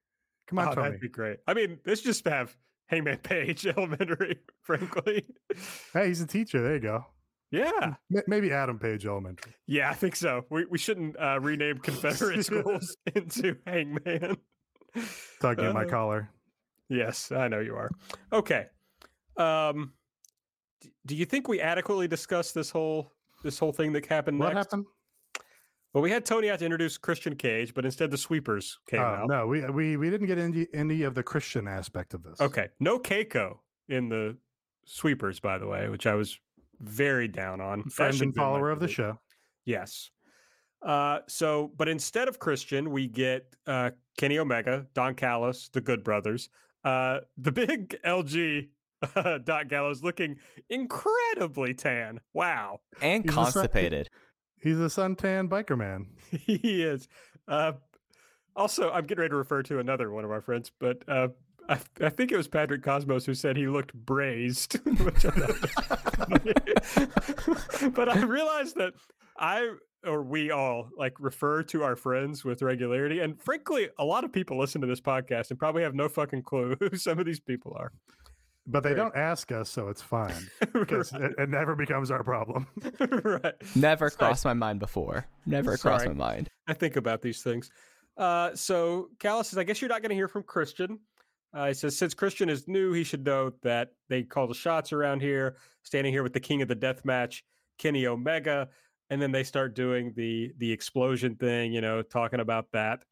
Come 0.47 0.59
on, 0.59 0.67
oh, 0.69 0.75
Tony. 0.75 0.87
that'd 0.89 1.01
be 1.01 1.09
great. 1.09 1.37
I 1.47 1.53
mean, 1.55 1.79
let's 1.87 2.01
just 2.01 2.23
have 2.27 2.55
Hangman 2.87 3.17
Page 3.17 3.65
Elementary, 3.77 4.37
frankly. 4.61 5.25
Hey, 5.93 6.07
he's 6.07 6.21
a 6.21 6.27
teacher. 6.27 6.61
There 6.61 6.75
you 6.75 6.79
go. 6.81 7.05
Yeah, 7.51 7.95
maybe 8.27 8.51
Adam 8.51 8.77
Page 8.77 9.07
Elementary. 9.07 9.53
yeah, 9.65 9.89
I 9.89 9.95
think 9.95 10.15
so. 10.15 10.45
We 10.51 10.65
we 10.65 10.77
shouldn't 10.77 11.19
uh, 11.19 11.39
rename 11.41 11.77
Confederate 11.83 12.45
schools 12.45 12.95
into 13.15 13.55
Hangman. 13.65 14.37
Tugging 15.41 15.65
at 15.65 15.73
my 15.73 15.83
Uh, 15.85 15.89
collar. 15.89 16.29
Yes, 16.89 17.31
I 17.31 17.47
know 17.47 17.59
you 17.59 17.75
are. 17.75 17.89
Okay. 18.33 18.67
Um, 19.37 19.93
do 21.05 21.15
you 21.15 21.25
think 21.25 21.47
we 21.47 21.61
adequately 21.61 22.07
discussed 22.07 22.53
this 22.55 22.69
whole 22.71 23.11
this 23.43 23.57
whole 23.59 23.71
thing 23.71 23.93
that 23.93 24.05
happened 24.05 24.39
What 24.39 24.53
next? 24.53 24.71
happened? 24.71 24.85
Well, 25.93 26.03
we 26.03 26.11
had 26.11 26.25
Tony 26.25 26.49
out 26.51 26.59
to 26.59 26.65
introduce 26.65 26.97
Christian 26.97 27.35
Cage, 27.35 27.73
but 27.73 27.83
instead 27.85 28.11
the 28.11 28.17
sweepers 28.17 28.77
came 28.87 28.99
Oh, 28.99 29.03
out. 29.03 29.27
no, 29.27 29.47
we, 29.47 29.65
we 29.69 29.97
we 29.97 30.09
didn't 30.09 30.27
get 30.27 30.37
any 30.37 30.67
any 30.73 31.03
of 31.03 31.15
the 31.15 31.23
Christian 31.23 31.67
aspect 31.67 32.13
of 32.13 32.21
this. 32.23 32.39
Okay. 32.41 32.67
No 32.79 32.99
Keiko 32.99 33.59
in 33.87 34.09
the 34.09 34.37
sweepers, 34.85 35.39
by 35.39 35.57
the 35.57 35.67
way, 35.67 35.89
which 35.89 36.05
I 36.05 36.15
was 36.15 36.37
very 36.79 37.27
down 37.27 37.59
on. 37.61 37.79
That 37.83 37.91
friend 37.93 38.11
and 38.13 38.19
be 38.19 38.25
in 38.25 38.33
my 38.35 38.43
follower 38.43 38.69
of 38.71 38.79
the 38.79 38.87
show. 38.87 39.19
Yes. 39.65 40.11
Uh, 40.81 41.19
so, 41.27 41.71
but 41.77 41.89
instead 41.89 42.27
of 42.27 42.39
Christian, 42.39 42.91
we 42.91 43.07
get 43.07 43.53
uh, 43.67 43.91
Kenny 44.17 44.39
Omega, 44.39 44.85
Don 44.93 45.15
Callis, 45.15 45.69
the 45.69 45.81
Good 45.81 46.03
Brothers. 46.03 46.49
Uh, 46.83 47.19
the 47.37 47.51
big 47.53 47.97
LG 48.05 48.69
uh, 49.15 49.37
Doc 49.39 49.67
Gallows 49.67 50.03
looking 50.03 50.37
incredibly 50.69 51.73
tan. 51.73 52.19
Wow. 52.33 52.81
And 53.01 53.23
He's 53.23 53.31
a 53.31 53.35
son- 53.35 53.43
constipated. 53.45 54.09
He's 54.61 54.79
a 54.79 54.89
suntan 54.89 55.47
biker 55.49 55.77
man. 55.77 56.07
he 56.31 56.83
is. 56.83 57.07
Uh, 57.47 57.73
also, 58.55 58.91
I'm 58.91 59.05
getting 59.05 59.21
ready 59.21 59.29
to 59.31 59.37
refer 59.37 59.63
to 59.63 59.79
another 59.79 60.11
one 60.11 60.25
of 60.25 60.31
our 60.31 60.41
friends, 60.41 60.69
but 60.79 61.01
uh, 61.07 61.29
I, 61.69 61.79
I 62.01 62.09
think 62.09 62.31
it 62.31 62.37
was 62.37 62.47
Patrick 62.47 62.83
Cosmos 62.83 63.25
who 63.25 63.33
said 63.33 63.55
he 63.55 63.67
looked 63.67 63.93
braised. 63.93 64.73
which 64.99 65.25
I 65.25 65.29
thought 65.29 66.29
was 66.29 67.91
but 67.93 68.09
I 68.09 68.21
realized 68.21 68.75
that 68.75 68.93
I 69.37 69.69
or 70.05 70.23
we 70.23 70.51
all 70.51 70.89
like 70.97 71.13
refer 71.19 71.63
to 71.63 71.83
our 71.83 71.95
friends 71.95 72.45
with 72.45 72.61
regularity, 72.61 73.19
and 73.19 73.41
frankly, 73.41 73.89
a 73.97 74.05
lot 74.05 74.23
of 74.23 74.31
people 74.31 74.57
listen 74.57 74.81
to 74.81 74.87
this 74.87 75.01
podcast 75.01 75.49
and 75.49 75.59
probably 75.59 75.83
have 75.83 75.95
no 75.95 76.07
fucking 76.09 76.43
clue 76.43 76.75
who 76.79 76.95
some 76.97 77.19
of 77.19 77.25
these 77.25 77.39
people 77.39 77.75
are. 77.77 77.91
But 78.67 78.83
they 78.83 78.89
Right. 78.89 78.97
don't 78.97 79.15
ask 79.15 79.51
us, 79.51 79.69
so 79.69 79.87
it's 79.89 80.01
fine. 80.01 80.47
Because 80.73 81.11
right. 81.13 81.23
it, 81.23 81.31
it 81.39 81.49
never 81.49 81.75
becomes 81.75 82.11
our 82.11 82.23
problem. 82.23 82.67
right. 82.99 83.53
Never 83.75 84.07
It's 84.07 84.15
nice. 84.15 84.27
crossed 84.27 84.45
my 84.45 84.53
mind 84.53 84.79
before. 84.79 85.25
Never 85.45 85.75
crossed 85.75 86.05
my 86.05 86.13
mind. 86.13 86.49
I 86.67 86.73
think 86.73 86.95
about 86.95 87.21
these 87.23 87.41
things. 87.41 87.71
Uh, 88.15 88.53
so 88.53 89.09
Callis 89.19 89.47
says, 89.47 89.57
I 89.57 89.63
guess 89.63 89.81
you're 89.81 89.89
not 89.89 90.01
going 90.01 90.09
to 90.09 90.15
hear 90.15 90.27
from 90.27 90.43
Christian. 90.43 90.99
Uh, 91.51 91.69
he 91.69 91.73
says, 91.73 91.97
since 91.97 92.13
Christian 92.13 92.47
is 92.47 92.67
new, 92.67 92.93
he 92.93 93.03
should 93.03 93.25
know 93.25 93.53
that 93.63 93.89
they 94.07 94.21
call 94.21 94.45
the 94.45 94.53
shots 94.53 94.93
around 94.93 95.21
here, 95.23 95.55
standing 95.81 96.13
here 96.13 96.21
with 96.21 96.33
the 96.33 96.39
king 96.39 96.61
of 96.61 96.67
the 96.67 96.75
death 96.75 97.03
match, 97.03 97.43
Kenny 97.79 98.05
Omega. 98.05 98.69
And 99.09 99.21
then 99.21 99.31
they 99.31 99.43
start 99.43 99.75
doing 99.75 100.13
the 100.15 100.51
the 100.57 100.71
explosion 100.71 101.35
thing, 101.35 101.73
you 101.73 101.81
know, 101.81 102.01
talking 102.01 102.39
about 102.39 102.67
that. 102.73 103.03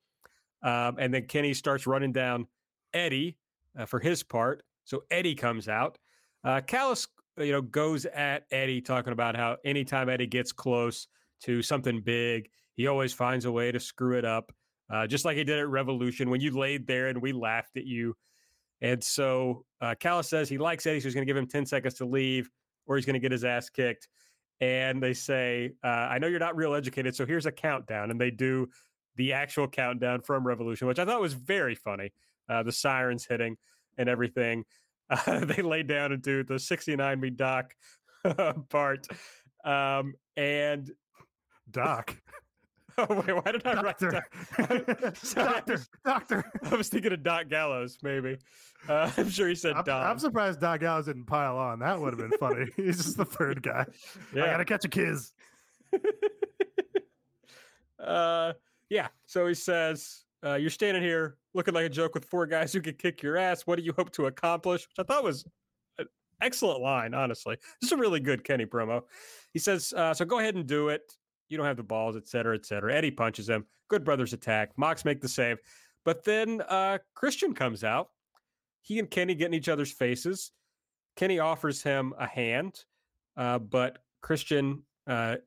Um, 0.63 0.97
and 0.99 1.13
then 1.13 1.25
Kenny 1.25 1.53
starts 1.53 1.87
running 1.87 2.11
down 2.11 2.47
Eddie 2.93 3.37
uh, 3.77 3.85
for 3.85 3.99
his 3.99 4.23
part. 4.23 4.63
So 4.85 5.03
Eddie 5.11 5.35
comes 5.35 5.67
out. 5.67 5.97
Uh, 6.43 6.61
Callis, 6.61 7.07
you 7.37 7.51
know, 7.51 7.61
goes 7.61 8.05
at 8.05 8.45
Eddie, 8.51 8.81
talking 8.81 9.13
about 9.13 9.35
how 9.35 9.57
anytime 9.65 10.09
Eddie 10.09 10.27
gets 10.27 10.51
close 10.51 11.07
to 11.41 11.61
something 11.61 12.01
big, 12.01 12.49
he 12.75 12.87
always 12.87 13.13
finds 13.13 13.45
a 13.45 13.51
way 13.51 13.71
to 13.71 13.79
screw 13.79 14.17
it 14.17 14.25
up, 14.25 14.51
uh, 14.89 15.05
just 15.07 15.25
like 15.25 15.35
he 15.35 15.43
did 15.43 15.59
at 15.59 15.67
Revolution 15.67 16.29
when 16.29 16.41
you 16.41 16.57
laid 16.57 16.87
there 16.87 17.07
and 17.07 17.21
we 17.21 17.33
laughed 17.33 17.75
at 17.75 17.85
you. 17.85 18.15
And 18.81 19.03
so 19.03 19.65
uh, 19.81 19.95
Callis 19.99 20.29
says 20.29 20.47
he 20.47 20.57
likes 20.57 20.85
Eddie, 20.85 20.99
so 20.99 21.05
he's 21.05 21.15
going 21.15 21.25
to 21.25 21.29
give 21.29 21.37
him 21.37 21.47
10 21.47 21.65
seconds 21.65 21.95
to 21.95 22.05
leave 22.05 22.49
or 22.85 22.95
he's 22.95 23.05
going 23.05 23.15
to 23.15 23.19
get 23.19 23.31
his 23.31 23.43
ass 23.43 23.69
kicked. 23.69 24.07
And 24.59 25.01
they 25.01 25.13
say, 25.13 25.73
uh, 25.83 25.87
I 25.87 26.17
know 26.17 26.27
you're 26.27 26.39
not 26.39 26.55
real 26.55 26.73
educated, 26.73 27.15
so 27.15 27.25
here's 27.25 27.45
a 27.45 27.51
countdown. 27.51 28.09
And 28.11 28.19
they 28.19 28.31
do 28.31 28.69
the 29.15 29.33
actual 29.33 29.67
countdown 29.67 30.21
from 30.21 30.45
Revolution, 30.45 30.87
which 30.87 30.99
I 30.99 31.05
thought 31.05 31.21
was 31.21 31.33
very 31.33 31.75
funny. 31.75 32.11
Uh, 32.49 32.63
the 32.63 32.71
sirens 32.71 33.25
hitting 33.25 33.57
and 33.97 34.09
everything. 34.09 34.63
Uh, 35.09 35.45
they 35.45 35.61
lay 35.61 35.83
down 35.83 36.11
and 36.11 36.21
do 36.21 36.43
the 36.43 36.59
69 36.59 37.21
me 37.21 37.29
doc 37.29 37.73
part. 38.69 39.07
Um, 39.63 40.15
and 40.35 40.91
Doc. 41.71 42.15
Oh 43.09 43.23
wait, 43.27 43.35
why 43.45 43.51
did 43.51 43.65
I 43.67 43.79
write 43.81 43.99
Doctor. 43.99 44.25
I 44.57 45.13
doctor. 45.35 45.73
was- 45.73 45.89
Doctor. 46.03 46.51
I 46.71 46.75
was 46.75 46.89
thinking 46.89 47.13
of 47.13 47.21
Doc 47.21 47.47
Gallows, 47.47 47.99
maybe. 48.01 48.37
Uh, 48.89 49.11
I'm 49.17 49.29
sure 49.29 49.47
he 49.47 49.53
said 49.55 49.73
I'm, 49.75 49.83
Don. 49.83 50.03
I'm 50.03 50.17
surprised 50.17 50.59
Doc 50.61 50.79
Gallows 50.79 51.05
didn't 51.05 51.25
pile 51.25 51.57
on. 51.57 51.77
That 51.79 51.99
would 52.01 52.17
have 52.19 52.29
been 52.29 52.37
funny. 52.39 52.65
He's 52.75 52.97
just 52.97 53.17
the 53.17 53.25
third 53.25 53.61
guy. 53.61 53.85
I 54.33 54.35
gotta 54.35 54.65
catch 54.65 54.83
a 54.85 54.89
kiss. 54.89 55.31
uh, 58.03 58.53
yeah. 58.89 59.07
So 59.25 59.47
he 59.47 59.53
says, 59.53 60.23
uh, 60.43 60.55
"You're 60.55 60.69
standing 60.69 61.03
here 61.03 61.37
looking 61.53 61.73
like 61.73 61.85
a 61.85 61.89
joke 61.89 62.13
with 62.15 62.25
four 62.25 62.45
guys 62.47 62.73
who 62.73 62.81
could 62.81 62.97
kick 62.97 63.21
your 63.21 63.37
ass. 63.37 63.63
What 63.67 63.77
do 63.77 63.83
you 63.83 63.93
hope 63.95 64.11
to 64.13 64.25
accomplish?" 64.27 64.87
Which 64.87 64.97
I 64.99 65.03
thought 65.03 65.23
was 65.23 65.45
an 65.99 66.07
excellent 66.41 66.81
line. 66.81 67.13
Honestly, 67.13 67.57
this 67.81 67.89
is 67.89 67.91
a 67.91 67.97
really 67.97 68.19
good 68.19 68.43
Kenny 68.43 68.65
promo. 68.65 69.01
He 69.53 69.59
says, 69.59 69.93
uh, 69.95 70.13
"So 70.13 70.25
go 70.25 70.39
ahead 70.39 70.55
and 70.55 70.65
do 70.65 70.89
it. 70.89 71.13
You 71.49 71.57
don't 71.57 71.65
have 71.65 71.77
the 71.77 71.83
balls, 71.83 72.15
et 72.15 72.27
cetera, 72.27 72.55
et 72.55 72.65
cetera." 72.65 72.93
Eddie 72.93 73.11
punches 73.11 73.49
him. 73.49 73.65
Good 73.89 74.03
brothers 74.03 74.33
attack. 74.33 74.71
Mox 74.77 75.05
make 75.05 75.21
the 75.21 75.27
save, 75.27 75.59
but 76.03 76.23
then 76.23 76.61
uh, 76.67 76.97
Christian 77.13 77.53
comes 77.53 77.83
out. 77.83 78.09
He 78.81 78.99
and 78.99 79.09
Kenny 79.09 79.35
get 79.35 79.47
in 79.47 79.53
each 79.53 79.69
other's 79.69 79.91
faces. 79.91 80.51
Kenny 81.15 81.39
offers 81.39 81.81
him 81.81 82.13
a 82.17 82.27
hand, 82.27 82.83
uh, 83.35 83.59
but 83.59 83.99
Christian, 84.21 84.83
uh, 85.07 85.37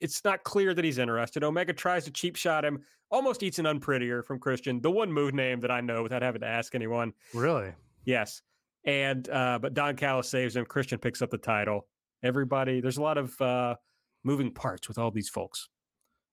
it's 0.00 0.24
not 0.24 0.44
clear 0.44 0.74
that 0.74 0.84
he's 0.84 0.98
interested. 0.98 1.42
Omega 1.42 1.72
tries 1.72 2.04
to 2.04 2.10
cheap 2.10 2.36
shot 2.36 2.64
him, 2.64 2.80
almost 3.10 3.42
eats 3.42 3.58
an 3.58 3.66
unprettier 3.66 4.22
from 4.22 4.38
Christian, 4.38 4.80
the 4.80 4.90
one 4.90 5.12
move 5.12 5.34
name 5.34 5.60
that 5.60 5.70
I 5.70 5.80
know 5.80 6.02
without 6.02 6.22
having 6.22 6.42
to 6.42 6.46
ask 6.46 6.74
anyone. 6.74 7.12
Really? 7.32 7.72
Yes. 8.04 8.42
And 8.84 9.28
uh, 9.28 9.58
but 9.60 9.74
Don 9.74 9.96
Callis 9.96 10.28
saves 10.28 10.54
him. 10.54 10.64
Christian 10.64 10.98
picks 10.98 11.20
up 11.20 11.30
the 11.30 11.38
title. 11.38 11.86
Everybody, 12.22 12.80
there's 12.80 12.98
a 12.98 13.02
lot 13.02 13.18
of 13.18 13.40
uh, 13.40 13.76
moving 14.24 14.52
parts 14.52 14.88
with 14.88 14.98
all 14.98 15.10
these 15.10 15.28
folks. 15.28 15.68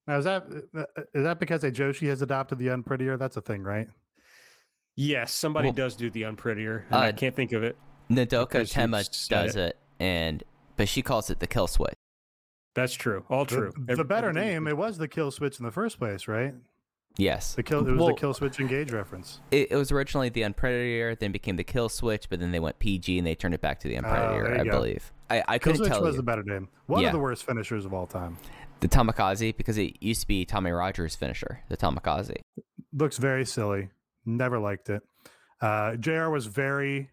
Now 0.08 0.18
is 0.18 0.26
that 0.26 0.44
uh, 0.76 0.80
uh, 0.82 1.02
is 1.14 1.24
that 1.24 1.40
because 1.40 1.64
a 1.64 1.72
Joshi 1.72 2.08
has 2.10 2.22
adopted 2.22 2.60
the 2.60 2.68
unprettier? 2.68 3.18
That's 3.18 3.38
a 3.38 3.42
thing, 3.42 3.64
right? 3.64 3.88
Yes, 4.96 5.34
somebody 5.34 5.68
Well- 5.68 5.74
does 5.74 5.96
do 5.96 6.10
the 6.10 6.24
unprettier. 6.24 6.86
and 6.88 6.96
I 6.96 7.10
Uh, 7.10 7.12
can't 7.14 7.36
think 7.36 7.52
of 7.52 7.64
it. 7.64 7.78
Nadoka 8.10 8.50
Because 8.50 8.70
you 8.70 8.74
Tema 8.76 9.04
does 9.30 9.56
it. 9.56 9.78
and 10.00 10.44
but 10.78 10.88
she 10.88 11.02
calls 11.02 11.30
it 11.30 11.40
the 11.40 11.48
kill 11.48 11.68
switch. 11.68 11.94
That's 12.76 12.94
true. 12.94 13.26
All 13.30 13.46
true. 13.46 13.72
The, 13.78 13.94
Every- 13.94 14.04
better 14.04 14.34
name, 14.34 14.68
it 14.68 14.78
was 14.78 14.98
the 14.98 15.08
kill 15.08 15.32
switch 15.32 15.60
in 15.60 15.66
the 15.66 15.72
first 15.72 15.98
place, 15.98 16.28
right? 16.28 16.54
Yes. 17.18 17.55
The 17.55 17.63
kill 17.63 17.80
it 17.88 17.91
was 17.91 17.97
Well, 17.99 18.07
the 18.09 18.13
kill 18.16 18.34
switch 18.34 18.59
engage 18.59 18.91
reference. 18.91 19.39
It, 19.51 19.72
it 19.72 19.76
was 19.76 19.91
originally 19.91 20.30
the 20.30 20.41
Unprettier, 20.41 21.18
then 21.18 21.32
became 21.32 21.55
the 21.55 21.63
Kill 21.63 21.88
Switch, 21.88 22.28
but 22.30 22.39
then 22.41 22.51
they 22.51 22.59
went 22.59 22.78
PG 22.80 23.18
and 23.18 23.26
they 23.26 23.36
turned 23.36 23.53
it 23.53 23.61
back 23.61 23.80
to 23.80 23.88
the 23.88 23.95
Unprettier, 23.95 24.41
Oh, 24.41 24.43
there 24.43 24.61
I 24.61 24.63
go. 24.66 24.72
believe. 24.72 25.13
I, 25.30 25.43
I 25.47 25.57
Kill 25.57 25.72
couldn't 25.74 25.78
switch 25.78 25.89
tell 25.91 26.01
was 26.03 26.16
you 26.16 26.18
the 26.18 26.24
better 26.24 26.43
name. 26.43 26.68
One 26.88 27.01
Yeah. 27.01 27.07
of 27.07 27.13
the 27.13 27.20
worst 27.20 27.45
finishers 27.45 27.86
of 27.86 27.93
all 27.93 28.05
time. 28.05 28.38
the 28.82 28.89
Tomikaze 28.89 29.55
because 29.55 29.78
it 29.78 29.95
used 30.03 30.22
to 30.22 30.28
be 30.28 30.43
Tommy 30.45 30.72
Rogers' 30.72 31.16
finisher, 31.16 31.61
the 31.70 31.78
Tomikaze. 31.78 32.36
Looks 32.93 33.18
very 33.18 33.45
silly. 33.45 33.89
Never 34.26 34.59
liked 34.59 34.89
it. 34.89 35.01
Uh, 35.61 35.95
JR 35.95 36.30
was 36.30 36.45
very 36.47 37.09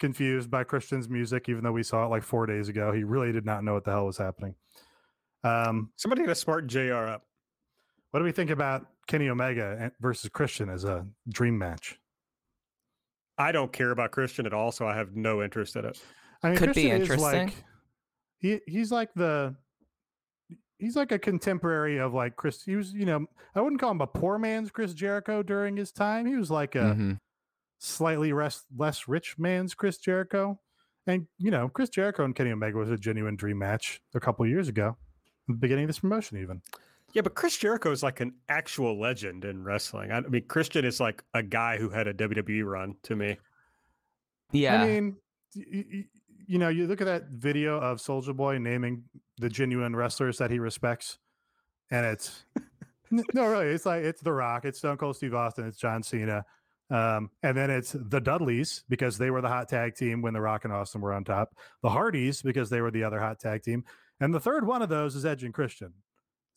confused 0.00 0.50
by 0.50 0.64
Christian's 0.64 1.08
music, 1.08 1.48
even 1.48 1.62
though 1.62 1.72
we 1.72 1.82
saw 1.84 2.04
it 2.04 2.08
like 2.08 2.22
four 2.24 2.46
days 2.46 2.68
ago. 2.68 2.90
He 2.90 3.04
really 3.04 3.30
did 3.32 3.44
not 3.46 3.62
know 3.62 3.74
what 3.74 3.84
the 3.84 3.92
hell 3.92 4.06
was 4.06 4.18
happening. 4.18 4.54
Um, 5.44 5.90
Somebody 5.96 6.22
got 6.22 6.28
to 6.28 6.34
smart 6.34 6.66
JR 6.66 6.94
up. 7.06 7.24
What 8.10 8.20
do 8.20 8.24
we 8.24 8.32
think 8.32 8.50
about 8.50 8.86
Kenny 9.06 9.28
Omega 9.28 9.92
versus 10.00 10.30
Christian 10.30 10.68
as 10.68 10.84
a 10.84 11.06
dream 11.28 11.58
match? 11.58 11.98
I 13.38 13.52
don't 13.52 13.72
care 13.72 13.90
about 13.90 14.10
Christian 14.10 14.46
at 14.46 14.52
all, 14.52 14.70
so 14.72 14.86
I 14.86 14.94
have 14.96 15.16
no 15.16 15.42
interest 15.42 15.76
in 15.76 15.84
it. 15.84 16.00
I 16.42 16.50
mean, 16.50 16.58
Could 16.58 16.74
be 16.74 16.88
Christian 16.90 16.92
is 17.02 17.10
interesting. 17.10 17.46
like 17.46 17.64
he 18.38 18.60
he's 18.66 18.90
like 18.92 19.12
the 19.14 19.54
he's 20.78 20.96
like 20.96 21.12
a 21.12 21.18
contemporary 21.18 21.98
of 21.98 22.12
like 22.14 22.36
Chris. 22.36 22.62
He 22.62 22.76
was, 22.76 22.92
you 22.92 23.04
know, 23.06 23.26
I 23.54 23.60
wouldn't 23.60 23.80
call 23.80 23.90
him 23.92 24.00
a 24.00 24.06
poor 24.06 24.38
man's 24.38 24.70
Chris 24.70 24.94
Jericho 24.94 25.42
during 25.42 25.76
his 25.76 25.92
time. 25.92 26.26
He 26.26 26.36
was 26.36 26.50
like 26.50 26.74
a 26.74 26.94
Mhm. 26.96 27.18
slightly 27.78 28.32
less 28.32 28.64
less 28.76 29.08
rich 29.08 29.38
man's 29.38 29.74
Chris 29.74 29.98
Jericho. 29.98 30.60
And 31.06 31.26
you 31.38 31.50
know, 31.50 31.68
Chris 31.68 31.88
Jericho 31.88 32.24
and 32.24 32.34
Kenny 32.34 32.50
Omega 32.52 32.76
was 32.76 32.90
a 32.90 32.96
genuine 32.98 33.36
dream 33.36 33.58
match 33.58 34.02
a 34.14 34.20
couple 34.20 34.46
years 34.46 34.68
ago, 34.68 34.96
the 35.48 35.54
beginning 35.54 35.84
of 35.84 35.88
this 35.88 36.00
promotion, 36.00 36.38
even. 36.38 36.62
Yeah, 37.12 37.22
but 37.22 37.34
Chris 37.34 37.56
Jericho 37.56 37.90
is 37.90 38.02
like 38.02 38.20
an 38.20 38.34
actual 38.48 38.98
legend 39.00 39.44
in 39.44 39.64
wrestling. 39.64 40.12
I, 40.12 40.18
I 40.18 40.20
mean, 40.20 40.44
Christian 40.46 40.84
is 40.84 41.00
like 41.00 41.22
a 41.34 41.42
guy 41.42 41.76
who 41.76 41.88
had 41.88 42.06
a 42.06 42.14
WWE 42.14 42.64
run 42.64 42.94
to 43.04 43.16
me. 43.16 43.36
Yeah. 44.52 44.82
I 44.82 44.86
mean, 44.86 45.16
y- 45.56 45.64
y- 45.72 45.84
y- 45.92 46.04
you 46.46 46.58
know, 46.58 46.68
you 46.68 46.86
look 46.86 47.00
at 47.00 47.06
that 47.06 47.28
video 47.28 47.78
of 47.78 48.00
Soldier 48.00 48.32
Boy 48.32 48.58
naming 48.58 49.04
the 49.38 49.48
genuine 49.48 49.94
wrestlers 49.94 50.38
that 50.38 50.50
he 50.50 50.58
respects, 50.58 51.18
and 51.92 52.04
it's 52.04 52.44
no, 53.10 53.46
really, 53.48 53.66
it's 53.66 53.86
like 53.86 54.02
it's 54.04 54.20
The 54.20 54.32
Rock, 54.32 54.64
it's 54.64 54.78
Stone 54.78 54.96
Cold 54.96 55.16
Steve 55.16 55.34
Austin, 55.34 55.66
it's 55.66 55.76
John 55.78 56.02
Cena, 56.02 56.44
um, 56.90 57.30
and 57.44 57.56
then 57.56 57.70
it's 57.70 57.92
the 57.92 58.20
Dudleys 58.20 58.82
because 58.88 59.16
they 59.16 59.30
were 59.30 59.40
the 59.40 59.48
hot 59.48 59.68
tag 59.68 59.94
team 59.94 60.22
when 60.22 60.34
The 60.34 60.40
Rock 60.40 60.64
and 60.64 60.72
Austin 60.72 61.00
were 61.00 61.12
on 61.12 61.22
top, 61.22 61.54
the 61.82 61.90
Hardys 61.90 62.42
because 62.42 62.68
they 62.68 62.80
were 62.80 62.90
the 62.90 63.04
other 63.04 63.20
hot 63.20 63.38
tag 63.38 63.62
team, 63.62 63.84
and 64.18 64.34
the 64.34 64.40
third 64.40 64.66
one 64.66 64.82
of 64.82 64.88
those 64.88 65.14
is 65.14 65.24
Edge 65.24 65.44
and 65.44 65.54
Christian. 65.54 65.92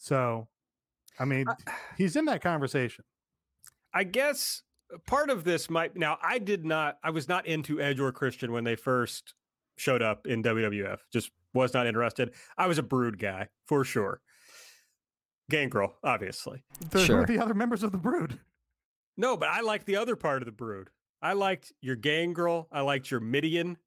So, 0.04 0.50
I 1.18 1.24
mean, 1.24 1.46
he's 1.98 2.18
in 2.18 2.26
that 2.26 2.42
conversation. 2.42 3.06
I 3.94 4.04
guess 4.04 4.64
uh, 4.94 4.98
part 5.08 5.30
of 5.30 5.46
this 5.46 5.70
might 5.70 5.96
now 5.96 6.18
I 6.22 6.40
did 6.40 6.66
not 6.66 6.98
I 7.02 7.12
was 7.12 7.30
not 7.30 7.46
into 7.48 7.80
Edge 7.80 8.02
or 8.02 8.12
Christian 8.12 8.52
when 8.52 8.66
they 8.66 8.76
first 8.76 9.34
showed 9.78 10.02
up 10.02 10.28
in 10.28 10.44
WWF. 10.44 10.98
Just 11.14 11.32
was 11.54 11.74
not 11.74 11.88
interested. 11.88 12.34
I 12.58 12.68
was 12.68 12.78
a 12.80 12.84
brood 12.84 13.18
guy 13.18 13.48
for 13.66 13.86
sure. 13.86 14.20
Gangrel, 15.50 15.94
obviously. 16.04 16.66
The, 16.90 17.00
Who 17.00 17.06
Sure. 17.06 17.22
are 17.22 17.26
the 17.26 17.40
other 17.40 17.54
members 17.54 17.82
of 17.82 17.94
the 17.94 17.98
Brood? 17.98 18.42
No, 19.16 19.38
but 19.38 19.48
I 19.50 19.62
liked 19.62 19.86
the 19.86 19.96
other 19.96 20.18
part 20.18 20.42
of 20.42 20.48
the 20.48 20.52
brood. 20.52 20.90
I 21.22 21.32
liked 21.34 21.72
your 21.80 21.96
Gangrel. 21.96 22.68
I 22.74 22.82
liked 22.82 23.10
your 23.10 23.22
Mideon. 23.22 23.78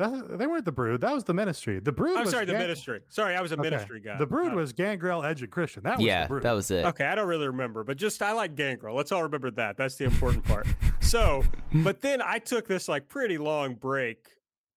That, 0.00 0.38
they 0.38 0.46
weren't 0.46 0.64
the 0.64 0.72
Brood. 0.72 1.02
That 1.02 1.12
was 1.12 1.24
the 1.24 1.34
Ministry. 1.34 1.78
The 1.78 1.92
Brood. 1.92 2.16
I'm 2.16 2.22
was 2.22 2.30
sorry, 2.30 2.46
the 2.46 2.52
Gan- 2.52 2.62
ministry. 2.62 3.00
Sorry, 3.08 3.36
I 3.36 3.40
was 3.42 3.52
a 3.52 3.54
Okay. 3.54 3.68
ministry 3.68 4.00
guy. 4.00 4.16
The 4.18 4.26
Brood 4.26 4.48
not- 4.48 4.56
was 4.56 4.72
Gangrel, 4.72 5.22
Edge, 5.22 5.42
and 5.42 5.50
Christian. 5.50 5.82
That 5.82 5.98
was 5.98 6.06
yeah, 6.06 6.22
the 6.22 6.28
Brood. 6.28 6.42
that 6.42 6.52
was 6.52 6.70
it. 6.70 6.86
Okay, 6.86 7.04
I 7.04 7.14
don't 7.14 7.28
really 7.28 7.46
remember, 7.46 7.84
but 7.84 7.96
just 7.98 8.22
I 8.22 8.32
like 8.32 8.56
Gangrel. 8.56 8.96
Let's 8.96 9.12
all 9.12 9.22
remember 9.22 9.50
that. 9.52 9.76
That's 9.76 9.96
the 9.96 10.04
important 10.04 10.44
part. 10.44 10.66
So, 11.02 11.42
but 11.72 12.02
then 12.02 12.22
I 12.22 12.38
took 12.38 12.68
this 12.68 12.88
like 12.88 13.08
pretty 13.08 13.36
long 13.36 13.74
break 13.74 14.28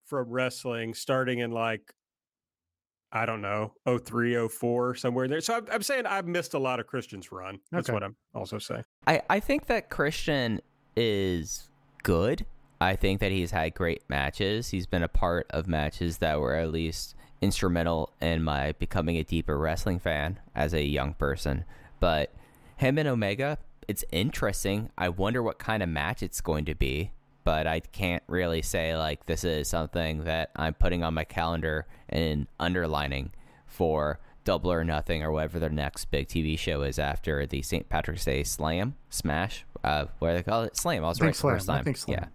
from 0.06 0.30
wrestling, 0.30 0.96
starting 0.96 1.40
in 1.40 1.52
like 1.52 1.94
I 3.12 3.28
don't 3.28 3.42
know, 3.42 3.74
03, 3.86 4.48
04, 4.48 4.96
somewhere 4.96 5.28
there. 5.28 5.40
So 5.42 5.58
I'm, 5.58 5.68
I'm 5.72 5.84
saying 5.84 6.08
I've 6.08 6.26
missed 6.26 6.56
a 6.56 6.60
lot 6.60 6.80
of 6.80 6.88
Christian's 6.88 7.32
run. 7.32 7.60
That's 7.72 7.88
Okay. 7.88 7.94
what 7.94 8.02
I'm 8.02 8.16
also 8.34 8.58
saying. 8.58 8.84
I, 9.06 9.22
I 9.30 9.40
think 9.40 9.68
that 9.68 9.92
Christian 9.92 10.60
is 10.96 11.70
good. 12.02 12.48
I 12.84 12.98
think 12.98 13.22
that 13.22 13.32
he's 13.32 13.52
had 13.52 13.76
great 13.76 14.04
matches. 14.10 14.70
He's 14.70 14.86
been 14.86 15.04
a 15.04 15.08
part 15.08 15.48
of 15.52 15.68
matches 15.68 16.18
that 16.18 16.42
were 16.42 16.56
at 16.56 16.70
least 16.70 17.16
instrumental 17.42 18.12
in 18.22 18.44
my 18.44 18.74
becoming 18.74 19.16
a 19.16 19.24
deeper 19.24 19.58
wrestling 19.58 20.00
fan 20.00 20.40
as 20.54 20.74
a 20.74 20.84
young 20.84 21.14
person. 21.14 21.64
But 22.02 22.34
him 22.76 22.98
and 22.98 23.08
Omega, 23.08 23.58
it's 23.88 24.04
interesting. 24.12 24.90
I 24.98 25.08
wonder 25.08 25.42
what 25.42 25.60
kind 25.60 25.82
of 25.82 25.88
match 25.88 26.22
it's 26.22 26.42
going 26.42 26.66
to 26.66 26.76
be. 26.76 27.12
But 27.46 27.68
I 27.68 27.80
can't 27.80 28.24
really 28.28 28.62
say 28.62 28.98
like 28.98 29.28
this 29.28 29.46
is 29.46 29.70
something 29.70 30.26
that 30.26 30.52
I'm 30.58 30.74
putting 30.74 31.04
on 31.04 31.14
my 31.14 31.24
calendar 31.24 31.88
and 32.10 32.48
underlining 32.60 33.32
for 33.66 34.20
Double 34.44 34.74
or 34.74 34.84
Nothing 34.84 35.24
or 35.24 35.32
whatever 35.32 35.58
their 35.58 35.70
next 35.70 36.06
big 36.06 36.28
TV 36.28 36.60
show 36.60 36.82
is 36.82 37.00
after 37.00 37.46
the 37.46 37.62
St. 37.62 37.88
Patrick's 37.88 38.26
Day 38.26 38.44
Slam 38.44 38.96
Smash. 39.10 39.66
Uh, 39.86 40.06
what 40.20 40.32
do 40.32 40.36
they 40.36 40.44
call 40.44 40.64
it? 40.64 40.76
Slam. 40.76 41.06
I 41.06 41.08
was 41.08 41.22
I 41.22 41.26
right 41.26 41.34
the 41.34 41.42
first 41.42 41.66
Slam. 41.66 41.76
I 41.76 41.78
time. 41.78 41.86
think 41.86 41.98
Slam. 41.98 42.20
Yeah, 42.20 42.28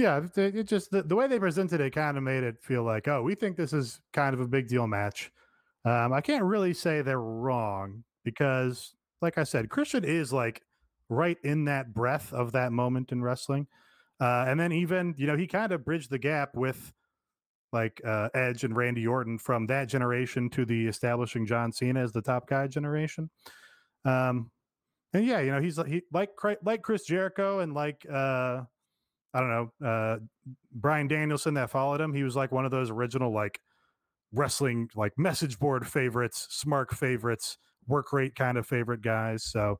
yeah. 0.00 0.20
It, 0.36 0.64
just 0.64 0.90
the, 0.90 1.02
the 1.02 1.14
way 1.14 1.26
they 1.26 1.38
presented 1.38 1.80
it 1.80 1.90
kind 1.90 2.16
of 2.16 2.22
made 2.22 2.42
it 2.42 2.62
feel 2.62 2.82
like, 2.82 3.06
oh, 3.08 3.22
we 3.22 3.34
think 3.34 3.56
this 3.56 3.72
is 3.72 4.00
kind 4.12 4.34
of 4.34 4.40
a 4.40 4.48
big 4.48 4.68
deal 4.68 4.86
match. 4.86 5.30
Um, 5.84 6.12
I 6.12 6.20
can't 6.20 6.44
really 6.44 6.74
say 6.74 7.02
they're 7.02 7.20
wrong 7.20 8.04
because, 8.24 8.94
like 9.22 9.38
I 9.38 9.44
said, 9.44 9.70
Christian 9.70 10.04
is 10.04 10.32
like 10.32 10.62
right 11.08 11.38
in 11.42 11.64
that 11.66 11.94
breath 11.94 12.32
of 12.32 12.52
that 12.52 12.72
moment 12.72 13.12
in 13.12 13.22
wrestling, 13.22 13.66
uh, 14.20 14.44
and 14.46 14.58
then 14.60 14.72
even 14.72 15.14
you 15.16 15.26
know 15.26 15.36
he 15.36 15.46
kind 15.46 15.72
of 15.72 15.84
bridged 15.84 16.10
the 16.10 16.18
gap 16.18 16.54
with 16.54 16.92
like 17.72 18.00
uh, 18.04 18.28
Edge 18.34 18.64
and 18.64 18.76
Randy 18.76 19.06
Orton 19.06 19.38
from 19.38 19.66
that 19.68 19.88
generation 19.88 20.50
to 20.50 20.66
the 20.66 20.86
establishing 20.86 21.46
John 21.46 21.72
Cena 21.72 22.02
as 22.02 22.12
the 22.12 22.22
top 22.22 22.48
guy 22.48 22.66
generation. 22.66 23.30
Um, 24.04 24.50
and 25.12 25.24
yeah, 25.24 25.40
you 25.40 25.50
know 25.50 25.60
he's 25.60 25.78
he 25.86 26.02
like 26.12 26.30
like 26.62 26.82
Chris 26.82 27.04
Jericho 27.04 27.60
and 27.60 27.72
like 27.72 28.04
uh, 28.10 28.62
I 29.32 29.40
don't 29.40 29.50
know, 29.80 29.86
uh, 29.86 30.18
Bryan 30.72 31.08
Danielson 31.08 31.54
that 31.54 31.70
followed 31.70 32.00
him. 32.00 32.12
He 32.14 32.22
was 32.22 32.36
like 32.36 32.50
one 32.50 32.64
of 32.64 32.70
those 32.70 32.90
original 32.90 33.32
like 33.32 33.60
wrestling 34.32 34.88
like 34.94 35.12
message 35.16 35.58
board 35.58 35.86
favorites, 35.86 36.46
smart 36.50 36.94
favorites, 36.94 37.58
work 37.86 38.12
rate 38.12 38.34
kind 38.34 38.58
of 38.58 38.66
favorite 38.66 39.02
guys. 39.02 39.44
So, 39.44 39.78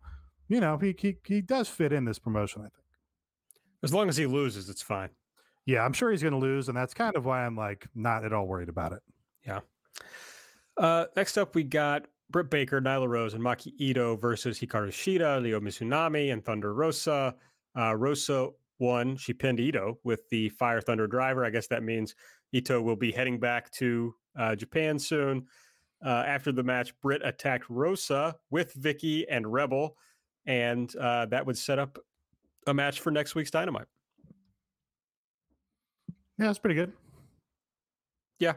you 0.49 0.61
know, 0.61 0.79
he 0.79 0.95
he 0.99 1.17
he 1.25 1.41
does 1.41 1.69
fit 1.69 1.93
in 1.93 2.05
this 2.05 2.19
promotion, 2.19 2.63
I 2.63 2.65
think. 2.65 2.75
As 3.83 3.95
long 3.95 4.09
as 4.09 4.17
he 4.17 4.27
loses, 4.27 4.69
it's 4.69 4.83
fine. 4.83 5.11
Yeah, 5.67 5.85
I'm 5.85 5.93
sure 5.93 6.11
he's 6.11 6.23
going 6.23 6.33
to 6.33 6.39
lose, 6.39 6.69
and 6.69 6.77
that's 6.77 6.95
kind 6.95 7.17
of 7.17 7.25
why 7.25 7.45
I'm 7.45 7.57
like 7.57 7.87
not 7.95 8.25
at 8.25 8.33
all 8.33 8.47
worried 8.47 8.69
about 8.69 8.93
it. 8.93 9.01
Yeah. 9.47 9.61
Uh, 10.77 11.07
next 11.17 11.39
up, 11.39 11.55
we 11.55 11.63
got 11.63 12.07
Britt 12.31 12.51
Baker, 12.51 12.81
Nyla 12.81 13.09
Rose, 13.09 13.35
and 13.35 13.43
Maki 13.43 13.73
Ito 13.79 14.17
versus 14.17 14.59
Hikaru 14.59 14.89
Shida, 14.89 15.43
Ryo 15.43 15.61
Mizunami, 15.61 16.33
and 16.33 16.45
Thunder 16.45 16.75
Rosa. 16.75 17.35
Uh, 17.77 17.95
Rosa 17.95 18.49
won. 18.81 19.17
She 19.17 19.33
pinned 19.33 19.61
Ito 19.61 19.99
with 20.05 20.29
the 20.31 20.49
Fire 20.51 20.81
Thunder 20.81 21.07
driver. 21.07 21.45
I 21.45 21.51
guess 21.51 21.67
that 21.69 21.83
means 21.83 22.15
Ito 22.53 22.81
will 22.81 22.97
be 22.97 23.13
heading 23.13 23.39
back 23.39 23.71
to 23.73 24.15
uh, 24.39 24.57
Japan 24.57 24.99
soon. 24.99 25.47
Uh, 26.05 26.25
after 26.27 26.51
the 26.51 26.63
match, 26.63 26.99
Britt 27.01 27.21
attacked 27.25 27.69
Rosa 27.69 28.35
with 28.51 28.75
Vickie 28.75 29.25
and 29.31 29.51
Rebel, 29.53 29.97
and 30.47 30.95
uh, 30.97 31.27
that 31.27 31.45
would 31.45 31.59
set 31.59 31.79
up 31.79 31.99
a 32.67 32.75
match 32.75 33.01
for 33.01 33.11
next 33.11 33.35
week's 33.35 33.51
Dynamite. 33.51 33.87
Yeah, 36.39 36.47
that's 36.47 36.59
pretty 36.59 36.75
good. 36.75 36.93
Yeah. 38.39 38.55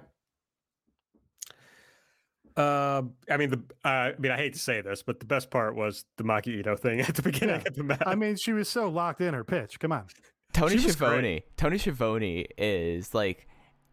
Uh, 2.56 3.04
I 3.30 3.38
mean 3.38 3.50
the. 3.50 3.62
Uh, 3.84 3.88
I 3.88 4.14
mean, 4.20 4.32
I 4.32 4.38
hate 4.38 4.54
to 4.54 4.60
say 4.60 4.82
this, 4.82 5.02
but 5.04 5.20
the 5.20 5.26
best 5.26 5.50
part 5.50 5.76
was 5.76 6.06
the 6.18 6.24
Maki 6.24 6.60
Ito 6.60 6.76
thing 6.76 7.02
at 7.08 7.16
the 7.16 7.22
beginning 7.22 7.62
Yeah. 7.62 7.68
of 7.68 7.76
the 7.76 7.84
match. 7.84 8.04
I 8.06 8.16
mean, 8.16 8.36
she 8.36 8.54
was 8.54 8.70
so 8.70 8.90
locked 8.90 9.22
in 9.22 9.34
her 9.34 9.44
pitch. 9.44 9.80
Come 9.80 9.92
on. 9.92 10.06
Tony 10.54 10.78
She 10.78 10.90
Schiavone. 10.90 11.22
great. 11.22 11.58
Tony 11.58 11.78
Schiavone 11.80 12.46
is 12.60 13.14
like 13.16 13.48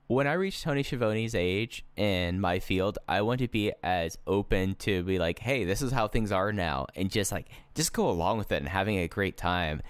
when 0.09 0.27
I 0.27 0.33
reach 0.35 0.63
Tony 0.63 0.83
Schiavone's 0.83 1.35
age 1.35 1.85
in 1.97 2.41
my 2.41 2.59
field, 2.59 2.99
I 3.09 3.23
want 3.23 3.39
to 3.41 3.49
be 3.49 3.73
as 3.83 4.19
open 4.27 4.75
to 4.81 5.03
be 5.05 5.19
like, 5.19 5.39
hey, 5.39 5.65
this 5.65 5.81
is 5.81 5.93
how 5.93 6.09
things 6.09 6.33
are 6.33 6.53
now, 6.53 6.87
and 6.97 7.11
just 7.11 7.33
like 7.33 7.49
just 7.75 7.93
go 7.93 8.11
along 8.11 8.39
with 8.39 8.53
it 8.53 8.57
and 8.57 8.69
having 8.69 8.99
a 8.99 9.09
great 9.09 9.37
time. 9.37 9.81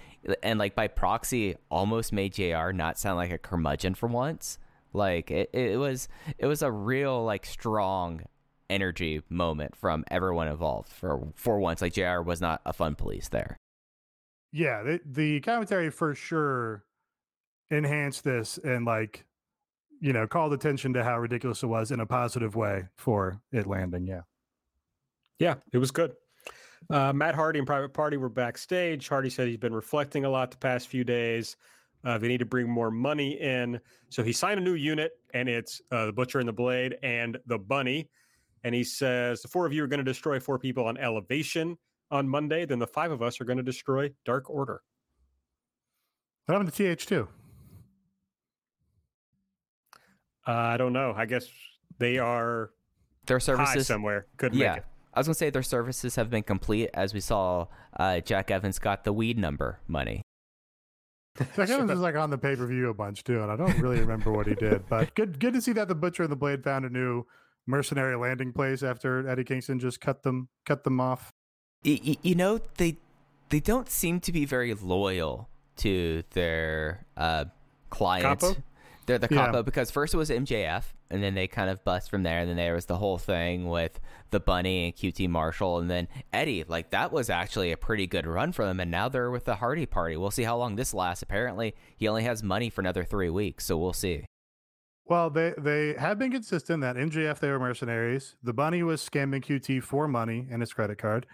And 0.43 0.59
like 0.59 0.75
by 0.75 0.87
proxy, 0.87 1.55
almost 1.71 2.13
made 2.13 2.33
JR 2.33 2.69
not 2.71 2.99
sound 2.99 3.17
like 3.17 3.31
a 3.31 3.37
curmudgeon 3.39 3.95
for 3.95 4.07
once. 4.07 4.59
Like 4.93 5.31
it, 5.31 5.49
it 5.53 5.77
was 5.79 6.07
it 6.37 6.45
was 6.45 6.61
a 6.61 6.71
real 6.71 7.23
like 7.25 7.45
strong 7.45 8.21
energy 8.71 9.21
moment 9.29 9.75
from 9.75 10.03
everyone 10.09 10.47
involved 10.47 10.89
for 10.89 11.27
for 11.35 11.59
once. 11.59 11.81
Like 11.81 11.93
JR 11.93 12.21
was 12.21 12.41
not 12.41 12.61
a 12.65 12.73
fun 12.73 12.95
police 12.95 13.29
there. 13.29 13.57
Yeah, 14.51 14.83
the, 14.83 14.99
the 15.05 15.39
commentary 15.41 15.89
for 15.89 16.15
sure 16.15 16.83
enhanced 17.69 18.23
this 18.23 18.57
and 18.57 18.85
like 18.85 19.25
you 19.99 20.13
know 20.13 20.27
called 20.27 20.53
attention 20.53 20.93
to 20.93 21.03
how 21.03 21.19
ridiculous 21.19 21.63
it 21.63 21.67
was 21.67 21.91
in 21.91 21.99
a 21.99 22.05
positive 22.05 22.55
way 22.55 22.85
for 22.97 23.41
it 23.51 23.67
landing. 23.67 24.07
Yeah, 24.07 24.21
yeah, 25.39 25.55
it 25.73 25.77
was 25.77 25.91
good. 25.91 26.13
Uh, 26.89 27.13
Matt 27.13 27.35
Hardy 27.35 27.59
and 27.59 27.67
Private 27.67 27.93
Party 27.93 28.17
were 28.17 28.29
backstage. 28.29 29.07
Hardy 29.07 29.29
said 29.29 29.47
he's 29.47 29.57
been 29.57 29.73
reflecting 29.73 30.25
a 30.25 30.29
lot 30.29 30.51
the 30.51 30.57
past 30.57 30.87
few 30.87 31.03
days. 31.03 31.55
Uh, 32.03 32.17
they 32.17 32.27
need 32.27 32.39
to 32.39 32.45
bring 32.45 32.67
more 32.67 32.89
money 32.89 33.39
in. 33.39 33.79
So 34.09 34.23
he 34.23 34.33
signed 34.33 34.59
a 34.59 34.63
new 34.63 34.73
unit, 34.73 35.11
and 35.33 35.47
it's 35.47 35.81
uh, 35.91 36.07
the 36.07 36.13
Butcher 36.13 36.39
and 36.39 36.47
the 36.47 36.53
Blade 36.53 36.97
and 37.03 37.37
the 37.45 37.59
Bunny. 37.59 38.09
And 38.63 38.75
he 38.75 38.83
says 38.83 39.41
the 39.41 39.47
four 39.47 39.65
of 39.65 39.73
you 39.73 39.83
are 39.83 39.87
going 39.87 39.99
to 39.99 40.03
destroy 40.03 40.39
four 40.39 40.59
people 40.59 40.85
on 40.85 40.97
elevation 40.97 41.77
on 42.11 42.27
Monday. 42.27 42.65
Then 42.65 42.79
the 42.79 42.87
five 42.87 43.11
of 43.11 43.21
us 43.21 43.41
are 43.41 43.45
going 43.45 43.57
to 43.57 43.63
destroy 43.63 44.11
Dark 44.25 44.49
Order. 44.49 44.81
What 46.45 46.55
happened 46.55 46.73
to 46.73 46.83
TH2? 46.83 47.27
Uh, 50.47 50.51
I 50.51 50.77
don't 50.77 50.93
know. 50.93 51.13
I 51.15 51.25
guess 51.25 51.45
they 51.99 52.17
are 52.17 52.71
their 53.27 53.39
services 53.39 53.87
somewhere. 53.87 54.25
Couldn't 54.37 54.57
yeah. 54.57 54.69
make 54.69 54.77
it. 54.79 54.85
I 55.13 55.19
was 55.19 55.27
gonna 55.27 55.35
say 55.35 55.49
their 55.49 55.61
services 55.61 56.15
have 56.15 56.29
been 56.29 56.43
complete 56.43 56.89
as 56.93 57.13
we 57.13 57.19
saw 57.19 57.67
uh, 57.97 58.21
Jack 58.21 58.49
Evans 58.49 58.79
got 58.79 59.03
the 59.03 59.13
weed 59.13 59.37
number 59.37 59.79
money. 59.87 60.21
Jack 61.55 61.69
Evans 61.69 61.89
was 61.89 61.99
like 61.99 62.15
on 62.15 62.29
the 62.29 62.37
pay 62.37 62.55
per 62.55 62.65
view 62.65 62.89
a 62.89 62.93
bunch 62.93 63.23
too, 63.23 63.41
and 63.41 63.51
I 63.51 63.55
don't 63.55 63.77
really 63.79 63.99
remember 63.99 64.31
what 64.31 64.47
he 64.47 64.55
did. 64.55 64.87
But 64.89 65.13
good, 65.15 65.39
good 65.39 65.53
to 65.53 65.61
see 65.61 65.73
that 65.73 65.87
the 65.87 65.95
Butcher 65.95 66.23
and 66.23 66.31
the 66.31 66.37
Blade 66.37 66.63
found 66.63 66.85
a 66.85 66.89
new 66.89 67.25
mercenary 67.67 68.15
landing 68.17 68.51
place 68.51 68.83
after 68.83 69.27
Eddie 69.27 69.43
Kingston 69.43 69.79
just 69.79 70.01
cut 70.01 70.23
them 70.23 70.49
cut 70.65 70.83
them 70.83 70.99
off. 70.99 71.31
You, 71.83 72.15
you 72.21 72.35
know 72.35 72.59
they 72.77 72.97
they 73.49 73.59
don't 73.59 73.89
seem 73.89 74.19
to 74.21 74.31
be 74.31 74.45
very 74.45 74.73
loyal 74.73 75.49
to 75.77 76.23
their 76.31 77.05
uh, 77.17 77.45
clients. 77.89 78.43
Capo? 78.43 78.61
They're 79.07 79.17
the 79.17 79.27
Yeah. 79.31 79.61
because 79.63 79.89
first 79.89 80.13
it 80.13 80.17
was 80.17 80.29
MJF, 80.29 80.83
and 81.09 81.23
then 81.23 81.33
they 81.33 81.47
kind 81.47 81.69
of 81.69 81.83
bust 81.83 82.09
from 82.09 82.23
there. 82.23 82.39
And 82.39 82.49
then 82.49 82.55
there 82.55 82.75
was 82.75 82.85
the 82.85 82.97
whole 82.97 83.17
thing 83.17 83.67
with 83.67 83.99
the 84.29 84.39
Bunny 84.39 84.85
and 84.85 84.95
QT 84.95 85.27
Marshall, 85.27 85.79
and 85.79 85.89
then 85.89 86.07
Eddie. 86.31 86.63
Like 86.67 86.91
that 86.91 87.11
was 87.11 87.29
actually 87.29 87.71
a 87.71 87.77
pretty 87.77 88.05
good 88.07 88.27
run 88.27 88.51
for 88.51 88.63
them. 88.63 88.79
And 88.79 88.91
now 88.91 89.09
they're 89.09 89.31
with 89.31 89.45
the 89.45 89.55
Hardy 89.55 89.85
Party. 89.87 90.15
We'll 90.17 90.31
see 90.31 90.43
how 90.43 90.55
long 90.57 90.75
this 90.75 90.93
lasts. 90.93 91.23
Apparently, 91.23 91.73
he 91.97 92.07
only 92.07 92.23
has 92.23 92.43
money 92.43 92.69
for 92.69 92.81
another 92.81 93.03
three 93.03 93.29
weeks, 93.29 93.65
so 93.65 93.77
we'll 93.77 93.93
see. 93.93 94.23
Well, 95.11 95.29
they 95.29 95.53
they 95.57 95.93
have 95.95 96.17
been 96.17 96.31
consistent 96.31 96.79
that 96.83 96.95
MJF 96.95 97.39
they 97.39 97.49
were 97.49 97.59
mercenaries. 97.59 98.37
The 98.43 98.53
Bunny 98.53 98.81
was 98.81 99.01
scamming 99.01 99.43
QT 99.43 99.83
for 99.83 100.07
money 100.07 100.47
and 100.49 100.61
his 100.61 100.71
credit 100.71 100.99
card, 100.99 101.27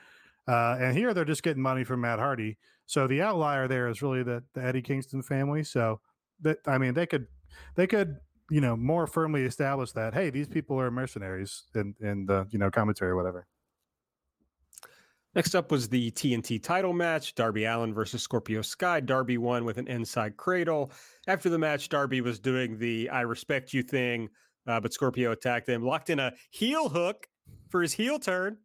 uh, 0.48 0.78
and 0.80 0.98
here 0.98 1.14
they're 1.14 1.24
just 1.24 1.44
getting 1.44 1.62
money 1.62 1.84
from 1.84 2.02
Matt 2.02 2.18
Hardy. 2.18 2.58
So 2.88 3.06
the 3.06 3.22
outlier 3.22 3.68
there 3.68 3.88
is 3.88 4.02
really 4.02 4.24
the, 4.24 4.44
the 4.56 4.64
Eddie 4.64 4.82
Kingston 4.82 5.22
family. 5.22 5.64
So 5.64 6.00
that 6.42 6.58
I 6.66 6.80
mean 6.80 6.96
they 6.96 7.06
could 7.06 7.28
they 7.76 7.86
could 7.86 8.16
you 8.50 8.62
know 8.62 8.76
more 8.76 9.06
firmly 9.06 9.44
establish 9.44 9.92
that 9.92 10.16
hey 10.16 10.32
these 10.32 10.48
people 10.48 10.82
are 10.82 10.90
mercenaries 10.90 11.66
in 11.76 11.94
in 12.00 12.26
the 12.26 12.48
you 12.50 12.58
know 12.58 12.72
commentary 12.72 13.12
or 13.12 13.16
whatever. 13.16 13.46
Next 15.38 15.54
up 15.54 15.70
was 15.70 15.88
the 15.88 16.10
TNT 16.10 16.64
title 16.64 16.94
match 16.94 17.36
Darby 17.36 17.66
Allin 17.66 17.94
versus 17.94 18.24
Scorpio 18.24 18.64
Sky. 18.64 19.00
Darby 19.00 19.38
won 19.38 19.66
with 19.66 19.78
an 19.78 19.88
inside 19.88 20.36
cradle. 20.36 20.92
After 21.28 21.48
the 21.48 21.60
match, 21.60 21.90
Darby 21.90 22.22
was 22.22 22.40
doing 22.40 22.80
the 22.80 23.08
I 23.12 23.22
respect 23.22 23.72
you 23.72 23.84
thing, 23.84 24.30
uh, 24.66 24.80
but 24.80 24.94
Scorpio 24.94 25.34
attacked 25.34 25.70
him, 25.70 25.84
locked 25.84 26.10
in 26.10 26.18
a 26.18 26.34
heel 26.50 26.90
hook 26.90 27.28
for 27.70 27.84
his 27.84 27.94
heel 27.94 28.18
turn. 28.18 28.58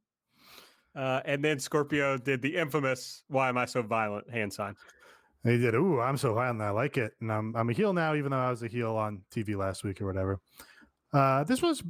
Uh, 0.97 1.21
and 1.27 1.45
then 1.45 1.59
Scorpio 1.59 2.17
did 2.17 2.41
the 2.41 2.57
infamous 2.57 3.23
"Why 3.29 3.51
am 3.51 3.59
I 3.59 3.67
so 3.67 3.83
violent?" 3.83 4.31
hand 4.31 4.51
sign. 4.51 4.75
He 5.45 5.59
did. 5.59 5.75
Ooh, 5.75 6.01
I'm 6.01 6.17
so 6.17 6.33
violent. 6.33 6.63
I 6.63 6.71
like 6.71 6.97
it, 6.97 7.13
and 7.21 7.31
I'm 7.31 7.55
I'm 7.55 7.69
a 7.69 7.75
heel 7.75 7.93
now, 7.93 8.15
even 8.15 8.31
though 8.31 8.39
I 8.39 8.49
was 8.49 8.63
a 8.63 8.69
heel 8.69 8.97
on 8.97 9.21
TV 9.31 9.59
last 9.59 9.85
week 9.85 10.01
or 10.01 10.07
whatever. 10.07 10.41
Uh, 11.13 11.45
this 11.45 11.61
was 11.61 11.83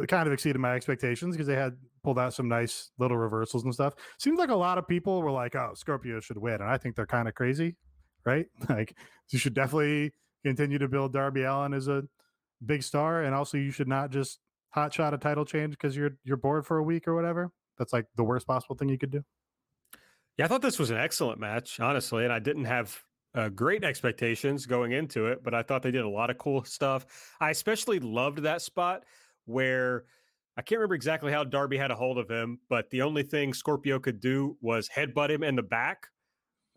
uh, 0.00 0.06
kind 0.06 0.26
of 0.26 0.32
exceeded 0.32 0.60
my 0.60 0.74
expectations 0.74 1.34
because 1.34 1.48
they 1.48 1.56
had 1.56 1.76
pulled 2.04 2.18
out 2.18 2.32
some 2.32 2.48
nice 2.48 2.90
little 2.98 3.16
reversals 3.16 3.64
and 3.64 3.74
stuff. 3.74 3.94
Seems 4.18 4.38
like 4.38 4.50
a 4.50 4.56
lot 4.56 4.78
of 4.78 4.86
people 4.86 5.20
were 5.20 5.32
like, 5.32 5.56
"Oh, 5.56 5.72
Scorpio 5.74 6.20
should 6.20 6.38
win," 6.38 6.54
and 6.54 6.70
I 6.70 6.78
think 6.78 6.94
they're 6.94 7.06
kind 7.06 7.26
of 7.28 7.34
crazy, 7.34 7.76
right? 8.24 8.46
Like 8.68 8.96
you 9.30 9.38
should 9.38 9.54
definitely 9.54 10.12
continue 10.44 10.78
to 10.78 10.88
build 10.88 11.12
Darby 11.12 11.42
Allin 11.42 11.74
as 11.74 11.88
a 11.88 12.04
big 12.64 12.82
star, 12.82 13.24
and 13.24 13.34
also 13.34 13.58
you 13.58 13.72
should 13.72 13.88
not 13.88 14.10
just 14.10 14.38
hot 14.70 14.92
shot 14.92 15.14
a 15.14 15.18
title 15.18 15.44
change 15.44 15.72
because 15.72 15.96
you're 15.96 16.16
you're 16.24 16.36
bored 16.36 16.64
for 16.64 16.78
a 16.78 16.82
week 16.82 17.08
or 17.08 17.14
whatever. 17.16 17.50
That's 17.78 17.92
like 17.92 18.06
the 18.16 18.24
worst 18.24 18.46
possible 18.46 18.76
thing 18.76 18.88
you 18.88 18.98
could 18.98 19.10
do. 19.10 19.24
Yeah, 20.36 20.44
I 20.44 20.48
thought 20.48 20.62
this 20.62 20.78
was 20.78 20.90
an 20.90 20.98
excellent 20.98 21.40
match, 21.40 21.80
honestly, 21.80 22.22
and 22.22 22.32
I 22.32 22.38
didn't 22.38 22.66
have 22.66 23.02
uh, 23.38 23.48
great 23.50 23.84
expectations 23.84 24.66
going 24.66 24.92
into 24.92 25.26
it, 25.26 25.44
but 25.44 25.54
I 25.54 25.62
thought 25.62 25.82
they 25.82 25.92
did 25.92 26.04
a 26.04 26.08
lot 26.08 26.28
of 26.28 26.38
cool 26.38 26.64
stuff. 26.64 27.06
I 27.40 27.50
especially 27.50 28.00
loved 28.00 28.38
that 28.38 28.62
spot 28.62 29.04
where 29.44 30.04
I 30.56 30.62
can't 30.62 30.80
remember 30.80 30.96
exactly 30.96 31.30
how 31.30 31.44
Darby 31.44 31.78
had 31.78 31.92
a 31.92 31.94
hold 31.94 32.18
of 32.18 32.28
him, 32.28 32.58
but 32.68 32.90
the 32.90 33.02
only 33.02 33.22
thing 33.22 33.54
Scorpio 33.54 34.00
could 34.00 34.18
do 34.20 34.56
was 34.60 34.88
headbutt 34.88 35.30
him 35.30 35.44
in 35.44 35.54
the 35.54 35.62
back. 35.62 36.08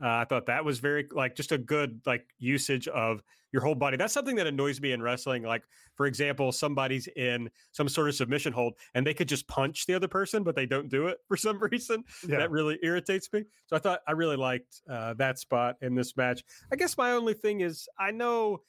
Uh, 0.02 0.07
I 0.07 0.26
thought 0.26 0.48
that 0.48 0.65
was 0.65 0.80
very 0.80 1.07
like 1.11 1.36
just 1.36 1.52
a 1.52 1.57
good 1.57 2.02
like 2.06 2.26
usage 2.40 2.88
of 2.88 3.22
your 3.52 3.61
whole 3.61 3.76
body. 3.76 3.98
That's 3.98 4.14
something 4.14 4.36
that 4.38 4.48
annoys 4.48 4.80
me 4.82 4.94
in 4.94 5.02
wrestling. 5.02 5.44
Like 5.44 5.64
for 5.95 6.06
example, 6.06 6.52
somebody's 6.52 7.07
in 7.15 7.49
some 7.72 7.90
sort 7.90 8.10
of 8.10 8.15
submission 8.15 8.53
hold 8.53 8.73
and 8.94 9.06
they 9.06 9.14
could 9.14 9.28
just 9.28 9.48
punch 9.48 9.86
the 9.86 9.94
other 9.94 10.07
person, 10.07 10.44
but 10.44 10.56
they 10.56 10.65
don't 10.65 10.90
do 10.90 11.07
it 11.07 11.19
for 11.28 11.38
some 11.38 11.60
reason. 11.60 12.03
Yeah. 12.28 12.38
That 12.38 12.52
really 12.52 12.80
irritates 12.82 13.32
me. 13.34 13.44
So 13.68 13.76
I 13.76 13.80
thought 13.80 14.02
I 14.07 14.14
really 14.14 14.38
liked 14.38 14.82
uh, 14.90 15.14
that 15.15 15.38
spot 15.38 15.76
in 15.82 15.95
this 15.95 16.15
match. 16.15 16.44
I 16.72 16.76
guess 16.76 16.98
my 16.98 17.11
only 17.11 17.34
thing 17.34 17.61
is 17.61 17.88
I 17.99 18.11
know, 18.11 18.61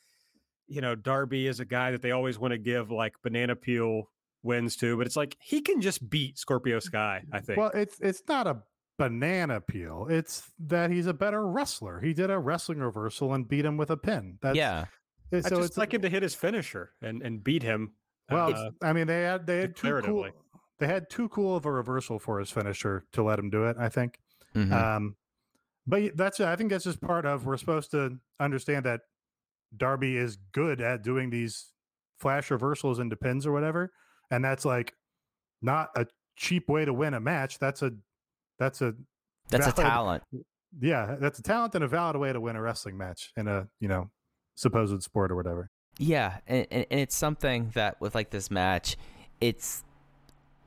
you 0.67 0.81
know, 0.81 0.95
Darby 0.95 1.47
is 1.47 1.61
a 1.61 1.65
guy 1.65 1.93
that 1.93 2.03
they 2.03 2.11
always 2.11 2.39
want 2.39 2.53
to 2.53 2.59
give 2.59 2.91
like 2.91 3.15
banana 3.23 3.57
peel 3.57 4.09
wins 4.43 4.77
to, 4.77 4.97
but 4.97 5.07
it's 5.07 5.17
like 5.17 5.37
he 5.41 5.61
can 5.61 5.81
just 5.81 6.09
beat 6.09 6.39
Scorpio 6.39 6.81
Sky. 6.81 7.23
I 7.33 7.41
think. 7.41 7.59
Well, 7.59 7.71
it's 7.75 8.01
it's 8.01 8.23
not 8.29 8.47
a 8.47 8.63
banana 8.99 9.61
peel. 9.61 10.07
It's 10.11 10.51
that 10.61 10.91
he's 10.91 11.07
a 11.07 11.15
better 11.15 11.47
wrestler. 11.47 12.01
He 12.01 12.13
did 12.15 12.31
a 12.31 12.39
wrestling 12.39 12.79
reversal 12.79 13.33
and 13.35 13.49
beat 13.49 13.65
him 13.65 13.77
with 13.77 13.91
a 13.91 13.97
pin. 13.97 14.39
That's, 14.43 14.57
yeah, 14.57 14.87
it- 15.31 15.47
I 15.47 15.49
so 15.49 15.57
just 15.57 15.71
it's 15.71 15.79
like 15.79 15.95
him 15.95 16.03
to 16.03 16.09
hit 16.09 16.23
his 16.23 16.35
finisher 16.35 16.93
and 17.03 17.23
and 17.23 17.43
beat 17.43 17.63
him. 17.63 17.93
well. 18.31 18.55
uh, 18.55 18.71
I 18.83 18.93
mean, 18.93 19.07
they 19.07 19.23
had 19.23 19.47
they 19.47 19.61
had 19.61 19.77
too 19.77 20.01
cool. 20.03 20.29
They 20.79 20.87
had 20.87 21.09
too 21.11 21.29
cool 21.29 21.57
of 21.57 21.65
a 21.65 21.71
reversal 21.73 22.19
for 22.19 22.39
his 22.39 22.51
finisher 22.51 23.05
to 23.13 23.23
let 23.23 23.39
him 23.39 23.51
do 23.51 23.65
it. 23.67 23.77
I 23.79 23.89
think. 23.89 24.19
Mhm. 24.55 24.73
Um, 24.73 25.17
but 25.87 26.17
that's 26.17 26.39
I 26.41 26.55
think 26.57 26.71
that's 26.71 26.85
just 26.85 27.01
part 27.01 27.25
of 27.25 27.47
we're 27.47 27.57
supposed 27.57 27.91
to 27.93 28.19
understand 28.41 28.85
that 28.87 29.01
Darby 29.77 30.17
is 30.17 30.37
good 30.53 30.81
at 30.81 31.03
doing 31.03 31.31
these 31.31 31.73
flash 32.19 32.51
reversals 32.51 32.99
into 32.99 33.17
pins 33.17 33.47
or 33.47 33.53
whatever, 33.53 33.91
and 34.31 34.45
that's 34.45 34.65
like 34.65 34.95
not 35.63 35.91
a 35.97 36.07
cheap 36.37 36.69
way 36.69 36.85
to 36.85 36.93
win 36.93 37.15
a 37.15 37.21
match. 37.21 37.59
That's 37.59 37.83
a 37.83 37.93
that's 38.59 38.81
a 38.81 38.95
that's 39.51 39.67
a 39.67 39.73
talent. 39.73 40.23
yeah, 40.81 41.17
that's 41.21 41.39
a 41.39 41.43
talent 41.43 41.75
and 41.75 41.85
a 41.85 41.89
valid 41.89 42.17
way 42.17 42.33
to 42.33 42.41
win 42.41 42.57
a 42.57 42.63
wrestling 42.63 42.97
match 42.97 43.33
in 43.37 43.49
a 43.49 43.67
you 43.81 43.89
know 43.89 44.11
supposed 44.55 45.03
sport 45.03 45.31
or 45.31 45.37
whatever. 45.37 45.71
Yeah, 45.99 46.39
and, 46.47 46.67
and 46.71 46.87
it's 46.91 47.17
something 47.17 47.71
that 47.75 48.01
with 48.01 48.15
like 48.15 48.31
this 48.31 48.51
match, 48.51 48.97
it's 49.41 49.85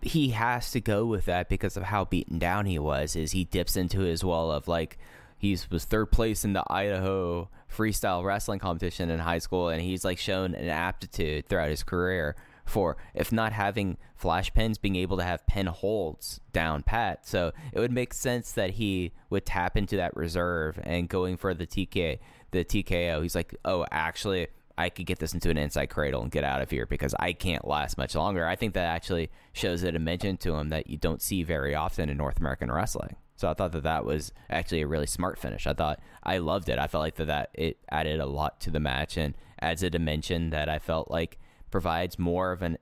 he 0.02 0.30
has 0.30 0.72
to 0.72 0.82
go 0.82 1.06
with 1.06 1.26
that 1.26 1.50
because 1.50 1.78
of 1.78 1.84
how 1.84 2.06
beaten 2.06 2.38
down 2.38 2.66
he 2.66 2.78
was. 2.78 3.16
Is 3.16 3.32
he 3.32 3.46
dips 3.46 3.76
into 3.76 4.02
his 4.02 4.24
well 4.24 4.52
of 4.52 4.68
like 4.68 4.98
he's 5.38 5.70
was 5.72 5.86
third 5.86 6.12
place 6.12 6.46
in 6.46 6.54
the 6.54 6.64
Idaho 6.68 7.50
freestyle 7.72 8.24
wrestling 8.24 8.60
competition 8.60 9.10
in 9.10 9.20
high 9.20 9.40
school, 9.40 9.70
and 9.70 9.82
he's 9.82 10.06
like 10.06 10.20
shown 10.20 10.54
an 10.54 10.70
aptitude 10.70 11.48
throughout 11.48 11.70
his 11.70 11.84
career 11.84 12.36
for 12.66 12.98
if 13.14 13.32
not 13.32 13.54
having 13.54 13.98
flash 14.16 14.54
pens, 14.54 14.78
being 14.78 14.96
able 14.96 15.18
to 15.18 15.24
have 15.24 15.46
pin 15.48 15.68
holds 15.68 16.42
down 16.52 16.84
pat. 16.84 17.28
So 17.28 17.52
it 17.72 17.80
would 17.80 17.92
make 17.92 18.14
sense 18.14 18.52
that 18.54 18.72
he 18.72 19.14
would 19.30 19.46
tap 19.46 19.78
into 19.78 19.96
that 19.98 20.16
reserve 20.16 20.80
and 20.84 21.08
going 21.08 21.38
for 21.38 21.54
the 21.54 21.68
TK 21.68 22.20
the 22.52 22.64
TKO. 22.64 23.22
He's 23.22 23.36
like, 23.36 23.56
oh, 23.66 23.86
actually, 23.92 24.48
I 24.78 24.90
could 24.90 25.06
get 25.06 25.20
this 25.20 25.34
into 25.34 25.50
an 25.50 25.58
inside 25.58 25.88
cradle 25.88 26.22
and 26.22 26.32
get 26.32 26.44
out 26.44 26.62
of 26.62 26.70
here 26.70 26.86
because 26.86 27.14
I 27.20 27.34
can't 27.34 27.68
last 27.68 27.98
much 27.98 28.16
longer. 28.16 28.46
I 28.46 28.56
think 28.56 28.74
that 28.74 28.86
actually 28.86 29.30
shows 29.54 29.84
a 29.84 29.92
dimension 29.92 30.38
to 30.38 30.56
him 30.56 30.70
that 30.70 30.88
you 30.88 30.98
don't 30.98 31.22
see 31.22 31.44
very 31.44 31.76
often 31.76 32.10
in 32.10 32.18
North 32.18 32.40
American 32.40 32.72
wrestling. 32.72 33.16
So 33.38 33.50
I 33.50 33.54
thought 33.54 33.74
that 33.74 33.84
that 33.84 34.06
was 34.06 34.32
actually 34.50 34.82
a 34.82 34.88
really 34.88 35.08
smart 35.08 35.38
finish. 35.38 35.68
I 35.68 35.74
thought 35.74 36.00
I 36.24 36.38
loved 36.38 36.70
it. 36.70 36.80
I 36.80 36.88
felt 36.88 37.04
like 37.04 37.16
that, 37.16 37.28
that 37.28 37.50
it 37.54 37.78
added 37.90 38.20
a 38.20 38.26
lot 38.26 38.60
to 38.62 38.72
the 38.72 38.80
match 38.80 39.18
and 39.18 39.36
adds 39.60 39.84
a 39.84 39.90
dimension 39.90 40.52
that 40.52 40.70
I 40.70 40.80
felt 40.80 41.12
like 41.12 41.38
provides 41.80 42.18
more 42.18 42.54
of 42.54 42.62
an 42.62 42.78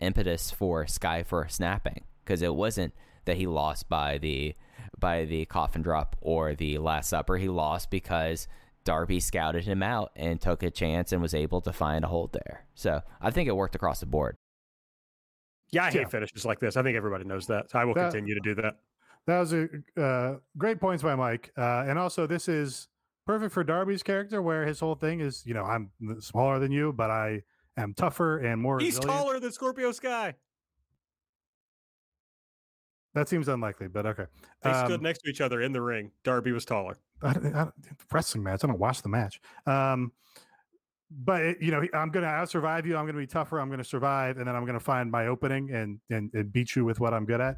impetus 0.00 0.50
for 0.50 0.86
Sky 0.86 1.22
for 1.22 1.46
snapping 1.46 2.04
because 2.24 2.40
it 2.40 2.54
wasn't 2.54 2.94
that 3.26 3.36
he 3.36 3.46
lost 3.46 3.86
by 3.90 4.16
the 4.16 4.54
by 4.98 5.26
the 5.26 5.44
coffin 5.44 5.82
drop 5.82 6.16
or 6.22 6.54
the 6.54 6.78
last 6.78 7.10
supper. 7.10 7.36
He 7.36 7.50
lost 7.50 7.90
because 7.90 8.48
Darby 8.84 9.20
scouted 9.20 9.64
him 9.66 9.82
out 9.82 10.10
and 10.16 10.40
took 10.40 10.62
a 10.62 10.70
chance 10.70 11.12
and 11.12 11.20
was 11.20 11.34
able 11.34 11.60
to 11.60 11.70
find 11.70 12.02
a 12.02 12.08
hold 12.08 12.32
there. 12.32 12.64
So 12.74 13.02
I 13.20 13.30
think 13.30 13.46
it 13.46 13.52
worked 13.54 13.74
across 13.74 14.00
the 14.00 14.06
board. 14.06 14.38
Yeah, 15.70 15.84
I 15.84 15.90
hate 15.90 16.00
Yeah. 16.00 16.08
finishes 16.08 16.46
like 16.46 16.60
this. 16.60 16.78
I 16.78 16.82
think 16.82 16.96
everybody 16.96 17.24
knows 17.24 17.46
that. 17.48 17.70
So 17.70 17.78
I 17.78 17.84
will 17.84 17.92
That- 17.92 18.10
continue 18.12 18.34
to 18.36 18.40
do 18.40 18.54
that. 18.54 18.76
That 19.26 19.38
was 19.40 19.52
a 19.52 19.68
uh, 19.98 20.36
great 20.56 20.80
points 20.80 21.02
by 21.02 21.14
Mike, 21.14 21.52
uh, 21.58 21.84
and 21.86 21.98
also 21.98 22.26
this 22.26 22.48
is 22.48 22.88
perfect 23.26 23.52
for 23.52 23.62
Darby's 23.62 24.02
character, 24.02 24.40
where 24.40 24.64
his 24.64 24.80
whole 24.80 24.94
thing 24.94 25.20
is, 25.20 25.44
you 25.46 25.52
know, 25.52 25.64
I'm 25.64 25.90
smaller 26.20 26.58
than 26.58 26.72
you, 26.72 26.94
but 26.94 27.10
I 27.10 27.42
am 27.76 27.94
tougher 27.94 28.38
and 28.38 28.60
more. 28.60 28.78
He's 28.80 28.96
resilient. 28.96 29.18
taller 29.20 29.40
than 29.40 29.52
Scorpio 29.52 29.92
Sky. 29.92 30.34
That 33.14 33.28
seems 33.28 33.48
unlikely, 33.48 33.88
but 33.88 34.06
okay. 34.06 34.26
They 34.62 34.70
Um, 34.70 34.86
stood 34.86 35.02
next 35.02 35.22
to 35.22 35.30
each 35.30 35.40
other 35.40 35.60
in 35.62 35.72
the 35.72 35.82
ring. 35.82 36.12
Darby 36.22 36.52
was 36.52 36.64
taller. 36.64 36.96
I, 37.22 37.32
don't- 37.32 37.46
I, 37.54 37.64
don't- 37.64 37.74
wrestling 38.12 38.44
match. 38.44 38.62
I 38.62 38.68
don't 38.68 38.78
watch 38.78 39.02
the 39.02 39.08
match. 39.08 39.40
Um, 39.66 40.12
but 41.10 41.42
it, 41.42 41.60
you 41.60 41.72
know, 41.72 41.82
I'm 41.92 42.10
gonna 42.10 42.28
out 42.28 42.48
survive 42.50 42.86
you. 42.86 42.96
I'm 42.96 43.04
gonna 43.06 43.18
be 43.18 43.26
tougher. 43.26 43.58
I'm 43.60 43.68
gonna 43.68 43.82
survive, 43.82 44.38
and 44.38 44.46
then 44.46 44.54
I'm 44.54 44.64
gonna 44.64 44.78
find 44.78 45.10
my 45.10 45.26
opening 45.26 45.72
and 45.72 45.98
and, 46.08 46.32
and 46.34 46.52
beat 46.52 46.76
you 46.76 46.84
with 46.84 47.00
what 47.00 47.12
I'm 47.12 47.24
good 47.24 47.40
at. 47.40 47.56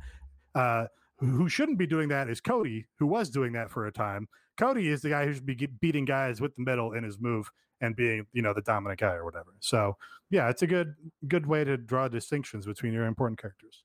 Uh, 0.54 0.86
who, 1.18 1.26
who 1.26 1.48
shouldn't 1.50 1.76
be 1.78 1.86
doing 1.86 2.08
that 2.08 2.30
is 2.30 2.40
Cody, 2.40 2.86
who 2.98 3.06
was 3.06 3.28
doing 3.28 3.52
that 3.52 3.70
for 3.70 3.86
a 3.86 3.92
time. 3.92 4.26
Cody 4.56 4.88
is 4.88 5.02
the 5.02 5.10
guy 5.10 5.26
who 5.26 5.34
should 5.34 5.44
be 5.44 5.54
beating 5.82 6.06
guys 6.06 6.40
with 6.40 6.56
the 6.56 6.62
middle 6.62 6.94
in 6.94 7.04
his 7.04 7.18
move 7.20 7.50
and 7.82 7.94
being, 7.94 8.24
you 8.32 8.40
know, 8.40 8.54
the 8.54 8.62
dominant 8.62 9.00
guy 9.00 9.12
or 9.12 9.24
whatever. 9.26 9.52
So 9.60 9.96
yeah, 10.30 10.48
it's 10.48 10.62
a 10.62 10.66
good 10.66 10.94
good 11.28 11.46
way 11.46 11.64
to 11.64 11.76
draw 11.76 12.08
distinctions 12.08 12.64
between 12.64 12.94
your 12.94 13.04
important 13.04 13.38
characters. 13.38 13.84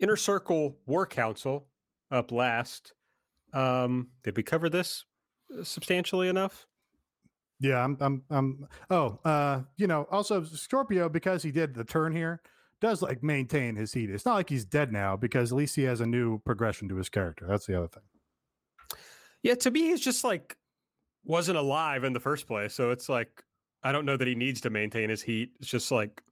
Inner 0.00 0.16
Circle 0.16 0.78
War 0.86 1.06
Council 1.06 1.66
up 2.10 2.32
last. 2.32 2.94
Um, 3.52 4.08
did 4.22 4.36
we 4.36 4.42
cover 4.42 4.70
this 4.70 5.04
uh, 5.56 5.62
substantially 5.64 6.28
enough? 6.28 6.66
Yeah, 7.60 7.84
I'm 7.84 7.96
I'm 8.00 8.22
I'm 8.30 8.68
oh, 8.90 9.18
uh, 9.24 9.62
you 9.76 9.86
know, 9.86 10.06
also 10.10 10.44
Scorpio, 10.44 11.08
because 11.08 11.42
he 11.42 11.50
did 11.50 11.74
the 11.74 11.84
turn 11.84 12.12
here, 12.12 12.40
does 12.80 13.02
like 13.02 13.22
maintain 13.22 13.76
his 13.76 13.92
heat. 13.92 14.10
It's 14.10 14.24
not 14.24 14.34
like 14.34 14.48
he's 14.48 14.64
dead 14.64 14.92
now 14.92 15.16
because 15.16 15.52
at 15.52 15.58
least 15.58 15.76
he 15.76 15.82
has 15.84 16.00
a 16.00 16.06
new 16.06 16.38
progression 16.40 16.88
to 16.88 16.96
his 16.96 17.08
character. 17.08 17.46
That's 17.48 17.66
the 17.66 17.76
other 17.76 17.88
thing. 17.88 18.02
Yeah, 19.42 19.54
to 19.56 19.70
me, 19.70 19.82
he's 19.82 20.00
just 20.00 20.24
like 20.24 20.56
wasn't 21.24 21.58
alive 21.58 22.04
in 22.04 22.12
the 22.12 22.20
first 22.20 22.46
place. 22.46 22.74
So 22.74 22.90
it's 22.90 23.08
like 23.08 23.42
I 23.82 23.92
don't 23.92 24.06
know 24.06 24.16
that 24.16 24.26
he 24.28 24.34
needs 24.34 24.60
to 24.62 24.70
maintain 24.70 25.10
his 25.10 25.22
heat. 25.22 25.52
It's 25.60 25.68
just 25.68 25.90
like 25.90 26.22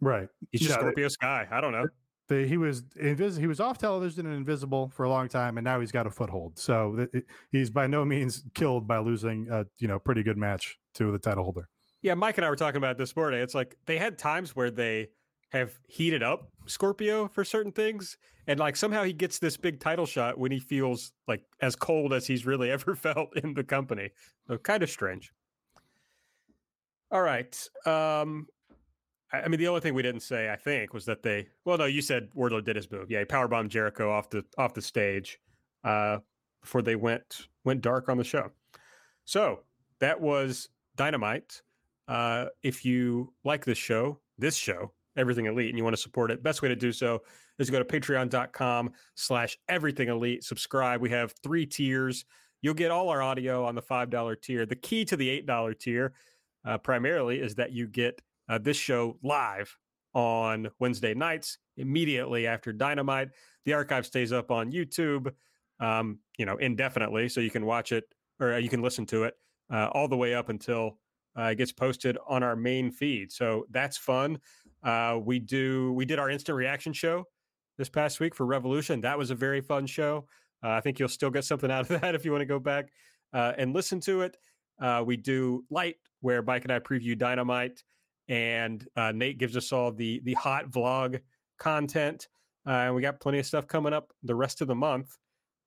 Right. 0.00 0.28
he's 0.50 0.60
just 0.62 0.72
Yeah, 0.72 0.78
Scorpio 0.78 1.08
Sky. 1.08 1.46
I 1.50 1.60
don't 1.60 1.72
know. 1.72 1.86
The, 2.28 2.46
he 2.46 2.56
was 2.56 2.82
invis- 3.00 3.38
he 3.38 3.46
was 3.46 3.60
off 3.60 3.78
television 3.78 4.26
and 4.26 4.34
invisible 4.34 4.88
for 4.88 5.04
a 5.04 5.08
long 5.08 5.28
time, 5.28 5.58
and 5.58 5.64
now 5.64 5.80
he's 5.80 5.92
got 5.92 6.06
a 6.06 6.10
foothold. 6.10 6.58
So 6.58 7.06
th- 7.12 7.24
he's 7.50 7.68
by 7.70 7.86
no 7.86 8.04
means 8.04 8.44
killed 8.54 8.86
by 8.86 8.98
losing 8.98 9.48
a 9.50 9.64
you 9.78 9.88
know 9.88 9.98
pretty 9.98 10.22
good 10.22 10.36
match 10.38 10.78
to 10.94 11.10
the 11.12 11.18
title 11.18 11.44
holder. 11.44 11.68
Yeah, 12.00 12.14
Mike 12.14 12.38
and 12.38 12.44
I 12.44 12.50
were 12.50 12.56
talking 12.56 12.78
about 12.78 12.96
this 12.98 13.14
morning. 13.16 13.40
It's 13.40 13.54
like 13.54 13.76
they 13.86 13.96
had 13.98 14.18
times 14.18 14.56
where 14.56 14.70
they 14.70 15.08
have 15.52 15.78
heated 15.86 16.22
up 16.22 16.50
Scorpio 16.66 17.28
for 17.28 17.44
certain 17.44 17.72
things, 17.72 18.16
and 18.46 18.58
like 18.58 18.74
somehow 18.76 19.04
he 19.04 19.12
gets 19.12 19.38
this 19.38 19.56
big 19.56 19.80
title 19.80 20.06
shot 20.06 20.38
when 20.38 20.50
he 20.50 20.58
feels 20.58 21.12
like 21.28 21.42
as 21.60 21.76
cold 21.76 22.12
as 22.12 22.26
he's 22.26 22.46
really 22.46 22.70
ever 22.76 22.94
felt 22.94 23.36
in 23.36 23.54
the 23.54 23.64
company. 23.64 24.10
So 24.48 24.58
kind 24.58 24.82
of 24.82 24.90
strange. 24.90 25.32
All 27.10 27.22
right. 27.22 27.68
Um 27.86 28.46
I 29.32 29.48
mean, 29.48 29.58
the 29.58 29.68
only 29.68 29.80
thing 29.80 29.94
we 29.94 30.02
didn't 30.02 30.20
say, 30.20 30.50
I 30.50 30.56
think, 30.56 30.92
was 30.92 31.06
that 31.06 31.22
they. 31.22 31.48
Well, 31.64 31.78
no, 31.78 31.86
you 31.86 32.02
said 32.02 32.28
Wardlow 32.36 32.62
did 32.62 32.76
his 32.76 32.90
move. 32.90 33.10
Yeah, 33.10 33.20
he 33.20 33.24
powerbombed 33.24 33.68
Jericho 33.68 34.10
off 34.10 34.28
the 34.28 34.44
off 34.58 34.74
the 34.74 34.82
stage 34.82 35.40
uh, 35.84 36.18
before 36.60 36.82
they 36.82 36.96
went 36.96 37.48
went 37.64 37.80
dark 37.80 38.10
on 38.10 38.18
the 38.18 38.24
show. 38.24 38.50
So 39.24 39.60
that 40.00 40.20
was 40.20 40.68
Dynamite. 40.96 41.62
Uh, 42.08 42.46
if 42.62 42.84
you 42.84 43.32
like 43.42 43.64
this 43.64 43.78
show, 43.78 44.18
this 44.36 44.56
show, 44.56 44.92
Everything 45.16 45.46
Elite, 45.46 45.68
and 45.68 45.78
you 45.78 45.84
want 45.84 45.94
to 45.94 46.02
support 46.02 46.30
it, 46.30 46.42
best 46.42 46.62
way 46.62 46.68
to 46.68 46.76
do 46.76 46.92
so 46.92 47.22
is 47.58 47.70
go 47.70 47.78
to 47.78 47.84
patreon.com 47.84 48.90
slash 49.14 49.58
everything 49.68 50.08
elite. 50.08 50.44
Subscribe. 50.44 51.00
We 51.00 51.10
have 51.10 51.34
three 51.42 51.66
tiers. 51.66 52.24
You'll 52.62 52.74
get 52.74 52.90
all 52.90 53.08
our 53.08 53.22
audio 53.22 53.64
on 53.64 53.74
the 53.74 53.82
$5 53.82 54.40
tier. 54.40 54.66
The 54.66 54.76
key 54.76 55.04
to 55.06 55.16
the 55.16 55.42
$8 55.42 55.78
tier 55.78 56.12
uh, 56.64 56.78
primarily 56.78 57.40
is 57.40 57.54
that 57.56 57.72
you 57.72 57.86
get 57.86 58.20
uh, 58.48 58.58
this 58.58 58.76
show 58.76 59.18
live 59.22 59.76
on 60.14 60.68
Wednesday 60.78 61.14
nights 61.14 61.58
immediately 61.76 62.46
after 62.46 62.72
Dynamite. 62.72 63.30
The 63.64 63.72
archive 63.74 64.06
stays 64.06 64.32
up 64.32 64.50
on 64.50 64.72
YouTube, 64.72 65.32
um, 65.80 66.18
you 66.38 66.46
know, 66.46 66.56
indefinitely, 66.56 67.28
so 67.28 67.40
you 67.40 67.50
can 67.50 67.66
watch 67.66 67.92
it 67.92 68.04
or 68.40 68.58
you 68.58 68.68
can 68.68 68.82
listen 68.82 69.06
to 69.06 69.24
it 69.24 69.34
uh, 69.72 69.88
all 69.92 70.08
the 70.08 70.16
way 70.16 70.34
up 70.34 70.48
until 70.48 70.98
uh, 71.38 71.44
it 71.44 71.56
gets 71.56 71.72
posted 71.72 72.18
on 72.28 72.42
our 72.42 72.56
main 72.56 72.90
feed. 72.90 73.32
So 73.32 73.64
that's 73.70 73.96
fun. 73.96 74.38
Uh, 74.82 75.18
we 75.22 75.38
do 75.38 75.92
we 75.92 76.04
did 76.04 76.18
our 76.18 76.30
instant 76.30 76.56
reaction 76.56 76.92
show 76.92 77.24
this 77.78 77.88
past 77.88 78.20
week 78.20 78.34
for 78.34 78.46
Revolution. 78.46 79.00
That 79.00 79.18
was 79.18 79.30
a 79.30 79.34
very 79.34 79.60
fun 79.60 79.86
show. 79.86 80.26
Uh, 80.62 80.70
I 80.70 80.80
think 80.80 80.98
you'll 80.98 81.08
still 81.08 81.30
get 81.30 81.44
something 81.44 81.70
out 81.70 81.90
of 81.90 82.00
that 82.00 82.14
if 82.14 82.24
you 82.24 82.32
want 82.32 82.42
to 82.42 82.46
go 82.46 82.58
back 82.58 82.90
uh, 83.32 83.52
and 83.56 83.74
listen 83.74 84.00
to 84.00 84.22
it. 84.22 84.36
Uh, 84.80 85.02
we 85.04 85.16
do 85.16 85.64
light 85.70 85.96
where 86.20 86.42
Mike 86.42 86.64
and 86.64 86.72
I 86.72 86.78
preview 86.78 87.16
Dynamite, 87.16 87.82
and 88.28 88.86
uh, 88.96 89.12
Nate 89.12 89.38
gives 89.38 89.56
us 89.56 89.72
all 89.72 89.92
the 89.92 90.20
the 90.24 90.34
hot 90.34 90.70
vlog 90.70 91.20
content. 91.58 92.28
Uh, 92.66 92.70
and 92.70 92.94
we 92.94 93.02
got 93.02 93.20
plenty 93.20 93.40
of 93.40 93.46
stuff 93.46 93.66
coming 93.66 93.92
up 93.92 94.12
the 94.22 94.34
rest 94.34 94.60
of 94.60 94.68
the 94.68 94.74
month. 94.74 95.16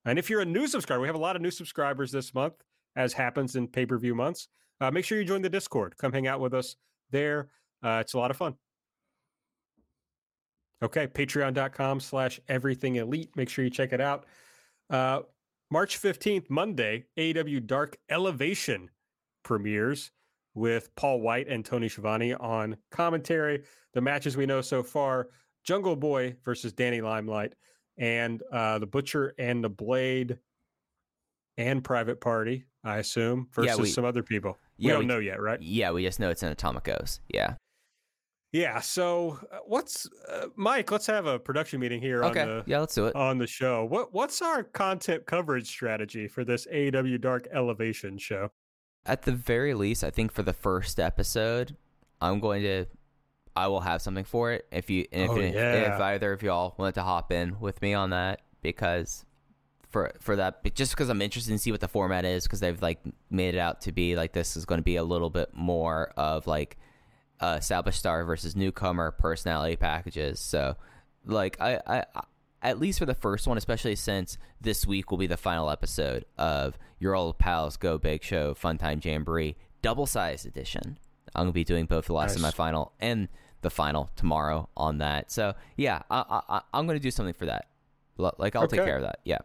And 0.05 0.17
if 0.17 0.29
you're 0.29 0.41
a 0.41 0.45
new 0.45 0.65
subscriber, 0.65 1.01
we 1.01 1.07
have 1.07 1.15
a 1.15 1.19
lot 1.19 1.35
of 1.35 1.41
new 1.41 1.51
subscribers 1.51 2.11
this 2.11 2.33
month, 2.33 2.53
as 2.95 3.11
happens 3.11 3.55
in 3.55 3.67
pay 3.67 3.85
per 3.85 3.97
view 3.97 4.15
months. 4.15 4.47
Make 4.91 5.03
sure 5.03 5.17
you 5.17 5.25
join 5.25 5.41
the 5.41 5.49
Discord. 5.49 5.97
Come 5.97 6.13
hang 6.13 6.27
out 6.27 6.39
with 6.39 6.53
us 6.53 6.75
there. 7.11 7.49
It's 7.83 8.13
a 8.13 8.17
lot 8.17 8.29
of 8.31 8.37
fun. 8.37 8.55
Okay, 10.83 11.07
patreon.com 11.07 11.99
slash 11.99 12.39
everything 12.47 12.97
elite. 12.97 13.29
Make 13.35 13.49
sure 13.49 13.63
you 13.63 13.71
check 13.71 13.93
it 13.93 14.01
out. 14.01 14.25
Uh, 14.89 15.21
March 15.71 15.99
15th, 16.01 16.49
Monday, 16.49 17.05
AEW 17.17 17.65
Dark 17.65 17.97
Elevation 18.09 18.89
premieres 19.43 20.11
with 20.53 20.93
Paul 20.95 21.21
White 21.21 21.47
and 21.47 21.65
Tony 21.65 21.89
Schiavone 21.89 22.33
on 22.33 22.77
commentary. 22.91 23.63
The 23.93 24.01
matches 24.01 24.37
we 24.37 24.45
know 24.45 24.61
so 24.61 24.83
far 24.83 25.29
Jungle 25.63 25.95
Boy 25.95 26.35
versus 26.45 26.73
Danny 26.73 27.01
Limelight, 27.01 27.53
and 27.97 28.43
uh, 28.51 28.77
the 28.77 28.85
Butcher 28.85 29.33
and 29.39 29.63
the 29.63 29.69
Blade 29.69 30.37
and 31.57 31.83
Private 31.83 32.21
Party, 32.21 32.65
I 32.83 32.97
assume, 32.97 33.47
Yeah, 33.57 33.63
versus 33.63 33.79
we- 33.79 33.89
some 33.89 34.05
other 34.05 34.21
people. 34.21 34.57
We 34.77 34.85
yeah, 34.87 34.91
don't 34.91 34.99
we- 34.99 35.05
know 35.07 35.19
yet, 35.19 35.41
right? 35.41 35.59
Yeah, 35.61 35.91
we 35.91 36.03
just 36.03 36.19
know 36.19 36.29
it's 36.29 36.43
in 36.43 36.53
Atomicos. 36.53 37.19
Yeah. 37.29 37.55
Yeah. 38.55 38.79
So, 38.79 39.37
uh, 39.51 39.57
what's 39.67 40.07
uh, 40.31 40.45
Mike? 40.55 40.89
Let's 40.89 41.07
have 41.07 41.25
a 41.25 41.37
production 41.37 41.81
meeting 41.81 41.99
here 41.99 42.23
Okay. 42.23 42.39
on 42.39 42.47
the 42.47 42.63
yeah, 42.65 42.79
let's 42.79 42.95
do 42.95 43.07
it. 43.07 43.15
on 43.15 43.37
the 43.37 43.47
show. 43.47 43.83
What 43.83 44.13
what's 44.13 44.41
our 44.41 44.63
content 44.63 45.25
coverage 45.25 45.67
strategy 45.67 46.29
for 46.29 46.45
this 46.45 46.65
AEW 46.73 47.19
Dark 47.19 47.49
Elevation 47.53 48.17
show? 48.17 48.51
At 49.05 49.23
the 49.23 49.33
very 49.33 49.73
least, 49.73 50.05
I 50.05 50.09
think 50.09 50.31
for 50.31 50.41
the 50.41 50.53
first 50.53 51.01
episode, 51.01 51.75
I'm 52.21 52.39
going 52.39 52.61
to, 52.63 52.85
I 53.57 53.67
will 53.67 53.81
have 53.81 54.01
something 54.01 54.23
for 54.23 54.53
it. 54.53 54.65
If 54.71 54.89
you, 54.89 55.05
if, 55.11 55.29
Oh, 55.29 55.35
yeah. 55.35 55.93
if 55.95 56.01
either 56.01 56.31
of 56.31 56.41
y'all 56.41 56.75
want 56.77 56.95
to 56.95 57.03
hop 57.03 57.33
in 57.33 57.59
with 57.59 57.81
me 57.81 57.93
on 57.93 58.11
that, 58.11 58.41
because 58.61 59.25
for 59.89 60.13
for 60.21 60.37
that, 60.37 60.63
but 60.63 60.75
just 60.75 60.93
because 60.93 61.09
I'm 61.09 61.21
interested 61.21 61.51
in 61.51 61.57
see 61.57 61.71
what 61.71 61.81
the 61.81 61.89
format 61.89 62.23
is, 62.23 62.45
because 62.45 62.61
they've 62.61 62.81
like 62.81 62.99
made 63.29 63.53
it 63.53 63.59
out 63.59 63.81
to 63.81 63.91
be 63.91 64.15
like 64.15 64.31
this 64.31 64.55
is 64.55 64.63
going 64.63 64.79
to 64.79 64.83
be 64.83 64.95
a 64.95 65.03
little 65.03 65.29
bit 65.29 65.49
more 65.53 66.13
of 66.15 66.47
like 66.47 66.77
uh, 67.39 67.57
established 67.59 67.99
star 67.99 68.23
versus 68.25 68.55
newcomer 68.55 69.11
personality 69.11 69.75
packages. 69.75 70.39
So, 70.39 70.75
like 71.25 71.59
I, 71.59 71.79
I, 71.85 72.03
I 72.15 72.23
at 72.61 72.79
least 72.79 72.99
for 72.99 73.05
the 73.05 73.13
first 73.13 73.47
one, 73.47 73.57
especially 73.57 73.95
since 73.95 74.37
this 74.59 74.87
week 74.87 75.11
will 75.11 75.17
be 75.17 75.27
the 75.27 75.37
final 75.37 75.69
episode 75.69 76.25
of 76.37 76.77
Your 76.99 77.15
Old 77.15 77.37
Pals 77.37 77.77
Go 77.77 77.97
Big 77.97 78.23
Show 78.23 78.53
Fun 78.55 78.77
Time 78.77 78.99
Jamboree 79.03 79.55
double 79.81 80.07
sized 80.07 80.45
edition. 80.47 80.97
I'm 81.35 81.43
gonna 81.43 81.51
be 81.51 81.63
doing 81.63 81.85
both 81.85 82.05
the 82.05 82.13
last 82.13 82.39
Nice. 82.39 82.53
semifinal 82.53 82.91
and 82.99 83.27
the 83.61 83.69
final 83.69 84.09
tomorrow 84.15 84.69
on 84.75 84.99
that. 84.99 85.31
So 85.31 85.53
yeah, 85.77 86.01
I, 86.09 86.41
I, 86.49 86.61
I'm 86.73 86.87
gonna 86.87 86.99
do 86.99 87.11
something 87.11 87.33
for 87.33 87.45
that. 87.45 87.67
Like 88.17 88.55
I'll 88.55 88.67
take 88.67 88.83
care 88.83 88.95
of 88.97 89.03
that. 89.03 89.19
Yeah. 89.25 89.39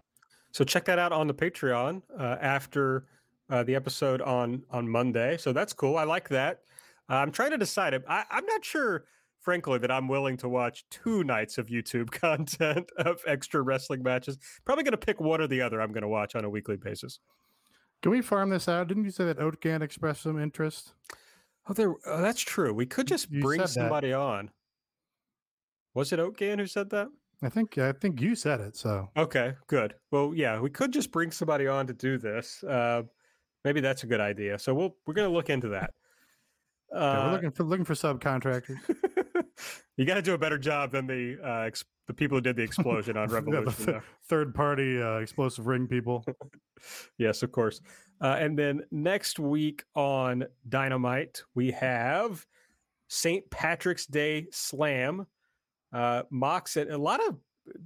So 0.52 0.64
check 0.64 0.84
that 0.86 0.98
out 0.98 1.12
on 1.12 1.26
the 1.26 1.34
Patreon 1.34 2.02
uh, 2.18 2.36
after 2.40 3.04
uh, 3.50 3.64
the 3.64 3.74
episode 3.74 4.20
on 4.22 4.62
on 4.70 4.88
Monday. 4.88 5.36
So 5.36 5.52
that's 5.52 5.72
cool. 5.72 5.96
I 5.96 6.04
like 6.04 6.28
that. 6.30 6.60
Uh, 7.10 7.14
I'm 7.14 7.32
trying 7.32 7.50
to 7.50 7.58
decide. 7.58 7.94
I, 8.08 8.24
I'm 8.30 8.46
not 8.46 8.64
sure, 8.64 9.04
frankly, 9.40 9.78
that 9.78 9.90
I'm 9.90 10.06
willing 10.08 10.36
to 10.38 10.48
watch 10.48 10.84
two 10.90 11.24
nights 11.24 11.58
of 11.58 11.66
YouTube 11.66 12.10
content 12.12 12.88
of 12.98 13.20
extra 13.26 13.62
wrestling 13.62 14.02
matches. 14.02 14.38
Probably 14.64 14.84
going 14.84 14.92
to 14.92 14.98
pick 14.98 15.20
one 15.20 15.40
or 15.40 15.46
the 15.48 15.60
other. 15.60 15.80
I'm 15.80 15.92
going 15.92 16.02
to 16.02 16.08
watch 16.08 16.34
on 16.36 16.44
a 16.44 16.50
weekly 16.50 16.76
basis. 16.76 17.18
Can 18.02 18.12
we 18.12 18.22
farm 18.22 18.50
this 18.50 18.68
out? 18.68 18.88
Didn't 18.88 19.04
you 19.04 19.10
say 19.10 19.24
that 19.26 19.38
Oatgan 19.38 19.82
expressed 19.82 20.22
some 20.22 20.40
interest? 20.40 20.94
Oh, 21.68 21.74
there. 21.74 21.94
Oh, 22.06 22.22
that's 22.22 22.40
true. 22.40 22.72
We 22.72 22.86
could 22.86 23.06
just 23.06 23.30
You 23.30 23.42
bring 23.42 23.58
said 23.60 23.68
that. 23.68 23.72
somebody 23.74 24.12
on. 24.12 24.50
Was 25.94 26.12
it 26.12 26.20
Oatgan 26.20 26.58
who 26.58 26.66
said 26.66 26.90
that? 26.90 27.08
I 27.42 27.48
think 27.48 27.76
I 27.78 27.92
think 27.92 28.20
you 28.20 28.34
said 28.34 28.60
it. 28.60 28.76
So 28.76 29.08
Okay, 29.16 29.54
good. 29.66 29.94
Well, 30.10 30.32
yeah, 30.34 30.60
we 30.60 30.68
could 30.70 30.92
just 30.92 31.10
bring 31.10 31.30
somebody 31.30 31.66
on 31.66 31.86
to 31.86 31.92
do 31.94 32.18
this. 32.18 32.62
Uh, 32.62 33.02
maybe 33.64 33.80
that's 33.80 34.04
a 34.04 34.06
good 34.06 34.20
idea. 34.20 34.58
So 34.58 34.74
we'll 34.74 34.94
we're 35.06 35.14
gonna 35.14 35.30
look 35.30 35.48
into 35.50 35.68
that. 35.68 35.94
Yeah, 36.92 36.98
Uh, 36.98 37.24
we're 37.26 37.32
looking 37.32 37.50
for 37.52 37.64
looking 37.64 37.84
for 37.84 37.94
subcontractors. 37.94 38.78
you 39.96 40.04
got 40.04 40.14
to 40.14 40.22
do 40.22 40.34
a 40.34 40.38
better 40.38 40.58
job 40.58 40.92
than 40.92 41.06
the 41.06 41.38
uh, 41.44 41.60
ex- 41.66 41.84
the 42.06 42.14
people 42.14 42.36
who 42.38 42.40
did 42.42 42.56
the 42.56 42.62
explosion 42.62 43.16
on 43.16 43.28
Yeah, 43.30 43.34
Revolution. 43.36 43.86
th- 43.86 44.02
third 44.28 44.54
party 44.54 45.00
uh, 45.00 45.16
explosive 45.18 45.66
ring 45.66 45.86
people. 45.86 46.24
yes, 47.18 47.42
of 47.42 47.52
course. 47.52 47.80
Uh, 48.20 48.36
and 48.40 48.58
then 48.58 48.82
next 48.90 49.38
week 49.38 49.84
on 49.94 50.44
Dynamite, 50.68 51.42
we 51.54 51.70
have 51.70 52.44
St. 53.08 53.48
Patrick's 53.50 54.06
Day 54.06 54.46
Slam. 54.50 55.26
Uh, 55.92 56.22
Mox 56.30 56.76
and 56.76 56.90
a 56.90 56.98
lot 56.98 57.20
of 57.26 57.36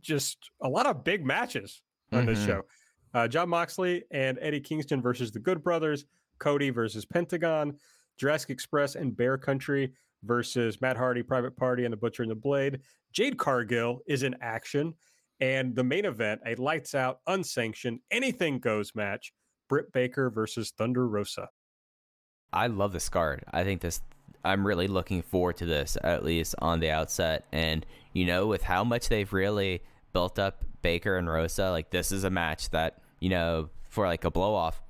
just 0.01 0.51
a 0.61 0.69
lot 0.69 0.87
of 0.87 1.05
big 1.05 1.25
matches 1.25 1.83
on 2.13 2.27
this 2.27 2.39
Mhm. 2.41 2.47
show. 2.47 2.63
Uh, 3.15 3.29
Jon 3.29 3.49
Moxley 3.49 4.05
and 4.11 4.39
Eddie 4.41 4.61
Kingston 4.61 5.01
versus 5.01 5.31
the 5.31 5.39
Good 5.39 5.63
Brothers, 5.63 6.05
Cody 6.39 6.71
versus 6.71 7.05
Pentagon, 7.05 7.79
Jurassic 8.19 8.51
Express 8.51 8.95
and 8.95 9.17
Bear 9.17 9.39
Country 9.39 9.93
versus 10.25 10.81
Matt 10.81 10.97
Hardy, 10.97 11.23
Private 11.23 11.57
Party, 11.57 11.85
and 11.85 11.93
the 11.93 11.97
Butcher 11.97 12.23
and 12.23 12.31
the 12.31 12.37
Blade. 12.37 12.81
Jade 13.13 13.39
Cargill 13.39 14.01
is 14.07 14.23
in 14.23 14.35
action. 14.41 14.95
And 15.41 15.75
the 15.75 15.85
main 15.85 16.05
event, 16.05 16.41
a 16.47 16.55
lights 16.55 16.95
out, 16.95 17.19
unsanctioned, 17.27 18.01
anything 18.11 18.59
goes 18.59 18.95
match. 18.95 19.33
Britt 19.69 19.93
Baker 19.93 20.31
versus 20.31 20.73
Thunder 20.77 21.09
Rosa. 21.09 21.49
I 22.53 22.69
love 22.69 22.93
this 22.93 23.09
card. 23.09 23.45
I 23.53 23.65
think 23.65 23.81
this. 23.81 24.01
I'm 24.45 24.67
really 24.67 24.89
looking 24.89 25.23
forward 25.23 25.57
to 25.59 25.67
this, 25.67 25.97
at 26.05 26.23
least 26.23 26.55
on 26.59 26.81
the 26.81 26.91
outset. 26.91 27.47
And 27.51 27.85
you 28.13 28.27
know, 28.27 28.47
with 28.47 28.63
how 28.63 28.85
much 28.85 29.09
they've 29.09 29.33
really 29.33 29.83
built 30.13 30.39
up 30.39 30.65
Baker 30.83 31.17
and 31.17 31.29
Rosa, 31.29 31.71
like 31.71 31.91
this 31.91 32.13
is 32.13 32.25
a 32.25 32.31
match 32.31 32.71
that 32.71 33.01
you 33.21 33.31
know 33.31 33.71
for 33.89 34.07
like 34.07 34.25
a 34.25 34.31
blow 34.31 34.55
off 34.55 34.83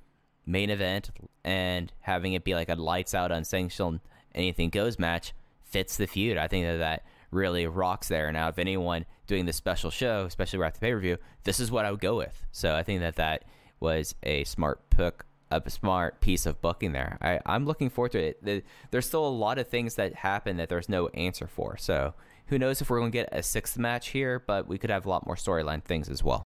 main 0.45 0.69
event 0.69 1.11
and 1.43 1.91
having 2.01 2.33
it 2.33 2.43
be 2.43 2.53
like 2.55 2.69
a 2.69 2.75
lights 2.75 3.13
out, 3.13 3.31
unsanctioned, 3.31 3.99
anything 4.33 4.69
goes 4.69 4.99
match 4.99 5.33
fits 5.63 5.97
the 5.97 6.07
feud. 6.07 6.37
I 6.37 6.47
think 6.47 6.65
that 6.65 6.77
that 6.77 7.03
really 7.31 7.67
rocks 7.67 8.07
there. 8.07 8.31
Now, 8.31 8.47
if 8.47 8.57
anyone 8.59 9.05
doing 9.27 9.45
this 9.45 9.55
special 9.57 9.89
show, 9.89 10.25
especially 10.25 10.59
right 10.59 10.67
after 10.67 10.79
pay 10.79 10.91
per 10.93 10.99
view, 10.99 11.17
this 11.43 11.59
is 11.59 11.71
what 11.71 11.85
I 11.85 11.91
would 11.91 11.99
go 11.99 12.15
with. 12.17 12.45
So 12.51 12.75
I 12.75 12.83
think 12.83 13.01
that 13.01 13.15
that 13.15 13.43
was 13.79 14.15
a 14.23 14.43
smart 14.45 14.89
pick, 14.89 15.23
a 15.51 15.69
smart 15.69 16.21
piece 16.21 16.45
of 16.45 16.61
booking 16.61 16.93
there. 16.93 17.17
I, 17.21 17.39
I'm 17.45 17.65
looking 17.65 17.89
forward 17.89 18.13
to 18.13 18.19
it. 18.19 18.43
The- 18.45 18.63
There's 18.91 19.05
still 19.05 19.27
a 19.27 19.29
lot 19.29 19.57
of 19.57 19.67
things 19.67 19.95
that 19.95 20.13
happen 20.15 20.57
that 20.57 20.69
there's 20.69 20.87
no 20.89 21.07
answer 21.09 21.47
for. 21.47 21.75
So 21.77 22.13
who 22.47 22.57
knows 22.59 22.81
if 22.81 22.89
we're 22.89 22.99
going 22.99 23.11
to 23.11 23.17
get 23.17 23.29
a 23.31 23.43
sixth 23.43 23.77
match 23.77 24.09
here, 24.09 24.39
but 24.39 24.67
we 24.67 24.77
could 24.77 24.89
have 24.91 25.05
a 25.05 25.09
lot 25.09 25.25
more 25.25 25.35
storyline 25.35 25.83
things 25.83 26.07
as 26.07 26.23
well. 26.23 26.43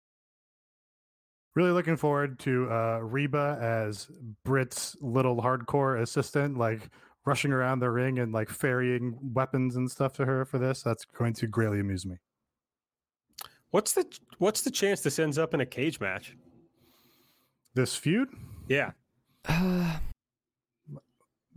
Really 1.58 1.72
looking 1.72 1.96
forward 1.96 2.38
to 2.38 2.70
uh, 2.70 3.00
Reba 3.02 3.58
as 3.60 4.08
Britt's 4.44 4.96
little 5.00 5.42
hardcore 5.42 6.00
assistant, 6.00 6.56
like 6.56 6.88
rushing 7.26 7.50
around 7.50 7.80
the 7.80 7.90
ring 7.90 8.20
and 8.20 8.32
like 8.32 8.48
ferrying 8.48 9.18
weapons 9.34 9.74
and 9.74 9.90
stuff 9.90 10.12
to 10.12 10.24
her 10.24 10.44
for 10.44 10.60
this. 10.60 10.84
That's 10.84 11.04
going 11.04 11.32
to 11.34 11.48
greatly 11.48 11.80
amuse 11.80 12.06
me. 12.06 12.18
What's 13.72 13.92
the 13.94 14.06
what's 14.38 14.62
the 14.62 14.70
chance 14.70 15.00
this 15.00 15.18
ends 15.18 15.36
up 15.36 15.52
in 15.52 15.60
a 15.60 15.66
cage 15.66 15.98
match? 15.98 16.36
This 17.74 17.96
feud? 17.96 18.28
Yeah. 18.68 18.92
Uh, 19.44 19.98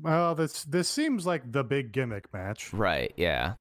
Well, 0.02 0.34
this 0.34 0.64
this 0.64 0.90
seems 0.90 1.28
like 1.28 1.52
the 1.52 1.64
big 1.64 1.92
gimmick 1.92 2.34
match. 2.34 2.74
right. 2.74 3.14
Yeah. 3.18 3.54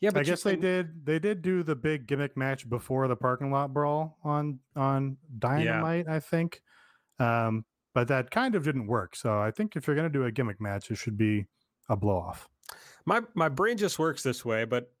Yeah, 0.00 0.10
but 0.10 0.20
I 0.20 0.22
guess 0.24 0.42
they 0.42 0.52
can- 0.52 0.60
did 0.60 1.06
they 1.06 1.18
did 1.18 1.42
do 1.42 1.62
the 1.62 1.74
big 1.76 2.06
gimmick 2.06 2.36
match 2.36 2.68
before 2.68 3.08
the 3.08 3.16
parking 3.16 3.50
lot 3.50 3.72
brawl 3.72 4.18
on 4.22 4.60
on 4.76 5.16
Dynamite, 5.38 6.08
I 6.08 6.20
think. 6.20 6.62
Um, 7.18 7.64
but 7.94 8.08
that 8.08 8.30
kind 8.30 8.54
of 8.54 8.62
didn't 8.64 8.86
work. 8.86 9.16
So 9.16 9.38
I 9.40 9.50
think 9.50 9.74
if 9.76 9.86
you're 9.86 9.96
gonna 9.96 10.08
do 10.08 10.24
a 10.24 10.30
gimmick 10.30 10.60
match, 10.60 10.90
it 10.90 10.96
should 10.98 11.16
be 11.16 11.46
a 11.88 11.96
blow 11.96 12.18
off. 12.18 12.48
My 13.06 13.22
my 13.34 13.48
brain 13.48 13.76
just 13.76 13.98
works 13.98 14.22
this 14.22 14.44
way, 14.44 14.64
but 14.64 14.92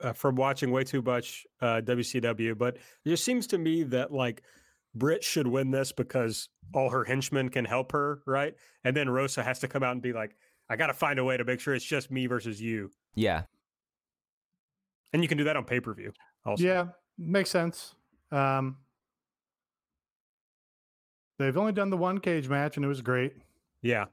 uh, 0.00 0.12
from 0.12 0.36
watching 0.36 0.70
way 0.70 0.84
too 0.84 1.02
much 1.02 1.46
uh, 1.60 1.80
WCW, 1.84 2.56
but 2.56 2.76
it 2.76 3.08
just 3.08 3.24
seems 3.24 3.46
to 3.48 3.58
me 3.58 3.82
that 3.82 4.12
like 4.12 4.42
Britt 4.94 5.22
should 5.24 5.46
win 5.46 5.70
this 5.70 5.92
because 5.92 6.48
all 6.74 6.88
her 6.90 7.04
henchmen 7.04 7.48
can 7.50 7.64
help 7.64 7.92
her, 7.92 8.22
right? 8.26 8.54
And 8.84 8.96
then 8.96 9.08
Rosa 9.10 9.42
has 9.42 9.58
to 9.60 9.68
come 9.68 9.82
out 9.82 9.92
and 9.92 10.00
be 10.02 10.12
like, 10.12 10.36
"I 10.70 10.76
got 10.76 10.86
to 10.88 10.94
find 10.94 11.18
a 11.18 11.24
way 11.24 11.36
to 11.36 11.44
make 11.44 11.60
sure 11.60 11.74
it's 11.74 11.84
just 11.84 12.10
me 12.10 12.26
versus 12.26 12.60
you," 12.60 12.90
Yeah. 13.14 13.42
And 15.16 15.24
you 15.24 15.28
can 15.28 15.38
do 15.38 15.44
that 15.44 15.56
on 15.56 15.64
pay 15.64 15.80
per 15.80 15.94
view. 15.94 16.12
Also, 16.44 16.62
Yeah, 16.62 16.88
makes 17.16 17.48
sense. 17.48 17.94
Um, 18.30 18.76
they've 21.38 21.56
only 21.56 21.72
done 21.72 21.88
the 21.88 21.96
one 21.96 22.18
cage 22.18 22.48
match, 22.48 22.76
and 22.76 22.84
it 22.84 22.88
was 22.88 23.00
great. 23.00 23.32
yeah, 23.82 24.04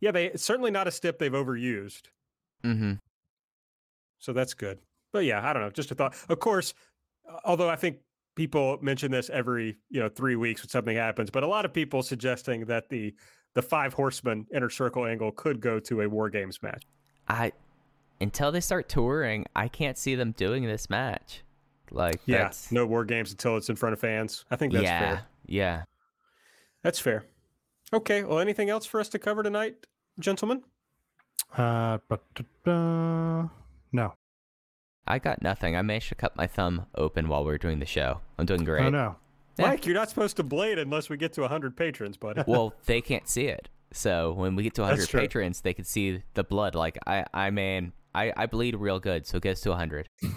yeah. 0.00 0.10
They 0.10 0.32
certainly 0.36 0.70
not 0.70 0.86
a 0.86 0.90
stip 0.90 1.18
they've 1.18 1.32
overused. 1.32 2.02
Mm-hmm. 2.64 2.92
So 4.18 4.32
that's 4.32 4.52
good. 4.54 4.78
But 5.12 5.24
yeah, 5.24 5.48
I 5.48 5.52
don't 5.52 5.62
know. 5.62 5.70
Just 5.70 5.90
a 5.90 5.94
thought. 5.94 6.14
Of 6.28 6.38
course, 6.38 6.74
although 7.44 7.70
I 7.70 7.76
think 7.76 7.98
people 8.34 8.78
mention 8.82 9.10
this 9.10 9.30
every 9.30 9.76
you 9.88 10.00
know 10.00 10.08
three 10.10 10.36
weeks 10.36 10.62
when 10.62 10.68
something 10.68 10.96
happens, 10.96 11.30
but 11.30 11.42
a 11.42 11.46
lot 11.46 11.64
of 11.64 11.72
people 11.72 12.02
suggesting 12.02 12.66
that 12.66 12.90
the 12.90 13.14
the 13.54 13.62
five 13.62 13.94
horsemen 13.94 14.46
inner 14.54 14.68
circle 14.68 15.06
angle 15.06 15.32
could 15.32 15.60
go 15.60 15.80
to 15.80 16.02
a 16.02 16.08
war 16.08 16.28
games 16.28 16.62
match. 16.62 16.82
I 17.28 17.52
until 18.20 18.52
they 18.52 18.60
start 18.60 18.88
touring, 18.88 19.46
I 19.54 19.68
can't 19.68 19.98
see 19.98 20.14
them 20.14 20.32
doing 20.32 20.64
this 20.64 20.88
match. 20.90 21.42
Like 21.90 22.20
Yeah, 22.26 22.44
that's 22.44 22.72
no 22.72 22.86
war 22.86 23.04
games 23.04 23.30
until 23.30 23.56
it's 23.56 23.68
in 23.68 23.76
front 23.76 23.92
of 23.92 24.00
fans. 24.00 24.44
I 24.50 24.56
think 24.56 24.72
that's 24.72 24.84
yeah, 24.84 25.00
fair. 25.00 25.26
yeah. 25.46 25.82
That's 26.82 26.98
fair. 26.98 27.24
Okay. 27.92 28.24
Well, 28.24 28.38
anything 28.38 28.70
else 28.70 28.86
for 28.86 29.00
us 29.00 29.08
to 29.10 29.18
cover 29.18 29.42
tonight, 29.42 29.86
gentlemen? 30.18 30.62
Uh, 31.56 31.98
but 32.08 32.22
uh, 32.66 33.46
no, 33.92 34.14
I 35.06 35.18
got 35.18 35.42
nothing. 35.42 35.76
I 35.76 35.82
managed 35.82 36.08
to 36.08 36.14
cut 36.14 36.36
my 36.36 36.46
thumb 36.46 36.86
open 36.96 37.28
while 37.28 37.44
we 37.44 37.52
were 37.52 37.58
doing 37.58 37.78
the 37.78 37.86
show. 37.86 38.20
I'm 38.38 38.46
doing 38.46 38.64
great. 38.64 38.86
oh 38.86 38.90
no. 38.90 39.16
Yeah. 39.58 39.68
Mike, 39.68 39.86
you're 39.86 39.94
not 39.94 40.10
supposed 40.10 40.36
to 40.36 40.42
blade 40.42 40.78
unless 40.78 41.08
we 41.08 41.16
get 41.16 41.32
to 41.34 41.40
100 41.40 41.76
patrons, 41.76 42.18
buddy. 42.18 42.42
well, 42.46 42.74
they 42.84 43.00
can't 43.00 43.26
see 43.26 43.46
it. 43.46 43.70
So 43.92 44.32
when 44.32 44.54
we 44.54 44.62
get 44.62 44.74
to 44.74 44.82
100 44.82 45.08
patrons, 45.08 45.62
they 45.62 45.72
can 45.72 45.84
see 45.84 46.22
the 46.34 46.44
blood. 46.44 46.74
Like 46.74 46.98
I, 47.06 47.24
I 47.32 47.50
mean, 47.50 47.92
I, 48.16 48.32
I 48.36 48.46
bleed 48.46 48.74
real 48.76 48.98
good. 48.98 49.26
So 49.26 49.36
it 49.36 49.42
gets 49.42 49.60
to 49.62 49.70
100. 49.70 50.08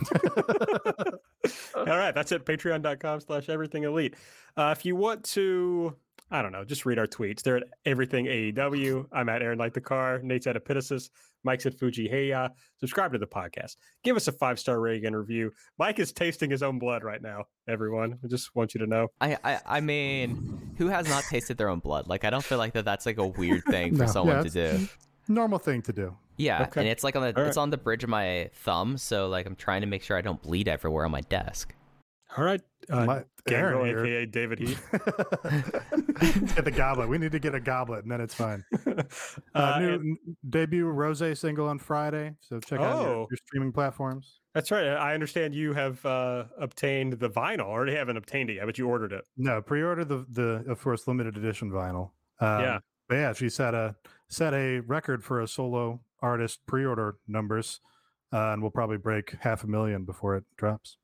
All 1.75 1.85
right, 1.85 2.13
that's 2.13 2.31
it. 2.31 2.45
Patreon.com 2.45 3.21
slash 3.21 3.47
everything 3.49 3.83
elite. 3.83 4.15
Uh, 4.57 4.75
if 4.77 4.85
you 4.85 4.95
want 4.95 5.23
to, 5.23 5.95
I 6.29 6.41
don't 6.41 6.51
know, 6.51 6.65
just 6.65 6.85
read 6.85 6.99
our 6.99 7.07
tweets. 7.07 7.41
They're 7.41 7.57
at 7.57 7.63
everything 7.85 8.25
AEW. 8.25 9.07
I'm 9.13 9.29
at 9.29 9.41
Aaron 9.41 9.57
Like 9.57 9.73
the 9.73 9.81
Car. 9.81 10.19
Nate's 10.21 10.45
at 10.45 10.57
Epitasis. 10.57 11.09
Mike's 11.43 11.65
at 11.65 11.73
Fuji 11.79 12.09
Heya. 12.09 12.49
Subscribe 12.81 13.13
to 13.13 13.17
the 13.17 13.25
podcast. 13.25 13.77
Give 14.03 14.17
us 14.17 14.27
a 14.27 14.33
five 14.33 14.59
star 14.59 14.81
rating 14.81 15.05
and 15.05 15.17
review. 15.17 15.51
Mike 15.77 15.99
is 15.99 16.11
tasting 16.11 16.51
his 16.51 16.61
own 16.61 16.79
blood 16.79 17.03
right 17.05 17.21
now, 17.21 17.45
everyone. 17.67 18.19
I 18.21 18.27
just 18.27 18.53
want 18.55 18.73
you 18.73 18.81
to 18.81 18.87
know. 18.87 19.07
I, 19.21 19.37
I, 19.43 19.59
I 19.65 19.79
mean, 19.79 20.73
who 20.77 20.87
has 20.87 21.07
not 21.07 21.23
tasted 21.29 21.57
their 21.57 21.69
own 21.69 21.79
blood? 21.79 22.07
Like 22.07 22.25
I 22.25 22.29
don't 22.29 22.43
feel 22.43 22.57
like 22.57 22.73
that. 22.73 22.83
That's 22.83 23.05
like 23.05 23.19
a 23.19 23.27
weird 23.27 23.63
thing 23.63 23.95
for 23.95 24.03
No, 24.05 24.11
someone 24.11 24.35
yeah, 24.35 24.43
to 24.43 24.49
do. 24.49 24.87
Normal 25.29 25.59
thing 25.59 25.81
to 25.83 25.93
do. 25.93 26.17
Yeah, 26.39 26.63
Okay. 26.63 26.81
and 26.81 26.89
it's 26.89 27.03
like 27.03 27.15
on 27.15 27.21
the 27.21 27.37
All 27.39 27.47
it's 27.47 27.57
on 27.57 27.69
the 27.69 27.77
bridge 27.77 28.03
of 28.03 28.09
my 28.09 28.49
thumb, 28.53 28.97
so 28.97 29.27
like 29.27 29.45
I'm 29.45 29.55
trying 29.55 29.81
to 29.81 29.87
make 29.87 30.01
sure 30.03 30.17
I 30.17 30.21
don't 30.21 30.41
bleed 30.41 30.67
everywhere 30.67 31.05
on 31.05 31.11
my 31.11 31.21
desk. 31.21 31.73
All 32.37 32.43
right. 32.43 32.61
Uh, 32.89 33.05
My- 33.05 33.23
Gangrel, 33.47 33.83
Aaron, 33.85 34.05
aka 34.05 34.25
David 34.27 34.59
Heath. 34.63 34.87
get 36.55 36.65
the 36.65 36.73
goblet. 36.75 37.09
We 37.09 37.17
need 37.17 37.31
to 37.31 37.39
get 37.39 37.55
a 37.55 37.59
goblet, 37.59 38.03
and 38.03 38.11
then 38.11 38.21
it's 38.21 38.33
fine. 38.33 38.63
Uh, 39.55 39.59
Uh, 39.75 39.79
new 39.79 39.93
and- 39.93 40.17
debut 40.49 40.85
Rose 40.87 41.39
single 41.39 41.67
on 41.67 41.79
Friday, 41.79 42.35
so 42.39 42.59
check 42.59 42.79
out 42.79 43.01
your, 43.01 43.09
Oh. 43.09 43.27
your 43.29 43.37
streaming 43.45 43.71
platforms. 43.71 44.39
that's 44.53 44.71
right. 44.71 44.85
I 44.87 45.13
understand 45.13 45.55
you 45.55 45.73
have 45.73 46.05
uh, 46.05 46.45
obtained 46.59 47.13
the 47.13 47.29
vinyl. 47.29 47.61
I 47.61 47.69
already 47.69 47.95
haven't 47.95 48.17
obtained 48.17 48.49
it 48.49 48.55
yet, 48.55 48.65
but 48.65 48.77
you 48.77 48.87
ordered 48.87 49.13
it. 49.13 49.23
No, 49.37 49.61
pre-order 49.61 50.03
the 50.05 50.25
the 50.29 50.63
of 50.69 50.81
course 50.81 51.07
limited 51.07 51.37
edition 51.37 51.71
vinyl. 51.71 52.11
Um, 52.39 52.61
Yeah. 52.61 52.79
but 53.07 53.15
yeah, 53.15 53.33
she 53.33 53.49
set 53.49 53.73
a 53.73 53.95
set 54.27 54.53
a 54.53 54.79
record 54.81 55.23
for 55.23 55.39
a 55.41 55.47
solo 55.47 56.01
artist 56.21 56.59
pre-order 56.67 57.17
numbers, 57.27 57.79
uh, 58.33 58.51
and 58.53 58.61
we'll 58.61 58.71
probably 58.71 58.97
break 58.97 59.35
half 59.39 59.63
a 59.63 59.67
million 59.67 60.05
before 60.05 60.35
it 60.35 60.43
drops. 60.57 60.97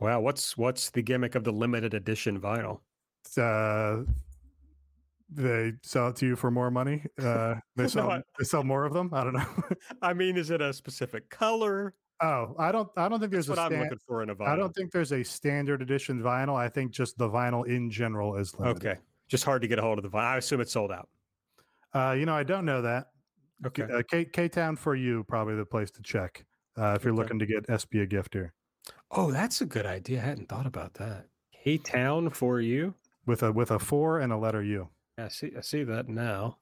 Wow. 0.00 0.20
What's 0.20 0.56
what's 0.56 0.90
the 0.90 1.02
gimmick 1.02 1.34
of 1.34 1.44
the 1.44 1.52
limited 1.52 1.94
edition 1.94 2.40
vinyl? 2.40 2.80
Uh, 3.38 4.04
they 5.34 5.72
sell 5.82 6.08
it 6.08 6.16
to 6.16 6.26
you 6.26 6.36
for 6.36 6.50
more 6.50 6.70
money. 6.70 7.04
Uh, 7.18 7.54
they 7.76 7.84
No, 7.84 7.88
sell 7.88 8.10
I- 8.10 8.22
they 8.38 8.44
sell 8.44 8.64
more 8.64 8.84
of 8.84 8.92
them. 8.92 9.10
I 9.12 9.24
don't 9.24 9.32
know. 9.34 9.46
I 10.02 10.12
mean, 10.12 10.36
is 10.36 10.50
it 10.50 10.60
a 10.60 10.72
specific 10.72 11.28
color? 11.30 11.94
oh, 12.20 12.54
I 12.58 12.70
don't 12.70 12.88
I 12.96 13.08
don't 13.08 13.18
think 13.18 13.32
That's 13.32 13.46
there's 13.46 13.58
what 13.58 13.72
a 13.72 13.74
I'm 13.74 13.82
looking 13.82 13.98
for 14.06 14.22
in 14.22 14.30
a 14.30 14.34
vinyl. 14.36 14.48
I 14.48 14.56
don't 14.56 14.72
think 14.74 14.92
there's 14.92 15.12
a 15.12 15.22
standard 15.24 15.82
edition 15.82 16.22
vinyl. 16.22 16.54
I 16.56 16.68
think 16.68 16.92
just 16.92 17.16
the 17.18 17.28
vinyl 17.28 17.66
in 17.66 17.90
general 17.90 18.36
is 18.36 18.54
limited. 18.58 18.86
Okay. 18.86 19.00
Just 19.28 19.44
hard 19.44 19.62
to 19.62 19.68
get 19.68 19.78
a 19.78 19.82
hold 19.82 19.98
of 19.98 20.02
the 20.04 20.10
vinyl. 20.10 20.24
I 20.24 20.36
assume 20.36 20.60
it's 20.60 20.72
sold 20.72 20.92
out. 20.92 21.08
Uh, 21.94 22.12
you 22.12 22.26
know, 22.26 22.34
I 22.34 22.42
don't 22.44 22.64
know 22.64 22.82
that. 22.82 23.08
Okay. 23.66 23.84
uh, 23.84 24.02
K 24.08 24.24
K 24.24 24.48
Town 24.48 24.76
for 24.76 24.94
you 24.94 25.24
probably 25.24 25.54
the 25.54 25.66
place 25.66 25.90
to 25.92 26.02
check 26.02 26.44
uh, 26.76 26.94
if 26.96 27.04
you're 27.04 27.14
looking 27.14 27.38
to 27.38 27.46
get 27.46 27.66
SB 27.68 28.02
a 28.02 28.06
gift 28.06 28.34
here 28.34 28.54
Oh, 29.10 29.30
that's 29.30 29.60
a 29.60 29.66
good 29.66 29.86
idea. 29.86 30.20
I 30.20 30.24
hadn't 30.24 30.48
thought 30.48 30.66
about 30.66 30.94
that. 30.94 31.28
K 31.52 31.78
Town 31.78 32.30
for 32.30 32.60
you. 32.60 32.94
with 33.26 33.42
a 33.42 33.52
with 33.52 33.70
a 33.70 33.78
four 33.78 34.18
and 34.20 34.32
a 34.32 34.36
letter 34.36 34.62
u 34.62 34.72
U. 34.72 34.88
I 35.18 35.28
see. 35.28 35.52
I 35.56 35.60
see 35.60 35.84
that 35.84 36.08
now. 36.08 36.58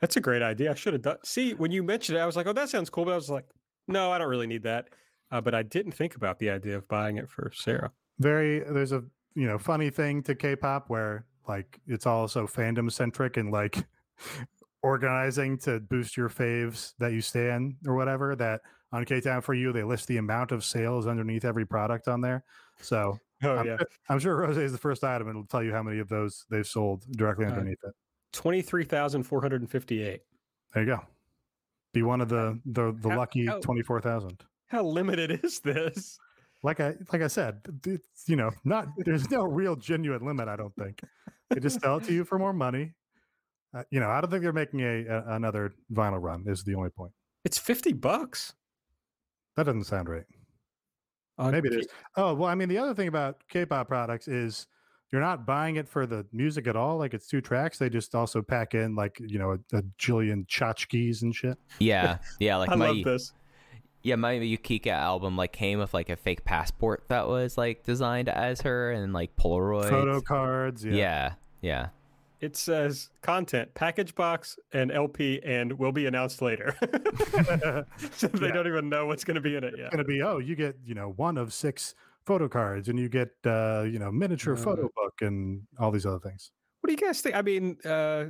That's 0.00 0.16
a 0.16 0.20
great 0.20 0.42
idea. 0.42 0.70
I 0.70 0.74
should 0.74 0.94
have 0.94 1.02
done. 1.02 1.18
See, 1.24 1.54
when 1.54 1.70
you 1.70 1.82
mentioned 1.82 2.18
it, 2.18 2.20
I 2.20 2.26
was 2.26 2.36
like, 2.36 2.46
"Oh, 2.46 2.52
that 2.52 2.68
sounds 2.68 2.90
cool," 2.90 3.04
but 3.04 3.12
I 3.12 3.16
was 3.16 3.30
like, 3.30 3.46
"No, 3.88 4.10
I 4.12 4.18
don't 4.18 4.28
really 4.28 4.46
need 4.46 4.64
that." 4.64 4.88
Uh, 5.30 5.40
but 5.40 5.54
I 5.54 5.62
didn't 5.62 5.92
think 5.92 6.16
about 6.16 6.38
the 6.38 6.50
idea 6.50 6.76
of 6.76 6.88
buying 6.88 7.16
it 7.16 7.28
for 7.30 7.50
Sarah. 7.54 7.92
Very 8.18 8.60
there's 8.60 8.92
a 8.92 9.04
you 9.34 9.46
know 9.46 9.58
funny 9.58 9.90
thing 9.90 10.22
to 10.24 10.34
K-pop 10.34 10.90
where 10.90 11.26
like 11.48 11.80
it's 11.86 12.06
all 12.06 12.28
so 12.28 12.46
fandom 12.46 12.90
centric 12.92 13.36
and 13.36 13.50
like 13.50 13.86
organizing 14.82 15.56
to 15.58 15.80
boost 15.80 16.16
your 16.16 16.28
faves 16.28 16.92
that 16.98 17.12
you 17.12 17.20
stay 17.20 17.50
in 17.54 17.76
or 17.86 17.94
whatever 17.94 18.34
that 18.36 18.60
on 18.92 19.04
K 19.04 19.20
Town 19.20 19.40
for 19.40 19.54
you 19.54 19.72
they 19.72 19.82
list 19.82 20.06
the 20.08 20.18
amount 20.18 20.52
of 20.52 20.64
sales 20.64 21.06
underneath 21.06 21.44
every 21.44 21.66
product 21.66 22.08
on 22.08 22.20
there. 22.20 22.44
So 22.80 23.18
Oh 23.44 23.56
I'm, 23.56 23.66
yeah, 23.66 23.76
sure- 23.76 23.88
I'm 24.08 24.18
sure 24.20 24.36
Rose 24.36 24.56
is 24.56 24.72
the 24.72 24.78
first 24.78 25.02
item 25.02 25.28
and 25.28 25.36
it'll 25.36 25.46
tell 25.46 25.62
you 25.62 25.72
how 25.72 25.82
many 25.82 25.98
of 25.98 26.08
those 26.08 26.44
they've 26.50 26.66
sold 26.66 27.04
directly 27.16 27.46
Uh, 27.46 27.50
underneath 27.50 27.78
it. 27.84 27.92
twenty 28.32 28.62
three 28.62 28.84
thousand 28.84 29.22
four 29.24 29.40
hundred 29.40 29.62
and 29.62 29.70
fifty 29.70 30.02
eight. 30.02 30.20
There 30.74 30.82
you 30.84 30.88
go. 30.88 31.00
Be 31.92 32.02
one 32.02 32.20
of 32.20 32.28
the 32.28 32.60
the, 32.66 32.92
the 33.00 33.10
how- 33.10 33.16
lucky 33.18 33.46
twenty 33.62 33.82
four 33.82 34.00
thousand. 34.00 34.42
How 34.68 34.82
limited 34.84 35.40
is 35.44 35.60
this? 35.60 36.18
Like 36.62 36.78
I 36.80 36.94
like 37.12 37.22
I 37.22 37.26
said, 37.26 37.60
it's, 37.84 38.24
you 38.28 38.36
know, 38.36 38.50
not 38.64 38.86
there's 38.98 39.28
no 39.30 39.42
real 39.42 39.74
genuine 39.74 40.24
limit. 40.24 40.46
I 40.48 40.54
don't 40.56 40.74
think 40.76 41.00
they 41.50 41.58
just 41.60 41.80
sell 41.80 41.96
it 41.96 42.04
to 42.04 42.12
you 42.12 42.24
for 42.24 42.38
more 42.38 42.52
money. 42.52 42.92
Uh, 43.74 43.82
you 43.90 44.00
know, 44.00 44.08
I 44.10 44.20
don't 44.20 44.30
think 44.30 44.42
they're 44.42 44.52
making 44.52 44.80
a, 44.80 45.04
a 45.06 45.34
another 45.36 45.72
vinyl 45.92 46.20
run. 46.20 46.44
Is 46.46 46.62
the 46.64 46.74
only 46.74 46.90
point. 46.90 47.12
It's 47.44 47.58
fifty 47.58 47.92
bucks. 47.92 48.52
That 49.56 49.64
doesn't 49.66 49.84
sound 49.84 50.08
right. 50.08 50.24
on 51.38 51.52
Maybe 51.52 51.68
it 51.68 51.72
K- 51.72 51.78
is. 51.80 51.86
Oh 52.16 52.34
well, 52.34 52.48
I 52.48 52.54
mean, 52.54 52.68
the 52.68 52.78
other 52.78 52.94
thing 52.94 53.08
about 53.08 53.36
K-pop 53.48 53.88
products 53.88 54.28
is 54.28 54.66
you're 55.10 55.20
not 55.20 55.44
buying 55.46 55.76
it 55.76 55.88
for 55.88 56.06
the 56.06 56.24
music 56.32 56.66
at 56.66 56.76
all. 56.76 56.96
Like 56.98 57.14
it's 57.14 57.26
two 57.26 57.40
tracks. 57.40 57.78
They 57.78 57.88
just 57.90 58.14
also 58.14 58.42
pack 58.42 58.74
in 58.74 58.94
like 58.94 59.18
you 59.20 59.38
know 59.38 59.52
a, 59.52 59.76
a 59.78 59.82
jillion 59.98 60.46
tchotchkes 60.46 61.22
and 61.22 61.34
shit. 61.34 61.58
Yeah, 61.78 62.18
yeah. 62.40 62.56
Like 62.56 62.70
I 62.72 62.74
my 62.76 62.88
love 62.88 63.04
this. 63.04 63.32
yeah, 64.02 64.16
my 64.16 64.34
Yukika 64.34 64.88
album 64.92 65.36
like 65.36 65.52
came 65.52 65.78
with 65.78 65.92
like 65.94 66.10
a 66.10 66.16
fake 66.16 66.44
passport 66.44 67.04
that 67.08 67.26
was 67.28 67.56
like 67.58 67.84
designed 67.84 68.28
as 68.28 68.60
her 68.62 68.90
and 68.92 69.12
like 69.12 69.34
Polaroids. 69.36 69.88
Photo 69.90 70.20
cards. 70.20 70.84
Yeah, 70.84 70.94
Yeah. 70.94 71.32
yeah. 71.62 71.88
It 72.42 72.56
says 72.56 73.08
content 73.22 73.72
package 73.74 74.14
box 74.14 74.58
and 74.72 74.90
LP 74.90 75.40
and 75.44 75.72
will 75.78 75.92
be 75.92 76.06
announced 76.06 76.42
later. 76.42 76.74
so 78.16 78.26
they 78.28 78.46
Yeah. 78.48 78.52
don't 78.52 78.66
even 78.66 78.88
know 78.88 79.06
what's 79.06 79.24
going 79.24 79.36
to 79.36 79.40
be 79.40 79.56
in 79.56 79.64
it 79.64 79.74
yet. 79.78 79.86
It's 79.86 79.94
going 79.94 80.04
to 80.04 80.08
be 80.12 80.22
oh 80.22 80.38
you 80.38 80.56
get 80.56 80.76
you 80.84 80.94
know 80.94 81.10
one 81.16 81.38
of 81.38 81.52
six 81.52 81.94
photo 82.26 82.48
cards 82.48 82.88
and 82.88 82.98
you 82.98 83.08
get 83.08 83.30
uh 83.46 83.82
you 83.86 83.98
know 83.98 84.10
miniature 84.10 84.54
Uh. 84.54 84.56
photo 84.56 84.90
book 84.94 85.14
and 85.22 85.62
all 85.78 85.90
these 85.90 86.04
other 86.04 86.18
things 86.18 86.50
What 86.80 86.88
do 86.88 86.92
you 86.94 86.98
guys 86.98 87.20
think? 87.20 87.36
I 87.36 87.42
mean, 87.42 87.76
uh, 87.84 88.24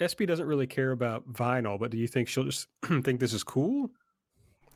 SB 0.00 0.26
doesn't 0.26 0.46
really 0.46 0.66
care 0.66 0.92
about 0.92 1.26
vinyl, 1.32 1.80
but 1.80 1.90
do 1.90 1.96
you 1.96 2.06
think 2.06 2.28
she'll 2.28 2.44
just 2.44 2.68
think 3.04 3.20
this 3.20 3.32
is 3.32 3.42
cool? 3.42 3.90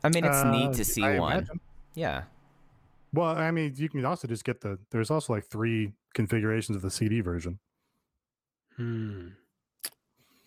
I 0.02 0.08
mean, 0.08 0.24
it's 0.24 0.38
Uh, 0.38 0.50
neat 0.50 0.72
to 0.74 0.84
see 0.86 1.04
I 1.04 1.18
one. 1.18 1.32
imagine. 1.32 1.60
Yeah. 1.94 2.22
well 3.12 3.36
i 3.36 3.50
mean 3.50 3.74
you 3.76 3.88
can 3.90 4.04
also 4.06 4.26
just 4.28 4.44
get 4.44 4.60
the 4.60 4.78
there's 4.92 5.10
also 5.10 5.32
like 5.34 5.44
three 5.44 5.92
configurations 6.14 6.76
of 6.76 6.82
the 6.82 6.90
cd 6.90 7.20
version 7.20 7.58
Hmm. 8.80 9.28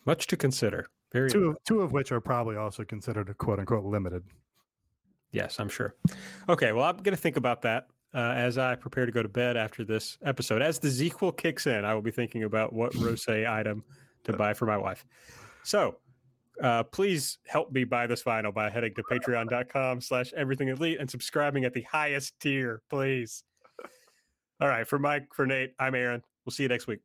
Much 0.07 0.25
to 0.27 0.35
consider. 0.35 0.87
Very 1.11 1.29
two 1.29 1.49
of, 1.49 1.63
two 1.65 1.81
of 1.81 1.91
which 1.91 2.11
are 2.11 2.19
probably 2.19 2.55
also 2.55 2.83
considered 2.83 3.29
a 3.29 3.35
quote 3.35 3.59
unquote 3.59 3.85
limited 3.85 4.23
Yes, 5.31 5.59
I'm 5.59 5.69
sure. 5.69 5.95
Okay, 6.47 6.71
well, 6.71 6.85
I'm 6.85 6.97
going 6.97 7.15
to 7.15 7.21
think 7.21 7.37
about 7.37 7.63
that 7.63 7.87
uh, 8.13 8.33
as 8.35 8.57
I 8.57 8.75
prepare 8.75 9.05
to 9.05 9.11
go 9.11 9.23
to 9.23 9.29
bed 9.29 9.57
after 9.57 9.83
this 9.83 10.17
episode. 10.23 10.61
As 10.61 10.79
the 10.79 10.89
sequel 10.89 11.31
kicks 11.31 11.67
in, 11.67 11.85
I 11.85 11.93
will 11.93 12.03
be 12.03 12.11
thinking 12.11 12.43
about 12.43 12.71
what 12.71 12.95
rose 12.99 13.27
item 13.27 13.83
to 14.23 14.33
buy 14.33 14.53
for 14.53 14.65
my 14.65 14.77
wife. 14.77 15.05
So 15.63 15.97
uh, 16.61 16.83
please 16.83 17.39
help 17.47 17.71
me 17.71 17.83
buy 17.83 18.07
this 18.07 18.23
vinyl 18.23 18.53
by 18.53 18.69
heading 18.69 18.93
to 18.95 19.03
patreon.com 19.03 20.01
slash 20.01 20.31
everything 20.33 20.69
elite 20.69 20.99
and 20.99 21.09
subscribing 21.09 21.65
at 21.65 21.73
the 21.73 21.81
highest 21.81 22.39
tier, 22.39 22.81
please. 22.89 23.43
All 24.61 24.67
right, 24.67 24.87
for 24.87 24.99
Mike, 24.99 25.27
for 25.33 25.45
Nate, 25.45 25.73
I'm 25.79 25.95
Aaron. 25.95 26.23
We'll 26.45 26.51
see 26.51 26.63
you 26.63 26.69
next 26.69 26.87
week. 26.87 26.99